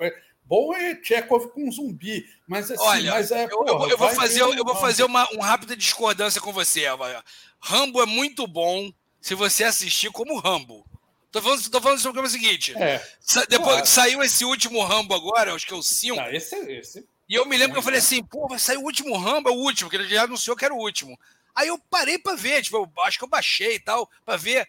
Bom 0.45 0.76
é 0.76 0.99
Chekhov 1.01 1.47
com 1.51 1.72
zumbi, 1.72 2.26
mas 2.45 2.69
assim, 2.69 2.84
Olha, 2.84 3.11
mas 3.11 3.31
é, 3.31 3.45
eu, 3.45 3.49
porra, 3.49 3.89
eu, 3.89 3.97
vou 3.97 4.10
fazer, 4.10 4.41
eu 4.41 4.65
vou 4.65 4.76
fazer 4.76 5.05
uma, 5.05 5.26
uma 5.31 5.45
rápida 5.45 5.73
discordância 5.73 6.41
com 6.41 6.51
você, 6.51 6.84
Eva. 6.84 7.23
Rambo 7.61 8.01
é 8.01 8.05
muito 8.05 8.45
bom 8.45 8.91
se 9.22 9.35
você 9.35 9.64
assistir 9.64 10.11
como 10.11 10.38
Rambo. 10.38 10.85
Tô 11.31 11.41
falando, 11.41 11.69
tô 11.69 11.81
falando 11.81 11.99
sobre 11.99 12.22
o 12.22 12.30
seguinte. 12.30 12.76
É, 12.76 13.01
depois 13.49 13.72
claro. 13.72 13.85
saiu 13.88 14.22
esse 14.22 14.43
último 14.43 14.84
Rambo 14.84 15.15
agora, 15.15 15.55
acho 15.55 15.65
que 15.65 15.73
é 15.73 15.77
o 15.77 15.81
5. 15.81 16.19
Ah, 16.19 16.35
esse, 16.35 16.55
esse. 16.69 17.07
E 17.34 17.35
eu 17.35 17.47
me 17.47 17.57
lembro 17.57 17.73
que 17.73 17.80
eu 17.80 17.84
falei 17.84 17.97
assim, 17.97 18.23
pô, 18.23 18.47
vai 18.47 18.60
sair 18.60 18.77
o 18.77 18.84
último 18.84 19.18
Rambo, 19.18 19.49
é 19.49 19.51
o 19.51 19.55
último, 19.55 19.89
porque 19.89 20.03
ele 20.03 20.14
já 20.14 20.26
anunciou 20.26 20.55
que 20.55 20.65
era 20.65 20.73
o 20.73 20.77
último. 20.77 21.19
Aí 21.55 21.68
eu 21.68 21.80
parei 21.89 22.19
para 22.19 22.35
ver, 22.35 22.61
tipo, 22.61 22.77
eu, 22.77 22.88
acho 23.01 23.18
que 23.18 23.23
eu 23.23 23.27
baixei 23.27 23.73
e 23.73 23.80
tal, 23.80 24.07
para 24.23 24.38
ver 24.38 24.68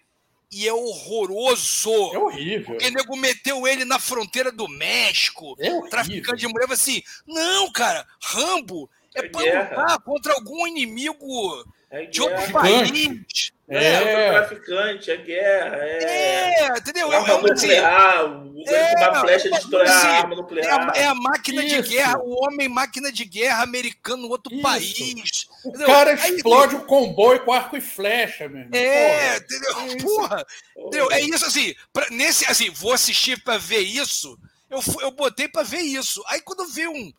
e 0.50 0.66
é 0.66 0.72
horroroso. 0.72 1.90
É 2.14 2.18
horrível. 2.18 2.64
Porque 2.64 2.86
o 2.86 2.90
nego 2.90 3.16
meteu 3.18 3.68
ele 3.68 3.84
na 3.84 3.98
fronteira 3.98 4.50
do 4.50 4.66
México. 4.66 5.54
É 5.58 5.68
horrível. 5.68 5.90
Traficante 5.90 6.40
de 6.40 6.48
mulher 6.48 6.66
assim: 6.70 7.02
não, 7.26 7.70
cara, 7.70 8.06
Rambo 8.22 8.88
é, 9.14 9.26
é 9.26 9.28
pra 9.28 9.42
lutar 9.42 10.00
contra 10.00 10.32
algum 10.32 10.66
inimigo 10.66 11.66
é 11.90 12.06
de 12.06 12.22
outro 12.22 12.50
país. 12.50 13.52
É, 13.66 13.84
é 13.86 14.30
traficante, 14.30 15.10
é 15.10 15.16
guerra. 15.16 15.76
É, 15.76 16.64
é 16.64 16.68
entendeu? 16.76 17.10
Arma 17.10 17.32
é 17.32 17.40
nuclear, 17.40 18.44
é, 18.66 19.08
uma 19.08 19.20
flecha 19.20 19.50
de 19.50 19.56
estourar 19.56 19.88
assim, 19.88 20.06
a 20.06 20.10
arma 20.10 20.36
nuclear. 20.36 20.66
É 20.66 21.00
a, 21.00 21.02
é 21.02 21.06
a 21.06 21.14
máquina 21.14 21.64
Isso. 21.64 21.82
de 21.82 21.88
guerra, 21.88 22.18
o 22.18 22.44
homem 22.44 22.68
máquina 22.68 23.10
de 23.10 23.24
guerra 23.24 23.62
americano, 23.62 24.28
outro 24.28 24.52
Isso. 24.52 24.62
país. 24.62 25.48
O 25.64 25.68
entendeu? 25.70 25.86
cara 25.86 26.12
explode 26.12 26.76
o 26.76 26.84
comboio 26.84 27.42
com 27.42 27.52
arco 27.54 27.74
e 27.74 27.80
flecha, 27.80 28.48
meu 28.48 28.60
irmão. 28.60 28.78
É, 28.78 29.08
Porra. 29.18 29.36
entendeu? 29.38 29.96
Porra. 30.04 30.46
Entendeu? 30.76 31.12
É 31.12 31.20
isso 31.22 31.46
assim, 31.46 31.74
pra, 31.90 32.06
nesse, 32.10 32.44
assim, 32.44 32.68
vou 32.68 32.92
assistir 32.92 33.42
para 33.42 33.56
ver 33.56 33.80
isso, 33.80 34.38
eu, 34.68 34.80
eu 35.00 35.10
botei 35.10 35.48
para 35.48 35.62
ver 35.62 35.80
isso. 35.80 36.22
Aí 36.28 36.42
quando 36.42 36.68
vê 36.68 36.86
um 36.86 37.12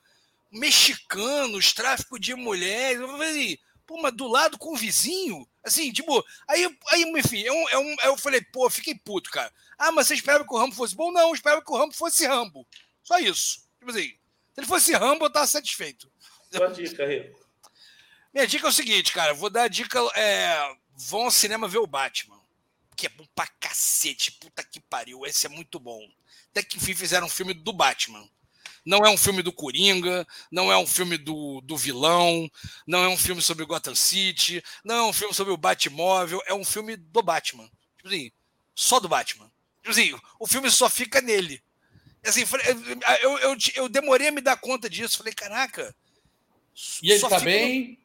mexicanos, 0.52 1.74
tráfico 1.74 2.20
de 2.20 2.36
mulheres, 2.36 3.02
eu 3.02 3.08
falei, 3.08 3.60
pô, 3.86 4.00
mas 4.00 4.14
do 4.14 4.28
lado 4.28 4.60
com 4.60 4.74
o 4.74 4.78
vizinho? 4.78 5.46
Assim, 5.66 5.92
tipo, 5.92 6.24
aí, 6.48 6.78
aí 6.92 7.02
enfim, 7.18 7.44
é 7.44 7.52
um, 7.52 7.70
é 7.70 7.78
um, 7.80 7.96
eu 8.04 8.18
falei, 8.18 8.40
pô, 8.40 8.70
fiquei 8.70 8.94
puto, 8.94 9.32
cara. 9.32 9.52
Ah, 9.78 9.92
mas 9.92 10.08
você 10.08 10.14
esperava 10.14 10.46
que 10.46 10.54
o 10.54 10.58
Rambo 10.58 10.76
fosse 10.76 10.96
bom? 10.96 11.12
Não, 11.12 11.30
eu 11.30 11.34
esperava 11.34 11.62
que 11.62 11.72
o 11.72 11.78
Rambo 11.78 11.94
fosse 11.94 12.26
Rambo. 12.28 12.68
Só 13.04 13.18
isso. 13.18 13.68
Tipo 13.80 13.90
assim, 13.90 14.10
se 14.10 14.20
ele 14.58 14.68
fosse 14.68 14.94
Rambo, 14.94 15.26
eu 15.26 15.30
tava 15.30 15.48
satisfeito. 15.48 16.10
Sua 16.52 16.68
dica, 16.68 17.06
Rico. 17.06 17.44
Minha 18.34 18.46
dica 18.46 18.68
é 18.68 18.70
o 18.70 18.74
seguinte, 18.74 19.12
cara, 19.12 19.34
vou 19.34 19.50
dar 19.50 19.64
a 19.64 19.68
dica, 19.68 20.00
é, 20.16 20.76
vão 20.96 21.24
ao 21.24 21.32
cinema 21.32 21.68
ver 21.68 21.80
o 21.80 21.88
Batman. 21.88 22.40
Que 22.96 23.08
é 23.08 23.10
bom 23.10 23.26
pra 23.34 23.48
cacete, 23.60 24.32
puta 24.34 24.64
que 24.64 24.80
pariu, 24.80 25.26
esse 25.26 25.46
é 25.46 25.50
muito 25.50 25.80
bom. 25.80 26.02
Até 26.52 26.62
que 26.62 26.78
enfim 26.78 26.94
fizeram 26.94 27.28
um 27.28 27.30
filme 27.30 27.54
do 27.54 27.74
Batman. 27.74 28.30
Não 28.86 29.06
é 29.06 29.10
um 29.10 29.18
filme 29.18 29.42
do 29.42 29.52
Coringa, 29.52 30.28
não 30.52 30.72
é 30.72 30.78
um 30.78 30.86
filme 30.86 31.18
do, 31.18 31.60
do 31.62 31.76
vilão, 31.76 32.50
não 32.86 33.04
é 33.04 33.08
um 33.08 33.18
filme 33.18 33.42
sobre 33.42 33.66
Gotham 33.66 33.96
City, 33.96 34.64
não 34.84 34.96
é 34.96 35.04
um 35.04 35.14
filme 35.14 35.34
sobre 35.34 35.52
o 35.52 35.58
Batmóvel, 35.58 36.42
é 36.46 36.54
um 36.54 36.64
filme 36.64 36.96
do 36.96 37.24
Batman. 37.24 37.70
Tipo 37.98 38.10
assim, 38.10 38.32
só 38.76 39.00
do 39.00 39.10
Batman. 39.10 39.52
Tipo 39.82 39.92
assim, 39.92 40.16
o 40.40 40.48
filme 40.48 40.70
só 40.70 40.90
fica 40.90 41.20
nele. 41.20 41.64
Assim, 42.24 42.44
eu, 43.22 43.38
eu, 43.40 43.58
eu 43.76 43.90
demorei 43.90 44.28
a 44.28 44.32
me 44.32 44.42
dar 44.42 44.58
conta 44.58 44.90
disso. 44.90 45.18
Falei, 45.18 45.34
caraca. 45.34 45.96
E 47.02 47.12
ele 47.12 47.20
tá 47.22 47.40
bem? 47.40 48.00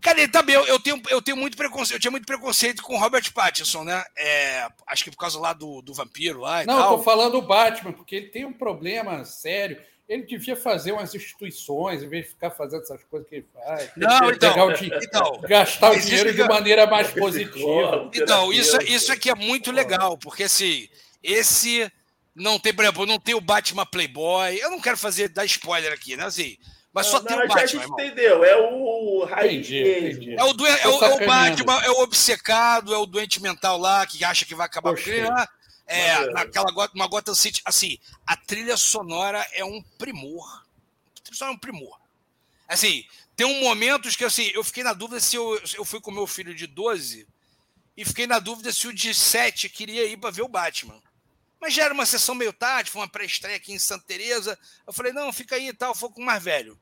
Cara, 0.00 0.18
ele 0.18 0.32
tá 0.32 0.42
bem. 0.42 0.54
Eu, 0.54 0.66
eu, 0.66 0.80
tenho, 0.80 1.02
eu 1.10 1.22
tenho 1.22 1.36
muito 1.36 1.56
preconceito. 1.56 1.96
Eu 1.96 2.00
tinha 2.00 2.10
muito 2.10 2.26
preconceito 2.26 2.82
com 2.82 2.98
Robert 2.98 3.32
Pattinson, 3.32 3.84
né? 3.84 4.04
É, 4.16 4.68
acho 4.86 5.04
que 5.04 5.10
por 5.10 5.16
causa 5.16 5.38
lá 5.38 5.52
do, 5.52 5.82
do 5.82 5.94
vampiro 5.94 6.40
lá. 6.40 6.64
Não, 6.64 6.76
tal. 6.76 6.92
eu 6.92 6.98
tô 6.98 7.04
falando 7.04 7.32
do 7.32 7.42
Batman, 7.42 7.92
porque 7.92 8.16
ele 8.16 8.28
tem 8.28 8.44
um 8.44 8.52
problema 8.52 9.24
sério 9.24 9.80
ele 10.08 10.24
devia 10.24 10.56
fazer 10.56 10.92
umas 10.92 11.14
instituições, 11.14 12.02
em 12.02 12.08
vez 12.08 12.24
de 12.24 12.30
ficar 12.30 12.50
fazendo 12.50 12.82
essas 12.82 13.02
coisas 13.04 13.28
que 13.28 13.36
ele 13.36 13.46
faz. 13.52 13.90
Não, 13.96 14.30
então, 14.30 14.66
o 14.66 14.72
então, 14.72 15.40
gastar 15.42 15.92
o 15.92 16.00
dinheiro 16.00 16.34
de 16.34 16.42
maneira 16.44 16.86
mais 16.86 17.10
positiva. 17.10 18.10
Então, 18.14 18.52
isso, 18.52 18.76
isso 18.82 19.12
aqui 19.12 19.30
é 19.30 19.34
muito 19.34 19.70
legal, 19.70 20.18
porque 20.18 20.44
assim, 20.44 20.88
esse 21.22 21.90
não 22.34 22.58
tem, 22.58 22.74
por 22.74 22.84
exemplo, 22.84 23.06
não 23.06 23.18
tem 23.18 23.34
o 23.34 23.40
Batman 23.40 23.86
Playboy. 23.86 24.56
Eu 24.56 24.70
não 24.70 24.80
quero 24.80 24.96
fazer 24.96 25.28
dar 25.28 25.44
spoiler 25.44 25.92
aqui, 25.92 26.16
né? 26.16 26.24
Assim, 26.24 26.56
mas 26.92 27.06
só 27.06 27.18
não, 27.18 27.26
tem 27.26 27.36
o 27.36 27.40
Batman. 27.40 27.62
A 27.62 27.66
gente 27.66 27.90
entendeu, 27.90 28.44
é 28.44 28.56
o 28.56 29.24
entendi, 29.24 29.80
entendi. 29.80 30.34
É 30.34 30.44
o, 30.44 30.52
doen 30.52 30.66
é, 30.66 30.86
o, 30.88 31.04
é 31.04 31.14
o 31.14 31.26
Batman, 31.26 31.82
é 31.84 31.90
o 31.90 32.00
obcecado, 32.02 32.92
é 32.92 32.98
o 32.98 33.06
doente 33.06 33.40
mental 33.40 33.78
lá 33.78 34.06
que 34.06 34.22
acha 34.24 34.44
que 34.44 34.54
vai 34.54 34.66
acabar 34.66 34.94
com 34.94 35.10
ele. 35.10 35.28
É, 35.92 36.30
naquela 36.30 36.70
uma 36.94 37.06
Gotham 37.06 37.34
City, 37.34 37.60
assim, 37.64 37.98
a 38.26 38.36
trilha 38.36 38.76
sonora 38.76 39.46
é 39.52 39.64
um 39.64 39.82
primor. 39.98 40.46
A 41.16 41.20
trilha 41.22 41.38
sonora 41.38 41.54
é 41.54 41.56
um 41.56 41.60
primor. 41.60 42.00
Assim, 42.68 43.04
tem 43.36 43.46
um 43.46 43.60
momentos 43.60 44.16
que 44.16 44.24
assim, 44.24 44.50
eu 44.54 44.64
fiquei 44.64 44.82
na 44.82 44.92
dúvida 44.92 45.20
se 45.20 45.36
eu, 45.36 45.60
eu 45.74 45.84
fui 45.84 46.00
com 46.00 46.10
meu 46.10 46.26
filho 46.26 46.54
de 46.54 46.66
12 46.66 47.26
e 47.96 48.04
fiquei 48.04 48.26
na 48.26 48.38
dúvida 48.38 48.72
se 48.72 48.86
o 48.88 48.92
de 48.92 49.14
7 49.14 49.68
queria 49.68 50.06
ir 50.06 50.16
para 50.16 50.30
ver 50.30 50.42
o 50.42 50.48
Batman. 50.48 51.00
Mas 51.60 51.74
já 51.74 51.84
era 51.84 51.94
uma 51.94 52.06
sessão 52.06 52.34
meio 52.34 52.52
tarde, 52.52 52.90
foi 52.90 53.00
uma 53.00 53.08
pré-estreia 53.08 53.56
aqui 53.56 53.72
em 53.72 53.78
Santa 53.78 54.04
Teresa. 54.06 54.58
Eu 54.86 54.92
falei, 54.92 55.12
não, 55.12 55.32
fica 55.32 55.54
aí 55.54 55.68
e 55.68 55.72
tal, 55.72 55.94
foi 55.94 56.08
com 56.08 56.20
o 56.20 56.24
mais 56.24 56.42
velho. 56.42 56.78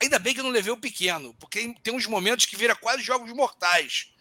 Ainda 0.00 0.18
bem 0.18 0.34
que 0.34 0.40
eu 0.40 0.44
não 0.44 0.50
levei 0.50 0.72
o 0.72 0.76
pequeno, 0.76 1.34
porque 1.40 1.74
tem 1.82 1.94
uns 1.94 2.06
momentos 2.06 2.44
que 2.46 2.56
vira 2.56 2.76
quase 2.76 3.02
jogos 3.02 3.32
mortais. 3.32 4.12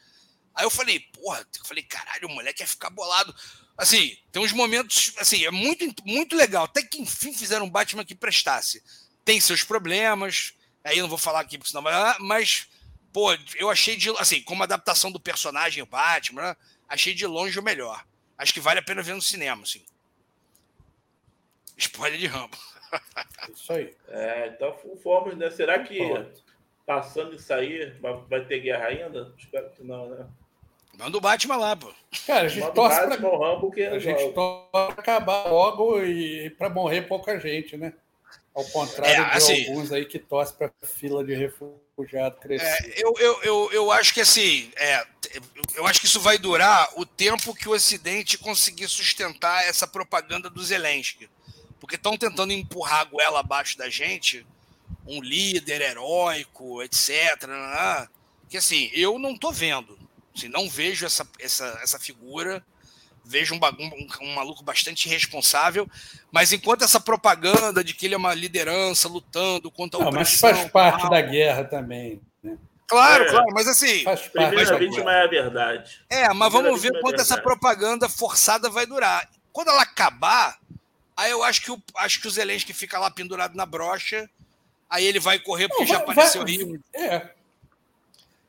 Aí 0.57 0.65
eu 0.65 0.71
falei, 0.71 0.99
porra, 0.99 1.45
eu 1.55 1.65
falei, 1.65 1.83
caralho, 1.83 2.27
o 2.27 2.31
moleque 2.31 2.63
ia 2.63 2.67
ficar 2.67 2.89
bolado. 2.89 3.33
Assim, 3.77 4.17
tem 4.31 4.41
uns 4.41 4.51
momentos, 4.51 5.13
assim, 5.19 5.45
é 5.45 5.51
muito, 5.51 5.85
muito 6.03 6.35
legal. 6.35 6.65
Até 6.65 6.81
que 6.81 6.99
enfim 6.99 7.31
fizeram 7.31 7.67
um 7.67 7.69
Batman 7.69 8.03
que 8.03 8.15
prestasse. 8.15 8.83
Tem 9.23 9.39
seus 9.39 9.63
problemas, 9.63 10.55
aí 10.83 10.97
eu 10.97 11.03
não 11.03 11.09
vou 11.09 11.17
falar 11.19 11.41
aqui 11.41 11.59
porque 11.59 11.69
senão 11.69 11.83
vai. 11.83 12.17
Mas, 12.19 12.67
pô, 13.13 13.31
eu 13.55 13.69
achei 13.69 13.95
de. 13.95 14.09
Assim, 14.17 14.41
como 14.41 14.63
adaptação 14.63 15.11
do 15.11 15.19
personagem, 15.19 15.83
o 15.83 15.85
Batman, 15.85 16.41
né, 16.41 16.57
achei 16.89 17.13
de 17.13 17.27
longe 17.27 17.59
o 17.59 17.63
melhor. 17.63 18.03
Acho 18.35 18.51
que 18.51 18.59
vale 18.59 18.79
a 18.79 18.83
pena 18.83 19.03
ver 19.03 19.13
no 19.13 19.21
cinema, 19.21 19.61
assim. 19.61 19.85
Spoiler 21.77 22.19
de 22.19 22.25
Rambo. 22.25 22.57
Isso 23.53 23.71
aí. 23.71 23.95
É, 24.07 24.47
então 24.47 24.75
fomos, 25.03 25.37
né? 25.37 25.51
Será 25.51 25.83
que 25.83 25.99
passando 26.83 27.35
isso 27.35 27.53
aí 27.53 27.93
vai 28.27 28.45
ter 28.45 28.61
guerra 28.61 28.87
ainda? 28.87 29.35
Espero 29.37 29.69
que 29.71 29.83
não, 29.83 30.09
né? 30.09 30.25
Manda 30.97 31.17
o 31.17 31.21
Batman 31.21 31.57
lá, 31.57 31.75
pô. 31.75 31.93
Cara, 32.25 32.45
a 32.45 32.49
gente 32.49 32.71
torce 32.71 32.99
para 32.99 33.15
Rambo 33.15 33.71
que 33.71 33.83
a 33.83 33.99
gente 33.99 34.33
torce 34.33 34.69
pra 34.71 34.87
acabar 34.87 35.47
logo 35.47 36.03
e 36.03 36.49
para 36.51 36.69
morrer 36.69 37.03
pouca 37.03 37.39
gente, 37.39 37.77
né? 37.77 37.93
Ao 38.55 38.65
contrário 38.65 39.23
é, 39.23 39.37
assim, 39.37 39.53
de 39.53 39.69
alguns 39.69 39.91
aí 39.91 40.03
que 40.05 40.17
torcem 40.17 40.57
para 40.57 40.71
fila 40.81 41.23
de 41.23 41.35
refugiado 41.35 42.37
crescer. 42.37 42.65
É, 42.65 43.03
eu, 43.03 43.13
eu, 43.19 43.43
eu, 43.43 43.71
eu 43.71 43.91
acho 43.91 44.11
que 44.11 44.21
assim, 44.21 44.71
é, 44.75 45.05
eu 45.75 45.85
acho 45.85 45.99
que 45.99 46.07
isso 46.07 46.19
vai 46.19 46.39
durar 46.39 46.89
o 46.95 47.05
tempo 47.05 47.53
que 47.53 47.69
o 47.69 47.73
Ocidente 47.73 48.39
conseguir 48.39 48.87
sustentar 48.87 49.67
essa 49.67 49.85
propaganda 49.85 50.49
do 50.49 50.63
Zelensky. 50.63 51.29
Porque 51.79 51.95
estão 51.95 52.17
tentando 52.17 52.51
empurrar 52.51 53.01
a 53.01 53.03
goela 53.03 53.39
abaixo 53.41 53.77
da 53.77 53.87
gente, 53.87 54.43
um 55.05 55.21
líder 55.21 55.81
heróico, 55.81 56.81
etc. 56.81 57.43
Né. 57.47 58.07
Que 58.49 58.57
assim, 58.57 58.89
eu 58.93 59.19
não 59.19 59.37
tô 59.37 59.51
vendo. 59.51 60.06
Assim, 60.37 60.47
não 60.47 60.69
vejo 60.69 61.05
essa, 61.05 61.27
essa, 61.39 61.79
essa 61.81 61.99
figura, 61.99 62.63
vejo 63.25 63.55
um, 63.55 63.59
um, 63.59 64.07
um, 64.21 64.35
maluco 64.35 64.63
bastante 64.63 65.07
irresponsável, 65.07 65.89
mas 66.31 66.53
enquanto 66.53 66.83
essa 66.83 66.99
propaganda 66.99 67.83
de 67.83 67.93
que 67.93 68.05
ele 68.05 68.15
é 68.15 68.17
uma 68.17 68.33
liderança 68.33 69.07
lutando 69.07 69.71
contra 69.71 69.99
a 69.99 70.03
não, 70.03 70.09
opressão... 70.09 70.49
Mas 70.49 70.59
faz 70.59 70.71
parte 70.71 71.01
mal, 71.01 71.11
da 71.11 71.21
guerra 71.21 71.63
também, 71.63 72.21
né? 72.41 72.57
Claro, 72.87 73.25
é, 73.25 73.29
claro, 73.29 73.47
mas 73.53 73.67
assim. 73.67 74.03
Faz 74.03 74.27
parte 74.27 74.31
primeira 74.31 74.77
vítima 74.79 75.13
é 75.13 75.23
a 75.23 75.27
verdade. 75.27 76.01
É, 76.09 76.33
mas 76.33 76.51
vamos 76.53 76.81
ver 76.81 76.95
é 76.95 77.01
quanto 77.01 77.19
é 77.19 77.21
essa 77.21 77.41
propaganda 77.41 78.07
forçada 78.07 78.69
vai 78.69 78.85
durar. 78.85 79.29
Quando 79.51 79.69
ela 79.69 79.81
acabar, 79.81 80.57
aí 81.17 81.31
eu 81.31 81.43
acho 81.43 81.61
que 81.61 81.71
o, 81.71 81.81
acho 81.97 82.21
que 82.21 82.27
o 82.27 82.31
Zelensky 82.31 82.73
fica 82.73 82.97
lá 82.97 83.11
pendurado 83.11 83.55
na 83.55 83.65
brocha, 83.65 84.29
aí 84.89 85.05
ele 85.05 85.19
vai 85.19 85.37
correr 85.37 85.67
porque 85.67 85.83
não, 85.83 85.89
já 85.89 85.97
vai, 85.97 86.11
apareceu 86.11 86.43
vai, 86.43 86.51
Rio. 86.51 86.81
É, 86.93 87.29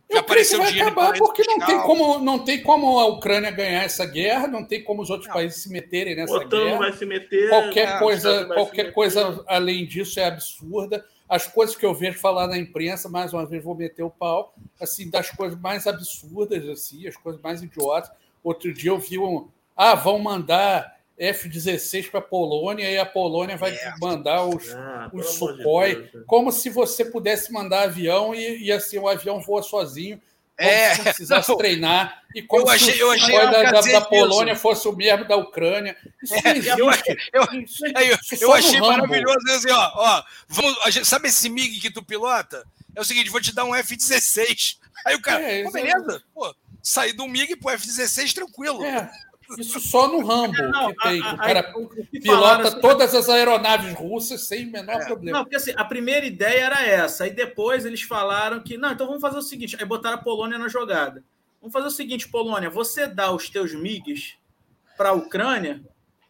eu 0.08 0.20
apareceu 0.20 0.58
vai 0.58 0.68
dinheiro 0.68 0.90
acabar 0.90 1.18
porque 1.18 1.42
não 1.44 1.58
tem, 1.58 1.82
como, 1.82 2.18
não 2.18 2.38
tem 2.38 2.62
como 2.62 2.98
a 2.98 3.06
Ucrânia 3.06 3.50
ganhar 3.50 3.84
essa 3.84 4.06
guerra, 4.06 4.46
não 4.46 4.64
tem 4.64 4.82
como 4.82 5.02
os 5.02 5.10
outros 5.10 5.28
não. 5.28 5.34
países 5.34 5.62
se 5.62 5.70
meterem 5.70 6.16
nessa 6.16 6.32
o 6.32 6.36
OTAN 6.36 6.64
guerra. 6.64 6.78
vai 6.78 6.92
se 6.92 7.04
meter. 7.04 7.48
Qualquer 7.50 7.88
é, 7.88 7.98
coisa, 7.98 8.44
qualquer 8.46 8.92
coisa 8.92 9.44
além 9.46 9.86
disso 9.86 10.18
é 10.18 10.24
absurda. 10.24 11.04
As 11.28 11.46
coisas 11.46 11.76
que 11.76 11.84
eu 11.84 11.92
vejo 11.92 12.18
falar 12.18 12.46
na 12.46 12.56
imprensa, 12.56 13.06
mais 13.06 13.34
uma 13.34 13.44
vez 13.44 13.62
vou 13.62 13.74
meter 13.74 14.02
o 14.02 14.08
pau, 14.08 14.54
assim, 14.80 15.10
das 15.10 15.30
coisas 15.30 15.60
mais 15.60 15.86
absurdas, 15.86 16.66
assim, 16.66 17.06
as 17.06 17.16
coisas 17.16 17.40
mais 17.42 17.62
idiotas. 17.62 18.10
Outro 18.42 18.72
dia 18.72 18.90
eu 18.90 18.98
vi 18.98 19.18
um. 19.18 19.48
Ah, 19.76 19.94
vão 19.94 20.18
mandar 20.18 20.97
F-16 21.18 22.10
para 22.10 22.20
a 22.20 22.22
Polônia 22.22 22.88
e 22.90 22.96
a 22.96 23.04
Polônia 23.04 23.56
vai 23.56 23.72
é. 23.72 23.94
mandar 24.00 24.44
os, 24.44 24.72
ah, 24.72 25.10
os 25.12 25.34
Sukhoi, 25.34 25.96
de 25.96 26.16
né? 26.16 26.24
como 26.26 26.52
se 26.52 26.70
você 26.70 27.04
pudesse 27.04 27.52
mandar 27.52 27.82
avião 27.82 28.34
e, 28.34 28.64
e 28.64 28.72
assim 28.72 28.98
o 28.98 29.08
avião 29.08 29.40
voa 29.40 29.62
sozinho, 29.62 30.20
como 30.56 30.70
é. 30.70 30.94
se 30.94 31.02
precisasse 31.02 31.48
não. 31.50 31.58
treinar, 31.58 32.22
e 32.34 32.42
como 32.42 32.62
eu 32.62 32.70
achei, 32.70 32.94
se 32.94 33.02
o 33.02 33.18
Sukhoi 33.18 33.50
da, 33.50 33.62
da, 33.70 33.80
da 33.80 34.00
Polônia 34.00 34.54
fosse 34.54 34.86
o 34.86 34.92
mesmo 34.92 35.26
da 35.26 35.36
Ucrânia. 35.36 35.96
Isso 36.22 36.34
é, 36.34 36.58
Eu, 37.32 37.48
eu, 38.40 38.52
achei 38.52 38.80
maravilhoso 38.80 39.50
assim, 39.50 39.70
ó, 39.70 39.90
ó, 39.94 40.24
vamos, 40.48 41.08
sabe 41.08 41.28
esse 41.28 41.48
MiG 41.48 41.80
que 41.80 41.90
tu 41.90 42.02
pilota? 42.02 42.64
É 42.94 43.00
o 43.00 43.04
seguinte, 43.04 43.30
vou 43.30 43.40
te 43.40 43.54
dar 43.54 43.64
um 43.64 43.74
F-16. 43.74 44.78
Aí 45.04 45.14
o 45.14 45.22
cara, 45.22 45.42
é, 45.42 45.70
beleza, 45.70 46.22
pô, 46.34 46.54
sair 46.82 47.12
do 47.12 47.26
MiG 47.26 47.56
pro 47.56 47.70
F-16 47.70 48.32
tranquilo. 48.32 48.84
É. 48.84 49.10
Isso 49.56 49.80
só 49.80 50.08
no 50.08 50.24
Rambo 50.24 50.60
não, 50.60 50.88
que 50.88 50.96
tem. 50.96 51.22
A, 51.22 51.30
a, 51.30 51.34
o 51.34 51.36
cara 51.38 51.60
a, 51.60 52.20
pilota 52.20 52.68
assim, 52.68 52.80
todas 52.80 53.14
as 53.14 53.28
aeronaves 53.28 53.94
russas 53.94 54.46
sem 54.46 54.66
o 54.68 54.72
menor 54.72 55.00
é, 55.00 55.06
problema. 55.06 55.38
Não, 55.38 55.44
porque 55.44 55.56
assim, 55.56 55.72
a 55.74 55.84
primeira 55.84 56.26
ideia 56.26 56.64
era 56.64 56.86
essa. 56.86 57.24
Aí 57.24 57.30
depois 57.30 57.86
eles 57.86 58.02
falaram 58.02 58.60
que, 58.60 58.76
não, 58.76 58.92
então 58.92 59.06
vamos 59.06 59.22
fazer 59.22 59.38
o 59.38 59.42
seguinte. 59.42 59.76
Aí 59.78 59.86
botaram 59.86 60.16
a 60.16 60.22
Polônia 60.22 60.58
na 60.58 60.68
jogada. 60.68 61.24
Vamos 61.60 61.72
fazer 61.72 61.86
o 61.86 61.90
seguinte, 61.90 62.28
Polônia, 62.28 62.68
você 62.68 63.06
dá 63.06 63.32
os 63.32 63.48
teus 63.48 63.74
MiGs 63.74 64.34
para 64.96 65.10
a 65.10 65.12
Ucrânia, 65.12 65.82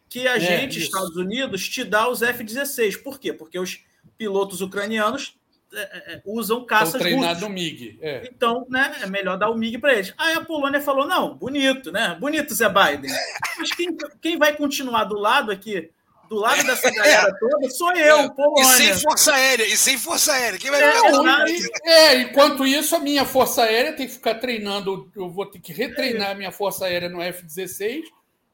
que 0.07 0.27
a 0.27 0.37
é, 0.37 0.39
gente, 0.39 0.77
isso. 0.77 0.87
Estados 0.87 1.15
Unidos, 1.15 1.67
te 1.67 1.83
dá 1.83 2.07
os 2.07 2.21
F-16. 2.21 3.03
Por 3.03 3.19
quê? 3.19 3.33
Porque 3.33 3.59
os 3.59 3.83
pilotos 4.17 4.61
ucranianos 4.61 5.38
é, 5.73 5.79
é, 5.81 6.13
é, 6.15 6.21
usam 6.25 6.65
caças 6.65 6.99
treinado 7.01 7.41
no 7.41 7.49
MiG. 7.49 7.97
É. 8.01 8.27
Então, 8.31 8.65
né, 8.69 8.95
é 9.01 9.05
melhor 9.07 9.37
dar 9.37 9.49
o 9.49 9.55
MiG 9.55 9.77
para 9.77 9.93
eles. 9.93 10.13
Aí 10.17 10.33
a 10.35 10.41
Polônia 10.41 10.81
falou: 10.81 11.07
não, 11.07 11.35
bonito, 11.35 11.91
né? 11.91 12.17
Bonito, 12.19 12.53
Zé 12.53 12.67
Biden. 12.69 13.11
Mas 13.57 13.71
quem, 13.71 13.95
quem 14.21 14.37
vai 14.37 14.55
continuar 14.55 15.03
do 15.05 15.15
lado 15.15 15.51
aqui 15.51 15.89
do 16.29 16.35
lado 16.35 16.63
dessa 16.63 16.89
galera 16.93 17.35
toda 17.39 17.69
sou 17.71 17.91
eu, 17.93 18.17
É. 18.19 18.25
E 18.25 18.31
Polônia. 18.35 18.65
sem 18.65 18.93
força 18.99 19.33
aérea, 19.33 19.65
e 19.65 19.75
sem 19.75 19.97
força 19.97 20.31
aérea. 20.33 20.59
Quem 20.59 20.69
vai 20.69 20.79
É, 20.83 20.91
ficar 20.91 21.49
e- 21.49 21.69
é, 21.89 22.21
enquanto 22.21 22.67
isso, 22.67 22.95
a 22.95 22.99
minha 22.99 23.25
Força 23.25 23.63
Aérea 23.63 23.93
tem 23.93 24.05
que 24.05 24.13
ficar 24.13 24.35
treinando, 24.35 25.11
eu 25.15 25.27
vou 25.27 25.47
ter 25.47 25.57
que 25.59 25.73
retreinar 25.73 26.29
a 26.29 26.35
minha 26.35 26.51
Força 26.51 26.85
Aérea 26.85 27.09
no 27.09 27.19
F-16. 27.19 28.03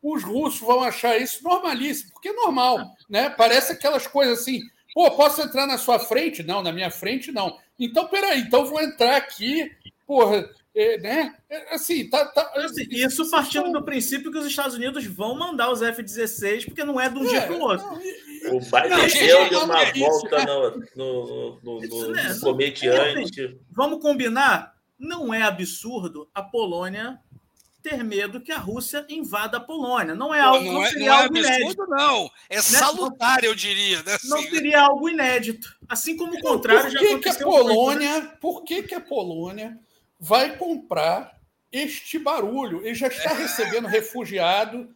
Os 0.02 0.24
russos 0.24 0.62
vão 0.62 0.84
achar 0.84 1.18
isso 1.18 1.44
normalíssimo, 1.44 2.12
porque 2.14 2.30
é 2.30 2.34
normal, 2.34 2.80
né? 3.10 3.30
Parece 3.30 3.74
aquelas 3.74 4.08
coisas 4.08 4.40
assim, 4.40 4.62
pô, 4.96 5.12
posso 5.12 5.42
entrar 5.42 5.68
na 5.68 5.78
sua 5.78 6.00
frente? 6.00 6.42
Não, 6.42 6.64
na 6.64 6.72
minha 6.72 6.90
frente 6.90 7.30
não. 7.30 7.60
Então, 7.78 8.08
peraí, 8.08 8.40
então 8.40 8.66
vou 8.66 8.82
entrar 8.82 9.18
aqui, 9.18 9.70
porra, 10.08 10.50
é, 10.74 10.98
né? 11.00 11.36
É, 11.50 11.76
assim, 11.76 12.10
tá. 12.10 12.26
tá 12.26 12.50
Assim, 12.56 12.88
Isso 12.90 13.30
partindo 13.30 13.70
do 13.74 13.84
princípio 13.84 14.32
que 14.32 14.38
os 14.38 14.46
Estados 14.46 14.76
Unidos 14.76 15.06
vão 15.06 15.38
mandar 15.38 15.70
os 15.70 15.82
F-16, 15.82 16.66
porque 16.66 16.86
não 16.86 17.00
é 17.00 17.10
de 17.10 17.18
um 17.20 17.28
dia 17.28 17.42
para 17.42 17.56
o 17.56 17.60
outro. 17.60 17.86
O 17.88 18.60
Biden 18.60 19.50
deu 19.50 19.64
uma 19.64 19.84
é 19.84 19.92
isso, 19.92 20.00
volta 20.00 20.46
no, 20.46 20.80
no, 20.96 21.60
no, 21.62 22.12
né? 22.12 22.38
comediante. 22.42 23.60
Vamos 23.72 24.02
combinar? 24.02 24.74
Não 24.98 25.34
é 25.34 25.42
absurdo 25.42 26.30
a 26.34 26.42
Polônia 26.42 27.20
ter 27.88 28.04
medo 28.04 28.42
que 28.42 28.52
a 28.52 28.58
Rússia 28.58 29.06
invada 29.08 29.58
a 29.58 29.60
Polônia. 29.60 30.16
Não 30.16 30.34
é 30.34 30.40
algo, 30.42 30.66
Não, 30.66 30.74
não, 30.74 30.84
é, 30.84 30.90
seria 30.90 31.06
não 31.06 31.14
é 31.14 31.22
algo 31.24 31.38
inédito. 31.38 31.66
absurdo, 31.68 31.88
não. 31.92 32.32
É 32.50 32.62
salutar, 32.62 33.44
eu 33.44 33.54
diria. 33.54 34.02
Né? 34.02 34.18
Não 34.24 34.40
Assim, 34.40 34.50
seria 34.50 34.82
algo 34.82 35.08
inédito. 35.08 35.78
Assim 35.88 36.18
como 36.18 36.36
o 36.36 36.42
contrário 36.42 36.84
por 36.84 36.92
já 36.92 37.00
que, 37.00 37.06
que 37.20 37.30
a 37.30 37.32
aconteceu. 37.32 37.48
muito, 37.48 37.68
né? 37.68 37.74
Polônia, 37.76 38.22
por 38.42 38.64
que, 38.64 38.84
que 38.84 38.96
a 38.96 39.00
Polônia 39.00 39.80
vai 40.20 40.58
comprar 40.58 41.40
este 41.72 42.18
barulho? 42.18 42.84
Ele 42.84 42.96
já 42.96 43.08
está 43.08 43.34
recebendo 43.36 43.88
refugiado. 43.88 44.90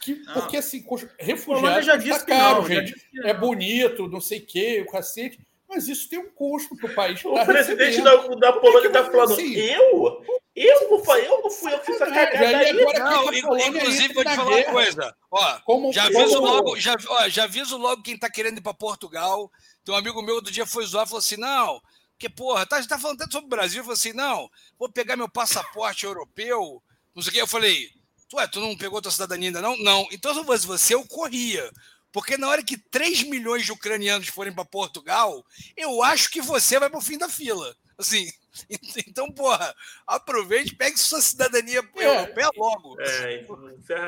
Que, 0.00 0.14
Não. 0.14 0.34
porque 0.34 0.58
assim, 0.58 0.80
Polônia 0.80 1.10
refugiado 1.18 1.82
já 1.82 1.96
disse 1.96 2.20
que 2.24 2.26
caro, 2.30 2.62
não. 2.62 2.68
já 2.68 2.74
gente. 2.76 2.94
É 3.24 3.32
não. 3.32 3.40
bonito, 3.40 4.06
não 4.08 4.20
sei 4.20 4.38
o 4.38 4.46
quê, 4.46 4.84
o 4.86 4.90
cacete. 4.92 5.40
Mas 5.68 5.86
isso 5.86 6.08
tem 6.08 6.18
um 6.18 6.30
custo 6.30 6.74
para 6.76 6.90
o 6.90 6.94
país. 6.94 7.22
O 7.24 7.34
tá 7.34 7.44
presidente 7.44 8.00
da, 8.00 8.16
da 8.16 8.52
Polônia 8.54 8.86
está 8.86 9.04
falando, 9.04 9.32
assim? 9.32 9.54
eu? 9.54 10.24
Eu 10.56 10.90
não 10.90 11.04
fui 11.04 11.20
eu, 11.26 11.42
não 11.42 11.50
fui 11.50 11.72
eu 11.72 11.78
fiz 11.84 11.94
essa 11.96 12.06
Sacanagem, 12.06 12.32
cagada 12.32 12.56
aí 12.58 12.70
aí. 12.70 12.82
agora- 12.82 12.98
Não, 12.98 13.28
a 13.28 13.32
Polônia 13.42 13.68
inclusive, 13.68 14.14
vou 14.14 14.24
te 14.24 14.34
falar 14.34 14.56
uma 14.56 14.64
coisa. 14.64 15.16
Ó, 15.30 15.60
Como, 15.60 15.92
já 15.92 16.06
como- 16.06 16.18
aviso 16.20 16.40
logo, 16.40 16.80
já, 16.80 16.96
ó, 17.08 17.28
já 17.28 17.44
aviso 17.44 17.76
logo 17.76 18.02
quem 18.02 18.18
tá 18.18 18.30
querendo 18.30 18.58
ir 18.58 18.62
para 18.62 18.74
Portugal. 18.74 19.50
Tem 19.84 19.94
um 19.94 19.98
amigo 19.98 20.22
meu 20.22 20.36
outro 20.36 20.50
dia 20.50 20.66
foi 20.66 20.84
zoar 20.86 21.04
e 21.04 21.08
falou 21.08 21.20
assim: 21.20 21.36
não, 21.36 21.80
que 22.18 22.28
porra, 22.28 22.66
tá, 22.66 22.82
tá 22.82 22.98
falando 22.98 23.18
tanto 23.18 23.32
sobre 23.32 23.46
o 23.46 23.50
Brasil. 23.50 23.80
Eu 23.80 23.84
falei 23.84 23.94
assim: 23.94 24.12
não, 24.14 24.48
vou 24.78 24.90
pegar 24.90 25.16
meu 25.16 25.28
passaporte 25.28 26.06
europeu, 26.06 26.82
não 27.14 27.22
sei 27.22 27.30
o 27.30 27.34
que. 27.34 27.40
Eu 27.40 27.46
falei, 27.46 27.88
tu, 28.28 28.40
é, 28.40 28.46
tu 28.48 28.58
não 28.58 28.76
pegou 28.76 29.00
tua 29.02 29.12
cidadania 29.12 29.50
ainda, 29.50 29.62
não? 29.62 29.76
Não. 29.76 30.08
Então, 30.10 30.32
se 30.32 30.40
eu 30.40 30.44
fosse 30.44 30.66
você, 30.66 30.94
eu 30.94 31.06
corria. 31.06 31.70
Porque 32.12 32.36
na 32.36 32.48
hora 32.48 32.62
que 32.62 32.76
3 32.76 33.24
milhões 33.24 33.64
de 33.64 33.72
ucranianos 33.72 34.28
forem 34.28 34.52
para 34.52 34.64
Portugal, 34.64 35.44
eu 35.76 36.02
acho 36.02 36.30
que 36.30 36.40
você 36.40 36.78
vai 36.78 36.88
pro 36.88 37.00
fim 37.00 37.18
da 37.18 37.28
fila. 37.28 37.76
Assim, 37.98 38.30
então, 39.06 39.30
porra, 39.30 39.74
aproveite, 40.06 40.74
pegue 40.74 40.98
sua 40.98 41.20
cidadania 41.20 41.82
É. 41.96 42.04
europeia 42.06 42.50
logo. 42.56 43.00
É, 43.00 43.24
aí. 43.24 43.46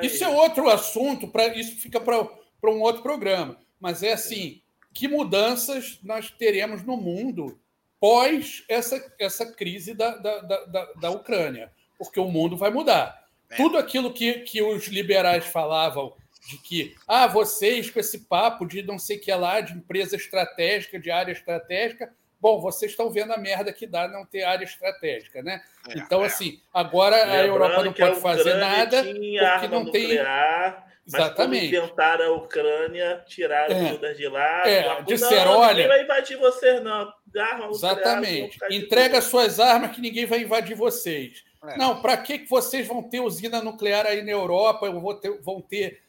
Isso 0.06 0.24
é 0.24 0.28
outro 0.28 0.68
assunto, 0.70 1.28
pra, 1.28 1.48
isso 1.56 1.76
fica 1.80 2.00
para 2.00 2.70
um 2.70 2.80
outro 2.80 3.02
programa. 3.02 3.58
Mas 3.78 4.02
é 4.02 4.12
assim: 4.12 4.62
que 4.94 5.06
mudanças 5.08 5.98
nós 6.02 6.30
teremos 6.30 6.82
no 6.84 6.96
mundo 6.96 7.60
pós 8.00 8.64
essa, 8.68 9.14
essa 9.18 9.44
crise 9.52 9.92
da, 9.94 10.16
da, 10.16 10.38
da, 10.40 10.64
da- 10.64 10.92
da 10.94 11.10
Ucrânia? 11.10 11.70
Porque 11.98 12.18
o 12.18 12.28
mundo 12.30 12.56
vai 12.56 12.70
mudar. 12.70 13.20
É. 13.50 13.56
Tudo 13.56 13.76
aquilo 13.76 14.12
que, 14.12 14.40
que 14.40 14.62
os 14.62 14.86
liberais 14.86 15.44
falavam 15.46 16.14
de 16.48 16.56
que 16.58 16.94
ah, 17.06 17.26
vocês 17.26 17.90
com 17.90 18.00
esse 18.00 18.20
papo 18.26 18.66
de 18.66 18.82
não 18.82 18.98
sei 18.98 19.16
o 19.16 19.20
que 19.20 19.32
lá, 19.32 19.60
de 19.60 19.74
empresa 19.74 20.16
estratégica, 20.16 20.98
de 20.98 21.10
área 21.10 21.32
estratégica, 21.32 22.12
bom, 22.40 22.60
vocês 22.60 22.92
estão 22.92 23.10
vendo 23.10 23.32
a 23.32 23.38
merda 23.38 23.72
que 23.72 23.86
dá 23.86 24.08
não 24.08 24.24
ter 24.24 24.44
área 24.44 24.64
estratégica, 24.64 25.42
né? 25.42 25.62
É, 25.88 25.98
então, 25.98 26.22
é. 26.22 26.26
assim, 26.26 26.60
agora 26.72 27.16
a 27.16 27.24
Lembrando 27.26 27.46
Europa 27.46 27.84
não 27.84 27.90
a 27.90 27.94
pode 27.94 28.20
fazer 28.20 28.54
nada 28.54 29.02
porque 29.04 29.68
não 29.68 29.90
tem. 29.90 30.02
nuclear, 30.04 30.86
Mas 31.12 31.14
quando 31.14 31.24
Exatamente. 31.26 31.76
inventaram 31.76 32.24
a 32.24 32.36
Ucrânia, 32.36 33.24
tiraram 33.26 33.74
É. 33.74 34.12
de 34.14 34.28
lá. 34.28 34.62
É, 34.68 35.02
disseram, 35.02 35.52
não, 35.54 35.60
olha- 35.60 35.72
Ninguém 35.74 35.88
vai 35.88 36.02
invadir 36.04 36.36
vocês, 36.36 36.82
não. 36.82 37.12
Arma 37.36 37.66
Exatamente. 37.70 38.58
Entrega 38.70 39.20
suas 39.20 39.58
armas 39.60 39.92
que 39.94 40.00
ninguém 40.00 40.26
vai 40.26 40.40
invadir 40.40 40.76
vocês. 40.76 41.42
É. 41.68 41.76
Não, 41.76 42.00
para 42.00 42.16
que 42.16 42.38
que 42.38 42.48
vocês 42.48 42.86
vão 42.86 43.02
ter 43.02 43.20
usina 43.20 43.62
nuclear 43.62 44.06
aí 44.06 44.22
na 44.22 44.30
Europa? 44.30 44.86
Eu 44.86 45.00
vou 45.00 45.14
ter- 45.14 45.38
vão, 45.42 45.60
ter, 45.60 46.00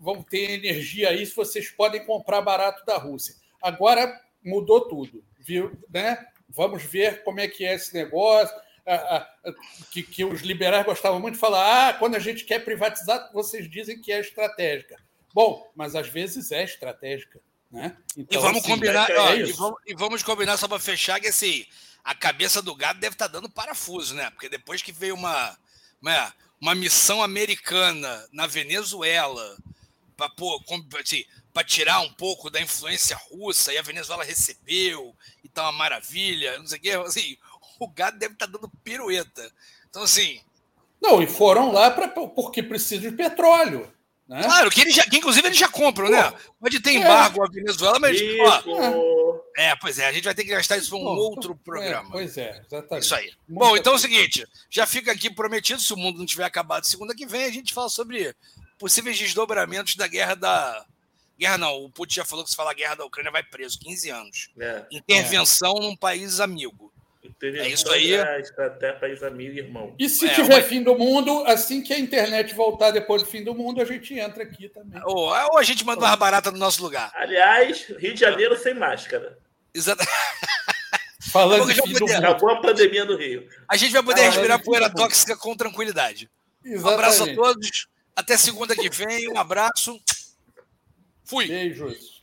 vão 0.00 0.22
ter 0.22 0.50
energia 0.52 1.10
aí 1.10 1.24
se 1.26 1.36
vocês 1.36 1.68
podem 1.70 2.04
comprar 2.04 2.40
barato 2.40 2.84
da 2.86 2.96
Rússia. 2.96 3.34
Agora 3.62 4.18
mudou 4.42 4.88
tudo, 4.88 5.22
viu? 5.38 5.78
Né? 5.90 6.26
Vamos 6.48 6.82
ver 6.82 7.22
como 7.22 7.38
é 7.38 7.46
que 7.46 7.64
é 7.64 7.74
esse 7.74 7.94
negócio. 7.94 8.56
Ah, 8.86 9.28
ah, 9.44 9.52
que, 9.92 10.02
que 10.02 10.24
os 10.24 10.40
liberais 10.40 10.86
gostavam 10.86 11.20
muito 11.20 11.34
de 11.34 11.40
falar: 11.40 11.90
ah, 11.90 11.92
quando 11.92 12.14
a 12.14 12.18
gente 12.18 12.44
quer 12.44 12.64
privatizar, 12.64 13.30
vocês 13.32 13.70
dizem 13.70 14.00
que 14.00 14.10
é 14.10 14.18
estratégica. 14.18 14.96
Bom, 15.34 15.70
mas 15.76 15.94
às 15.94 16.08
vezes 16.08 16.50
é 16.50 16.64
estratégica. 16.64 17.40
Né? 17.70 17.96
E 18.16 18.22
Então, 18.22 18.40
vamos 18.40 18.62
assim, 18.62 18.72
combinar, 18.72 19.08
é 19.10 19.18
ó, 19.18 19.34
isso. 19.34 19.52
e, 19.52 19.52
vamos, 19.52 19.80
e 19.86 19.94
vamos 19.94 20.22
combinar 20.22 20.56
só 20.56 20.66
para 20.66 20.80
fechar 20.80 21.20
que 21.20 21.28
assim, 21.28 21.64
a 22.02 22.14
cabeça 22.14 22.60
do 22.60 22.74
gado 22.74 22.98
deve 22.98 23.14
estar 23.14 23.28
dando 23.28 23.48
parafuso, 23.48 24.14
né? 24.14 24.30
Porque 24.30 24.48
depois 24.48 24.82
que 24.82 24.90
veio 24.90 25.14
uma, 25.14 25.56
uma, 26.00 26.34
uma 26.60 26.74
missão 26.74 27.22
americana 27.22 28.26
na 28.32 28.46
Venezuela 28.46 29.56
para 30.28 31.00
assim, 31.00 31.24
pra 31.52 31.64
tirar 31.64 32.00
um 32.00 32.12
pouco 32.12 32.50
da 32.50 32.60
influência 32.60 33.16
russa 33.30 33.72
e 33.72 33.78
a 33.78 33.82
Venezuela 33.82 34.24
recebeu 34.24 35.14
e 35.42 35.48
tá 35.48 35.62
uma 35.62 35.72
maravilha, 35.72 36.58
não 36.58 36.66
sei 36.66 36.78
o 36.78 36.82
quê, 36.82 36.90
assim, 36.90 37.36
o 37.78 37.88
gado 37.88 38.18
deve 38.18 38.34
estar 38.34 38.46
dando 38.46 38.68
pirueta. 38.84 39.50
Então, 39.88 40.02
assim, 40.02 40.40
Não, 41.00 41.22
e 41.22 41.26
foram 41.26 41.72
lá 41.72 41.90
pra, 41.90 42.08
porque 42.08 42.62
precisam 42.62 43.10
de 43.10 43.16
petróleo. 43.16 43.90
Né? 44.28 44.44
claro, 44.44 44.70
que, 44.70 44.80
eles 44.82 44.94
já, 44.94 45.02
que 45.04 45.16
inclusive 45.16 45.48
eles 45.48 45.58
já 45.58 45.66
compram, 45.66 46.08
né? 46.08 46.32
Pode 46.60 46.78
ter 46.78 46.90
É. 46.90 46.94
embargo 46.94 47.42
à 47.42 47.48
Venezuela, 47.50 47.98
mas. 47.98 48.16
ó, 48.16 48.58
Isso. 48.60 49.42
é, 49.56 49.74
pois 49.74 49.98
é, 49.98 50.06
a 50.06 50.12
gente 50.12 50.22
vai 50.22 50.34
ter 50.36 50.44
que 50.44 50.50
gastar 50.50 50.76
isso 50.76 50.90
para 50.90 50.98
um 50.98 51.02
Bom, 51.04 51.16
outro 51.16 51.52
é, 51.52 51.64
programa. 51.64 52.08
pois 52.12 52.38
é, 52.38 52.62
exatamente. 52.64 53.04
Isso 53.04 53.14
aí. 53.16 53.32
Muita 53.48 53.64
Bom, 53.66 53.76
então 53.76 53.92
é 53.94 53.96
o 53.96 53.98
seguinte: 53.98 54.46
já 54.70 54.86
fica 54.86 55.10
aqui 55.10 55.28
prometido, 55.34 55.80
se 55.80 55.92
o 55.92 55.96
mundo 55.96 56.18
não 56.20 56.26
tiver 56.26 56.44
acabado 56.44 56.86
segunda 56.86 57.12
que 57.12 57.26
vem, 57.26 57.42
a 57.44 57.50
gente 57.50 57.74
fala 57.74 57.88
sobre 57.88 58.32
possíveis 58.80 59.16
desdobramentos 59.18 59.94
da 59.94 60.08
guerra 60.08 60.34
da. 60.34 60.84
Guerra 61.38 61.56
não, 61.58 61.84
o 61.84 61.90
Putin 61.90 62.16
já 62.16 62.24
falou 62.24 62.44
que 62.44 62.50
se 62.50 62.56
falar 62.56 62.74
guerra 62.74 62.96
da 62.96 63.04
Ucrânia 63.04 63.30
vai 63.30 63.42
preso, 63.42 63.78
15 63.78 64.10
anos. 64.10 64.48
É. 64.58 64.84
Intervenção 64.90 65.74
num 65.74 65.96
país 65.96 66.40
amigo. 66.40 66.92
Entendeu? 67.24 67.62
É 67.64 67.68
isso 67.68 67.90
aí. 67.90 68.12
É, 68.14 68.40
estratégia 68.40 68.98
país 68.98 69.22
amigo, 69.22 69.56
irmão. 69.58 69.94
E 69.98 70.08
se 70.08 70.26
É, 70.26 70.34
tiver 70.34 70.56
uma- 70.56 70.62
fim 70.62 70.82
do 70.82 70.94
mundo, 70.98 71.44
assim 71.46 71.82
que 71.82 71.92
a 71.94 71.98
internet 71.98 72.54
voltar 72.54 72.90
depois 72.90 73.22
do 73.22 73.28
fim 73.28 73.42
do 73.44 73.54
mundo, 73.54 73.80
a 73.80 73.84
gente 73.86 74.12
entra 74.18 74.42
aqui 74.42 74.68
também. 74.68 75.00
Ou, 75.04 75.28
ou 75.28 75.58
a 75.58 75.62
gente 75.62 75.84
manda 75.84 76.00
mais 76.02 76.18
barata 76.18 76.50
no 76.50 76.58
nosso 76.58 76.82
lugar. 76.82 77.10
Aliás, 77.14 77.86
Rio 77.98 78.12
de 78.14 78.20
Janeiro 78.20 78.58
sem 78.58 78.74
máscara. 78.74 79.38
Exata- 79.72 80.04
Falando 81.32 81.72
de 81.72 81.80
fim 81.82 81.92
do 81.92 82.00
poder. 82.00 82.14
mundo. 82.14 82.24
Acabou 82.24 82.50
a 82.50 82.60
pandemia 82.60 83.04
no 83.04 83.16
Rio. 83.16 83.48
A 83.68 83.76
gente 83.76 83.92
vai 83.92 84.02
poder 84.02 84.22
Ah, 84.22 84.30
respirar 84.30 84.62
poeira 84.62 84.90
tóxica 84.90 85.36
com 85.36 85.54
tranquilidade. 85.56 86.28
Um 86.66 86.88
abraço 86.88 87.22
a 87.24 87.26
Exatamente. 87.26 87.36
todos. 87.36 87.86
Até 88.14 88.36
segunda 88.36 88.74
que 88.74 88.88
vem. 88.90 89.28
Um 89.28 89.38
abraço. 89.38 90.00
Fui. 91.24 91.46
Beijos. 91.46 92.20